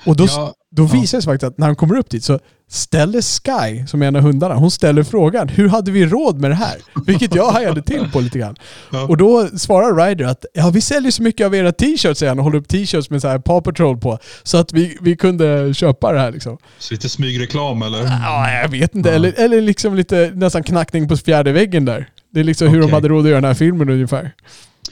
Och 0.05 0.15
då, 0.15 0.25
Ja, 0.25 0.53
då 0.71 0.83
visar 0.83 1.17
det 1.17 1.21
sig 1.21 1.31
faktiskt 1.31 1.43
att 1.43 1.57
när 1.57 1.65
han 1.65 1.75
kommer 1.75 1.97
upp 1.97 2.09
dit 2.09 2.23
så 2.23 2.39
ställer 2.69 3.21
Sky, 3.21 3.87
som 3.87 4.01
är 4.01 4.07
en 4.07 4.15
av 4.15 4.21
hundarna, 4.21 4.55
hon 4.55 4.71
ställer 4.71 5.03
frågan 5.03 5.47
hur 5.49 5.69
hade 5.69 5.91
vi 5.91 6.05
råd 6.05 6.39
med 6.39 6.51
det 6.51 6.55
här? 6.55 6.75
Vilket 7.05 7.35
jag 7.35 7.51
hajade 7.51 7.81
till 7.81 8.11
på 8.11 8.19
lite 8.19 8.39
grann. 8.39 8.55
Ja. 8.91 9.03
Och 9.03 9.17
då 9.17 9.47
svarar 9.47 10.07
Ryder 10.07 10.25
att 10.25 10.45
ja, 10.53 10.69
vi 10.69 10.81
säljer 10.81 11.11
så 11.11 11.23
mycket 11.23 11.45
av 11.45 11.55
era 11.55 11.71
t-shirts, 11.71 12.19
säger 12.19 12.29
han 12.29 12.39
och 12.39 12.43
håller 12.43 12.57
upp 12.57 12.67
t-shirts 12.67 13.09
med 13.09 13.21
så 13.21 13.27
här 13.27 13.39
Paw 13.39 13.61
Patrol 13.71 13.97
på. 13.97 14.19
Så 14.43 14.57
att 14.57 14.73
vi, 14.73 14.97
vi 15.01 15.15
kunde 15.15 15.73
köpa 15.73 16.11
det 16.13 16.19
här 16.19 16.31
liksom. 16.31 16.57
Så 16.79 16.93
lite 16.93 17.09
smygreklam 17.09 17.81
eller? 17.81 18.03
Ja, 18.03 18.51
jag 18.51 18.69
vet 18.69 18.95
inte. 18.95 19.11
Eller, 19.11 19.33
eller 19.37 19.61
liksom 19.61 19.95
lite 19.95 20.31
nästan 20.35 20.63
knackning 20.63 21.07
på 21.07 21.17
fjärde 21.17 21.51
väggen 21.51 21.85
där. 21.85 22.09
Det 22.33 22.39
är 22.39 22.43
liksom 22.43 22.67
hur 22.67 22.81
de 22.81 22.93
hade 22.93 23.07
råd 23.07 23.25
att 23.25 23.29
göra 23.29 23.41
den 23.41 23.47
här 23.47 23.53
filmen 23.53 23.89
ungefär. 23.89 24.31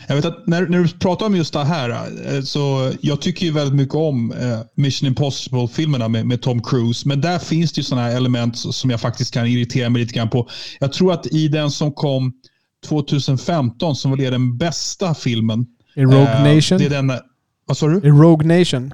Jag 0.08 0.16
vet 0.16 0.26
att 0.26 0.48
när, 0.48 0.68
när 0.68 0.80
du 0.80 0.88
pratar 0.88 1.26
om 1.26 1.36
just 1.36 1.54
det 1.54 1.64
här, 1.64 1.90
eh, 1.90 2.42
så 2.42 2.92
jag 3.02 3.22
tycker 3.22 3.46
ju 3.46 3.52
väldigt 3.52 3.76
mycket 3.76 3.96
om 3.96 4.32
eh, 4.32 4.60
Mission 4.76 5.08
Impossible-filmerna 5.08 6.08
med, 6.08 6.26
med 6.26 6.42
Tom 6.42 6.64
Cruise. 6.64 7.08
Men 7.08 7.22
där 7.22 7.40
finns 7.40 7.74
det 7.74 7.80
ju 7.80 7.84
sådana 7.84 8.08
här 8.08 8.16
element 8.16 8.58
som 8.58 8.90
jag 8.90 9.02
faktiskt 9.02 9.34
kan 9.34 9.48
irritera 9.48 9.90
mig 9.90 10.02
lite 10.02 10.14
grann 10.14 10.30
på. 10.30 10.50
Jag 10.80 10.94
tror 10.94 11.14
att 11.14 11.28
i 11.28 11.48
den 11.48 11.72
som 11.72 11.92
kom 11.92 12.34
2015, 12.88 13.96
som 13.96 14.12
väl 14.12 14.20
är 14.20 14.32
den 14.32 14.58
bästa 14.58 15.16
filmen. 15.16 15.66
I 15.96 16.02
Rogue 16.02 16.50
eh, 16.50 16.56
Nation? 16.56 16.78
Det 16.78 16.86
är 16.86 16.90
den, 16.90 17.14
vad 17.66 17.78
sa 17.78 17.88
du? 17.88 17.98
I 17.98 18.12
Rogue 18.12 18.60
Nation. 18.60 18.94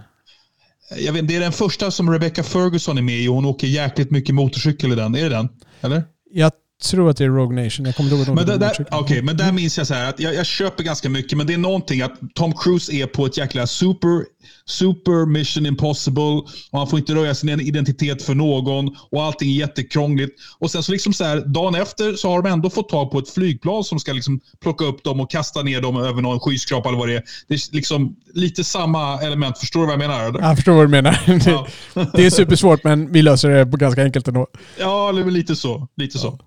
Jag 0.97 1.13
vet, 1.13 1.27
det 1.27 1.35
är 1.35 1.39
den 1.39 1.51
första 1.51 1.91
som 1.91 2.11
Rebecca 2.11 2.43
Ferguson 2.43 2.97
är 2.97 3.01
med 3.01 3.19
i 3.19 3.27
och 3.27 3.35
hon 3.35 3.45
åker 3.45 3.67
jäkligt 3.67 4.11
mycket 4.11 4.35
motorcykel 4.35 4.91
i 4.91 4.95
den. 4.95 5.15
Är 5.15 5.23
det 5.23 5.29
den? 5.29 5.49
Eller? 5.81 6.03
Jag 6.31 6.51
tror 6.83 7.09
att 7.09 7.17
det 7.17 7.23
är 7.23 7.29
Rogue 7.29 7.63
Nation. 7.63 7.85
Jag 7.85 7.95
kommer 7.95 8.11
inte 8.11 8.29
ihåg 8.29 8.35
Men, 8.35 8.45
där, 8.45 8.57
där, 8.57 8.99
okay, 9.01 9.21
men 9.21 9.37
där 9.37 9.51
minns 9.51 9.77
jag 9.77 9.87
så 9.87 9.93
här 9.93 10.09
att 10.09 10.19
jag, 10.19 10.35
jag 10.35 10.45
köper 10.45 10.83
ganska 10.83 11.09
mycket, 11.09 11.37
men 11.37 11.47
det 11.47 11.53
är 11.53 11.57
någonting 11.57 12.01
att 12.01 12.13
Tom 12.33 12.53
Cruise 12.53 12.93
är 12.93 13.05
på 13.05 13.25
ett 13.25 13.37
jäkla 13.37 13.67
super, 13.67 14.25
super 14.65 15.25
mission 15.25 15.65
impossible 15.65 16.41
och 16.71 16.79
han 16.79 16.87
får 16.87 16.99
inte 16.99 17.15
röja 17.15 17.35
sin 17.35 17.49
identitet 17.49 18.21
för 18.21 18.35
någon 18.35 18.95
och 19.11 19.23
allting 19.23 19.49
är 19.49 19.53
jättekrångligt. 19.53 20.39
Och 20.59 20.71
sen 20.71 20.83
så 20.83 20.91
liksom 20.91 21.13
så 21.13 21.23
här, 21.23 21.41
dagen 21.41 21.75
efter 21.75 22.13
så 22.13 22.29
har 22.29 22.41
de 22.41 22.49
ändå 22.51 22.69
fått 22.69 22.89
tag 22.89 23.11
på 23.11 23.19
ett 23.19 23.29
flygplan 23.29 23.83
som 23.83 23.99
ska 23.99 24.13
liksom 24.13 24.39
plocka 24.61 24.85
upp 24.85 25.03
dem 25.03 25.19
och 25.19 25.31
kasta 25.31 25.61
ner 25.61 25.81
dem 25.81 25.97
över 25.97 26.21
någon 26.21 26.39
skyskrapa 26.39 26.89
eller 26.89 26.99
vad 26.99 27.07
det 27.07 27.15
är. 27.15 27.23
Det 27.47 27.53
är 27.53 27.75
liksom 27.75 28.15
lite 28.33 28.63
samma 28.63 29.21
element. 29.21 29.57
Förstår 29.57 29.79
du 29.79 29.85
vad 29.85 29.93
jag 29.93 29.99
menar? 29.99 30.23
Eller? 30.23 30.39
Jag 30.39 30.55
förstår 30.55 30.73
vad 30.73 30.83
du 30.83 30.89
menar. 30.89 31.19
Ja. 31.45 31.67
Det 32.13 32.25
är 32.25 32.29
supersvårt 32.29 32.83
men 32.83 33.11
vi 33.11 33.21
löser 33.21 33.49
det 33.49 33.65
på 33.65 33.77
ganska 33.77 34.03
enkelt 34.03 34.27
ändå. 34.27 34.47
Ja, 34.79 35.11
lite 35.11 35.55
så. 35.55 35.87
Lite 35.97 36.17
så. 36.17 36.39
Ja. 36.39 36.45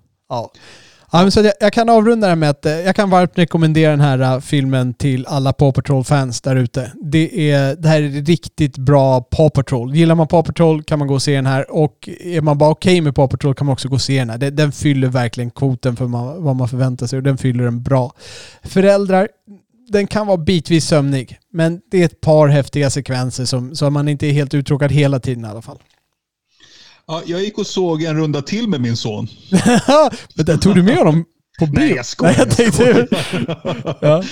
Ja, 1.11 1.21
men 1.21 1.31
så 1.31 1.41
jag, 1.41 1.53
jag 1.59 1.73
kan 1.73 1.89
avrunda 1.89 2.27
det 2.27 2.31
här 2.31 2.35
med 2.35 2.49
att 2.49 2.65
eh, 2.65 2.71
jag 2.71 2.95
kan 2.95 3.09
varmt 3.09 3.31
rekommendera 3.35 3.91
den 3.91 3.99
här 3.99 4.19
eh, 4.19 4.39
filmen 4.39 4.93
till 4.93 5.25
alla 5.25 5.53
Paw 5.53 5.81
Patrol-fans 5.81 6.41
där 6.41 6.55
ute. 6.55 6.91
Det, 7.01 7.51
är, 7.51 7.75
det 7.75 7.87
här 7.87 8.01
är 8.01 8.09
riktigt 8.09 8.77
bra 8.77 9.21
Paw 9.21 9.49
Patrol. 9.49 9.95
Gillar 9.95 10.15
man 10.15 10.27
Paw 10.27 10.47
Patrol 10.47 10.83
kan 10.83 10.99
man 10.99 11.07
gå 11.07 11.13
och 11.13 11.21
se 11.21 11.35
den 11.35 11.45
här 11.45 11.71
och 11.71 12.09
är 12.19 12.41
man 12.41 12.57
bara 12.57 12.69
okej 12.69 13.01
med 13.01 13.15
Paw 13.15 13.31
Patrol 13.31 13.55
kan 13.55 13.65
man 13.65 13.73
också 13.73 13.89
gå 13.89 13.95
och 13.95 14.01
se 14.01 14.19
den 14.19 14.29
här. 14.29 14.37
Den, 14.37 14.55
den 14.55 14.71
fyller 14.71 15.07
verkligen 15.07 15.51
kvoten 15.51 15.95
för 15.95 16.07
man, 16.07 16.43
vad 16.43 16.55
man 16.55 16.69
förväntar 16.69 17.07
sig 17.07 17.17
och 17.17 17.23
den 17.23 17.37
fyller 17.37 17.63
den 17.63 17.83
bra. 17.83 18.13
Föräldrar, 18.63 19.27
den 19.87 20.07
kan 20.07 20.27
vara 20.27 20.37
bitvis 20.37 20.85
sömnig 20.85 21.39
men 21.51 21.81
det 21.91 22.01
är 22.01 22.05
ett 22.05 22.21
par 22.21 22.47
häftiga 22.47 22.89
sekvenser 22.89 23.45
som, 23.45 23.75
så 23.75 23.89
man 23.89 24.07
inte 24.07 24.27
är 24.27 24.31
helt 24.31 24.53
uttråkad 24.53 24.91
hela 24.91 25.19
tiden 25.19 25.45
i 25.45 25.47
alla 25.47 25.61
fall. 25.61 25.79
Ja, 27.11 27.21
jag 27.25 27.41
gick 27.43 27.57
och 27.57 27.67
såg 27.67 28.03
en 28.03 28.17
runda 28.17 28.41
till 28.41 28.67
med 28.67 28.81
min 28.81 28.97
son. 28.97 29.27
men 30.35 30.45
där 30.45 30.57
tog 30.57 30.75
du 30.75 30.83
med 30.83 30.97
honom 30.97 31.25
på 31.59 31.65
bio? 31.65 31.79
Nej, 31.79 31.93
jag 31.95 32.05
skojar. 32.05 32.33
Nej, 32.37 32.45
jag 32.47 32.57
tänkte, 32.57 33.07
ja. 34.01 34.23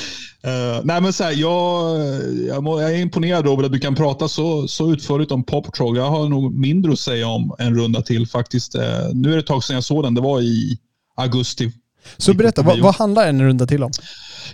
Eh, 0.44 0.82
nej, 0.84 1.02
men 1.02 1.14
så 1.14 1.24
här, 1.24 1.32
jag, 1.32 1.99
jag, 2.48 2.64
må- 2.64 2.82
jag 2.82 2.94
är 2.94 2.98
imponerad 2.98 3.45
Robert 3.45 3.66
att 3.66 3.72
du 3.72 3.80
kan 3.80 3.95
prata 3.95 4.28
så, 4.28 4.68
så 4.68 4.91
utförligt 4.94 5.32
om 5.32 5.44
Paw 5.44 5.66
Patrol. 5.66 5.98
Jag 5.98 6.10
har 6.10 6.30
nog 6.30 6.54
mindre 6.60 6.91
att 6.91 6.99
säga 6.99 7.28
om 7.28 7.56
en 7.60 7.76
runda 7.80 8.02
till 8.02 8.28
faktiskt. 8.28 8.76
Eh, 8.76 8.82
nu 9.14 9.30
är 9.30 9.34
det 9.34 9.40
ett 9.40 9.48
tag 9.48 9.64
sedan 9.64 9.74
jag 9.74 9.84
såg 9.84 10.04
den. 10.04 10.14
Det 10.14 10.22
var 10.22 10.41
i 10.41 10.78
augusti. 11.16 11.72
Så 12.18 12.34
berätta, 12.34 12.62
vad, 12.62 12.80
vad 12.80 12.95
handlar 12.95 13.28
en 13.28 13.41
runda 13.41 13.68
till 13.68 13.84
om? 13.84 13.91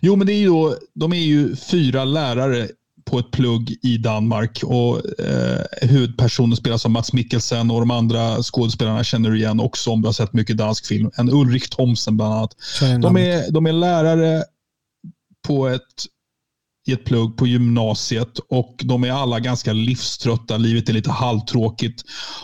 Jo, 0.02 0.16
men 0.16 0.28
det 0.28 0.34
är 0.34 0.38
ju 0.38 0.48
då, 0.48 0.76
de 0.95 1.14
är 1.14 1.18
ju 1.18 1.56
fyra 1.56 2.06
lärare 2.06 2.68
på 3.06 3.20
ett 3.20 3.32
plugg 3.32 3.76
i 3.82 3.98
Danmark 3.98 4.64
och 4.64 5.20
eh, 5.20 5.62
huvudpersonen 5.82 6.58
spelas 6.58 6.86
av 6.86 6.92
Mats 6.92 7.14
Mikkelsen 7.14 7.72
och 7.72 7.80
de 7.80 7.92
andra 7.92 8.44
skådespelarna 8.44 9.04
känner 9.04 9.30
du 9.30 9.38
igen 9.38 9.60
också 9.60 9.92
om 9.92 10.02
du 10.02 10.08
har 10.08 10.14
sett 10.14 10.34
mycket 10.34 10.58
dansk 10.58 10.86
film. 10.86 11.12
En 11.16 11.30
Ulrik 11.30 11.70
Thomsen 11.70 12.18
bland 12.18 12.34
annat. 12.34 12.56
De 13.02 13.18
är, 13.18 13.52
de 13.52 13.66
är 13.66 13.74
lärare 13.74 14.44
på 15.48 15.68
ett, 15.68 16.06
i 16.88 16.94
ett 16.94 17.06
plugg 17.06 17.38
på 17.38 17.48
gymnasiet 17.48 18.40
och 18.50 18.76
de 18.84 19.04
är 19.04 19.12
alla 19.12 19.40
ganska 19.40 19.74
livströtta. 19.74 20.58
Livet 20.58 20.90
är 20.90 20.94
lite 20.94 21.12
halvtråkigt. 21.12 22.04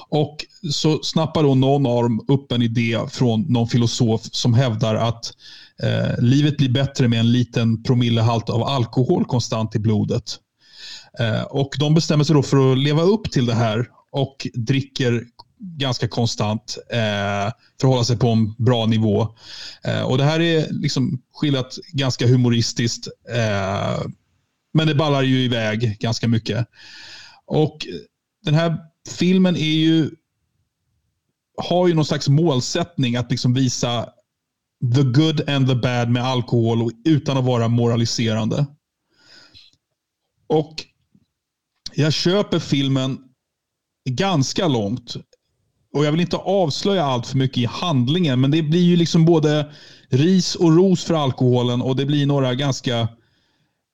Och 0.10 0.46
så 0.72 1.04
snappar 1.04 1.44
då 1.44 1.56
någon 1.56 1.86
av 1.86 2.04
dem 2.04 2.26
upp 2.28 2.52
en 2.52 2.62
idé 2.62 3.00
från 3.10 3.42
någon 3.42 3.68
filosof 3.68 4.22
som 4.24 4.54
hävdar 4.54 4.96
att 4.96 5.34
eh, 5.84 6.24
livet 6.24 6.58
blir 6.58 6.70
bättre 6.70 7.08
med 7.08 7.20
en 7.20 7.32
liten 7.32 7.84
promillehalt 7.84 8.50
av 8.50 8.64
alkohol 8.64 9.26
konstant 9.26 9.76
i 9.76 9.80
blodet. 9.80 10.40
Eh, 11.20 11.42
och 11.42 11.76
de 11.80 11.94
bestämmer 11.94 12.24
sig 12.24 12.34
då 12.34 12.44
för 12.44 12.72
att 12.72 12.78
leva 12.78 13.02
upp 13.02 13.32
till 13.32 13.46
det 13.46 13.56
här 13.56 13.88
och 14.12 14.48
dricker 14.54 15.26
ganska 15.60 16.08
konstant 16.08 16.78
eh, 16.90 17.54
för 17.82 17.88
att 17.88 17.94
hålla 17.94 18.04
sig 18.04 18.18
på 18.18 18.28
en 18.28 18.54
bra 18.58 18.86
nivå. 18.86 19.36
Eh, 19.84 20.02
och 20.02 20.18
Det 20.18 20.24
här 20.24 20.40
är 20.40 20.68
liksom 20.70 21.22
skildrat 21.34 21.78
ganska 21.94 22.28
humoristiskt. 22.28 23.08
Eh, 23.30 24.02
men 24.74 24.88
det 24.88 24.96
ballar 24.96 25.22
ju 25.22 25.44
iväg 25.44 26.00
ganska 26.00 26.28
mycket. 26.28 26.68
Och 27.46 27.88
Den 28.46 28.54
här 28.54 28.78
filmen 29.10 29.56
är 29.56 29.76
ju 29.76 30.12
har 31.58 31.88
ju 31.88 31.94
någon 31.94 32.06
slags 32.06 32.30
målsättning 32.30 33.16
att 33.16 33.32
liksom 33.32 33.54
visa 33.54 34.10
the 34.96 35.04
good 35.04 35.50
and 35.50 35.68
the 35.68 35.76
bad 35.76 36.10
med 36.10 36.24
alkohol 36.24 36.82
och, 36.82 36.92
utan 37.06 37.38
att 37.38 37.46
vara 37.46 37.68
moraliserande. 37.68 38.66
Och 40.48 40.86
jag 41.94 42.14
köper 42.14 42.60
filmen 42.60 43.18
ganska 44.10 44.68
långt. 44.68 45.16
Och 45.94 46.06
Jag 46.06 46.12
vill 46.12 46.22
inte 46.22 46.38
avslöja 46.38 47.06
allt 47.06 47.28
för 47.28 47.38
mycket 47.38 47.58
i 47.58 47.66
handlingen, 47.66 48.42
men 48.42 48.52
det 48.52 48.62
blir 48.62 48.82
ju 48.82 48.96
liksom 48.96 49.26
både 49.26 49.72
ris 50.10 50.56
och 50.56 50.76
ros 50.76 51.04
för 51.04 51.14
alkoholen 51.14 51.82
och 51.82 51.96
det 51.96 52.06
blir 52.06 52.26
några 52.26 52.56
ganska 52.56 53.08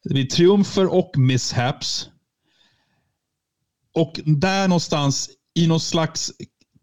det 0.03 0.13
blir 0.13 0.25
triumfer 0.25 0.93
och 0.93 1.11
mishaps. 1.17 2.09
Och 3.95 4.19
där 4.25 4.67
någonstans 4.67 5.29
i 5.55 5.67
någon 5.67 5.79
slags 5.79 6.31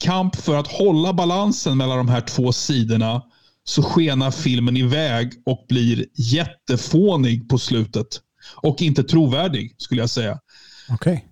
kamp 0.05 0.37
för 0.37 0.57
att 0.57 0.67
hålla 0.67 1.13
balansen 1.13 1.77
mellan 1.77 1.99
de 1.99 2.09
här 2.09 2.21
två 2.21 2.53
sidorna 2.53 3.23
så 3.65 3.83
skenar 3.83 4.31
filmen 4.31 4.77
iväg 4.77 5.33
och 5.47 5.65
blir 5.69 6.07
jättefånig 6.15 7.49
på 7.49 7.59
slutet. 7.59 8.21
Och 8.57 8.83
inte 8.83 9.05
trovärdig 9.05 9.75
skulle 9.79 10.01
jag 10.01 10.11
säga. 10.11 10.39
Okej. 10.95 11.29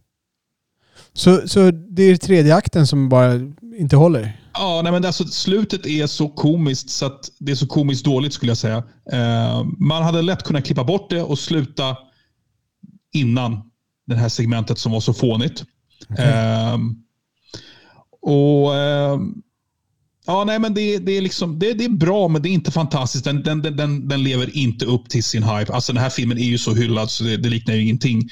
Så, 1.12 1.48
så 1.48 1.70
det 1.70 2.02
är 2.02 2.16
tredje 2.16 2.54
akten 2.54 2.86
som 2.86 3.08
bara 3.08 3.34
inte 3.78 3.96
håller? 3.96 4.40
Ja, 4.52 4.80
nej 4.82 4.92
men 4.92 5.04
alltså, 5.04 5.24
slutet 5.24 5.86
är 5.86 6.06
så 6.06 6.28
komiskt 6.28 6.90
så 6.90 7.06
att 7.06 7.30
det 7.38 7.52
är 7.52 7.56
så 7.56 7.66
komiskt 7.66 8.04
dåligt 8.04 8.32
skulle 8.32 8.50
jag 8.50 8.58
säga. 8.58 8.84
Eh, 9.12 9.64
man 9.78 10.02
hade 10.02 10.22
lätt 10.22 10.42
kunnat 10.42 10.64
klippa 10.64 10.84
bort 10.84 11.10
det 11.10 11.22
och 11.22 11.38
sluta 11.38 11.96
innan 13.12 13.70
det 14.06 14.14
här 14.14 14.28
segmentet 14.28 14.78
som 14.78 14.92
var 14.92 15.00
så 15.00 15.14
fånigt. 15.14 15.64
Eh, 16.18 16.78
och 18.22 18.76
eh, 18.76 19.18
Ja, 20.30 20.44
nej, 20.44 20.58
men 20.58 20.74
det, 20.74 20.98
det, 20.98 21.12
är 21.12 21.22
liksom, 21.22 21.58
det, 21.58 21.72
det 21.72 21.84
är 21.84 21.88
bra, 21.88 22.28
men 22.28 22.42
det 22.42 22.48
är 22.48 22.50
inte 22.50 22.70
fantastiskt. 22.70 23.24
Den, 23.24 23.42
den, 23.42 23.62
den- 23.62 24.08
den, 24.08 24.22
lever 24.22 24.56
inte 24.56 24.84
upp 24.84 25.08
till 25.08 25.24
sin 25.24 25.42
hype. 25.42 25.72
Alltså, 25.72 25.92
den 25.92 26.02
här 26.02 26.10
filmen 26.10 26.38
är 26.38 26.44
ju 26.44 26.58
så 26.58 26.74
hyllad 26.74 27.10
så 27.10 27.24
det, 27.24 27.36
det 27.36 27.48
liknar 27.48 27.74
ju 27.74 27.82
ingenting. 27.82 28.28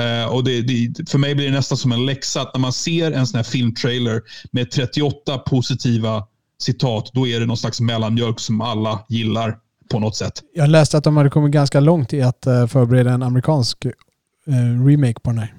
Uh, 0.00 0.34
och 0.34 0.44
det, 0.44 0.62
det, 0.62 1.10
för 1.10 1.18
mig 1.18 1.34
blir 1.34 1.46
det 1.46 1.52
nästan 1.52 1.78
som 1.78 1.92
en 1.92 2.06
läxa 2.06 2.40
att 2.40 2.54
när 2.54 2.60
man 2.60 2.72
ser 2.72 3.12
en 3.12 3.26
sån 3.26 3.36
här 3.36 3.44
filmtrailer 3.44 4.22
med 4.50 4.70
38 4.70 5.38
positiva 5.38 6.26
citat, 6.58 7.10
då 7.12 7.28
är 7.28 7.40
det 7.40 7.46
någon 7.46 7.56
slags 7.56 7.80
mellanmjölk 7.80 8.40
som 8.40 8.60
alla 8.60 9.04
gillar 9.08 9.56
på 9.90 9.98
något 9.98 10.16
sätt. 10.16 10.42
Jag 10.54 10.70
läste 10.70 10.98
att 10.98 11.04
de 11.04 11.16
hade 11.16 11.30
kommit 11.30 11.52
ganska 11.52 11.80
långt 11.80 12.12
i 12.12 12.22
att 12.22 12.46
eh, 12.46 12.66
förbereda 12.66 13.10
en 13.12 13.22
amerikansk 13.22 13.84
uh, 13.84 14.86
remake 14.86 15.20
på 15.20 15.30
den 15.30 15.38
här. 15.38 15.54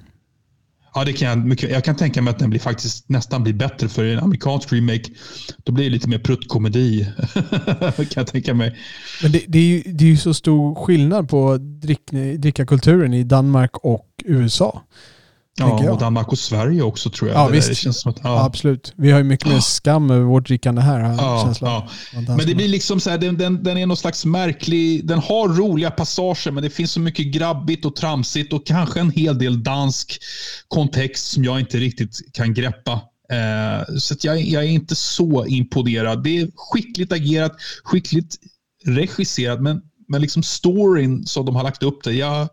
Ja, 0.94 1.04
det 1.06 1.14
kan 1.14 1.30
jag, 1.30 1.46
mycket, 1.46 1.72
jag 1.72 1.84
kan 1.84 1.96
tänka 1.96 2.22
mig 2.22 2.32
att 2.32 2.40
den 2.40 2.50
blir 2.50 2.60
faktiskt 2.60 3.10
nästan 3.10 3.44
blir 3.44 3.54
bättre 3.54 3.90
för 3.90 4.06
en 4.06 4.20
amerikansk 4.20 4.74
remake. 4.74 5.10
Då 5.64 5.72
blir 5.72 5.84
det 5.84 5.90
lite 5.90 6.10
mer 6.10 6.20
pruttkomedi. 6.20 7.08
kan 7.96 8.08
jag 8.16 8.28
tänka 8.28 8.54
mig. 8.54 8.78
Men 9.22 9.32
det, 9.32 9.44
det, 9.48 9.60
är 9.60 9.64
ju, 9.64 9.82
det 9.86 10.04
är 10.04 10.10
ju 10.10 10.18
så 10.18 10.34
stor 10.34 10.76
skillnad 10.76 11.30
på 11.30 11.58
drick, 11.58 12.12
drickakulturen 12.38 13.14
i 13.14 13.24
Danmark 13.24 13.78
och 13.78 14.08
USA. 14.26 14.82
Ja, 15.58 15.92
och 15.92 16.00
Danmark 16.00 16.28
och 16.28 16.40
Sverige 16.40 16.82
också 16.82 17.10
tror 17.10 17.30
jag. 17.30 17.40
Ja, 17.40 17.48
visst. 17.48 17.70
Det 17.70 17.76
känns 17.76 18.02
som 18.02 18.12
att, 18.12 18.20
ja. 18.24 18.46
Absolut. 18.46 18.94
Vi 18.96 19.12
har 19.12 19.18
ju 19.18 19.24
mycket 19.24 19.48
mer 19.48 19.60
skam 19.60 20.12
över 20.12 20.26
vårt 20.26 20.48
drickande 20.48 20.82
här. 20.82 21.00
Ja, 21.00 21.54
ja. 21.62 21.90
Men 22.14 22.38
det 22.38 22.56
blir 22.56 22.68
liksom 22.68 23.00
så 23.00 23.10
här, 23.10 23.18
den, 23.18 23.38
den, 23.38 23.64
den 23.64 23.78
är 23.78 23.86
någon 23.86 23.98
slags 23.98 24.26
märklig, 24.26 25.08
den 25.08 25.20
har 25.20 25.48
roliga 25.48 25.92
passager 25.92 26.52
men 26.52 26.64
det 26.64 26.70
finns 26.70 26.92
så 26.92 27.00
mycket 27.00 27.26
grabbigt 27.26 27.86
och 27.86 27.96
tramsigt 27.96 28.54
och 28.54 28.66
kanske 28.66 29.00
en 29.00 29.12
hel 29.12 29.38
del 29.38 29.64
dansk 29.64 30.20
kontext 30.68 31.28
som 31.28 31.44
jag 31.44 31.60
inte 31.60 31.78
riktigt 31.78 32.34
kan 32.34 32.54
greppa. 32.54 33.02
Eh, 33.32 33.96
så 33.98 34.16
jag, 34.22 34.42
jag 34.42 34.64
är 34.64 34.70
inte 34.70 34.96
så 34.96 35.46
imponerad. 35.46 36.24
Det 36.24 36.40
är 36.40 36.50
skickligt 36.56 37.12
agerat, 37.12 37.52
skickligt 37.84 38.36
regisserat 38.86 39.62
men, 39.62 39.82
men 40.08 40.22
liksom 40.22 40.44
storyn 40.44 41.26
som 41.26 41.46
de 41.46 41.56
har 41.56 41.64
lagt 41.64 41.84
upp 41.84 42.04
det. 42.04 42.14
Jag, 42.14 42.50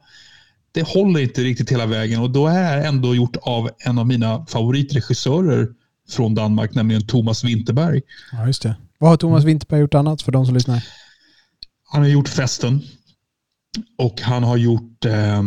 det 0.79 0.87
håller 0.89 1.21
inte 1.21 1.41
riktigt 1.41 1.73
hela 1.73 1.87
vägen 1.87 2.21
och 2.21 2.31
då 2.31 2.47
är 2.47 2.77
det 2.77 2.87
ändå 2.87 3.15
gjort 3.15 3.37
av 3.37 3.71
en 3.79 3.99
av 3.99 4.07
mina 4.07 4.47
favoritregissörer 4.47 5.69
från 6.09 6.35
Danmark, 6.35 6.75
nämligen 6.75 7.07
Thomas 7.07 7.45
Winterberg. 7.45 8.03
Ja, 8.33 8.47
just 8.47 8.63
det. 8.63 8.77
Vad 8.99 9.11
har 9.11 9.17
Thomas 9.17 9.45
Winterberg 9.45 9.81
gjort 9.81 9.95
annat 9.95 10.23
för 10.23 10.33
de 10.33 10.47
som 10.47 10.55
lyssnar? 10.55 10.85
Han 11.85 12.03
har 12.03 12.09
gjort 12.09 12.29
Festen 12.29 12.83
och 13.99 14.21
han 14.21 14.45
har 14.45 14.57
gjort 14.57 15.05
eh, 15.05 15.43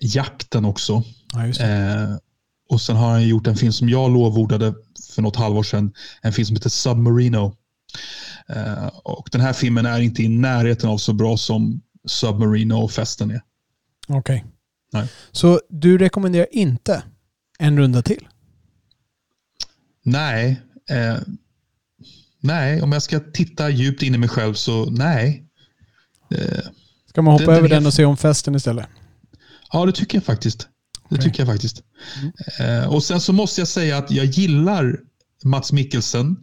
Jakten 0.00 0.64
också. 0.64 1.02
Ja, 1.32 1.46
eh, 1.46 2.16
och 2.68 2.80
sen 2.80 2.96
har 2.96 3.10
han 3.10 3.28
gjort 3.28 3.46
en 3.46 3.56
film 3.56 3.72
som 3.72 3.88
jag 3.88 4.10
lovordade 4.10 4.74
för 5.14 5.22
något 5.22 5.36
halvår 5.36 5.62
sedan. 5.62 5.92
En 6.22 6.32
film 6.32 6.46
som 6.46 6.56
heter 6.56 6.70
Submarino. 6.70 7.56
Eh, 8.48 8.86
och 8.86 9.28
den 9.32 9.40
här 9.40 9.52
filmen 9.52 9.86
är 9.86 10.00
inte 10.00 10.22
i 10.22 10.28
närheten 10.28 10.90
av 10.90 10.98
så 10.98 11.12
bra 11.12 11.36
som 11.36 11.80
Submarino 12.06 12.74
och 12.74 12.92
Festen 12.92 13.30
är. 13.30 13.40
Okej. 14.08 14.18
Okay. 14.18 14.53
Nej. 14.94 15.08
Så 15.32 15.60
du 15.68 15.98
rekommenderar 15.98 16.46
inte 16.50 17.02
en 17.58 17.78
runda 17.78 18.02
till? 18.02 18.28
Nej. 20.02 20.62
Eh, 20.90 21.16
nej, 22.40 22.82
om 22.82 22.92
jag 22.92 23.02
ska 23.02 23.20
titta 23.20 23.70
djupt 23.70 24.02
in 24.02 24.14
i 24.14 24.18
mig 24.18 24.28
själv 24.28 24.54
så 24.54 24.90
nej. 24.90 25.44
Eh, 26.30 26.58
ska 27.08 27.22
man 27.22 27.32
hoppa 27.32 27.44
den, 27.44 27.54
över 27.54 27.68
den, 27.68 27.78
den 27.78 27.86
och 27.86 27.94
se 27.94 28.04
om 28.04 28.16
festen 28.16 28.54
istället? 28.54 28.86
Ja, 29.72 29.86
det 29.86 29.92
tycker 29.92 30.16
jag 30.16 30.24
faktiskt. 30.24 30.68
Det 31.08 31.14
okay. 31.14 31.24
tycker 31.24 31.40
jag 31.40 31.48
faktiskt. 31.48 31.82
Mm. 32.58 32.82
Eh, 32.82 32.94
och 32.94 33.02
sen 33.02 33.20
så 33.20 33.32
måste 33.32 33.60
jag 33.60 33.68
säga 33.68 33.98
att 33.98 34.10
jag 34.10 34.26
gillar 34.26 34.98
Mats 35.44 35.72
Mikkelsen. 35.72 36.36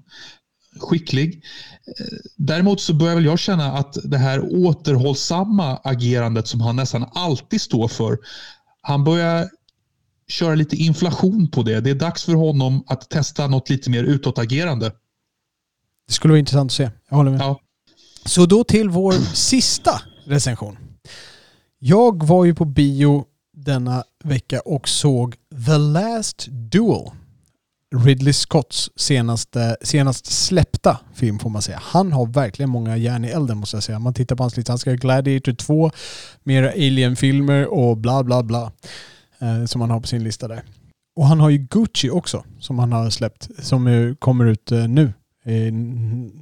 Skicklig. 0.82 1.44
Eh, 1.88 2.06
däremot 2.36 2.82
så 2.82 2.94
börjar 2.94 3.16
väl 3.16 3.26
jag 3.26 3.40
känna 3.40 3.74
att 3.74 3.98
det 4.04 4.18
här 4.18 4.66
återhållsamma 4.66 5.78
agerandet 5.84 6.48
som 6.48 6.62
han 6.62 6.76
nästan 6.76 7.06
alltid 7.14 7.62
står 7.62 7.88
för. 7.88 8.18
Han 8.82 9.04
börjar 9.04 9.50
köra 10.28 10.56
lite 10.56 10.76
inflation 10.76 11.52
på 11.52 11.64
det. 11.64 11.82
Det 11.82 11.90
är 11.90 11.96
dags 11.96 12.24
för 12.24 12.34
honom 12.34 12.84
att 12.88 13.10
testa 13.10 13.48
något 13.48 13.70
lite 13.70 13.90
mer 13.90 14.04
utåtagerande. 14.04 14.92
Det 16.08 16.14
skulle 16.14 16.32
vara 16.32 16.40
intressant 16.40 16.72
att 16.72 16.76
se. 16.76 16.90
Jag 17.10 17.18
håller 17.18 17.32
med. 17.32 17.42
Ja. 17.42 17.60
Så 18.26 18.46
då 18.46 18.64
till 18.64 18.90
vår 18.90 19.14
sista 19.36 20.02
recension. 20.26 20.78
Jag 21.80 22.24
var 22.24 22.46
ju 22.46 22.56
på 22.56 22.66
bio 22.66 23.26
denna 23.54 24.04
vecka 24.24 24.60
och 24.60 24.90
såg 24.90 25.36
The 25.66 25.78
Last 25.78 26.48
Duel. 26.50 27.12
Ridley 27.96 28.34
Scotts 28.34 28.90
senaste, 28.96 29.78
senast 29.82 30.26
släppta 30.26 31.00
film 31.14 31.40
får 31.40 31.50
man 31.50 31.62
säga. 31.62 31.80
Han 31.84 32.12
har 32.12 32.26
verkligen 32.26 32.70
många 32.70 32.98
järn 32.98 33.26
i 33.26 33.28
elden 33.28 33.58
måste 33.58 33.76
jag 33.76 33.84
säga. 33.84 34.00
Man 34.00 34.14
tittar 34.14 34.36
på 34.36 34.44
hans 34.44 34.58
lista. 34.58 34.72
Han 34.72 34.80
ska 34.80 34.90
ha 34.90 34.96
Gladiator 34.96 35.54
2, 35.54 35.92
mera 36.44 36.70
Alien-filmer 36.70 37.68
och 37.68 37.98
bla 37.98 38.24
bla 38.24 38.44
bla. 38.44 38.72
Eh, 39.40 39.66
som 39.66 39.82
han 39.82 39.90
har 39.90 40.00
på 40.00 40.08
sin 40.08 40.24
lista 40.24 40.48
där. 40.48 40.64
Och 41.16 41.26
han 41.26 41.40
har 41.40 41.50
ju 41.50 41.58
Gucci 41.58 42.10
också 42.10 42.44
som 42.60 42.80
han 42.80 42.92
har 42.92 43.10
släppt. 43.10 43.50
Som 43.60 44.16
kommer 44.20 44.46
ut 44.46 44.72
eh, 44.72 44.88
nu 44.88 45.14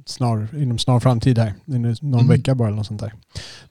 snar, 0.06 0.48
inom 0.56 0.78
snar 0.78 1.00
framtid 1.00 1.38
här. 1.38 1.54
Någon 1.64 2.14
mm. 2.14 2.28
vecka 2.28 2.54
bara 2.54 2.68
eller 2.68 2.76
något 2.76 2.86
sånt 2.86 3.00
där. 3.00 3.14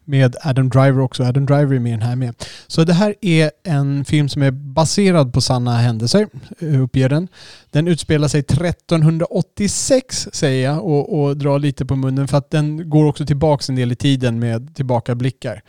Med 0.05 0.35
Adam 0.43 0.69
Driver 0.69 0.99
också. 0.99 1.23
Adam 1.23 1.45
Driver 1.45 1.75
är 1.75 1.79
med 1.79 1.93
den 1.93 2.01
här 2.01 2.15
med. 2.15 2.35
Så 2.67 2.83
det 2.83 2.93
här 2.93 3.15
är 3.21 3.51
en 3.63 4.05
film 4.05 4.29
som 4.29 4.41
är 4.41 4.51
baserad 4.51 5.33
på 5.33 5.41
sanna 5.41 5.77
händelser, 5.77 6.27
eh, 6.59 6.81
uppger 6.81 7.09
den. 7.09 7.27
Den 7.71 7.87
utspelar 7.87 8.27
sig 8.27 8.39
1386 8.39 10.27
säger 10.31 10.65
jag 10.65 10.85
och, 10.85 11.19
och 11.19 11.37
drar 11.37 11.59
lite 11.59 11.85
på 11.85 11.95
munnen 11.95 12.27
för 12.27 12.37
att 12.37 12.51
den 12.51 12.89
går 12.89 13.05
också 13.05 13.25
tillbaks 13.25 13.69
en 13.69 13.75
del 13.75 13.91
i 13.91 13.95
tiden 13.95 14.39
med 14.39 14.75
tillbakablickar. 14.75 15.61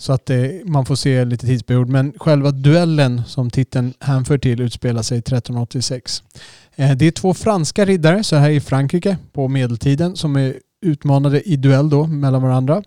Så 0.00 0.12
att 0.12 0.26
det, 0.26 0.62
man 0.66 0.86
får 0.86 0.94
se 0.94 1.24
lite 1.24 1.46
tidsperiod. 1.46 1.88
Men 1.88 2.12
själva 2.16 2.50
duellen 2.50 3.22
som 3.26 3.50
titeln 3.50 3.94
hänför 4.00 4.38
till 4.38 4.60
utspelar 4.60 5.02
sig 5.02 5.18
1386. 5.18 6.22
Eh, 6.76 6.96
det 6.96 7.06
är 7.06 7.10
två 7.10 7.34
franska 7.34 7.84
riddare, 7.84 8.24
så 8.24 8.36
här 8.36 8.50
i 8.50 8.60
Frankrike 8.60 9.16
på 9.32 9.48
medeltiden, 9.48 10.16
som 10.16 10.36
är 10.36 10.54
utmanade 10.82 11.42
i 11.42 11.56
duell 11.56 11.90
då 11.90 12.06
mellan 12.06 12.42
varandra. 12.42 12.82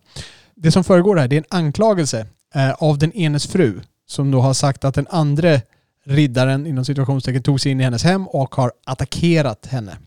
Det 0.55 0.71
som 0.71 0.83
föregår 0.83 1.15
här 1.15 1.27
det 1.27 1.35
är 1.35 1.37
en 1.37 1.65
anklagelse 1.65 2.25
eh, 2.55 2.71
av 2.71 2.97
den 2.97 3.11
enes 3.11 3.47
fru 3.47 3.81
som 4.07 4.31
då 4.31 4.41
har 4.41 4.53
sagt 4.53 4.85
att 4.85 4.95
den 4.95 5.07
andra 5.09 5.59
riddaren 6.05 6.67
inom 6.67 6.85
situationstecken 6.85 7.43
tog 7.43 7.61
sig 7.61 7.71
in 7.71 7.81
i 7.81 7.83
hennes 7.83 8.03
hem 8.03 8.27
och 8.27 8.55
har 8.55 8.71
attackerat 8.85 9.65
henne. 9.65 9.97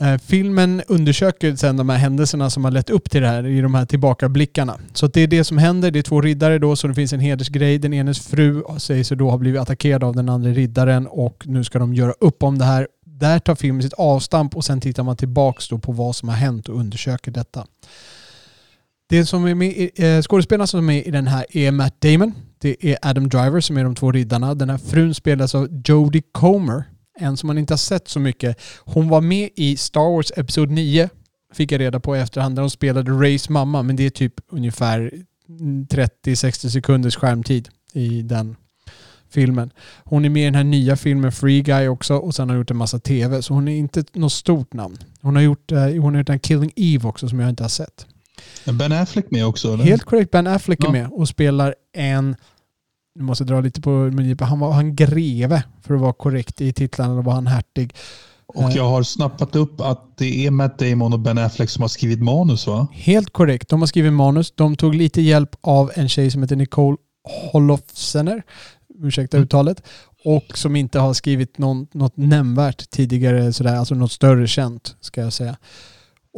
Eh, 0.00 0.18
filmen 0.18 0.82
undersöker 0.88 1.56
sen 1.56 1.76
de 1.76 1.88
här 1.88 1.96
händelserna 1.96 2.50
som 2.50 2.64
har 2.64 2.70
lett 2.70 2.90
upp 2.90 3.10
till 3.10 3.22
det 3.22 3.28
här 3.28 3.46
i 3.46 3.60
de 3.60 3.74
här 3.74 3.86
tillbakablickarna. 3.86 4.78
Så 4.92 5.06
det 5.06 5.20
är 5.20 5.26
det 5.26 5.44
som 5.44 5.58
händer. 5.58 5.90
Det 5.90 5.98
är 5.98 6.02
två 6.02 6.20
riddare 6.20 6.58
då, 6.58 6.76
så 6.76 6.88
det 6.88 6.94
finns 6.94 7.12
en 7.12 7.20
hedersgrej. 7.20 7.78
Den 7.78 7.92
enes 7.92 8.26
fru 8.26 8.62
sägs 8.78 9.08
då 9.08 9.30
ha 9.30 9.38
blivit 9.38 9.60
attackerad 9.60 10.04
av 10.04 10.16
den 10.16 10.28
andra 10.28 10.50
riddaren 10.50 11.06
och 11.06 11.44
nu 11.46 11.64
ska 11.64 11.78
de 11.78 11.94
göra 11.94 12.12
upp 12.20 12.42
om 12.42 12.58
det 12.58 12.64
här. 12.64 12.88
Där 13.04 13.38
tar 13.38 13.54
filmen 13.54 13.82
sitt 13.82 13.92
avstamp 13.92 14.56
och 14.56 14.64
sen 14.64 14.80
tittar 14.80 15.02
man 15.02 15.16
tillbaks 15.16 15.68
då 15.68 15.78
på 15.78 15.92
vad 15.92 16.16
som 16.16 16.28
har 16.28 16.36
hänt 16.36 16.68
och 16.68 16.78
undersöker 16.78 17.30
detta. 17.30 17.66
Det 19.08 19.26
som 19.26 19.44
är 19.44 19.54
med, 19.54 19.90
eh, 19.96 20.22
skådespelarna 20.22 20.66
som 20.66 20.90
är 20.90 21.08
i 21.08 21.10
den 21.10 21.26
här 21.26 21.46
är 21.50 21.70
Matt 21.70 22.00
Damon. 22.00 22.32
Det 22.58 22.76
är 22.80 22.96
Adam 23.02 23.28
Driver 23.28 23.60
som 23.60 23.76
är 23.76 23.84
de 23.84 23.94
två 23.94 24.12
riddarna. 24.12 24.54
Den 24.54 24.70
här 24.70 24.78
frun 24.78 25.14
spelas 25.14 25.54
av 25.54 25.82
Jodie 25.84 26.22
Comer 26.32 26.84
en 27.18 27.36
som 27.36 27.46
man 27.46 27.58
inte 27.58 27.72
har 27.72 27.78
sett 27.78 28.08
så 28.08 28.20
mycket. 28.20 28.60
Hon 28.78 29.08
var 29.08 29.20
med 29.20 29.50
i 29.54 29.76
Star 29.76 30.14
Wars 30.14 30.32
Episod 30.36 30.70
9, 30.70 31.08
fick 31.52 31.72
jag 31.72 31.80
reda 31.80 32.00
på 32.00 32.16
i 32.16 32.20
efterhand, 32.20 32.56
där 32.56 32.62
hon 32.62 32.70
spelade 32.70 33.10
Rays 33.10 33.48
mamma, 33.48 33.82
men 33.82 33.96
det 33.96 34.06
är 34.06 34.10
typ 34.10 34.34
ungefär 34.52 35.12
30-60 35.48 36.68
sekunders 36.68 37.16
skärmtid 37.16 37.68
i 37.92 38.22
den 38.22 38.56
filmen. 39.30 39.70
Hon 40.04 40.24
är 40.24 40.28
med 40.28 40.42
i 40.42 40.44
den 40.44 40.54
här 40.54 40.64
nya 40.64 40.96
filmen 40.96 41.32
Free 41.32 41.62
Guy 41.62 41.88
också 41.88 42.14
och 42.16 42.34
sen 42.34 42.48
har 42.50 42.56
gjort 42.56 42.70
en 42.70 42.76
massa 42.76 42.98
TV, 42.98 43.42
så 43.42 43.54
hon 43.54 43.68
är 43.68 43.76
inte 43.76 44.04
något 44.12 44.32
stort 44.32 44.72
namn. 44.72 44.98
Hon 45.20 45.36
har 45.36 45.42
gjort, 45.42 45.72
eh, 45.72 45.78
hon 45.78 46.14
har 46.14 46.20
gjort 46.20 46.28
en 46.28 46.38
Killing 46.38 46.72
Eve 46.76 47.08
också 47.08 47.28
som 47.28 47.40
jag 47.40 47.48
inte 47.48 47.64
har 47.64 47.68
sett. 47.68 48.06
Ben 48.64 48.92
Affleck 48.92 49.30
med 49.30 49.46
också? 49.46 49.74
Eller? 49.74 49.84
Helt 49.84 50.04
korrekt, 50.04 50.30
Ben 50.30 50.46
Affleck 50.46 50.78
ja. 50.82 50.88
är 50.88 50.92
med 50.92 51.08
och 51.12 51.28
spelar 51.28 51.74
en 51.92 52.36
nu 53.18 53.24
måste 53.24 53.42
jag 53.42 53.48
dra 53.48 53.60
lite 53.60 53.80
på 53.80 53.90
mungipan, 53.90 54.48
han 54.48 54.58
var 54.58 54.72
han 54.72 54.96
greve 54.96 55.62
för 55.82 55.94
att 55.94 56.00
vara 56.00 56.12
korrekt 56.12 56.60
i 56.60 56.72
titlarna, 56.72 57.14
då 57.14 57.22
var 57.22 57.32
han 57.32 57.46
hertig. 57.46 57.94
Och 58.46 58.62
eh. 58.62 58.76
jag 58.76 58.88
har 58.88 59.02
snappat 59.02 59.56
upp 59.56 59.80
att 59.80 60.16
det 60.16 60.46
är 60.46 60.50
Matt 60.50 60.78
Damon 60.78 61.12
och 61.12 61.20
Ben 61.20 61.38
Affleck 61.38 61.70
som 61.70 61.82
har 61.82 61.88
skrivit 61.88 62.22
manus 62.22 62.66
va? 62.66 62.86
Helt 62.92 63.30
korrekt. 63.30 63.68
De 63.68 63.80
har 63.82 63.86
skrivit 63.86 64.12
manus. 64.12 64.52
De 64.56 64.76
tog 64.76 64.94
lite 64.94 65.22
hjälp 65.22 65.56
av 65.60 65.90
en 65.94 66.08
tjej 66.08 66.30
som 66.30 66.42
heter 66.42 66.56
Nicole 66.56 66.96
Holofcener, 67.52 68.42
ursäkta 69.02 69.36
mm. 69.36 69.44
uttalet, 69.44 69.82
och 70.24 70.58
som 70.58 70.76
inte 70.76 70.98
har 70.98 71.14
skrivit 71.14 71.58
någon, 71.58 71.86
något 71.92 72.16
nämnvärt 72.16 72.90
tidigare, 72.90 73.52
sådär, 73.52 73.76
alltså 73.76 73.94
något 73.94 74.12
större 74.12 74.46
känt 74.46 74.96
ska 75.00 75.20
jag 75.20 75.32
säga. 75.32 75.56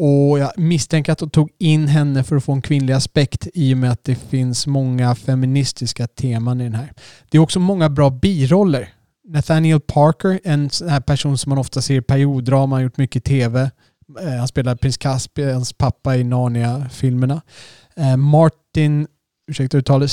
Och 0.03 0.39
jag 0.39 0.53
misstänker 0.57 1.13
att 1.13 1.19
de 1.19 1.31
tog 1.31 1.51
in 1.59 1.89
henne 1.89 2.25
för 2.25 2.37
att 2.37 2.45
få 2.45 2.53
en 2.53 2.63
kvinnlig 2.63 2.95
aspekt 2.95 3.49
i 3.55 3.75
och 3.75 3.79
med 3.79 3.91
att 3.91 4.05
det 4.05 4.15
finns 4.15 4.67
många 4.67 5.15
feministiska 5.15 6.07
teman 6.07 6.61
i 6.61 6.65
den 6.65 6.75
här. 6.75 6.93
Det 7.31 7.39
är 7.39 7.43
också 7.43 7.61
många 7.61 7.89
bra 7.89 8.11
biroller. 8.11 8.89
Nathaniel 9.29 9.81
Parker, 9.81 10.41
en 10.45 10.71
sån 10.71 10.89
här 10.89 11.01
person 11.01 11.39
som 11.39 11.51
man 11.51 11.59
ofta 11.59 11.83
ser 11.83 11.95
i 11.95 12.03
perioddrama, 12.03 12.77
har 12.77 12.83
gjort 12.83 12.97
mycket 12.97 13.25
tv. 13.25 13.71
Eh, 14.21 14.31
han 14.39 14.49
spelar 14.49 14.75
prins 14.75 14.97
Caspians 14.97 15.73
pappa 15.73 16.17
i 16.17 16.25
Narnia-filmerna. 16.25 17.43
Eh, 17.97 18.17
Martin, 18.17 19.07
ursäkta 19.51 19.79
uttalet, 19.79 20.11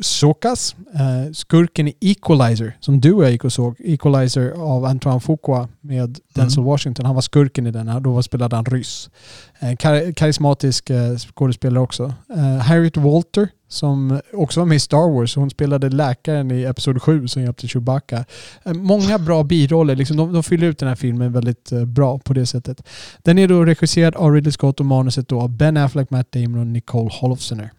Sokas, 0.00 0.76
eh, 0.94 1.32
skurken 1.32 1.88
i 1.88 1.94
Equalizer, 2.00 2.76
som 2.80 3.00
du 3.00 3.12
och 3.12 3.24
jag 3.24 3.30
gick 3.30 3.44
och 3.44 3.52
såg. 3.52 3.76
Equalizer 3.78 4.50
av 4.50 4.84
Antoine 4.84 5.20
Fuqua 5.20 5.68
med 5.80 6.18
Denzel 6.34 6.64
Washington. 6.64 7.06
Han 7.06 7.14
var 7.14 7.22
skurken 7.22 7.66
i 7.66 7.70
den, 7.70 7.88
här, 7.88 8.00
då 8.00 8.22
spelade 8.22 8.56
han 8.56 8.64
ryss. 8.64 9.10
Eh, 9.58 9.76
kar 9.76 10.12
karismatisk 10.12 10.90
eh, 10.90 11.16
skådespelare 11.16 11.82
också. 11.82 12.14
Eh, 12.36 12.56
Harriet 12.56 12.96
Walter, 12.96 13.48
som 13.68 14.20
också 14.32 14.60
var 14.60 14.66
med 14.66 14.76
i 14.76 14.80
Star 14.80 15.12
Wars. 15.14 15.36
Hon 15.36 15.50
spelade 15.50 15.88
läkaren 15.88 16.50
i 16.50 16.62
Episod 16.62 17.02
7 17.02 17.28
som 17.28 17.42
hjälpte 17.42 17.68
Chewbacca. 17.68 18.24
Eh, 18.62 18.74
många 18.74 19.18
bra 19.18 19.42
biroller. 19.42 19.96
Liksom, 19.96 20.16
de, 20.16 20.32
de 20.32 20.42
fyller 20.42 20.66
ut 20.66 20.78
den 20.78 20.88
här 20.88 20.96
filmen 20.96 21.32
väldigt 21.32 21.72
eh, 21.72 21.84
bra 21.84 22.18
på 22.18 22.32
det 22.32 22.46
sättet. 22.46 22.82
Den 23.22 23.38
är 23.38 23.48
då 23.48 23.64
regisserad 23.64 24.16
av 24.16 24.32
Ridley 24.32 24.52
Scott 24.52 24.80
och 24.80 24.86
manuset 24.86 25.28
då 25.28 25.40
av 25.40 25.48
Ben 25.48 25.76
Affleck, 25.76 26.10
Matt 26.10 26.32
Damon 26.32 26.60
och 26.60 26.66
Nicole 26.66 27.10
Holofcener. 27.12 27.70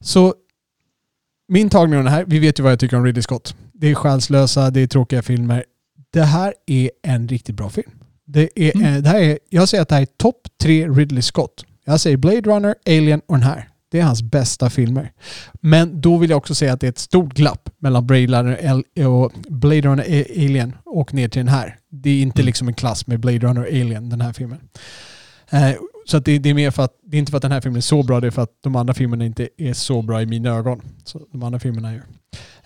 Så 0.00 0.34
min 1.50 1.70
tagning 1.70 1.98
av 1.98 2.04
den 2.04 2.12
här, 2.12 2.24
vi 2.26 2.38
vet 2.38 2.58
ju 2.58 2.62
vad 2.62 2.72
jag 2.72 2.80
tycker 2.80 2.96
om 2.96 3.04
Ridley 3.04 3.22
Scott. 3.22 3.54
Det 3.72 3.90
är 3.90 3.94
själslösa, 3.94 4.70
det 4.70 4.80
är 4.80 4.86
tråkiga 4.86 5.22
filmer. 5.22 5.64
Det 6.12 6.22
här 6.22 6.54
är 6.66 6.90
en 7.02 7.28
riktigt 7.28 7.56
bra 7.56 7.70
film. 7.70 7.90
Det 8.26 8.48
är, 8.54 8.76
mm. 8.76 9.02
det 9.02 9.08
här 9.08 9.20
är, 9.20 9.38
jag 9.48 9.68
säger 9.68 9.82
att 9.82 9.88
det 9.88 9.94
här 9.94 10.02
är 10.02 10.08
topp 10.16 10.48
tre 10.62 10.88
Ridley 10.88 11.22
Scott. 11.22 11.64
Jag 11.84 12.00
säger 12.00 12.16
Blade 12.16 12.40
Runner, 12.40 12.74
Alien 12.86 13.20
och 13.26 13.34
den 13.34 13.42
här. 13.42 13.68
Det 13.90 14.00
är 14.00 14.04
hans 14.04 14.22
bästa 14.22 14.70
filmer. 14.70 15.12
Men 15.60 16.00
då 16.00 16.16
vill 16.16 16.30
jag 16.30 16.36
också 16.36 16.54
säga 16.54 16.72
att 16.72 16.80
det 16.80 16.86
är 16.86 16.90
ett 16.90 16.98
stort 16.98 17.34
glapp 17.34 17.68
mellan 17.78 18.06
Blade 18.06 18.26
Runner 18.26 19.06
och 19.06 19.32
Blade 19.48 19.80
Runner 19.80 20.24
Alien 20.36 20.76
och 20.84 21.14
ner 21.14 21.28
till 21.28 21.40
den 21.40 21.48
här. 21.48 21.76
Det 21.90 22.10
är 22.10 22.22
inte 22.22 22.40
mm. 22.40 22.46
liksom 22.46 22.68
en 22.68 22.74
klass 22.74 23.06
med 23.06 23.20
Blade 23.20 23.38
Runner 23.38 23.60
och 23.60 23.68
Alien, 23.68 24.08
den 24.08 24.20
här 24.20 24.32
filmen. 24.32 24.58
Eh, 26.10 26.18
så 26.18 26.18
det, 26.18 26.38
det, 26.38 26.50
är 26.50 26.54
mer 26.54 26.70
för 26.70 26.82
att, 26.82 26.92
det 27.06 27.16
är 27.16 27.18
inte 27.18 27.30
för 27.30 27.36
att 27.36 27.42
den 27.42 27.52
här 27.52 27.60
filmen 27.60 27.76
är 27.76 27.80
så 27.80 28.02
bra, 28.02 28.20
det 28.20 28.26
är 28.26 28.30
för 28.30 28.42
att 28.42 28.62
de 28.62 28.76
andra 28.76 28.94
filmerna 28.94 29.24
inte 29.24 29.48
är 29.56 29.72
så 29.72 30.02
bra 30.02 30.22
i 30.22 30.26
mina 30.26 30.50
ögon. 30.50 30.82
Så 31.04 31.20
de 31.32 31.42
andra 31.42 31.58
filmerna 31.58 31.90
är 31.90 32.02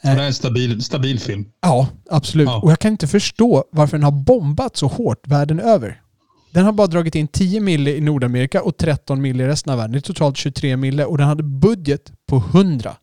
det 0.02 0.10
är 0.10 0.26
en 0.26 0.34
stabil, 0.34 0.84
stabil 0.84 1.20
film. 1.20 1.46
Ja, 1.60 1.88
absolut. 2.10 2.46
Ja. 2.46 2.60
Och 2.60 2.70
jag 2.70 2.78
kan 2.78 2.92
inte 2.92 3.06
förstå 3.06 3.64
varför 3.72 3.96
den 3.96 4.04
har 4.04 4.12
bombat 4.12 4.76
så 4.76 4.86
hårt 4.86 5.28
världen 5.28 5.60
över. 5.60 6.00
Den 6.50 6.64
har 6.64 6.72
bara 6.72 6.86
dragit 6.86 7.14
in 7.14 7.28
10 7.28 7.60
mille 7.60 7.90
i 7.90 8.00
Nordamerika 8.00 8.62
och 8.62 8.76
13 8.76 9.22
mille 9.22 9.44
i 9.44 9.46
resten 9.46 9.72
av 9.72 9.78
världen. 9.78 9.92
Det 9.92 9.98
är 9.98 10.00
totalt 10.00 10.36
23 10.36 10.76
mille 10.76 11.04
och 11.04 11.18
den 11.18 11.26
hade 11.26 11.42
budget 11.42 12.12
på 12.26 12.36
100. 12.36 12.96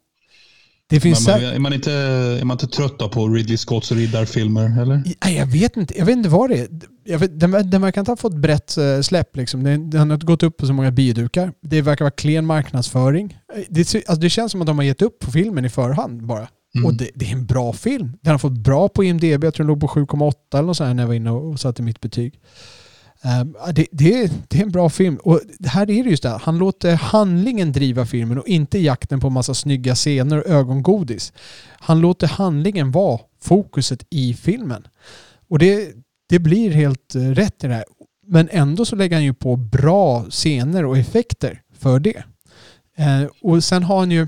Det 0.91 0.99
finns 0.99 1.27
men, 1.27 1.41
men, 1.41 1.53
är, 1.53 1.59
man 1.59 1.73
inte, 1.73 1.91
är 1.91 2.45
man 2.45 2.55
inte 2.55 2.67
trött 2.67 3.11
på 3.11 3.27
Ridley 3.27 3.57
Scotts 3.57 3.91
riddarfilmer? 3.91 4.81
Eller? 4.81 5.03
Nej, 5.25 5.35
jag 5.35 5.45
vet 5.45 5.77
inte. 5.77 5.97
Jag 5.97 6.05
vet 6.05 6.17
inte 6.17 6.29
vad 6.29 6.49
det 6.49 6.67
är. 7.05 7.17
Vet, 7.17 7.39
den, 7.39 7.69
den 7.69 7.81
verkar 7.81 8.01
inte 8.01 8.11
ha 8.11 8.15
fått 8.15 8.35
brett 8.35 8.77
uh, 8.77 9.01
släpp. 9.01 9.35
Liksom. 9.35 9.63
Den, 9.63 9.89
den, 9.89 10.09
har 10.09 10.13
inte 10.13 10.25
gått 10.25 10.43
upp 10.43 10.57
på 10.57 10.65
så 10.65 10.73
många 10.73 10.91
biodukar. 10.91 11.53
Det 11.61 11.81
verkar 11.81 12.05
vara 12.05 12.11
klen 12.11 12.45
marknadsföring. 12.45 13.37
Det, 13.69 13.95
alltså, 13.95 14.15
det 14.15 14.29
känns 14.29 14.51
som 14.51 14.61
att 14.61 14.67
de 14.67 14.77
har 14.77 14.85
gett 14.85 15.01
upp 15.01 15.19
på 15.19 15.31
filmen 15.31 15.65
i 15.65 15.69
förhand 15.69 16.25
bara. 16.25 16.47
Mm. 16.75 16.85
Och 16.85 16.93
det, 16.93 17.09
det, 17.15 17.25
är 17.25 17.31
en 17.31 17.45
bra 17.45 17.73
film. 17.73 18.13
Den 18.21 18.31
har 18.31 18.37
fått 18.37 18.57
bra 18.57 18.89
på 18.89 19.03
IMDB. 19.03 19.43
Jag 19.43 19.53
tror 19.53 19.63
den 19.63 19.67
låg 19.67 19.81
på 19.81 19.87
7,8 19.87 20.33
eller 20.53 20.63
något 20.63 20.77
sånt 20.77 20.95
när 20.95 21.03
jag 21.03 21.07
var 21.07 21.15
inne 21.15 21.31
och 21.31 21.59
satte 21.59 21.81
mitt 21.81 22.01
betyg. 22.01 22.39
Ehm, 23.23 23.55
det, 23.73 23.87
det, 23.91 24.31
det, 24.47 24.59
är 24.59 24.63
en 24.63 24.71
bra 24.71 24.89
film. 24.89 25.15
Och 25.15 25.41
här 25.65 25.81
är 25.81 26.03
det 26.03 26.09
just 26.09 26.23
det, 26.23 26.29
han 26.29 26.57
låter 26.57 26.95
handlingen 26.95 27.71
driva 27.71 28.05
filmen 28.05 28.37
och 28.39 28.47
inte 28.47 28.79
jakten 28.79 29.19
på 29.19 29.29
massa 29.29 29.53
snygga 29.53 29.95
scener 29.95 30.37
och 30.37 30.47
ögongodis. 30.47 31.33
Han 31.79 31.99
låter 31.99 32.27
handlingen 32.27 32.91
vara 32.91 33.19
fokuset 33.41 34.05
i 34.09 34.33
filmen. 34.33 34.87
Och 35.49 35.59
det, 35.59 35.93
det 36.29 36.39
blir 36.39 36.71
helt 36.71 37.15
eh, 37.15 37.21
rätt 37.21 37.63
i 37.63 37.67
det 37.67 37.73
här. 37.73 37.85
Men 38.27 38.49
ändå 38.51 38.85
så 38.85 38.95
lägger 38.95 39.15
han 39.15 39.23
ju 39.23 39.33
på 39.33 39.55
bra 39.55 40.23
scener 40.29 40.85
och 40.85 40.97
effekter 40.97 41.61
för 41.79 41.99
det. 41.99 42.23
Ehm, 42.97 43.29
och 43.41 43.63
sen 43.63 43.83
har 43.83 43.99
han 43.99 44.11
ju 44.11 44.27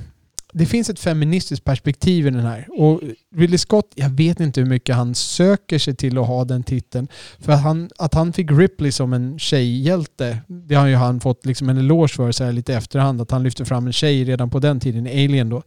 det 0.53 0.65
finns 0.65 0.89
ett 0.89 0.99
feministiskt 0.99 1.65
perspektiv 1.65 2.27
i 2.27 2.29
den 2.29 2.45
här. 2.45 2.67
Och 2.69 3.01
Ridley 3.35 3.57
Scott, 3.57 3.91
jag 3.95 4.09
vet 4.09 4.39
inte 4.39 4.61
hur 4.61 4.67
mycket 4.67 4.95
han 4.95 5.15
söker 5.15 5.79
sig 5.79 5.95
till 5.95 6.17
att 6.17 6.27
ha 6.27 6.45
den 6.45 6.63
titeln. 6.63 7.07
För 7.39 7.51
att 7.51 7.61
han, 7.61 7.89
att 7.97 8.13
han 8.13 8.33
fick 8.33 8.51
Ripley 8.51 8.91
som 8.91 9.13
en 9.13 9.39
tjejhjälte, 9.39 10.37
det 10.47 10.75
har 10.75 10.87
ju 10.87 10.95
han 10.95 11.19
fått 11.19 11.45
liksom 11.45 11.69
en 11.69 11.77
eloge 11.77 12.13
för 12.13 12.31
så 12.31 12.43
här 12.43 12.51
lite 12.51 12.73
efterhand. 12.73 13.21
Att 13.21 13.31
han 13.31 13.43
lyfte 13.43 13.65
fram 13.65 13.87
en 13.87 13.93
tjej 13.93 14.23
redan 14.23 14.49
på 14.49 14.59
den 14.59 14.79
tiden, 14.79 15.07
Alien 15.07 15.49
då. 15.49 15.63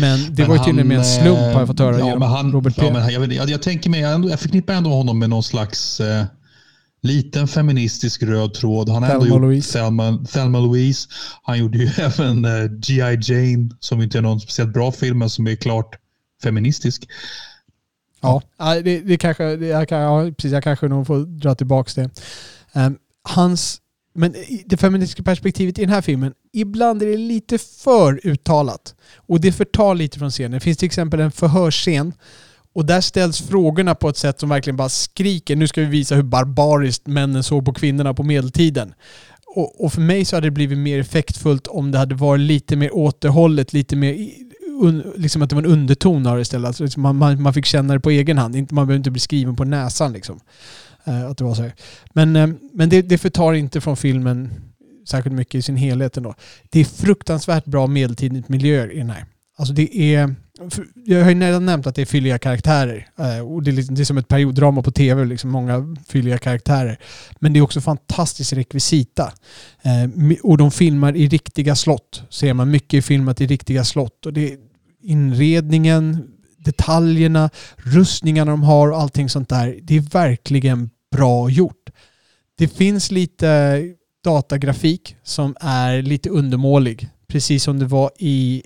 Men 0.00 0.20
det 0.34 0.42
men 0.42 0.48
var 0.48 0.56
ju 0.56 0.64
tydligen 0.64 0.88
med 0.88 0.98
en 0.98 1.04
slump 1.04 1.38
har 1.38 1.60
jag 1.60 1.66
fått 1.66 1.78
höra 1.78 1.98
ja, 1.98 2.18
men 2.18 2.28
han, 2.28 2.52
Robert 2.52 2.76
P. 2.76 2.86
Ja, 2.86 2.92
men 2.92 3.12
jag, 3.12 3.32
jag, 3.32 3.50
jag 3.50 3.62
tänker 3.62 3.90
mig, 3.90 4.00
jag, 4.00 4.24
jag 4.24 4.40
förknippar 4.40 4.74
ändå 4.74 4.90
honom 4.90 5.18
med 5.18 5.30
någon 5.30 5.42
slags 5.42 6.00
eh, 6.00 6.24
liten 7.04 7.48
feministisk 7.48 8.22
röd 8.22 8.54
tråd. 8.54 8.88
Han 8.88 9.02
har 9.02 9.10
ändå 9.10 9.26
gjort 9.26 9.40
Louise. 9.40 9.72
Thelma, 9.72 10.24
Thelma 10.32 10.60
Louise. 10.60 11.08
Han 11.42 11.58
gjorde 11.58 11.78
ju 11.78 11.90
även 11.98 12.44
uh, 12.44 12.70
G.I. 12.78 13.18
Jane 13.22 13.70
som 13.80 14.02
inte 14.02 14.18
är 14.18 14.22
någon 14.22 14.40
speciellt 14.40 14.72
bra 14.72 14.92
film 14.92 15.18
men 15.18 15.30
som 15.30 15.46
är 15.46 15.56
klart 15.56 15.98
feministisk. 16.42 17.08
Ja, 18.20 18.42
ja 18.58 18.82
det, 18.82 19.00
det 19.00 19.16
kanske, 19.16 19.56
det, 19.56 19.66
jag, 19.66 19.90
ja, 19.90 20.30
precis, 20.36 20.52
jag 20.52 20.64
kanske 20.64 20.88
nog 20.88 21.06
får 21.06 21.18
dra 21.18 21.54
tillbaka 21.54 21.90
det. 21.94 22.10
Um, 22.80 22.98
hans, 23.22 23.80
men 24.14 24.34
det 24.66 24.76
feministiska 24.76 25.22
perspektivet 25.22 25.78
i 25.78 25.80
den 25.80 25.90
här 25.90 26.02
filmen, 26.02 26.34
ibland 26.52 27.02
är 27.02 27.06
det 27.06 27.16
lite 27.16 27.58
för 27.58 28.20
uttalat. 28.26 28.94
Och 29.16 29.40
det 29.40 29.52
förtar 29.52 29.94
lite 29.94 30.18
från 30.18 30.30
scenen. 30.30 30.52
Det 30.52 30.60
finns 30.60 30.78
till 30.78 30.86
exempel 30.86 31.20
en 31.20 31.32
förhörsscen 31.32 32.12
och 32.74 32.86
där 32.86 33.00
ställs 33.00 33.40
frågorna 33.40 33.94
på 33.94 34.08
ett 34.08 34.16
sätt 34.16 34.40
som 34.40 34.48
verkligen 34.48 34.76
bara 34.76 34.88
skriker. 34.88 35.56
Nu 35.56 35.68
ska 35.68 35.80
vi 35.80 35.86
visa 35.86 36.14
hur 36.14 36.22
barbariskt 36.22 37.06
männen 37.06 37.42
såg 37.42 37.64
på 37.64 37.72
kvinnorna 37.72 38.14
på 38.14 38.22
medeltiden. 38.22 38.94
Och, 39.46 39.84
och, 39.84 39.92
för 39.92 40.00
mig 40.00 40.24
så 40.24 40.36
hade 40.36 40.46
det 40.46 40.50
blivit 40.50 40.78
mer 40.78 41.00
effektfullt 41.00 41.66
om 41.66 41.90
det 41.90 41.98
hade 41.98 42.14
varit 42.14 42.40
lite 42.40 42.76
mer 42.76 42.94
återhållet, 42.94 43.72
lite 43.72 43.96
mer 43.96 44.30
un, 44.80 45.12
liksom 45.16 45.42
att 45.42 45.50
det 45.50 45.56
var 45.56 45.62
en 45.62 45.70
underton 45.70 46.26
av 46.26 46.36
det 46.36 46.42
istället. 46.42 46.66
Alltså 46.66 46.84
liksom 46.84 47.02
man, 47.02 47.16
man, 47.16 47.42
man, 47.42 47.54
fick 47.54 47.66
känna 47.66 47.94
det 47.94 48.00
på 48.00 48.10
egen 48.10 48.38
hand. 48.38 48.54
man 48.54 48.66
behöver 48.86 48.96
inte 48.96 49.10
bli 49.10 49.20
skriven 49.20 49.56
på 49.56 49.64
näsan 49.64 50.12
liksom. 50.12 50.40
Uh, 51.08 51.26
att 51.26 51.38
det 51.38 51.44
var 51.44 51.54
så 51.54 51.62
här. 51.62 51.74
Men, 52.12 52.36
uh, 52.36 52.54
men 52.72 52.88
det, 52.88 53.02
det 53.02 53.18
förtar 53.18 53.52
inte 53.52 53.80
från 53.80 53.96
filmen 53.96 54.50
särskilt 55.08 55.36
mycket 55.36 55.54
i 55.54 55.62
sin 55.62 55.76
helhet 55.76 56.16
ändå. 56.16 56.34
Det 56.70 56.80
är 56.80 56.84
fruktansvärt 56.84 57.64
bra 57.64 57.86
medeltidens 57.86 58.48
miljöer 58.48 58.92
i 58.92 58.98
den 58.98 59.10
här. 59.10 59.24
Alltså 59.56 59.74
det 59.74 59.96
är 59.96 60.34
jag 61.04 61.24
har 61.24 61.30
ju 61.30 61.40
redan 61.40 61.66
nämnt 61.66 61.86
att 61.86 61.94
det 61.94 62.02
är 62.02 62.06
fylliga 62.06 62.38
karaktärer. 62.38 63.08
Eh, 63.18 63.38
och 63.38 63.62
det 63.62 63.70
är, 63.70 63.72
liksom, 63.72 63.94
det 63.94 64.02
är 64.02 64.04
som 64.04 64.18
ett 64.18 64.28
perioddrama 64.28 64.82
på 64.82 64.90
tv, 64.90 65.24
liksom 65.24 65.50
många 65.50 65.96
fylliga 66.08 66.38
karaktärer. 66.38 66.98
Men 67.38 67.52
det 67.52 67.58
är 67.58 67.62
också 67.62 67.80
fantastisk 67.80 68.52
rekvisita. 68.52 69.32
Eh, 69.82 70.38
och 70.42 70.58
de 70.58 70.70
filmar 70.70 71.16
i 71.16 71.28
riktiga 71.28 71.74
slott. 71.74 72.22
Ser 72.30 72.54
man 72.54 72.70
mycket 72.70 73.04
filmat 73.04 73.40
i 73.40 73.46
riktiga 73.46 73.84
slott. 73.84 74.26
Och 74.26 74.32
det 74.32 74.52
är 74.52 74.58
inredningen, 75.02 76.28
detaljerna, 76.58 77.50
rustningarna 77.76 78.50
de 78.50 78.62
har 78.62 78.90
och 78.90 79.00
allting 79.00 79.28
sånt 79.28 79.48
där. 79.48 79.78
Det 79.82 79.96
är 79.96 80.00
verkligen 80.00 80.90
bra 81.12 81.50
gjort. 81.50 81.90
Det 82.58 82.68
finns 82.68 83.10
lite 83.10 83.82
datagrafik 84.24 85.16
som 85.22 85.56
är 85.60 86.02
lite 86.02 86.30
undermålig. 86.30 87.08
Precis 87.28 87.62
som 87.62 87.78
det 87.78 87.86
var 87.86 88.10
i 88.18 88.62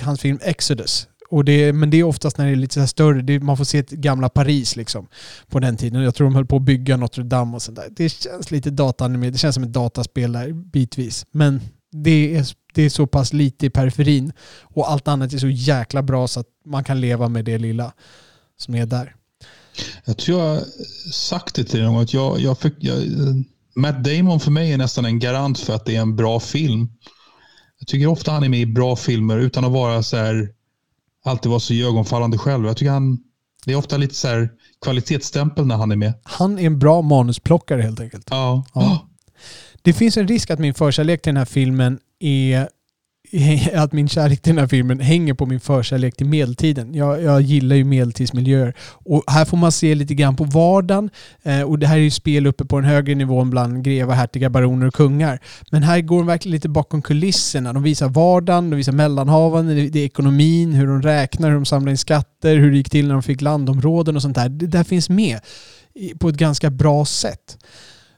hans 0.00 0.20
film 0.20 0.38
Exodus. 0.42 1.06
Och 1.30 1.44
det, 1.44 1.72
men 1.72 1.90
det 1.90 1.96
är 1.96 2.04
oftast 2.04 2.38
när 2.38 2.46
det 2.46 2.52
är 2.52 2.56
lite 2.56 2.74
så 2.74 2.86
större, 2.86 3.22
det, 3.22 3.40
man 3.40 3.56
får 3.56 3.64
se 3.64 3.78
ett 3.78 3.90
gamla 3.90 4.28
Paris 4.28 4.76
liksom 4.76 5.08
på 5.48 5.60
den 5.60 5.76
tiden. 5.76 6.02
Jag 6.02 6.14
tror 6.14 6.24
de 6.24 6.34
höll 6.34 6.46
på 6.46 6.56
att 6.56 6.62
bygga 6.62 6.96
Notre 6.96 7.24
Dame 7.24 7.56
och 7.56 7.62
sånt 7.62 7.76
där. 7.76 7.88
Det 7.90 8.08
känns 8.08 8.50
lite 8.50 8.70
dataanimerat, 8.70 9.32
det 9.32 9.38
känns 9.38 9.54
som 9.54 9.64
ett 9.64 9.72
dataspel 9.72 10.32
där 10.32 10.52
bitvis. 10.52 11.26
Men 11.30 11.60
det 11.92 12.36
är, 12.36 12.46
det 12.74 12.82
är 12.82 12.90
så 12.90 13.06
pass 13.06 13.32
lite 13.32 13.66
i 13.66 13.70
periferin 13.70 14.32
och 14.62 14.90
allt 14.90 15.08
annat 15.08 15.32
är 15.32 15.38
så 15.38 15.48
jäkla 15.48 16.02
bra 16.02 16.28
så 16.28 16.40
att 16.40 16.46
man 16.64 16.84
kan 16.84 17.00
leva 17.00 17.28
med 17.28 17.44
det 17.44 17.58
lilla 17.58 17.92
som 18.56 18.74
är 18.74 18.86
där. 18.86 19.14
Jag 20.04 20.18
tror 20.18 20.40
jag 20.40 20.62
sagt 21.12 21.54
det 21.54 21.64
till 21.64 21.78
dig 21.78 21.84
någon 21.84 21.94
gång 21.94 22.02
att 22.02 22.14
jag, 22.14 22.40
jag, 22.40 22.58
fick, 22.58 22.74
jag, 22.78 22.96
Matt 23.76 24.04
Damon 24.04 24.40
för 24.40 24.50
mig 24.50 24.72
är 24.72 24.78
nästan 24.78 25.04
en 25.04 25.18
garant 25.18 25.58
för 25.58 25.74
att 25.74 25.84
det 25.84 25.96
är 25.96 26.00
en 26.00 26.16
bra 26.16 26.40
film. 26.40 26.88
Jag 27.78 27.88
tycker 27.88 28.06
ofta 28.06 28.32
han 28.32 28.42
är 28.42 28.48
med 28.48 28.60
i 28.60 28.66
bra 28.66 28.96
filmer 28.96 29.38
utan 29.38 29.64
att 29.64 29.72
vara 29.72 30.02
så 30.02 30.16
här 30.16 30.48
alltid 31.24 31.50
vara 31.50 31.60
så 31.60 31.74
ögonfallande 31.74 32.38
själv. 32.38 32.66
Jag 32.66 32.76
tycker 32.76 32.90
han, 32.90 33.18
det 33.64 33.72
är 33.72 33.76
ofta 33.76 33.96
lite 33.96 34.14
så 34.14 34.28
här 34.28 34.50
kvalitetsstämpel 34.84 35.66
när 35.66 35.76
han 35.76 35.92
är 35.92 35.96
med. 35.96 36.12
Han 36.22 36.58
är 36.58 36.66
en 36.66 36.78
bra 36.78 37.02
manusplockare 37.02 37.82
helt 37.82 38.00
enkelt. 38.00 38.26
Ja. 38.30 38.64
ja. 38.74 39.06
Det 39.82 39.92
finns 39.92 40.16
en 40.16 40.28
risk 40.28 40.50
att 40.50 40.58
min 40.58 40.74
förkärlek 40.74 41.22
till 41.22 41.30
den 41.30 41.36
här 41.36 41.44
filmen 41.44 41.98
är 42.20 42.68
att 43.74 43.92
min 43.92 44.08
kärlek 44.08 44.42
till 44.42 44.54
den 44.54 44.60
här 44.60 44.68
filmen 44.68 45.00
hänger 45.00 45.34
på 45.34 45.46
min 45.46 45.60
förkärlek 45.60 46.16
till 46.16 46.26
medeltiden. 46.26 46.94
Jag, 46.94 47.22
jag 47.22 47.40
gillar 47.40 47.76
ju 47.76 47.84
medeltidsmiljöer. 47.84 48.74
Och 48.80 49.24
här 49.26 49.44
får 49.44 49.56
man 49.56 49.72
se 49.72 49.94
lite 49.94 50.14
grann 50.14 50.36
på 50.36 50.44
vardagen. 50.44 51.10
Eh, 51.42 51.62
och 51.62 51.78
det 51.78 51.86
här 51.86 51.96
är 51.96 52.00
ju 52.00 52.10
spel 52.10 52.46
uppe 52.46 52.64
på 52.64 52.78
en 52.78 52.84
högre 52.84 53.14
nivå 53.14 53.44
bland 53.44 53.84
grevar, 53.84 54.14
hertigar, 54.14 54.48
baroner 54.48 54.86
och 54.86 54.94
kungar. 54.94 55.40
Men 55.70 55.82
här 55.82 56.00
går 56.00 56.18
de 56.18 56.26
verkligen 56.26 56.54
lite 56.54 56.68
bakom 56.68 57.02
kulisserna. 57.02 57.72
De 57.72 57.82
visar 57.82 58.08
vardagen, 58.08 58.70
de 58.70 58.76
visar 58.76 58.92
mellanhavanden, 58.92 59.76
det, 59.76 59.88
det 59.88 60.00
är 60.00 60.06
ekonomin, 60.06 60.72
hur 60.72 60.86
de 60.86 61.02
räknar, 61.02 61.48
hur 61.48 61.54
de 61.54 61.64
samlar 61.64 61.90
in 61.90 61.98
skatter, 61.98 62.56
hur 62.56 62.70
det 62.70 62.76
gick 62.76 62.90
till 62.90 63.06
när 63.06 63.14
de 63.14 63.22
fick 63.22 63.40
landområden 63.40 64.16
och 64.16 64.22
sånt 64.22 64.36
där. 64.36 64.48
Det 64.48 64.66
där 64.66 64.84
finns 64.84 65.08
med 65.08 65.40
på 66.18 66.28
ett 66.28 66.36
ganska 66.36 66.70
bra 66.70 67.04
sätt. 67.04 67.58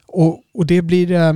Och, 0.05 0.41
och 0.53 0.65
det 0.65 0.81
blir... 0.81 1.11
Eh, 1.11 1.33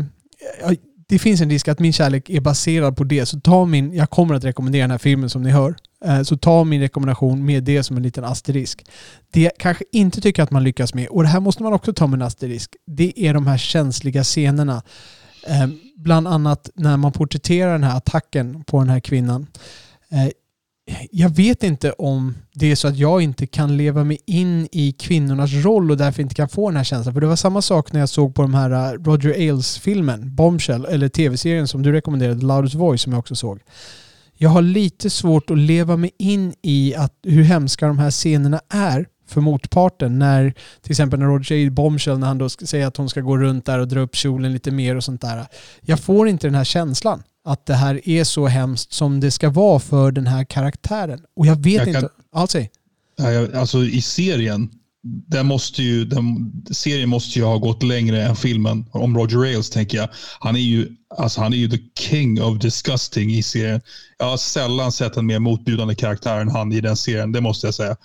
det 1.10 1.20
finns 1.20 1.42
en 1.42 1.50
risk 1.50 1.68
att 1.68 1.80
min 1.80 1.94
kärlek 1.94 2.30
är 2.30 2.42
baserad 2.42 2.98
på 2.98 3.04
det. 3.04 3.26
Så 3.26 3.40
ta 3.40 3.66
min, 3.66 3.94
jag 3.94 4.10
kommer 4.10 4.36
att 4.36 4.44
rekommendera 4.44 4.82
den 4.82 4.92
här 4.92 4.98
filmen 4.98 5.30
som 5.30 5.44
ni 5.44 5.50
hör. 5.50 5.76
Eh, 6.06 6.22
så 6.22 6.38
ta 6.38 6.64
min 6.64 6.82
rekommendation 6.82 7.46
med 7.46 7.64
det 7.64 7.84
som 7.84 7.98
en 7.98 8.04
liten 8.04 8.24
asterisk. 8.24 8.86
Det 9.32 9.42
jag 9.42 9.52
kanske 9.60 9.84
inte 9.92 10.22
tycker 10.22 10.44
att 10.44 10.52
man 10.52 10.64
lyckas 10.64 10.94
med, 10.94 11.08
och 11.08 11.24
det 11.24 11.30
här 11.30 11.40
måste 11.40 11.64
man 11.64 11.74
också 11.74 11.94
ta 11.94 12.08
med 12.08 12.18
en 12.18 12.28
asterisk, 12.28 12.76
det 12.88 13.20
är 13.20 13.34
de 13.34 13.48
här 13.48 13.58
känsliga 13.58 14.24
scenerna. 14.24 14.84
Eh, 15.48 15.68
bland 15.98 16.28
annat 16.28 16.70
när 16.76 16.98
man 16.98 17.12
porträtterar 17.12 17.72
den 17.72 17.84
här 17.84 17.98
attacken 17.98 18.64
på 18.64 18.80
den 18.80 18.90
här 18.90 19.00
kvinnan. 19.00 19.48
Eh, 20.12 20.30
jag 21.12 21.36
vet 21.36 21.64
inte 21.64 21.92
om 21.92 22.36
det 22.54 22.72
är 22.72 22.76
så 22.76 22.88
att 22.88 22.98
jag 22.98 23.22
inte 23.22 23.48
kan 23.48 23.78
leva 23.78 24.04
mig 24.04 24.20
in 24.26 24.68
i 24.72 24.92
kvinnornas 24.92 25.54
roll 25.54 25.92
och 25.92 25.98
därför 25.98 26.22
inte 26.22 26.36
kan 26.36 26.50
få 26.50 26.70
den 26.70 26.78
här 26.78 26.84
känslan. 26.84 27.14
För 27.14 27.22
det 27.22 27.28
var 27.28 27.36
samma 27.36 27.62
sak 27.62 27.94
när 27.94 28.00
jag 28.00 28.10
såg 28.10 28.36
på 28.36 28.42
de 28.42 28.54
här 28.54 28.72
äh, 28.72 29.04
Roger 29.04 29.30
Ailes-filmen, 29.30 30.36
Bombshell, 30.36 30.86
eller 30.86 31.10
tv-serien 31.10 31.68
som 31.68 31.84
du 31.84 31.92
rekommenderade, 31.92 32.46
Loudest 32.46 32.76
Voice, 32.76 33.02
som 33.02 33.14
jag 33.14 33.20
också 33.20 33.36
såg. 33.36 33.60
Jag 34.34 34.50
har 34.50 34.62
lite 34.62 35.10
svårt 35.10 35.50
att 35.50 35.58
leva 35.58 35.98
mig 35.98 36.12
in 36.18 36.54
i 36.62 36.96
att, 36.96 37.14
hur 37.24 37.44
hemska 37.44 37.88
de 37.88 38.00
här 38.00 38.12
scenerna 38.12 38.62
är 38.70 39.06
för 39.28 39.42
motparten. 39.42 40.20
När 40.20 40.54
till 40.82 40.92
exempel 40.92 41.20
när 41.20 41.26
Roger 41.26 41.56
Ailes 41.56 41.74
Bombshell, 41.74 42.20
när 42.20 42.28
han 42.28 42.38
då 42.38 42.50
säger 42.50 42.88
att 42.88 42.98
hon 42.98 43.10
ska 43.10 43.22
gå 43.22 43.38
runt 43.38 43.66
där 43.66 43.80
och 43.80 43.88
dra 43.88 44.00
upp 44.00 44.16
kjolen 44.16 44.54
lite 44.54 44.72
mer 44.72 44.96
och 44.96 45.04
sånt 45.04 45.22
där. 45.22 45.46
Jag 45.82 46.00
får 46.00 46.28
inte 46.28 46.48
den 46.48 46.56
här 46.56 46.64
känslan 46.64 47.24
att 47.48 47.66
det 47.66 47.74
här 47.74 48.10
är 48.10 48.24
så 48.24 48.48
hemskt 48.48 48.94
som 48.94 49.20
det 49.20 49.32
ska 49.32 49.50
vara 49.50 49.80
för 49.80 50.12
den 50.12 50.28
här 50.28 50.44
karaktären. 50.44 51.20
Och 51.36 51.46
jag 51.46 51.64
vet 51.64 51.74
jag 51.74 51.88
inte... 51.88 52.00
Kan... 52.00 52.10
Alltså. 52.32 52.60
alltså 53.54 53.84
i 53.84 54.02
serien, 54.02 54.70
den 55.04 55.46
måste 55.46 55.84
ju, 55.84 56.06
den, 56.06 56.52
serien 56.72 57.10
måste 57.10 57.40
ju 57.40 57.46
ha 57.46 57.58
gått 57.58 57.84
längre 57.84 58.24
än 58.24 58.36
filmen. 58.36 58.86
Om 58.92 59.18
Roger 59.18 59.40
Ailes 59.40 59.70
tänker 59.70 59.98
jag. 59.98 60.10
Han 60.40 60.56
är 60.56 60.60
ju, 60.60 60.90
alltså 61.18 61.42
han 61.42 61.54
är 61.54 61.58
ju 61.58 61.70
the 61.70 61.80
king 62.00 62.42
of 62.42 62.60
disgusting 62.60 63.32
i 63.32 63.44
serien. 63.44 63.82
Jag 64.18 64.26
har 64.26 64.38
sällan 64.38 64.92
sett 64.92 65.18
en 65.18 65.26
mer 65.26 65.40
motbjudande 65.40 65.96
karaktär 65.96 66.40
än 66.40 66.50
han 66.50 66.72
i 66.72 66.82
den 66.82 66.98
serien, 66.98 67.32
det 67.32 67.42
måste 67.42 67.68
jag 67.68 67.74
säga. 67.74 67.98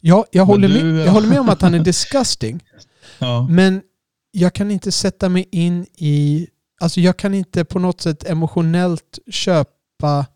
Ja, 0.00 0.26
jag, 0.30 0.44
håller, 0.44 0.68
du, 0.68 0.84
med, 0.84 1.06
jag 1.06 1.12
håller 1.12 1.28
med 1.28 1.40
om 1.40 1.48
att 1.48 1.62
han 1.62 1.74
är 1.74 1.78
disgusting. 1.84 2.60
ja. 3.18 3.48
Men 3.50 3.82
jag 4.30 4.54
kan 4.54 4.70
inte 4.70 4.92
sätta 4.92 5.28
mig 5.28 5.48
in 5.52 5.86
i 5.96 6.46
alltså 6.80 7.00
jag 7.00 7.16
kan 7.16 7.34
inte 7.34 7.64
på 7.64 7.78
något 7.78 8.00
sätt 8.00 8.24
emotionellt 8.24 9.18
köpa 9.30 10.26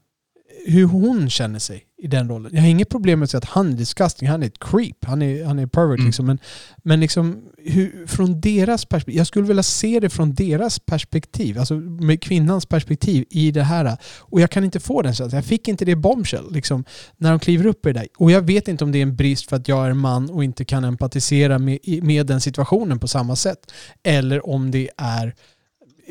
hur 0.66 0.84
hon 0.84 1.30
känner 1.30 1.58
sig 1.58 1.86
i 2.02 2.06
den 2.06 2.28
rollen. 2.28 2.50
Jag 2.54 2.62
har 2.62 2.68
inget 2.68 2.88
problem 2.88 3.18
med 3.18 3.24
att 3.24 3.30
säga 3.30 3.38
att 3.38 3.44
han 3.44 3.72
är 3.72 3.76
disgusting, 3.76 4.28
han 4.28 4.42
är 4.42 4.46
ett 4.46 4.58
creep, 4.58 5.04
han 5.04 5.22
är, 5.22 5.44
han 5.44 5.58
är 5.58 5.66
pervert. 5.66 5.98
Mm. 5.98 6.06
Liksom. 6.06 6.26
Men, 6.26 6.38
men 6.76 7.00
liksom, 7.00 7.42
hur, 7.58 8.06
från 8.06 8.40
deras 8.40 8.84
perspektiv, 8.84 9.18
jag 9.18 9.26
skulle 9.26 9.46
vilja 9.46 9.62
se 9.62 10.00
det 10.00 10.10
från 10.10 10.34
deras 10.34 10.78
perspektiv, 10.78 11.58
alltså 11.58 11.74
med 11.74 12.22
kvinnans 12.22 12.66
perspektiv 12.66 13.24
i 13.30 13.50
det 13.50 13.62
här. 13.62 13.96
Och 14.18 14.40
jag 14.40 14.50
kan 14.50 14.64
inte 14.64 14.80
få 14.80 15.02
den 15.02 15.14
känslan. 15.14 15.38
Jag 15.38 15.44
fick 15.44 15.68
inte 15.68 15.84
det 15.84 15.96
bombshell 15.96 16.52
liksom, 16.52 16.84
när 17.16 17.30
de 17.30 17.38
kliver 17.38 17.66
upp 17.66 17.86
i 17.86 17.92
det 17.92 18.00
där. 18.00 18.08
Och 18.18 18.30
jag 18.30 18.42
vet 18.42 18.68
inte 18.68 18.84
om 18.84 18.92
det 18.92 18.98
är 18.98 19.02
en 19.02 19.16
brist 19.16 19.48
för 19.48 19.56
att 19.56 19.68
jag 19.68 19.86
är 19.86 19.92
man 19.92 20.30
och 20.30 20.44
inte 20.44 20.64
kan 20.64 20.84
empatisera 20.84 21.58
med, 21.58 21.78
med 22.02 22.26
den 22.26 22.40
situationen 22.40 22.98
på 22.98 23.08
samma 23.08 23.36
sätt. 23.36 23.72
Eller 24.02 24.46
om 24.46 24.70
det 24.70 24.90
är 24.96 25.34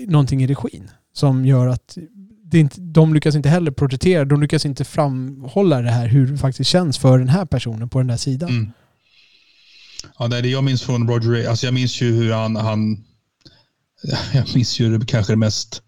någonting 0.08 0.44
i 0.44 0.48
regin 0.48 0.92
som 1.14 1.46
gör 1.46 1.68
att 1.68 1.98
det 2.44 2.60
inte, 2.60 2.82
de 2.82 3.14
lyckas 3.14 3.36
inte 3.36 3.50
heller 3.50 3.72
porträttera, 3.72 4.26
de 4.26 4.42
lyckas 4.42 4.66
inte 4.66 4.86
framhålla 4.86 5.82
det 5.82 5.92
här 5.92 6.08
hur 6.08 6.28
det 6.28 6.38
faktiskt 6.38 6.70
känns 6.70 6.98
för 6.98 7.20
den 7.20 7.30
här 7.30 7.46
personen 7.46 7.90
på 7.90 8.00
den 8.00 8.08
där 8.08 8.18
sidan. 8.18 8.50
Mm. 8.50 8.72
Ja, 10.20 10.28
det 10.28 10.38
är 10.38 10.42
det 10.42 10.50
jag 10.50 10.64
minns 10.64 10.82
från 10.82 11.10
Roger 11.10 11.50
alltså 11.50 11.66
Jag 11.66 11.74
minns 11.74 12.02
ju 12.02 12.12
hur 12.12 12.34
han, 12.34 12.56
han 12.56 13.06
jag 14.34 14.56
minns 14.56 14.80
ju 14.80 14.98
det, 14.98 15.06
kanske 15.06 15.34
det 15.34 15.38
mest 15.38 15.82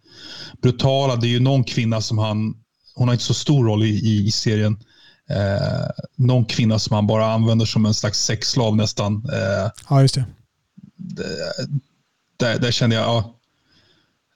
brutala. 0.61 1.15
Det 1.15 1.27
är 1.27 1.29
ju 1.29 1.39
någon 1.39 1.63
kvinna 1.63 2.01
som 2.01 2.17
han, 2.17 2.55
hon 2.95 3.07
har 3.07 3.13
inte 3.13 3.25
så 3.25 3.33
stor 3.33 3.65
roll 3.65 3.83
i, 3.83 3.89
i, 3.89 4.27
i 4.27 4.31
serien. 4.31 4.77
Eh, 5.29 5.89
någon 6.15 6.45
kvinna 6.45 6.79
som 6.79 6.95
han 6.95 7.07
bara 7.07 7.33
använder 7.33 7.65
som 7.65 7.85
en 7.85 7.93
slags 7.93 8.19
sexslav 8.19 8.75
nästan. 8.75 9.29
Eh, 9.33 9.71
ja, 9.89 10.01
just 10.01 10.15
det. 10.15 10.25
Där, 12.37 12.59
där 12.59 12.71
kände 12.71 12.95
jag, 12.95 13.05
ja, 13.05 13.40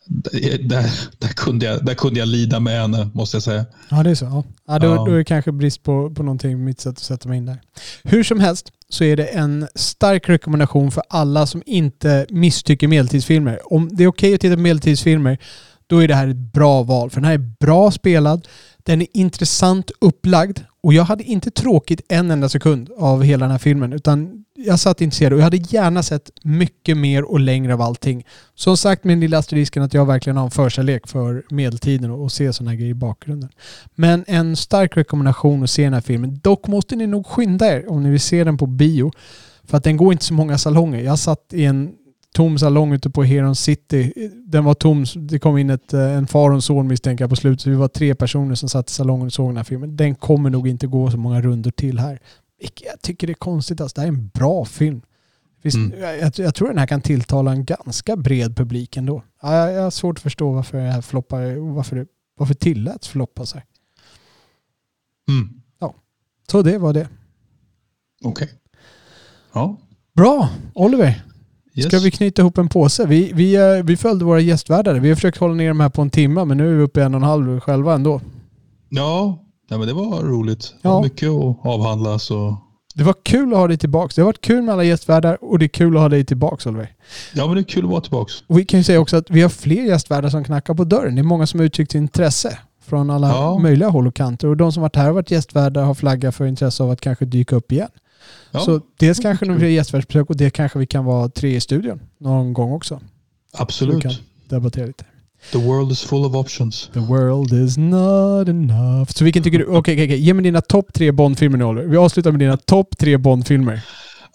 där, 0.06 0.92
där, 1.20 1.28
kunde 1.28 1.66
jag, 1.66 1.86
där 1.86 1.94
kunde 1.94 2.20
jag 2.20 2.28
lida 2.28 2.60
med 2.60 2.82
henne, 2.82 3.10
måste 3.14 3.36
jag 3.36 3.44
säga. 3.44 3.66
Ja, 3.90 4.04
det 4.04 4.10
är 4.10 4.16
så. 4.16 4.44
Ja. 4.68 4.80
då, 4.80 4.88
ja. 4.88 5.06
då 5.06 5.12
är 5.12 5.18
det 5.18 5.24
kanske 5.24 5.52
brist 5.52 5.84
på, 5.84 6.12
på 6.12 6.24
någonting 6.24 6.64
mitt 6.64 6.82
sätt 6.82 6.92
att 6.92 7.00
sätta 7.00 7.30
mig 7.30 7.38
in 7.38 7.46
där. 7.46 7.62
Hur 8.04 8.24
som 8.24 8.40
helst 8.40 8.72
så 8.90 9.04
är 9.04 9.16
det 9.16 9.26
en 9.26 9.68
stark 9.76 10.30
rekommendation 10.30 10.92
för 10.92 11.04
alla 11.10 11.48
som 11.48 11.64
inte 11.66 12.26
misstycker 12.30 12.88
medeltidsfilmer. 12.88 13.74
Om 13.74 13.90
det 13.92 14.04
är 14.04 14.08
okej 14.08 14.28
okay 14.28 14.36
att 14.36 14.42
titta 14.42 14.56
på 14.56 14.62
medeltidsfilmer, 14.62 15.38
då 15.88 16.04
är 16.04 16.08
det 16.08 16.16
här 16.16 16.28
ett 16.28 16.54
bra 16.54 16.84
val. 16.84 17.10
För 17.10 17.22
den 17.22 17.26
här 17.26 17.34
är 17.34 17.52
bra 17.60 17.92
spelad, 17.92 18.48
den 18.86 19.02
är 19.02 19.08
intressant 19.14 19.92
upplagd 20.02 20.60
och 20.82 20.94
jag 20.94 21.04
hade 21.04 21.24
inte 21.24 21.52
tråkigt 21.52 22.02
en 22.10 22.32
enda 22.32 22.50
sekund 22.50 22.90
av 22.98 23.24
hela 23.24 23.46
den 23.46 23.52
här 23.52 23.58
filmen. 23.58 23.94
Utan 23.94 24.46
jag 24.56 24.80
satt 24.80 25.02
intresserad 25.02 25.34
och 25.34 25.40
jag 25.40 25.44
hade 25.44 25.58
gärna 25.58 26.04
sett 26.04 26.32
mycket 26.44 26.98
mer 26.98 27.24
och 27.24 27.40
längre 27.40 27.74
av 27.74 27.82
allting. 27.82 28.26
Som 28.56 28.78
sagt 28.78 29.04
med 29.04 29.12
den 29.12 29.20
lilla 29.20 29.38
asterisken 29.38 29.84
att 29.84 29.94
jag 29.94 30.06
verkligen 30.06 30.38
har 30.38 30.46
en 30.46 30.52
förkärlek 30.52 31.08
för 31.08 31.44
medeltiden 31.50 32.12
och, 32.12 32.32
se 32.32 32.54
sådana 32.54 32.72
här 32.72 32.78
grejer 32.78 32.92
i 32.92 32.94
bakgrunden. 32.94 33.50
Men 33.96 34.26
en 34.28 34.56
stark 34.56 34.98
rekommendation 34.98 35.64
att 35.64 35.70
se 35.70 35.84
den 35.84 35.94
här 35.94 36.02
filmen. 36.02 36.40
Dock 36.44 36.68
måste 36.68 36.96
ni 36.96 37.08
nog 37.08 37.28
skynda 37.28 37.68
er 37.68 37.92
om 37.92 38.04
ni 38.04 38.10
vill 38.10 38.20
se 38.20 38.44
den 38.44 38.58
på 38.58 38.66
bio. 38.66 39.12
För 39.64 39.78
att 39.78 39.84
den 39.84 39.98
går 39.98 40.12
inte 40.12 40.26
så 40.26 40.34
många 40.34 40.58
salonger. 40.58 41.00
Jag 41.00 41.20
satt 41.20 41.54
i 41.54 41.66
en 41.66 41.92
tom 42.36 42.58
salong 42.58 42.94
ute 42.94 43.10
på 43.10 43.24
Heron 43.24 43.56
City. 43.56 44.14
Den 44.46 44.64
var 44.64 44.74
tom. 44.74 45.06
Det 45.16 45.40
kom 45.40 45.58
in 45.58 45.70
ett, 45.70 45.94
eh, 45.94 46.18
en 46.18 46.28
far 46.28 46.50
och 46.50 46.56
en 46.56 46.62
son 46.62 46.88
misstänker 46.88 47.24
jag 47.24 47.30
på 47.30 47.36
slutet. 47.36 47.62
Så 47.62 47.70
vi 47.70 47.76
var 47.76 47.88
tre 47.88 48.16
personer 48.16 48.56
som 48.56 48.70
satt 48.70 48.90
i 48.90 48.94
salongen 48.94 49.26
och 49.26 49.34
såg 49.34 49.50
den 49.50 49.58
här 49.58 49.64
filmen. 49.64 49.98
Den 49.98 50.16
kommer 50.16 50.50
nog 50.50 50.68
inte 50.68 50.88
gå 50.88 51.12
så 51.12 51.18
många 51.18 51.42
runder 51.42 51.72
till 51.72 52.00
här. 52.00 52.20
Jag 52.60 53.02
tycker 53.02 53.28
det 53.28 53.34
är 53.34 53.36
konstigt. 53.36 53.82
Alltså, 53.82 53.96
det 53.96 54.02
här 54.02 54.08
är 54.08 54.14
en 54.14 54.28
bra 54.28 54.66
film. 54.66 55.02
Visst, 55.62 55.78
mm. 55.78 56.00
jag, 56.00 56.34
jag, 56.38 56.56
tror 56.56 56.68
den 56.68 56.78
här 56.78 56.88
kan 56.88 57.02
tilltala 57.02 57.52
en 57.52 57.66
ganska 57.66 58.16
bred 58.16 58.56
publik 58.56 58.98
ändå. 58.98 59.24
Jag, 59.42 59.74
jag 59.74 59.82
har 59.82 59.92
svårt 59.92 60.18
att 60.18 60.24
förstå 60.24 60.52
varför 60.52 60.78
det 60.78 60.92
här 60.92 61.02
floppar 61.02 61.74
varför 61.74 61.96
det 61.96 62.06
varför 62.38 62.54
tilläts 62.54 63.08
floppa 63.08 63.46
sig. 63.46 63.66
Mm. 65.30 65.62
Ja, 65.80 65.96
så 66.52 66.62
det 66.62 66.78
var 66.78 66.94
det. 66.94 67.08
Okej. 68.24 68.46
Okay. 68.46 68.58
Ja. 69.54 69.78
Bra, 70.14 70.50
Oliver. 70.74 71.24
Yes. 71.76 71.88
Ska 71.88 72.00
vi 72.00 72.12
knyta 72.12 72.42
ihop 72.42 72.58
en 72.58 72.68
påse? 72.68 73.06
Vi, 73.06 73.32
vi, 73.34 73.56
eh, 73.56 73.84
vi 73.84 73.98
följde 73.98 74.26
våra 74.26 74.40
gästvärdar. 74.40 74.94
Vi 74.94 75.10
har 75.10 75.16
försökt 75.16 75.38
hålla 75.38 75.54
ner 75.54 75.68
dem 75.68 75.80
här 75.80 75.90
på 75.90 76.02
en 76.02 76.10
timme, 76.10 76.46
men 76.46 76.58
nu 76.58 76.72
är 76.72 76.78
vi 76.78 76.84
uppe 76.84 77.00
i 77.00 77.04
en 77.04 77.14
och 77.14 77.22
en 77.22 77.28
halv 77.28 77.60
själva 77.60 77.94
ändå. 77.94 78.22
Ja, 78.90 79.40
nej, 79.70 79.80
men 79.80 79.88
det 79.88 79.94
var 79.94 80.22
roligt. 80.22 80.74
Det 80.82 80.88
var 80.88 81.04
mycket 81.04 81.30
att 81.30 81.66
avhandla. 81.66 82.20
Så. 82.20 82.58
Det 82.96 83.04
var 83.04 83.16
kul 83.24 83.54
att 83.54 83.60
ha 83.60 83.68
dig 83.68 83.78
tillbaka. 83.78 84.14
Det 84.16 84.22
har 84.22 84.26
varit 84.26 84.42
kul 84.42 84.62
med 84.62 84.74
alla 84.74 84.84
gästvärdar 84.84 85.38
och 85.44 85.60
det 85.60 85.66
är 85.66 85.70
kul 85.70 85.96
att 85.96 86.02
ha 86.02 86.10
dig 86.10 86.26
tillbaka 86.26 86.70
Oliver. 86.70 86.94
Ja, 87.34 87.46
men 87.48 87.56
det 87.56 87.62
är 87.62 87.64
kul 87.64 87.86
att 87.86 87.92
vara 87.92 88.02
tillbaka. 88.02 88.32
Och 88.48 88.60
vi 88.60 88.66
kan 88.66 88.80
ju 88.80 88.84
säga 88.84 89.00
också 89.00 89.18
att 89.18 89.30
vi 89.30 89.42
har 89.42 89.50
fler 89.50 89.84
gästvärdar 89.84 90.30
som 90.30 90.44
knackar 90.44 90.74
på 90.74 90.84
dörren. 90.84 91.16
Det 91.16 91.22
är 91.22 91.24
många 91.24 91.48
som 91.48 91.60
har 91.60 91.66
uttryckt 91.66 91.96
intresse 91.96 92.58
från 92.86 93.10
alla 93.10 93.28
ja. 93.28 93.60
möjliga 93.60 93.90
håll 93.90 94.08
och 94.08 94.16
kanter. 94.16 94.48
Och 94.48 94.58
de 94.58 94.72
som 94.72 94.82
varit 94.82 94.96
här 94.96 95.10
och 95.10 95.16
varit 95.16 95.32
gästvärdar 95.32 95.84
har 95.84 95.94
flaggat 95.94 96.36
för 96.36 96.46
intresse 96.46 96.84
av 96.84 96.92
att 96.92 97.02
kanske 97.02 97.26
dyka 97.26 97.56
upp 97.56 97.72
igen. 97.72 97.90
Ja. 98.52 98.60
Så 98.60 98.82
dels 99.00 99.20
kanske 99.20 99.46
några 99.46 99.68
gästvärdsbesök 99.68 100.30
och 100.30 100.38
det 100.38 100.50
kanske 100.50 100.80
vi 100.80 100.86
kan 100.86 101.06
vara 101.06 101.30
tre 101.30 101.56
i 101.56 101.62
studion 101.62 102.00
någon 102.18 102.54
gång 102.54 102.72
också. 102.72 103.02
Absolut. 103.54 103.94
Så 103.94 103.98
vi 103.98 104.02
kan 104.02 104.24
debattera 104.50 104.86
lite. 104.86 105.06
The 105.52 105.58
world 105.58 105.92
is 105.92 106.02
full 106.02 106.26
of 106.26 106.36
options. 106.36 106.90
The 106.94 107.00
world 107.00 107.54
is 107.54 107.78
not 107.78 108.48
enough. 108.48 109.12
Så 109.12 109.24
vilken 109.24 109.44
tycker 109.44 109.60
du? 109.60 109.66
Okej, 109.66 109.80
okay, 109.80 109.94
okay, 109.94 110.06
okay. 110.06 110.18
ge 110.18 110.34
mig 110.34 110.44
dina 110.44 110.62
topp 110.62 110.94
tre 110.94 111.12
Bondfilmer 111.12 111.58
nu 111.58 111.64
Oliver. 111.64 111.88
Vi 111.88 111.98
avslutar 111.98 112.32
med 112.32 112.40
dina 112.40 112.58
topp 112.58 112.98
tre 112.98 113.18
Bondfilmer. 113.18 113.82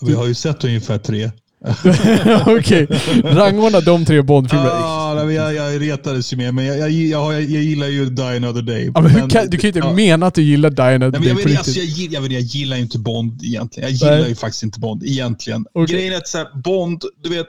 Vi 0.00 0.14
har 0.14 0.26
ju 0.26 0.34
sett 0.34 0.64
ungefär 0.64 0.98
tre. 0.98 1.30
Okej, 2.46 2.86
rangordna 3.24 3.80
de 3.80 4.04
tre 4.04 4.22
Bondfilmerna. 4.22 4.70
Ah, 4.70 5.30
jag, 5.30 5.54
jag 5.54 5.80
retades 5.80 6.32
ju 6.32 6.36
med, 6.36 6.54
men 6.54 6.64
jag, 6.64 6.78
jag, 6.78 6.90
jag, 6.90 7.34
jag 7.34 7.62
gillar 7.62 7.86
ju 7.86 8.10
Die 8.10 8.22
Another 8.22 8.62
Day. 8.62 8.92
Ja, 8.94 9.00
men 9.00 9.12
men, 9.12 9.28
kan, 9.28 9.50
du 9.50 9.56
kan 9.56 9.62
ju 9.62 9.68
inte 9.68 9.78
ja. 9.78 9.92
mena 9.92 10.26
att 10.26 10.34
du 10.34 10.42
gillar 10.42 10.70
Die 10.70 10.82
Another 10.82 11.18
Day 11.18 11.28
jag, 11.28 11.34
vet, 11.34 11.58
alltså, 11.58 11.80
jag, 11.80 12.12
jag, 12.12 12.20
vet, 12.20 12.32
jag 12.32 12.42
gillar 12.42 12.76
ju 12.76 12.82
inte 12.82 12.98
Bond 12.98 13.42
egentligen. 13.44 13.88
Jag 13.88 13.96
gillar 13.96 14.20
Nej. 14.20 14.28
ju 14.28 14.34
faktiskt 14.34 14.62
inte 14.62 14.80
Bond 14.80 15.04
egentligen. 15.04 15.66
Okay. 15.74 15.96
Grejen 15.96 16.12
är 16.12 16.16
att 16.16 16.28
så 16.28 16.38
här, 16.38 16.48
Bond, 16.62 17.04
du 17.22 17.28
vet... 17.28 17.48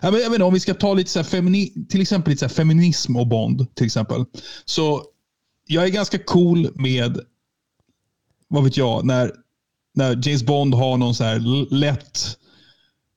Jag 0.00 0.12
menar, 0.12 0.22
jag 0.22 0.32
menar, 0.32 0.46
om 0.46 0.54
vi 0.54 0.60
ska 0.60 0.74
ta 0.74 0.94
lite 0.94 1.10
så 1.10 1.24
femini, 1.24 1.72
till 1.88 2.00
exempel 2.00 2.30
lite 2.30 2.48
så 2.48 2.54
feminism 2.54 3.16
och 3.16 3.26
Bond. 3.26 3.74
till 3.74 3.86
exempel. 3.86 4.24
Så 4.64 5.02
jag 5.66 5.84
är 5.84 5.88
ganska 5.88 6.18
cool 6.18 6.70
med, 6.74 7.20
vad 8.48 8.64
vet 8.64 8.76
jag, 8.76 9.04
när 9.04 9.32
när 9.94 10.28
James 10.28 10.42
Bond 10.42 10.74
har 10.74 10.96
någon 10.96 11.14
så 11.14 11.24
här 11.24 11.74
lätt 11.74 12.38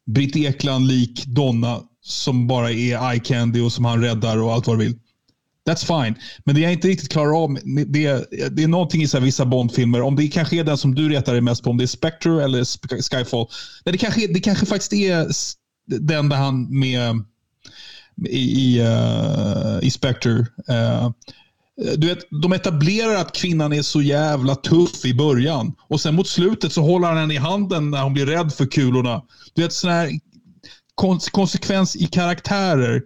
Britt 0.05 0.35
Ekland-lik 0.35 1.25
donna 1.25 1.81
som 2.03 2.47
bara 2.47 2.71
är 2.71 3.11
eye 3.11 3.19
candy 3.19 3.61
och 3.61 3.71
som 3.71 3.85
han 3.85 4.01
räddar 4.01 4.37
och 4.37 4.53
allt 4.53 4.67
vad 4.67 4.79
du 4.79 4.85
vill. 4.85 4.95
That's 5.67 6.03
fine. 6.03 6.15
Men 6.45 6.55
det 6.55 6.61
jag 6.61 6.73
inte 6.73 6.87
riktigt 6.87 7.09
klarar 7.09 7.43
av, 7.43 7.57
det 7.87 8.05
är, 8.05 8.49
det 8.49 8.63
är 8.63 8.67
någonting 8.67 9.01
i 9.01 9.07
så 9.07 9.19
vissa 9.19 9.45
Bond-filmer. 9.45 10.01
Om 10.01 10.15
det 10.15 10.27
kanske 10.27 10.55
är 10.55 10.63
den 10.63 10.77
som 10.77 10.95
du 10.95 11.09
retar 11.09 11.33
dig 11.33 11.41
mest 11.41 11.63
på, 11.63 11.69
om 11.69 11.77
det 11.77 11.83
är 11.83 11.87
Spectre 11.87 12.43
eller 12.43 12.63
Skyfall. 13.09 13.47
Nej, 13.85 13.91
det, 13.91 13.97
kanske, 13.97 14.27
det 14.27 14.39
kanske 14.39 14.65
faktiskt 14.65 14.93
är 14.93 15.27
den 15.85 16.29
där 16.29 16.37
han 16.37 16.79
med 16.79 17.23
i, 18.25 18.39
i, 18.39 18.81
uh, 18.81 19.79
i 19.81 19.91
Spectre. 19.91 20.31
Uh, 20.69 21.11
du 21.77 22.07
vet, 22.07 22.19
de 22.43 22.53
etablerar 22.53 23.15
att 23.15 23.35
kvinnan 23.35 23.73
är 23.73 23.81
så 23.81 24.01
jävla 24.01 24.55
tuff 24.55 25.05
i 25.05 25.13
början. 25.13 25.73
Och 25.87 26.01
sen 26.01 26.15
mot 26.15 26.27
slutet 26.27 26.71
så 26.71 26.81
håller 26.81 27.07
han 27.07 27.17
henne 27.17 27.33
i 27.33 27.37
handen 27.37 27.91
när 27.91 28.03
hon 28.03 28.13
blir 28.13 28.25
rädd 28.25 28.53
för 28.53 28.65
kulorna. 28.65 29.21
Du 29.53 29.61
vet, 29.61 29.73
sån 29.73 29.91
här 29.91 30.11
konsekvens 31.31 31.95
i 31.95 32.07
karaktärer. 32.07 33.03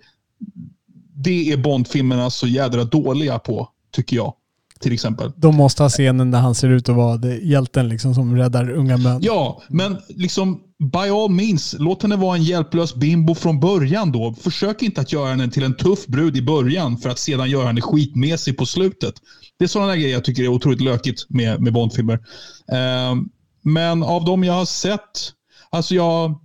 Det 1.16 1.52
är 1.52 1.58
Bondfilmerna 1.58 2.30
så 2.30 2.48
jädra 2.48 2.84
dåliga 2.84 3.40
på, 3.40 3.70
tycker 3.92 4.16
jag 4.16 4.34
till 4.80 4.94
exempel. 4.94 5.32
De 5.36 5.56
måste 5.56 5.84
ha 5.84 5.90
scenen 5.90 6.32
där 6.32 6.40
han 6.40 6.56
ser 6.56 6.70
ut 6.70 6.90
att 6.90 6.96
vara 6.96 7.36
hjälten 7.36 7.90
liksom, 7.90 8.16
som 8.16 8.38
räddar 8.38 8.70
unga 8.70 8.98
män. 8.98 9.20
Ja, 9.22 9.62
men 9.70 9.98
liksom 10.10 10.62
by 10.82 11.10
all 11.10 11.30
means, 11.30 11.76
låt 11.80 12.04
henne 12.04 12.16
vara 12.16 12.36
en 12.36 12.44
hjälplös 12.44 12.96
bimbo 12.96 13.36
från 13.36 13.60
början 13.60 14.12
då. 14.12 14.34
Försök 14.34 14.82
inte 14.82 15.02
att 15.02 15.12
göra 15.12 15.30
henne 15.30 15.50
till 15.50 15.64
en 15.64 15.78
tuff 15.78 16.08
brud 16.08 16.38
i 16.38 16.42
början 16.42 16.98
för 16.98 17.10
att 17.10 17.20
sedan 17.20 17.50
göra 17.50 17.68
henne 17.68 17.82
skitmesig 17.82 18.58
på 18.58 18.66
slutet. 18.66 19.14
Det 19.60 19.64
är 19.64 19.68
sådana 19.68 19.96
grejer 19.96 20.14
jag 20.14 20.26
tycker 20.26 20.44
är 20.44 20.48
otroligt 20.48 20.82
lökigt 20.82 21.30
med, 21.30 21.62
med 21.62 21.74
Bondfilmer. 21.74 22.14
Uh, 22.16 23.22
men 23.64 24.04
av 24.04 24.26
de 24.26 24.44
jag 24.44 24.54
har 24.54 24.66
sett, 24.66 25.34
alltså 25.70 25.96
jag, 25.96 26.40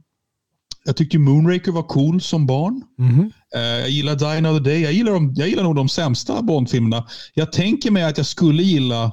jag 0.85 0.97
tyckte 0.97 1.19
Moonraker 1.19 1.73
var 1.73 1.83
cool 1.83 2.21
som 2.21 2.47
barn. 2.47 2.83
Mm. 2.99 3.21
Uh, 3.21 3.31
jag 3.61 3.91
gillar 3.91 4.15
Die 4.15 4.39
Another 4.39 4.61
Day. 4.61 4.83
Jag 4.83 4.93
gillar, 4.93 5.13
de, 5.13 5.35
jag 5.37 5.49
gillar 5.49 5.63
nog 5.63 5.77
de 5.77 5.89
sämsta 5.89 6.43
Bond-filmerna. 6.43 7.07
Jag 7.35 7.53
tänker 7.53 7.91
mig 7.91 8.03
att 8.03 8.17
jag 8.17 8.27
skulle 8.27 8.63
gilla 8.63 9.05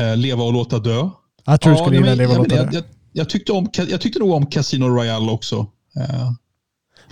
uh, 0.00 0.16
Leva 0.16 0.44
och 0.44 0.52
låta 0.52 0.78
dö. 0.78 1.10
Jag 1.46 1.60
tror 1.60 1.72
du 1.72 1.78
skulle 1.78 1.96
gilla 1.96 2.14
Leva 2.14 2.32
och 2.32 2.38
låta 2.38 2.64
dö. 2.64 2.82
Jag, 3.16 3.28
tyckte 3.28 3.52
om, 3.52 3.68
jag 3.88 4.00
tyckte 4.00 4.18
nog 4.18 4.30
om 4.30 4.46
Casino 4.46 4.84
Royale 4.84 5.32
också. 5.32 5.56
Uh, 5.96 6.32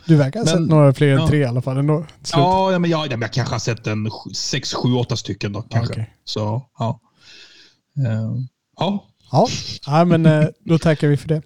du 0.06 0.16
verkar 0.16 0.40
ha 0.40 0.46
sett 0.46 0.60
några 0.60 0.94
fler 0.94 1.08
än 1.08 1.20
ja. 1.20 1.28
tre 1.28 1.38
i 1.38 1.44
alla 1.44 1.62
fall. 1.62 1.76
Ändå, 1.76 2.06
ja, 2.32 2.72
ja, 2.72 2.78
men 2.78 2.90
jag, 2.90 3.12
jag 3.12 3.32
kanske 3.32 3.54
har 3.54 3.58
sett 3.58 3.86
en 3.86 4.10
sex, 4.34 4.74
sju, 4.74 4.94
åtta 4.94 5.16
stycken. 5.16 5.52
Då, 5.52 5.62
kanske. 5.62 5.92
Okay. 5.92 6.04
Så, 6.24 6.62
ja. 6.78 7.00
ja. 8.76 9.04
Ja, 9.32 9.48
ja 9.86 10.04
men 10.04 10.52
då 10.64 10.78
tackar 10.78 11.08
vi 11.08 11.16
för 11.16 11.28
det. 11.28 11.42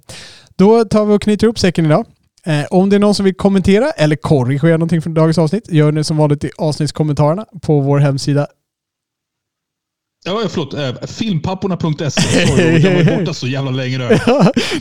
Då 0.56 0.84
tar 0.84 1.04
vi 1.04 1.14
och 1.14 1.22
knyter 1.22 1.46
upp 1.46 1.58
säcken 1.58 1.86
idag. 1.86 2.06
Eh, 2.46 2.64
om 2.70 2.90
det 2.90 2.96
är 2.96 3.00
någon 3.00 3.14
som 3.14 3.24
vill 3.24 3.34
kommentera 3.34 3.90
eller 3.90 4.16
korrigera 4.16 4.76
någonting 4.76 5.02
från 5.02 5.14
dagens 5.14 5.38
avsnitt, 5.38 5.68
gör 5.68 5.92
det 5.92 6.04
som 6.04 6.16
vanligt 6.16 6.44
i 6.44 6.50
avsnittskommentarerna 6.58 7.46
på 7.62 7.80
vår 7.80 7.98
hemsida. 7.98 8.46
Ja, 10.28 10.48
förlåt. 10.48 10.74
Eh, 10.74 11.06
filmpapporna.se. 11.06 12.40
Jag 12.78 13.04
var 13.04 13.18
borta 13.18 13.34
så 13.34 13.46
jävla 13.46 13.70
länge 13.70 13.98
nu. 13.98 14.08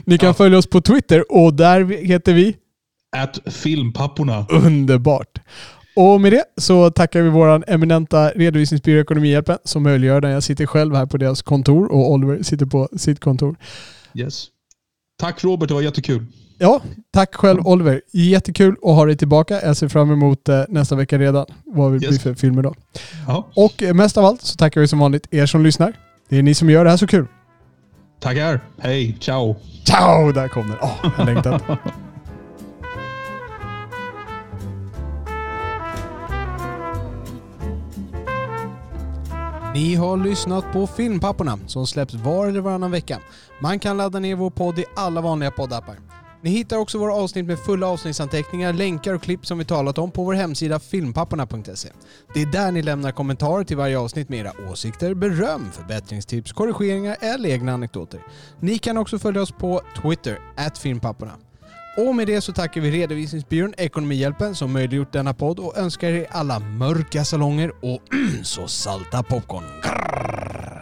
Ni 0.05 0.17
kan 0.17 0.27
ja. 0.27 0.33
följa 0.33 0.57
oss 0.57 0.67
på 0.67 0.81
Twitter 0.81 1.31
och 1.31 1.53
där 1.53 2.05
heter 2.05 2.33
vi? 2.33 2.55
At 3.17 3.53
filmpapporna. 3.53 4.45
Underbart. 4.49 5.39
Och 5.95 6.21
med 6.21 6.31
det 6.31 6.43
så 6.57 6.91
tackar 6.91 7.21
vi 7.21 7.29
vår 7.29 7.63
eminenta 7.67 8.29
redovisningsbyrå 8.29 9.01
Ekonomihjälpen 9.01 9.57
som 9.63 9.83
möjliggör 9.83 10.21
det. 10.21 10.29
Jag 10.29 10.43
sitter 10.43 10.65
själv 10.65 10.95
här 10.95 11.05
på 11.05 11.17
deras 11.17 11.41
kontor 11.41 11.91
och 11.91 12.11
Oliver 12.11 12.43
sitter 12.43 12.65
på 12.65 12.89
sitt 12.97 13.19
kontor. 13.19 13.55
Yes. 14.13 14.47
Tack 15.19 15.43
Robert, 15.43 15.67
det 15.67 15.73
var 15.73 15.81
jättekul. 15.81 16.25
Ja, 16.57 16.81
tack 17.11 17.35
själv 17.35 17.67
Oliver. 17.67 18.01
Jättekul 18.11 18.75
att 18.81 18.95
ha 18.95 19.05
dig 19.05 19.17
tillbaka. 19.17 19.61
Jag 19.61 19.77
ser 19.77 19.87
fram 19.87 20.11
emot 20.11 20.49
eh, 20.49 20.63
nästa 20.69 20.95
vecka 20.95 21.17
redan 21.17 21.45
vad 21.65 21.91
det 21.91 21.95
yes. 21.95 22.09
blir 22.09 22.19
för 22.19 22.33
filmer 22.33 22.63
då. 22.63 22.73
Aha. 23.27 23.47
Och 23.55 23.83
eh, 23.83 23.93
mest 23.93 24.17
av 24.17 24.25
allt 24.25 24.41
så 24.41 24.55
tackar 24.55 24.81
vi 24.81 24.87
som 24.87 24.99
vanligt 24.99 25.33
er 25.33 25.45
som 25.45 25.63
lyssnar. 25.63 25.93
Det 26.29 26.37
är 26.37 26.43
ni 26.43 26.53
som 26.53 26.69
gör 26.69 26.83
det 26.83 26.89
här 26.89 26.97
så 26.97 27.07
kul. 27.07 27.27
Tackar. 28.19 28.59
Hej. 28.79 29.17
Ciao. 29.19 29.55
Ciao! 29.85 30.31
Där 30.31 30.47
kom 30.47 30.67
den. 30.67 30.77
Oh, 30.77 31.13
jag 31.17 31.25
längtat. 31.25 31.63
Ni 39.73 39.95
har 39.95 40.17
lyssnat 40.17 40.73
på 40.73 40.87
Filmpapporna 40.87 41.59
som 41.67 41.87
släpps 41.87 42.13
var 42.13 42.47
eller 42.47 42.59
varannan 42.59 42.91
vecka. 42.91 43.19
Man 43.61 43.79
kan 43.79 43.97
ladda 43.97 44.19
ner 44.19 44.35
vår 44.35 44.49
podd 44.49 44.79
i 44.79 44.85
alla 44.95 45.21
vanliga 45.21 45.51
poddappar. 45.51 45.95
Ni 46.41 46.49
hittar 46.49 46.77
också 46.77 46.97
våra 46.97 47.13
avsnitt 47.13 47.45
med 47.45 47.59
fulla 47.59 47.87
avsnittsanteckningar, 47.87 48.73
länkar 48.73 49.13
och 49.13 49.23
klipp 49.23 49.45
som 49.45 49.57
vi 49.57 49.65
talat 49.65 49.97
om 49.97 50.11
på 50.11 50.23
vår 50.23 50.33
hemsida 50.33 50.79
filmpapporna.se. 50.79 51.89
Det 52.33 52.41
är 52.41 52.45
där 52.45 52.71
ni 52.71 52.81
lämnar 52.81 53.11
kommentarer 53.11 53.63
till 53.63 53.77
varje 53.77 53.99
avsnitt 53.99 54.29
med 54.29 54.39
era 54.39 54.51
åsikter, 54.71 55.13
beröm, 55.13 55.71
förbättringstips, 55.71 56.51
korrigeringar 56.51 57.17
eller 57.19 57.49
egna 57.49 57.73
anekdoter. 57.73 58.21
Ni 58.59 58.77
kan 58.77 58.97
också 58.97 59.19
följa 59.19 59.41
oss 59.41 59.51
på 59.51 59.81
Twitter, 60.01 60.39
filmpapporna. 60.81 61.33
Och 61.97 62.15
med 62.15 62.27
det 62.27 62.41
så 62.41 62.53
tackar 62.53 62.81
vi 62.81 62.91
redovisningsbyrån 62.91 63.73
Ekonomihjälpen 63.77 64.55
som 64.55 64.73
möjliggjort 64.73 65.13
denna 65.13 65.33
podd 65.33 65.59
och 65.59 65.77
önskar 65.77 66.09
er 66.09 66.27
alla 66.31 66.59
mörka 66.59 67.25
salonger 67.25 67.71
och 67.81 68.01
så 68.43 68.67
salta 68.67 69.23
popcorn. 69.23 69.63
Grrr. 69.83 70.76